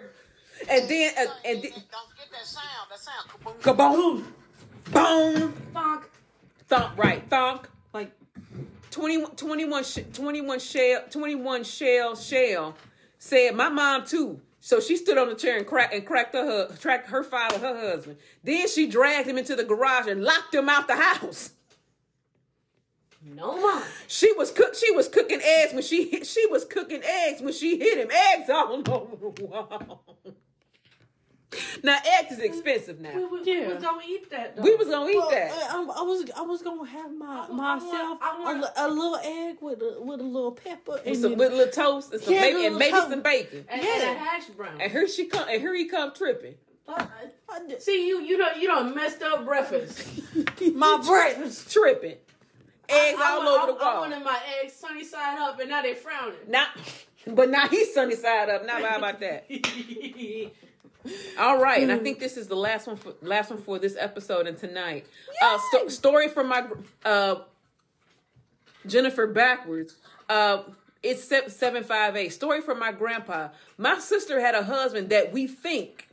And 0.69 0.87
then, 0.87 1.11
uh, 1.17 1.25
and 1.43 1.61
then, 1.63 1.71
Don't 1.71 2.09
forget 2.09 2.27
that 2.31 2.45
sound. 2.45 2.87
That 2.89 2.99
sound. 2.99 3.61
Kaboom. 3.61 4.23
kaboom, 4.93 5.41
boom, 5.41 5.53
Bonk. 5.73 6.03
thump, 6.67 6.97
right, 6.97 7.27
thunk, 7.29 7.67
like 7.93 8.11
20, 8.91 9.25
21, 9.35 9.83
sh- 9.83 9.99
21 10.13 10.59
shell, 10.59 11.01
21 11.09 11.63
shell, 11.63 12.15
shell 12.15 12.75
said, 13.17 13.55
my 13.55 13.69
mom 13.69 14.05
too. 14.05 14.39
So 14.59 14.79
she 14.79 14.97
stood 14.97 15.17
on 15.17 15.29
the 15.29 15.35
chair 15.35 15.57
and 15.57 15.65
cracked 15.65 15.95
and 15.95 16.05
cracked 16.05 16.35
her, 16.35 16.67
hu- 16.67 16.75
cracked 16.75 17.09
her 17.09 17.23
father, 17.23 17.57
her 17.57 17.79
husband. 17.93 18.17
Then 18.43 18.67
she 18.67 18.85
dragged 18.85 19.27
him 19.27 19.39
into 19.39 19.55
the 19.55 19.63
garage 19.63 20.05
and 20.05 20.23
locked 20.23 20.53
him 20.53 20.69
out 20.69 20.87
the 20.87 20.95
house. 20.95 21.51
No 23.23 23.55
mom. 23.59 23.83
She 24.07 24.31
was 24.33 24.51
cook. 24.51 24.73
She 24.75 24.91
was 24.91 25.07
cooking 25.07 25.41
eggs 25.43 25.73
when 25.73 25.83
she 25.83 26.09
hit, 26.09 26.25
she 26.25 26.45
was 26.47 26.65
cooking 26.65 27.01
eggs 27.03 27.41
when 27.41 27.53
she 27.53 27.77
hit 27.77 27.97
him. 27.99 28.09
Eggs 28.11 28.49
all 28.49 28.73
over 28.73 29.15
the 29.31 29.45
wall. 29.45 30.03
Now 31.83 31.97
eggs 32.05 32.31
is 32.33 32.39
expensive 32.39 33.01
now. 33.01 33.11
we, 33.29 33.41
Yeah. 33.43 33.67
we 33.67 33.73
was 33.73 33.83
gonna 33.83 34.01
eat 34.07 34.29
that. 34.29 34.55
Though. 34.55 34.61
We 34.63 34.73
was 34.75 34.87
gonna 34.87 35.09
eat 35.09 35.17
Well, 35.17 35.29
that. 35.31 35.51
I, 35.51 35.75
I 35.81 36.01
was 36.01 36.31
I 36.37 36.41
was 36.41 36.61
gonna 36.61 36.89
have 36.89 37.13
my 37.13 37.45
I 37.49 37.51
myself 37.51 38.19
I 38.21 38.39
want- 38.39 38.57
a, 38.57 38.61
li- 38.61 38.71
a 38.77 38.87
little 38.89 39.15
egg 39.17 39.57
with 39.59 39.81
a 39.81 39.97
with 40.01 40.21
a 40.21 40.23
little 40.23 40.53
pepper 40.53 40.97
and 41.05 41.11
With 41.11 41.21
some 41.21 41.35
with 41.35 41.51
a 41.51 41.55
little 41.55 41.73
toast 41.73 42.13
and 42.13 42.21
some 42.21 42.33
Yeah, 42.33 42.41
bacon 42.41 42.65
and 42.65 42.77
maybe 42.77 42.91
toast. 42.91 43.09
some 43.09 43.21
bacon. 43.21 43.65
and, 43.67 43.83
Yeah. 43.83 43.93
and 43.95 44.03
a 44.17 44.19
hash 44.19 44.45
brown. 44.47 44.79
And 44.79 44.91
here 44.91 45.07
she 45.09 45.25
come. 45.25 45.47
And 45.49 45.61
here 45.61 45.75
he 45.75 45.85
come 45.89 46.13
tripping. 46.13 46.55
I- 46.87 47.07
I 47.49 47.59
did- 47.67 47.81
See 47.81 48.07
you 48.07 48.21
you 48.21 48.37
don't 48.37 48.57
you 48.57 48.67
don't 48.69 48.95
messed 48.95 49.21
up 49.21 49.43
breakfast. 49.45 50.07
my 50.73 51.01
breakfast. 51.05 51.69
Tripping. 51.71 52.15
Eggs 52.89 53.17
I, 53.21 53.31
all 53.31 53.41
I, 53.41 53.63
over 53.63 53.71
the 53.73 53.79
I, 53.79 53.81
I 53.81 53.93
wall. 53.93 54.01
wanted 54.01 54.23
my 54.23 54.39
eggs 54.61 54.73
sunny 54.73 55.03
side 55.03 55.37
up, 55.39 55.59
and 55.59 55.69
now 55.69 55.81
they 55.81 55.93
frowning. 55.93 56.35
Now, 56.47 56.67
but 57.27 57.49
now 57.49 57.67
he's 57.67 57.93
sunny 57.93 58.15
side 58.15 58.49
up. 58.49 58.65
Now 58.65 58.83
how 58.83 58.97
about 58.97 59.19
that? 59.21 59.49
All 61.39 61.59
right, 61.59 61.81
and 61.81 61.91
I 61.91 61.97
think 61.97 62.19
this 62.19 62.37
is 62.37 62.47
the 62.47 62.55
last 62.55 62.85
one 62.85 62.95
for 62.95 63.13
last 63.23 63.49
one 63.49 63.59
for 63.59 63.79
this 63.79 63.95
episode 63.97 64.45
and 64.45 64.55
tonight. 64.55 65.07
Uh, 65.41 65.57
sto- 65.69 65.87
story 65.87 66.27
from 66.27 66.47
my 66.47 66.63
uh, 67.03 67.35
Jennifer 68.85 69.25
backwards. 69.25 69.95
Uh, 70.29 70.63
it's 71.01 71.23
seven 71.47 71.83
five 71.83 72.15
eight. 72.15 72.33
Story 72.33 72.61
from 72.61 72.77
my 72.77 72.91
grandpa. 72.91 73.49
My 73.79 73.97
sister 73.97 74.39
had 74.39 74.53
a 74.53 74.63
husband 74.63 75.09
that 75.09 75.33
we 75.33 75.47
think 75.47 76.07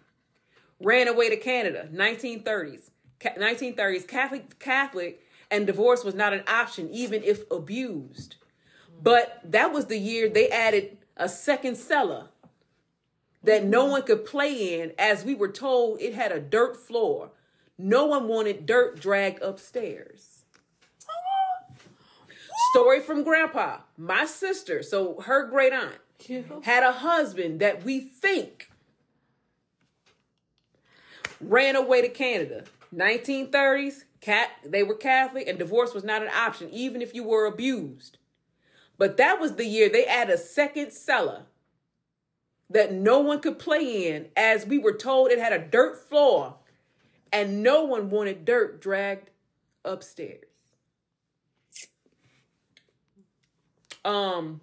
ran 0.80 1.06
away 1.06 1.28
to 1.28 1.36
Canada. 1.36 1.88
Nineteen 1.92 2.42
thirties. 2.42 2.90
Nineteen 3.36 3.74
thirties. 3.74 4.04
Catholic 4.04 4.58
Catholic 4.58 5.22
and 5.50 5.66
divorce 5.66 6.04
was 6.04 6.14
not 6.14 6.32
an 6.32 6.42
option, 6.46 6.88
even 6.90 7.22
if 7.22 7.50
abused. 7.50 8.36
But 9.00 9.40
that 9.44 9.72
was 9.72 9.86
the 9.86 9.98
year 9.98 10.28
they 10.28 10.48
added 10.48 10.98
a 11.16 11.28
second 11.28 11.76
cellar 11.76 12.28
that 13.42 13.64
no 13.64 13.84
one 13.86 14.02
could 14.02 14.24
play 14.24 14.80
in, 14.80 14.92
as 14.98 15.24
we 15.24 15.34
were 15.34 15.50
told 15.50 16.00
it 16.00 16.14
had 16.14 16.32
a 16.32 16.40
dirt 16.40 16.76
floor. 16.76 17.30
No 17.78 18.06
one 18.06 18.26
wanted 18.26 18.66
dirt 18.66 19.00
dragged 19.00 19.42
upstairs. 19.42 20.44
Story 22.72 23.00
from 23.00 23.22
grandpa. 23.22 23.78
My 23.96 24.26
sister, 24.26 24.82
so 24.82 25.20
her 25.20 25.46
great 25.46 25.72
aunt, 25.72 25.98
had 26.64 26.82
a 26.82 26.92
husband 26.92 27.60
that 27.60 27.84
we 27.84 28.00
think 28.00 28.70
ran 31.40 31.76
away 31.76 32.02
to 32.02 32.08
Canada. 32.08 32.64
1930s, 32.94 34.04
cat 34.20 34.50
they 34.64 34.82
were 34.82 34.94
Catholic 34.94 35.48
and 35.48 35.58
divorce 35.58 35.94
was 35.94 36.04
not 36.04 36.22
an 36.22 36.28
option, 36.28 36.68
even 36.70 37.02
if 37.02 37.14
you 37.14 37.24
were 37.24 37.46
abused. 37.46 38.18
But 38.96 39.16
that 39.16 39.40
was 39.40 39.54
the 39.54 39.64
year 39.64 39.88
they 39.88 40.04
added 40.04 40.34
a 40.34 40.38
second 40.38 40.92
cellar 40.92 41.46
that 42.70 42.92
no 42.92 43.20
one 43.20 43.40
could 43.40 43.58
play 43.58 44.12
in, 44.12 44.26
as 44.36 44.66
we 44.66 44.78
were 44.78 44.92
told 44.92 45.30
it 45.30 45.38
had 45.38 45.52
a 45.52 45.58
dirt 45.58 46.08
floor, 46.08 46.56
and 47.32 47.62
no 47.62 47.84
one 47.84 48.10
wanted 48.10 48.44
dirt 48.44 48.80
dragged 48.80 49.30
upstairs. 49.84 50.44
Um, 54.04 54.60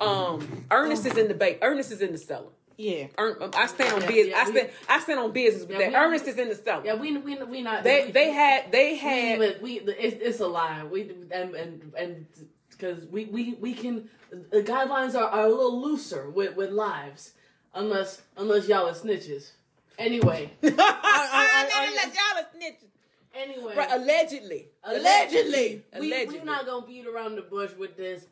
um, 0.00 0.66
Ernest 0.70 1.06
is 1.06 1.16
in 1.16 1.28
the 1.28 1.34
ba- 1.34 1.62
Ernest 1.62 1.92
is 1.92 2.00
in 2.00 2.12
the 2.12 2.18
cellar. 2.18 2.55
Yeah. 2.78 3.06
Er, 3.18 3.38
I 3.54 3.66
stand 3.66 3.94
on 3.94 4.00
Yeah, 4.02 4.06
business. 4.08 4.26
yeah, 4.28 4.38
I 4.42 4.44
we- 4.44 4.50
stand. 4.58 4.70
I 4.88 5.00
stand 5.00 5.18
on 5.20 5.32
business 5.32 5.62
with 5.62 5.70
Yeah, 5.72 5.78
that. 5.78 5.88
we- 5.88 5.94
Ernest 5.96 6.26
is 6.26 6.38
in 6.38 6.48
the 6.48 6.54
cellar. 6.54 6.84
Yeah, 6.84 6.94
we 6.96 7.16
we 7.16 7.36
we 7.42 7.62
not. 7.62 7.84
they 7.84 8.06
we, 8.06 8.12
they 8.12 8.30
had 8.32 8.70
they 8.72 8.96
had 8.96 9.38
we, 9.38 9.56
we 9.62 9.92
it's, 9.92 10.16
it's 10.22 10.40
a 10.40 10.46
lie. 10.46 10.84
We 10.84 11.10
and 11.30 11.54
and 11.54 11.92
and 11.98 12.26
because 12.70 13.06
we 13.06 13.24
we 13.26 13.54
we 13.60 13.72
can 13.72 14.08
the 14.50 14.62
guidelines 14.62 15.14
are, 15.14 15.24
are 15.24 15.46
a 15.46 15.48
little 15.48 15.80
looser 15.80 16.28
with 16.28 16.54
with 16.56 16.70
lives 16.70 17.32
unless 17.74 18.20
unless 18.36 18.68
y'all 18.68 18.86
are 18.88 18.92
snitches. 18.92 19.52
Anyway, 19.98 20.50
I, 20.62 20.68
I, 20.68 21.70
I, 21.74 21.94
let 21.96 22.14
y'all 22.14 22.42
are 22.42 22.48
snitching. 22.54 22.88
anyway, 23.34 23.74
Right, 23.74 23.90
allegedly. 23.92 24.68
allegedly, 24.84 25.82
we 25.98 26.08
Allegedly. 26.12 26.38
we 26.40 26.44
not 26.44 26.66
gonna 26.66 26.86
beat 26.86 27.06
around 27.06 27.36
the 27.36 27.42
bush 27.42 27.70
with 27.78 27.96
this. 27.96 28.26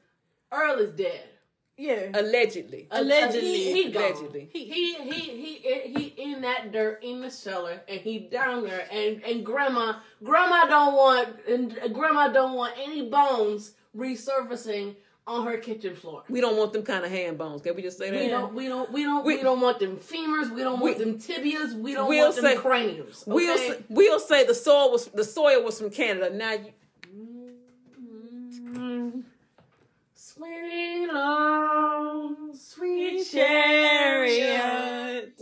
Earl 0.52 0.78
is 0.80 0.90
dead. 0.92 1.24
Yeah. 1.76 2.10
Allegedly. 2.14 2.86
Allegedly. 2.90 3.40
he, 3.40 3.82
he 3.84 3.90
gone. 3.90 4.02
Allegedly. 4.04 4.48
He, 4.52 4.64
he 4.66 4.94
he 4.94 5.20
he 5.56 5.88
he 5.98 6.32
in 6.32 6.42
that 6.42 6.70
dirt 6.72 7.02
in 7.02 7.20
the 7.20 7.30
cellar, 7.30 7.80
and 7.88 8.00
he 8.00 8.20
down 8.20 8.62
there, 8.64 8.86
and 8.92 9.22
and 9.24 9.44
grandma 9.44 9.96
grandma 10.22 10.66
don't 10.66 10.94
want 10.94 11.28
and 11.48 11.76
grandma 11.92 12.28
don't 12.28 12.54
want 12.54 12.74
any 12.78 13.08
bones 13.08 13.72
resurfacing 13.96 14.94
on 15.26 15.46
her 15.46 15.56
kitchen 15.56 15.96
floor. 15.96 16.22
We 16.28 16.40
don't 16.40 16.56
want 16.56 16.72
them 16.74 16.82
kind 16.82 17.04
of 17.04 17.10
hand 17.10 17.38
bones. 17.38 17.62
Can 17.62 17.74
we 17.74 17.82
just 17.82 17.98
say 17.98 18.10
that? 18.10 18.20
We 18.20 18.28
don't 18.28 18.54
we 18.54 18.68
don't 18.68 18.92
we 18.92 19.02
don't 19.02 19.24
We- 19.24 19.36
we, 19.36 19.42
don't 19.42 19.60
want 19.60 19.78
them 19.80 19.96
femurs. 19.96 20.50
We 20.54 20.60
don't 20.62 20.80
want 20.80 20.98
them 20.98 21.18
tibias. 21.18 21.74
We 21.74 21.94
don't 21.94 22.08
we'll 22.08 22.24
want 22.26 22.36
them 22.36 22.44
say- 22.44 22.56
craniums. 22.56 23.24
We'll 23.26 23.58
say, 23.58 23.78
we'll 23.88 24.20
say 24.20 24.46
the 24.46 24.54
soil 24.54 24.92
was 24.92 25.06
the 25.06 25.24
soil 25.24 25.62
was 25.64 25.80
from 25.80 25.90
Canada. 25.90 26.34
Now 26.34 26.56
Swing 30.36 31.06
low, 31.12 32.34
sweet 32.54 33.24
Chariot. 33.30 35.32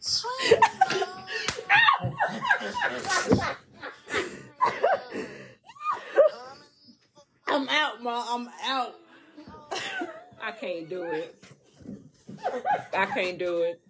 Sweet 0.00 0.58
I'm 7.46 7.68
out, 7.68 8.02
ma. 8.02 8.24
I'm 8.26 8.48
out. 8.64 8.94
I 10.42 10.52
can't 10.52 10.88
do 10.88 11.02
it. 11.02 11.44
I 12.96 13.04
can't 13.04 13.38
do 13.38 13.64
it. 13.64 13.82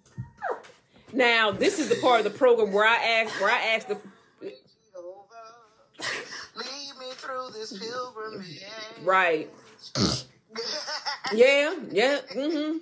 Now 1.13 1.53
this 1.53 1.79
is 1.79 1.89
the 1.89 2.01
part 2.01 2.27
of 2.27 2.33
the 2.33 2.37
program 2.37 2.73
where 2.73 2.89
I 2.89 2.97
ask 2.97 3.41
where 3.41 3.51
I 3.51 3.77
ask 3.77 3.87
the 3.87 3.99
Lead 6.55 6.93
me 7.01 7.12
through 7.12 7.49
this 7.53 7.79
pilgrimage. 7.79 8.62
right. 9.05 9.51
Yeah, 11.33 11.74
yeah. 11.91 12.19
Mm-hmm. 12.35 12.79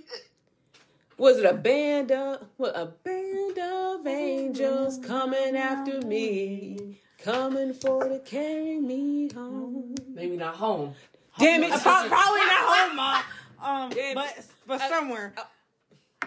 Was 1.18 1.38
it 1.38 1.44
a 1.44 1.52
band 1.54 2.10
of 2.12 2.46
what 2.56 2.74
a 2.76 2.86
band 2.86 3.58
of 3.58 4.06
angels 4.06 4.98
coming 5.06 5.54
after 5.56 6.00
me, 6.06 6.98
coming 7.22 7.74
for 7.74 8.08
to 8.08 8.18
carry 8.20 8.78
me 8.80 9.30
home? 9.32 9.94
Maybe 10.08 10.36
not 10.36 10.56
home. 10.56 10.94
Damn 11.38 11.62
it! 11.62 11.72
Uh, 11.72 11.78
Probably 11.78 12.08
not 12.08 12.64
home, 12.64 12.96
ma. 12.96 13.22
Um, 13.62 13.92
Yeah, 13.94 14.12
but 14.14 14.44
but 14.66 14.80
uh, 14.80 14.88
somewhere. 14.88 15.34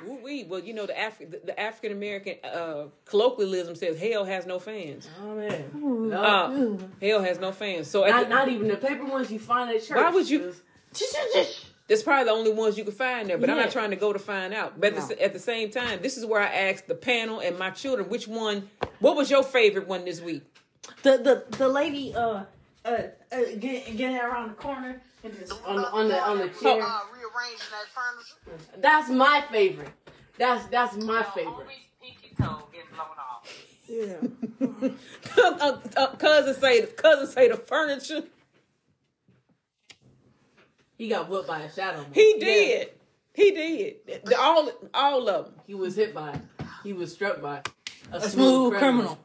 Ooh, 0.08 0.20
we 0.24 0.44
well, 0.44 0.60
you 0.60 0.74
know 0.74 0.86
the 0.86 0.94
Afri- 0.94 1.30
the, 1.32 1.42
the 1.46 1.60
African 1.60 1.92
American 1.92 2.36
uh, 2.44 2.86
colloquialism 3.06 3.76
says 3.76 4.00
hell 4.00 4.26
has 4.26 4.46
no 4.46 4.60
fans. 4.60 5.08
Oh 5.22 5.36
man, 5.36 6.10
no. 6.10 6.22
Uh, 6.22 6.78
hell 7.06 7.22
has 7.22 7.40
no 7.40 7.52
fans. 7.52 7.90
So 7.90 8.06
not, 8.06 8.24
the- 8.24 8.30
not 8.30 8.48
even 8.50 8.68
the 8.68 8.78
paper 8.78 9.06
ones 9.06 9.32
you 9.32 9.40
find 9.40 9.70
at 9.76 9.84
church. 9.84 9.98
Why 9.98 10.10
would 10.12 10.30
you- 10.30 10.54
Just- 10.94 11.16
That's 11.88 12.02
probably 12.04 12.26
the 12.26 12.32
only 12.32 12.52
ones 12.54 12.78
you 12.78 12.84
can 12.86 12.94
find 12.94 13.30
there, 13.30 13.38
but 13.38 13.50
I'm 13.50 13.58
not 13.58 13.72
trying 13.72 13.90
to 13.90 13.98
go 13.98 14.14
to 14.14 14.20
find 14.20 14.54
out. 14.54 14.80
But 14.80 14.94
at, 14.94 15.08
the, 15.10 15.22
at 15.22 15.34
the 15.34 15.40
same 15.40 15.70
time, 15.70 16.00
this 16.02 16.18
is 16.18 16.26
where 16.26 16.40
I 16.42 16.46
asked 16.70 16.88
the 16.88 16.96
panel 16.96 17.40
and 17.42 17.60
my 17.60 17.72
children, 17.72 18.08
which 18.10 18.26
one, 18.28 18.70
what 19.00 19.18
was 19.18 19.30
your 19.30 19.44
favorite 19.44 19.88
one 19.88 20.06
this 20.06 20.22
week? 20.22 20.44
the 21.04 21.18
the 21.18 21.58
the 21.58 21.68
lady 21.68 22.14
uh 22.14 22.44
uh 22.86 22.98
uh, 23.34 23.56
get 23.60 23.98
get 23.98 24.14
it 24.14 24.24
around 24.24 24.50
the 24.50 24.56
corner 24.56 25.02
and 25.24 25.38
just 25.40 25.54
on 25.66 25.78
the 25.78 25.90
on 25.92 26.08
the 26.08 26.20
on 26.20 26.38
the 26.38 26.50
chair. 26.50 26.82
Uh, 26.82 27.00
rearranging 27.12 27.68
that 27.72 27.88
furniture. 27.94 28.80
That's 28.80 29.10
my 29.10 29.44
favorite. 29.52 29.90
That's 30.38 30.66
that's 30.68 30.96
my 30.98 31.16
Your 31.16 31.24
favorite. 31.24 31.54
Only 31.54 31.90
pinky 32.02 32.36
toe 32.36 32.68
gets 32.72 32.88
blown 32.90 33.08
off. 33.20 33.48
Yeah. 33.88 34.90
uh, 35.62 35.80
uh, 35.98 36.16
cousin 36.16 36.56
say 36.56 36.86
cousin 36.86 37.28
say 37.28 37.48
the 37.50 37.58
furniture. 37.58 38.24
He 40.98 41.10
got 41.10 41.30
whooped 41.30 41.48
by 41.48 41.62
a 41.62 41.72
shadow. 41.72 42.06
He 42.14 42.38
did. 42.40 42.92
He 43.34 43.52
did. 43.52 44.24
The- 44.26 44.40
all 44.40 44.72
all 44.94 45.28
of 45.30 45.46
them. 45.46 45.56
He 45.68 45.74
was 45.74 45.96
hit 45.96 46.14
by. 46.14 46.40
He 46.84 46.94
was 46.94 47.14
struck 47.14 47.42
by 47.42 47.62
a, 48.12 48.18
A 48.18 48.22
smooth 48.22 48.78
criminal. 48.78 49.18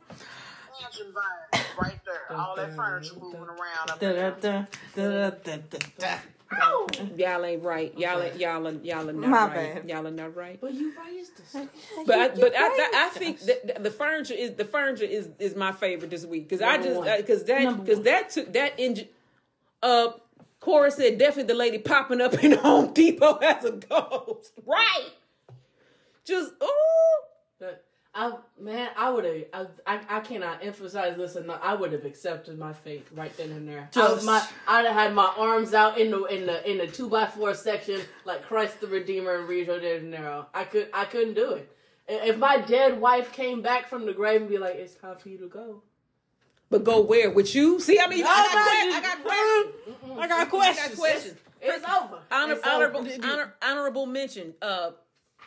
Mansion 0.98 1.14
vibes 1.14 1.78
right 1.80 2.00
there. 2.04 2.36
All 2.36 2.56
that 2.56 2.74
furniture 2.74 3.14
moving 3.20 3.40
around. 3.40 3.90
Up 3.90 4.00
Da, 4.00 4.12
da, 4.12 4.30
there. 4.40 4.68
Y'all 7.16 7.44
ain't 7.44 7.62
right. 7.62 7.96
Y'all 7.98 8.22
ain't 8.22 8.38
y'all 8.40 8.66
are, 8.66 8.72
y'all 8.72 9.08
are 9.08 9.12
not 9.12 9.30
My 9.30 9.46
right. 9.46 9.74
bad. 9.74 9.88
Y'all 9.88 10.06
are 10.06 10.10
not 10.10 10.34
right. 10.34 10.58
But 10.60 10.72
you 10.74 10.92
raised 10.98 11.40
us. 11.40 11.66
But 12.06 12.18
I, 12.18 12.28
but 12.28 12.54
I, 12.56 12.62
I, 12.62 12.90
I 12.94 13.08
think 13.10 13.40
that 13.40 13.82
the 13.82 13.90
furniture 13.90 14.34
is 14.34 14.54
the 14.54 14.64
furniture 14.64 15.04
is 15.04 15.28
is 15.38 15.54
my 15.54 15.72
favorite 15.72 16.10
this 16.10 16.24
week 16.24 16.48
because 16.48 16.62
I 16.62 16.78
just 16.78 17.18
because 17.18 17.44
that 17.44 17.84
because 17.84 18.00
that 18.02 18.30
took 18.30 18.52
that 18.54 18.74
engine. 18.78 19.08
Uh, 19.82 20.12
Cora 20.60 20.90
said 20.90 21.18
definitely 21.18 21.52
the 21.52 21.58
lady 21.58 21.78
popping 21.78 22.20
up 22.20 22.42
in 22.42 22.52
Home 22.58 22.92
Depot 22.92 23.36
as 23.36 23.64
a 23.64 23.72
ghost. 23.72 24.52
Right. 24.66 25.10
Just 26.24 26.52
ooh. 26.62 26.66
I 28.20 28.32
man, 28.60 28.90
I 28.96 29.10
would 29.10 29.24
have. 29.24 29.68
I, 29.86 29.94
I 29.94 30.16
I 30.16 30.20
cannot 30.20 30.64
emphasize 30.64 31.16
this 31.16 31.36
enough. 31.36 31.60
I 31.62 31.74
would 31.74 31.92
have 31.92 32.04
accepted 32.04 32.58
my 32.58 32.72
fate 32.72 33.06
right 33.14 33.34
then 33.36 33.52
and 33.52 33.68
there. 33.68 33.88
I 33.94 33.94
Just- 33.94 34.26
my. 34.26 34.44
I'd 34.66 34.86
have 34.86 34.94
had 34.94 35.14
my 35.14 35.32
arms 35.36 35.72
out 35.72 35.98
in 35.98 36.10
the 36.10 36.24
in 36.24 36.44
the 36.46 36.68
in 36.68 36.78
the 36.78 36.88
two 36.88 37.08
by 37.08 37.26
four 37.26 37.54
section 37.54 38.00
like 38.24 38.42
Christ 38.42 38.80
the 38.80 38.88
Redeemer 38.88 39.36
and 39.38 39.48
Rio 39.48 39.78
de 39.78 40.00
Janeiro. 40.00 40.46
I 40.52 40.64
could 40.64 40.88
I 40.92 41.04
couldn't 41.04 41.34
do 41.34 41.52
it. 41.52 41.72
If 42.08 42.38
my 42.38 42.56
dead 42.58 43.00
wife 43.00 43.32
came 43.32 43.62
back 43.62 43.88
from 43.88 44.04
the 44.04 44.12
grave 44.12 44.40
and 44.40 44.50
be 44.50 44.58
like, 44.58 44.74
"It's 44.74 44.94
time 44.96 45.16
for 45.16 45.28
you 45.28 45.38
to 45.38 45.46
go," 45.46 45.82
But 46.70 46.82
go 46.82 47.00
where 47.00 47.30
with 47.30 47.54
you? 47.54 47.78
See, 47.78 48.00
I 48.00 48.08
mean, 48.08 48.24
I 48.24 48.26
got, 48.26 48.50
que- 48.50 48.96
I 48.96 49.00
got 49.00 49.24
questions. 49.24 50.18
I 50.18 50.26
got 50.26 50.40
I 50.40 50.44
got 50.44 50.50
questions. 50.50 50.98
questions. 50.98 51.38
it's 51.60 51.84
over. 51.88 52.18
Honor, 52.32 52.54
It's 52.54 52.66
honorable, 52.66 53.00
over. 53.00 53.10
honor, 53.26 53.54
honorable 53.62 54.06
mention. 54.06 54.54
Uh, 54.60 54.90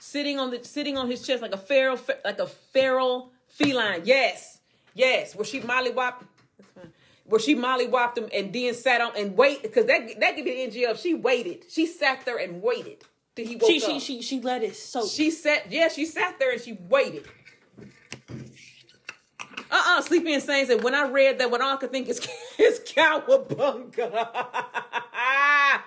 sitting 0.02 0.40
on 0.40 0.50
the 0.52 0.64
sitting 0.64 0.98
on 0.98 1.10
his 1.10 1.26
chest 1.26 1.42
like 1.42 1.54
a 1.54 1.58
feral, 1.58 1.98
like 2.26 2.40
a 2.40 2.48
feral 2.48 3.32
feline. 3.48 4.02
Yes, 4.06 4.60
yes. 4.94 5.36
Where 5.36 5.46
she 5.46 5.62
molly 5.62 5.92
whopped. 5.92 6.26
That's. 6.76 6.88
Where 7.26 7.40
she 7.40 7.56
molly 7.56 7.88
whopped 7.88 8.18
him 8.18 8.28
and 8.34 8.52
then 8.52 8.74
sat 8.74 9.00
on 9.00 9.12
and 9.16 9.38
wait 9.38 9.62
because 9.62 9.86
that 9.86 10.20
that 10.20 10.36
could 10.36 10.44
be 10.44 10.66
the 10.68 10.88
NG. 10.88 10.96
She 10.98 11.14
waited. 11.14 11.66
She 11.70 11.86
sat 11.86 12.26
there 12.26 12.38
and 12.38 12.62
waited 12.62 13.04
till 13.36 13.46
he 13.46 13.56
woke 13.56 13.70
She, 13.70 13.82
up. 13.82 13.90
she, 13.90 14.00
she, 14.00 14.22
she 14.22 14.42
let 14.42 14.64
it 14.64 14.76
soak. 14.76 15.10
She 15.10 15.32
sat. 15.32 15.72
Yeah, 15.72 15.88
she 15.88 16.06
sat 16.06 16.40
there 16.40 16.52
and 16.52 16.60
she 16.62 16.74
waited. 16.74 17.26
Uh 19.74 19.84
uh 19.98 20.02
Sleepy 20.02 20.34
and 20.34 20.44
Saying 20.44 20.66
said 20.66 20.84
when 20.84 20.94
I 20.94 21.08
read 21.10 21.40
that, 21.40 21.50
what 21.50 21.62
I 21.62 21.76
could 21.78 21.92
think 21.92 22.10
is 22.10 22.20
is 22.58 22.82
cowabunga. 22.82 24.30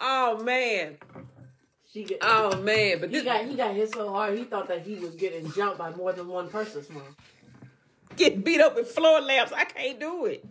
oh 0.00 0.42
man. 0.42 0.98
She 1.92 2.04
get, 2.04 2.18
Oh 2.20 2.60
man, 2.60 3.00
but 3.00 3.08
he 3.08 3.16
this 3.16 3.24
got 3.24 3.44
he 3.46 3.54
got 3.54 3.74
hit 3.74 3.92
so 3.92 4.12
hard 4.12 4.36
he 4.36 4.44
thought 4.44 4.68
that 4.68 4.82
he 4.82 4.96
was 4.96 5.14
getting 5.14 5.50
jumped 5.52 5.78
by 5.78 5.90
more 5.92 6.12
than 6.12 6.28
one 6.28 6.48
person. 6.48 6.84
Mom. 6.92 7.02
get 8.16 8.44
beat 8.44 8.60
up 8.60 8.76
with 8.76 8.88
floor 8.88 9.20
lamps. 9.20 9.52
I 9.52 9.64
can't 9.64 9.98
do 9.98 10.26
it. 10.26 10.44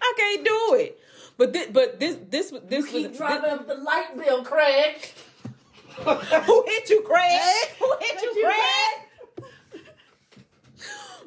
I 0.00 0.14
can't 0.16 0.44
do 0.44 0.74
it. 0.74 1.00
But 1.36 1.52
this, 1.52 1.68
but 1.72 2.00
this, 2.00 2.16
this, 2.28 2.52
this 2.68 2.90
Keep 2.90 3.10
was 3.10 3.18
driving 3.18 3.50
up 3.50 3.66
the 3.66 3.74
light 3.74 4.16
bill, 4.16 4.44
Craig. 4.44 4.96
who 5.98 6.64
hit 6.66 6.90
you, 6.90 7.02
Craig? 7.02 7.40
Who 7.78 7.94
hit 8.00 8.22
you, 8.22 8.44
Craig? 8.44 9.07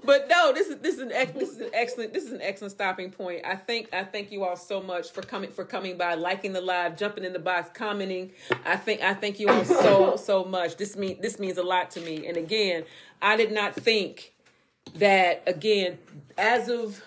But 0.04 0.28
no, 0.30 0.52
this 0.52 0.68
is 0.68 0.78
this 0.78 0.96
is 0.96 1.02
an 1.02 1.12
ex- 1.12 1.34
this 1.34 1.50
is 1.50 1.60
an 1.60 1.70
excellent 1.74 2.14
this 2.14 2.24
is 2.24 2.32
an 2.32 2.42
excellent 2.42 2.72
stopping 2.72 3.12
point. 3.12 3.46
I 3.46 3.56
think 3.56 3.94
I 3.94 4.04
thank 4.04 4.32
you 4.32 4.44
all 4.44 4.56
so 4.56 4.82
much 4.82 5.12
for 5.12 5.22
coming 5.22 5.52
for 5.52 5.64
coming 5.64 5.98
by, 5.98 6.16
liking 6.16 6.54
the 6.54 6.62
live, 6.62 6.98
jumping 6.98 7.24
in 7.24 7.34
the 7.34 7.40
box, 7.40 7.70
commenting. 7.74 8.32
I 8.66 8.78
think 8.78 9.02
I 9.02 9.14
thank 9.14 9.40
you 9.40 9.50
all 9.50 9.64
so 9.64 10.16
so 10.22 10.44
much. 10.44 10.78
This 10.78 10.96
mean 10.96 11.22
this 11.22 11.38
means 11.38 11.58
a 11.58 11.64
lot 11.64 11.92
to 11.92 12.02
me. 12.02 12.26
And 12.26 12.36
again, 12.36 12.84
I 13.22 13.36
did 13.36 13.52
not 13.52 13.76
think 13.76 14.34
that 14.96 15.44
again 15.46 16.00
as 16.38 16.68
of 16.68 17.04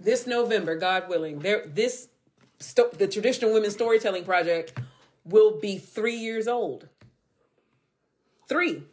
this 0.00 0.26
November, 0.26 0.76
God 0.76 1.08
willing, 1.08 1.40
there 1.40 1.66
this 1.66 2.08
sto- 2.58 2.90
the 2.96 3.06
traditional 3.06 3.52
women's 3.52 3.74
storytelling 3.74 4.24
project 4.24 4.78
will 5.24 5.58
be 5.60 5.76
three 5.78 6.16
years 6.16 6.48
old. 6.48 6.88
Three, 8.48 8.84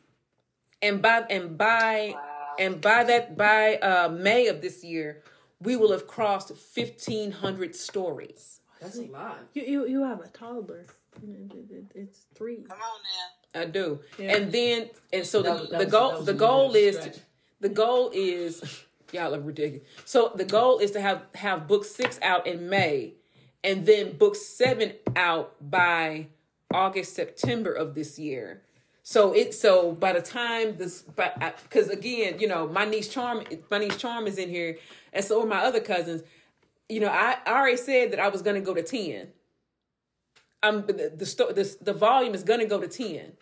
and 0.82 1.02
by 1.02 1.26
and 1.30 1.58
by 1.58 2.16
and 2.60 2.82
by 2.82 3.04
that 3.04 3.38
by 3.38 3.76
uh, 3.78 4.10
May 4.10 4.48
of 4.48 4.62
this 4.62 4.84
year, 4.84 5.24
we 5.60 5.76
will 5.76 5.92
have 5.92 6.08
crossed 6.08 6.56
fifteen 6.56 7.32
hundred 7.32 7.76
stories. 7.76 8.60
That's 8.82 8.98
a 8.98 9.04
lot. 9.04 9.40
You, 9.54 9.64
you, 9.64 9.88
you 9.88 10.04
have 10.04 10.20
a 10.22 10.28
toddler. 10.28 10.86
It- 11.22 11.52
it- 11.54 11.72
it- 11.72 11.92
It's 11.96 12.26
three. 12.36 12.58
Come 12.68 12.78
on 12.80 13.00
now. 13.56 13.62
I 13.62 13.66
do, 13.66 14.00
Yeah. 14.18 14.36
and 14.36 14.52
then 14.52 14.90
and 15.14 15.26
so 15.26 15.42
That 15.44 15.54
the, 15.56 15.62
was- 15.78 15.86
the 15.86 15.86
goal 15.86 16.22
the 16.24 16.34
goal 16.34 16.68
little 16.72 16.76
is 16.90 16.96
stretch. 16.98 17.18
the 17.62 17.70
goal 17.70 18.10
is 18.14 18.84
y'all 19.12 19.36
are 19.36 19.40
ridiculous. 19.40 19.88
So 20.06 20.32
the 20.36 20.44
goal 20.46 20.80
is 20.80 20.92
to 20.92 21.02
have 21.02 21.22
have 21.36 21.68
book 21.68 21.86
six 21.86 22.20
out 22.24 22.48
in 22.48 22.68
May, 22.70 23.14
and 23.64 23.86
then 23.86 24.18
book 24.18 24.36
seven 24.36 24.94
out 25.16 25.54
by 25.62 26.28
August 26.74 27.14
September 27.14 27.72
of 27.72 27.94
this 27.94 28.18
year. 28.18 28.64
So 29.06 29.34
it 29.34 29.54
so 29.54 29.92
by 29.92 30.14
the 30.14 30.22
time 30.22 30.78
this 30.78 31.02
but 31.02 31.38
because 31.64 31.90
again 31.90 32.40
you 32.40 32.48
know 32.48 32.68
my 32.68 32.86
niece 32.86 33.10
charm 33.10 33.44
my 33.70 33.78
niece 33.78 33.98
charm 33.98 34.28
is 34.28 34.38
in 34.38 34.50
here 34.50 34.78
and 35.12 35.24
so 35.24 35.42
are 35.44 35.46
my 35.46 35.60
other 35.60 35.82
cousins. 35.82 36.24
You 36.88 37.02
know 37.02 37.10
I, 37.10 37.38
I 37.46 37.52
already 37.52 37.78
said 37.78 38.12
that 38.14 38.20
I 38.20 38.30
was 38.30 38.42
going 38.42 38.56
to 38.56 38.62
go 38.66 38.74
to 38.74 38.82
ten. 38.82 39.28
Um, 40.64 40.86
the 40.88 40.94
the, 40.94 41.54
the 41.54 41.78
the 41.82 41.94
volume 41.94 42.34
is 42.34 42.44
going 42.44 42.62
to 42.62 42.66
go 42.66 42.80
to 42.80 42.88
ten. 42.88 43.34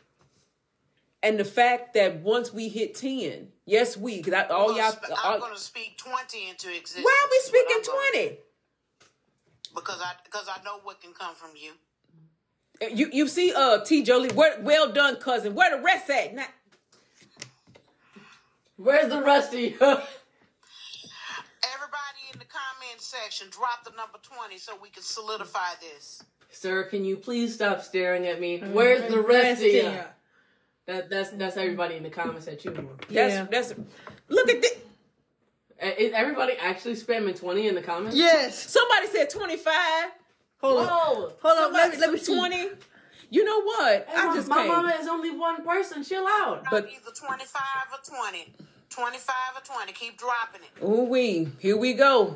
And 1.24 1.40
the 1.40 1.46
fact 1.46 1.94
that 1.94 2.22
once 2.22 2.52
we 2.52 2.68
hit 2.68 2.96
ten, 2.96 3.50
yes, 3.68 3.96
we 3.96 4.24
because 4.24 4.50
all 4.50 4.72
I'm 4.72 4.78
y'all. 4.78 4.92
sp- 4.98 5.14
all- 5.24 5.34
I'm 5.36 5.40
going 5.40 5.54
to 5.54 5.60
speak 5.60 6.00
20 6.00 6.50
into 6.50 6.76
existence. 6.76 7.06
why 7.06 7.24
are 7.24 7.30
we 7.30 7.40
speaking 7.44 7.84
twenty? 7.84 8.38
Because 9.76 10.02
I 10.02 10.14
because 10.24 10.48
I 10.50 10.64
know 10.64 10.80
what 10.82 11.00
can 11.02 11.14
come 11.14 11.36
from 11.36 11.52
you. 11.56 11.74
You 12.90 13.10
you 13.14 13.28
see, 13.28 13.54
uh, 13.56 13.84
T. 13.84 14.04
Jolie, 14.04 14.32
where, 14.32 14.60
well 14.62 14.92
done, 14.92 15.18
cousin. 15.18 15.54
Where 15.54 15.78
the 15.78 15.84
rest 15.84 16.10
at? 16.10 16.34
Not, 16.34 16.48
Where's 18.78 19.10
the 19.10 19.22
rusty? 19.22 19.68
Everybody 19.80 20.08
in 22.34 22.40
the 22.40 22.46
comment 22.46 23.00
section, 23.00 23.48
drop 23.52 23.84
the 23.84 23.92
number 23.92 24.18
20 24.24 24.58
so 24.58 24.74
we 24.82 24.90
can 24.90 25.04
solidify 25.04 25.76
this. 25.80 26.24
Sir, 26.50 26.84
can 26.86 27.06
you 27.06 27.16
please 27.16 27.54
stop 27.54 27.82
staring 27.82 28.26
at 28.26 28.42
me? 28.42 28.58
Where's 28.60 29.08
the 29.10 29.22
rest 29.22 29.62
of 29.62 29.68
you? 29.68 29.84
Yeah. 29.84 30.06
That, 30.88 31.10
that's 31.12 31.30
that's 31.32 31.58
everybody 31.58 31.96
in 31.96 32.04
the 32.04 32.10
comments 32.10 32.48
at 32.48 32.66
you. 32.66 32.72
More. 32.72 32.96
that's 33.08 33.34
Yeah. 33.34 33.46
that's. 33.50 33.76
Look 34.30 34.50
at 34.50 34.62
this. 34.62 34.78
Is 35.98 36.14
everybody 36.14 36.54
actually 36.60 36.96
spamming 36.96 37.40
twenty 37.40 37.68
in 37.68 37.76
the 37.76 37.82
comments? 37.84 38.18
Yes. 38.18 38.72
Somebody 38.72 39.08
said 39.08 39.30
twenty 39.30 39.58
five. 39.58 40.12
Hold 40.62 40.86
Whoa! 40.88 40.92
on. 41.26 41.32
Hold 41.42 41.58
on. 41.60 41.74
Let 41.74 41.92
me, 41.92 41.98
let 41.98 42.12
me 42.12 42.18
said 42.18 42.26
see. 42.26 42.36
twenty. 42.38 42.70
You 43.30 43.44
know 43.46 43.62
what? 43.62 44.08
Hey, 44.10 44.14
I 44.16 44.26
my, 44.28 44.36
just 44.36 44.50
my 44.50 44.58
can't. 44.58 44.68
mama 44.68 44.94
is 45.00 45.08
only 45.08 45.32
one 45.32 45.64
person. 45.64 46.04
Chill 46.04 46.26
out. 46.28 46.66
But- 46.70 46.86
either 46.90 47.12
25 47.16 47.62
or 47.94 48.16
20. 48.30 48.54
25 48.90 49.36
or 49.56 49.62
20. 49.78 49.94
Keep 49.94 50.18
dropping 50.18 50.62
it. 50.62 50.84
Ooh 50.84 51.06
wee. 51.06 51.48
Here 51.60 51.78
we 51.78 51.94
go. 51.94 52.36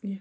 Yeah. 0.00 0.18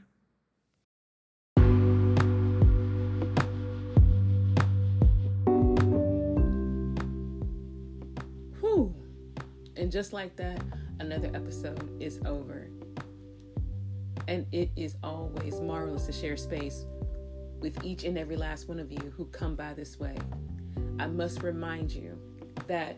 Whew. 8.59 8.93
And 9.75 9.91
just 9.91 10.13
like 10.13 10.35
that, 10.37 10.61
another 10.99 11.29
episode 11.33 12.01
is 12.01 12.19
over. 12.25 12.67
And 14.27 14.45
it 14.51 14.71
is 14.75 14.95
always 15.03 15.59
marvelous 15.59 16.05
to 16.05 16.11
share 16.11 16.37
space 16.37 16.85
with 17.59 17.83
each 17.83 18.03
and 18.03 18.17
every 18.17 18.35
last 18.35 18.67
one 18.67 18.79
of 18.79 18.91
you 18.91 19.13
who 19.15 19.25
come 19.25 19.55
by 19.55 19.73
this 19.73 19.99
way. 19.99 20.15
I 20.99 21.07
must 21.07 21.43
remind 21.43 21.91
you 21.91 22.17
that 22.67 22.97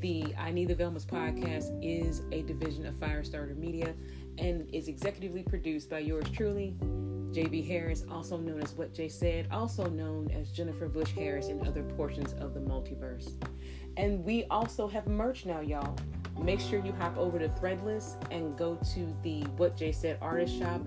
the 0.00 0.34
I 0.38 0.50
Need 0.50 0.68
the 0.68 0.74
Velmas 0.74 1.04
podcast 1.04 1.76
is 1.82 2.22
a 2.32 2.42
division 2.42 2.86
of 2.86 2.94
Firestarter 2.94 3.56
Media 3.56 3.94
and 4.38 4.68
is 4.72 4.88
executively 4.88 5.46
produced 5.46 5.90
by 5.90 5.98
yours 5.98 6.26
truly, 6.30 6.76
JB 7.32 7.66
Harris, 7.66 8.04
also 8.10 8.36
known 8.36 8.62
as 8.62 8.74
What 8.74 8.94
Jay 8.94 9.08
Said, 9.08 9.48
also 9.50 9.86
known 9.86 10.30
as 10.30 10.50
Jennifer 10.50 10.88
Bush 10.88 11.10
Harris 11.12 11.48
in 11.48 11.66
other 11.66 11.82
portions 11.82 12.32
of 12.34 12.54
the 12.54 12.60
multiverse. 12.60 13.32
And 13.96 14.24
we 14.24 14.44
also 14.44 14.86
have 14.86 15.06
merch 15.06 15.44
now, 15.44 15.60
y'all. 15.60 15.96
Make 16.38 16.60
sure 16.60 16.78
you 16.84 16.92
hop 16.92 17.16
over 17.18 17.38
to 17.38 17.48
Threadless 17.48 18.16
and 18.30 18.56
go 18.56 18.76
to 18.94 19.16
the 19.22 19.42
What 19.56 19.76
Jay 19.76 19.92
Said 19.92 20.18
artist 20.20 20.58
shop. 20.58 20.80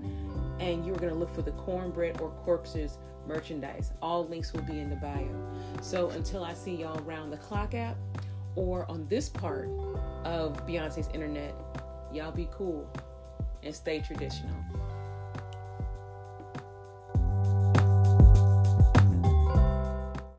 and 0.60 0.86
you're 0.86 0.95
going 0.95 1.11
to 1.11 1.18
look 1.18 1.34
for 1.34 1.41
the 1.41 1.52
cornbread 1.52 2.22
or 2.22 2.30
corpses 2.45 2.98
merchandise. 3.28 3.91
All 4.02 4.28
links 4.28 4.53
will 4.53 4.61
be 4.61 4.80
in 4.80 4.90
the 4.90 4.95
bio. 4.95 5.28
So 5.82 6.10
until 6.11 6.44
I 6.44 6.53
see 6.53 6.76
y'all 6.76 6.99
around 7.07 7.32
the 7.32 7.38
clock 7.38 7.73
app 7.73 7.98
or 8.56 8.90
on 8.90 9.07
this 9.07 9.28
part 9.28 9.69
of 10.23 10.65
Beyonce's 10.68 11.10
internet, 11.14 11.53
y'all 12.14 12.32
be 12.32 12.48
cool 12.52 12.88
and 13.64 13.73
stay 13.73 14.02
traditional. 14.02 14.52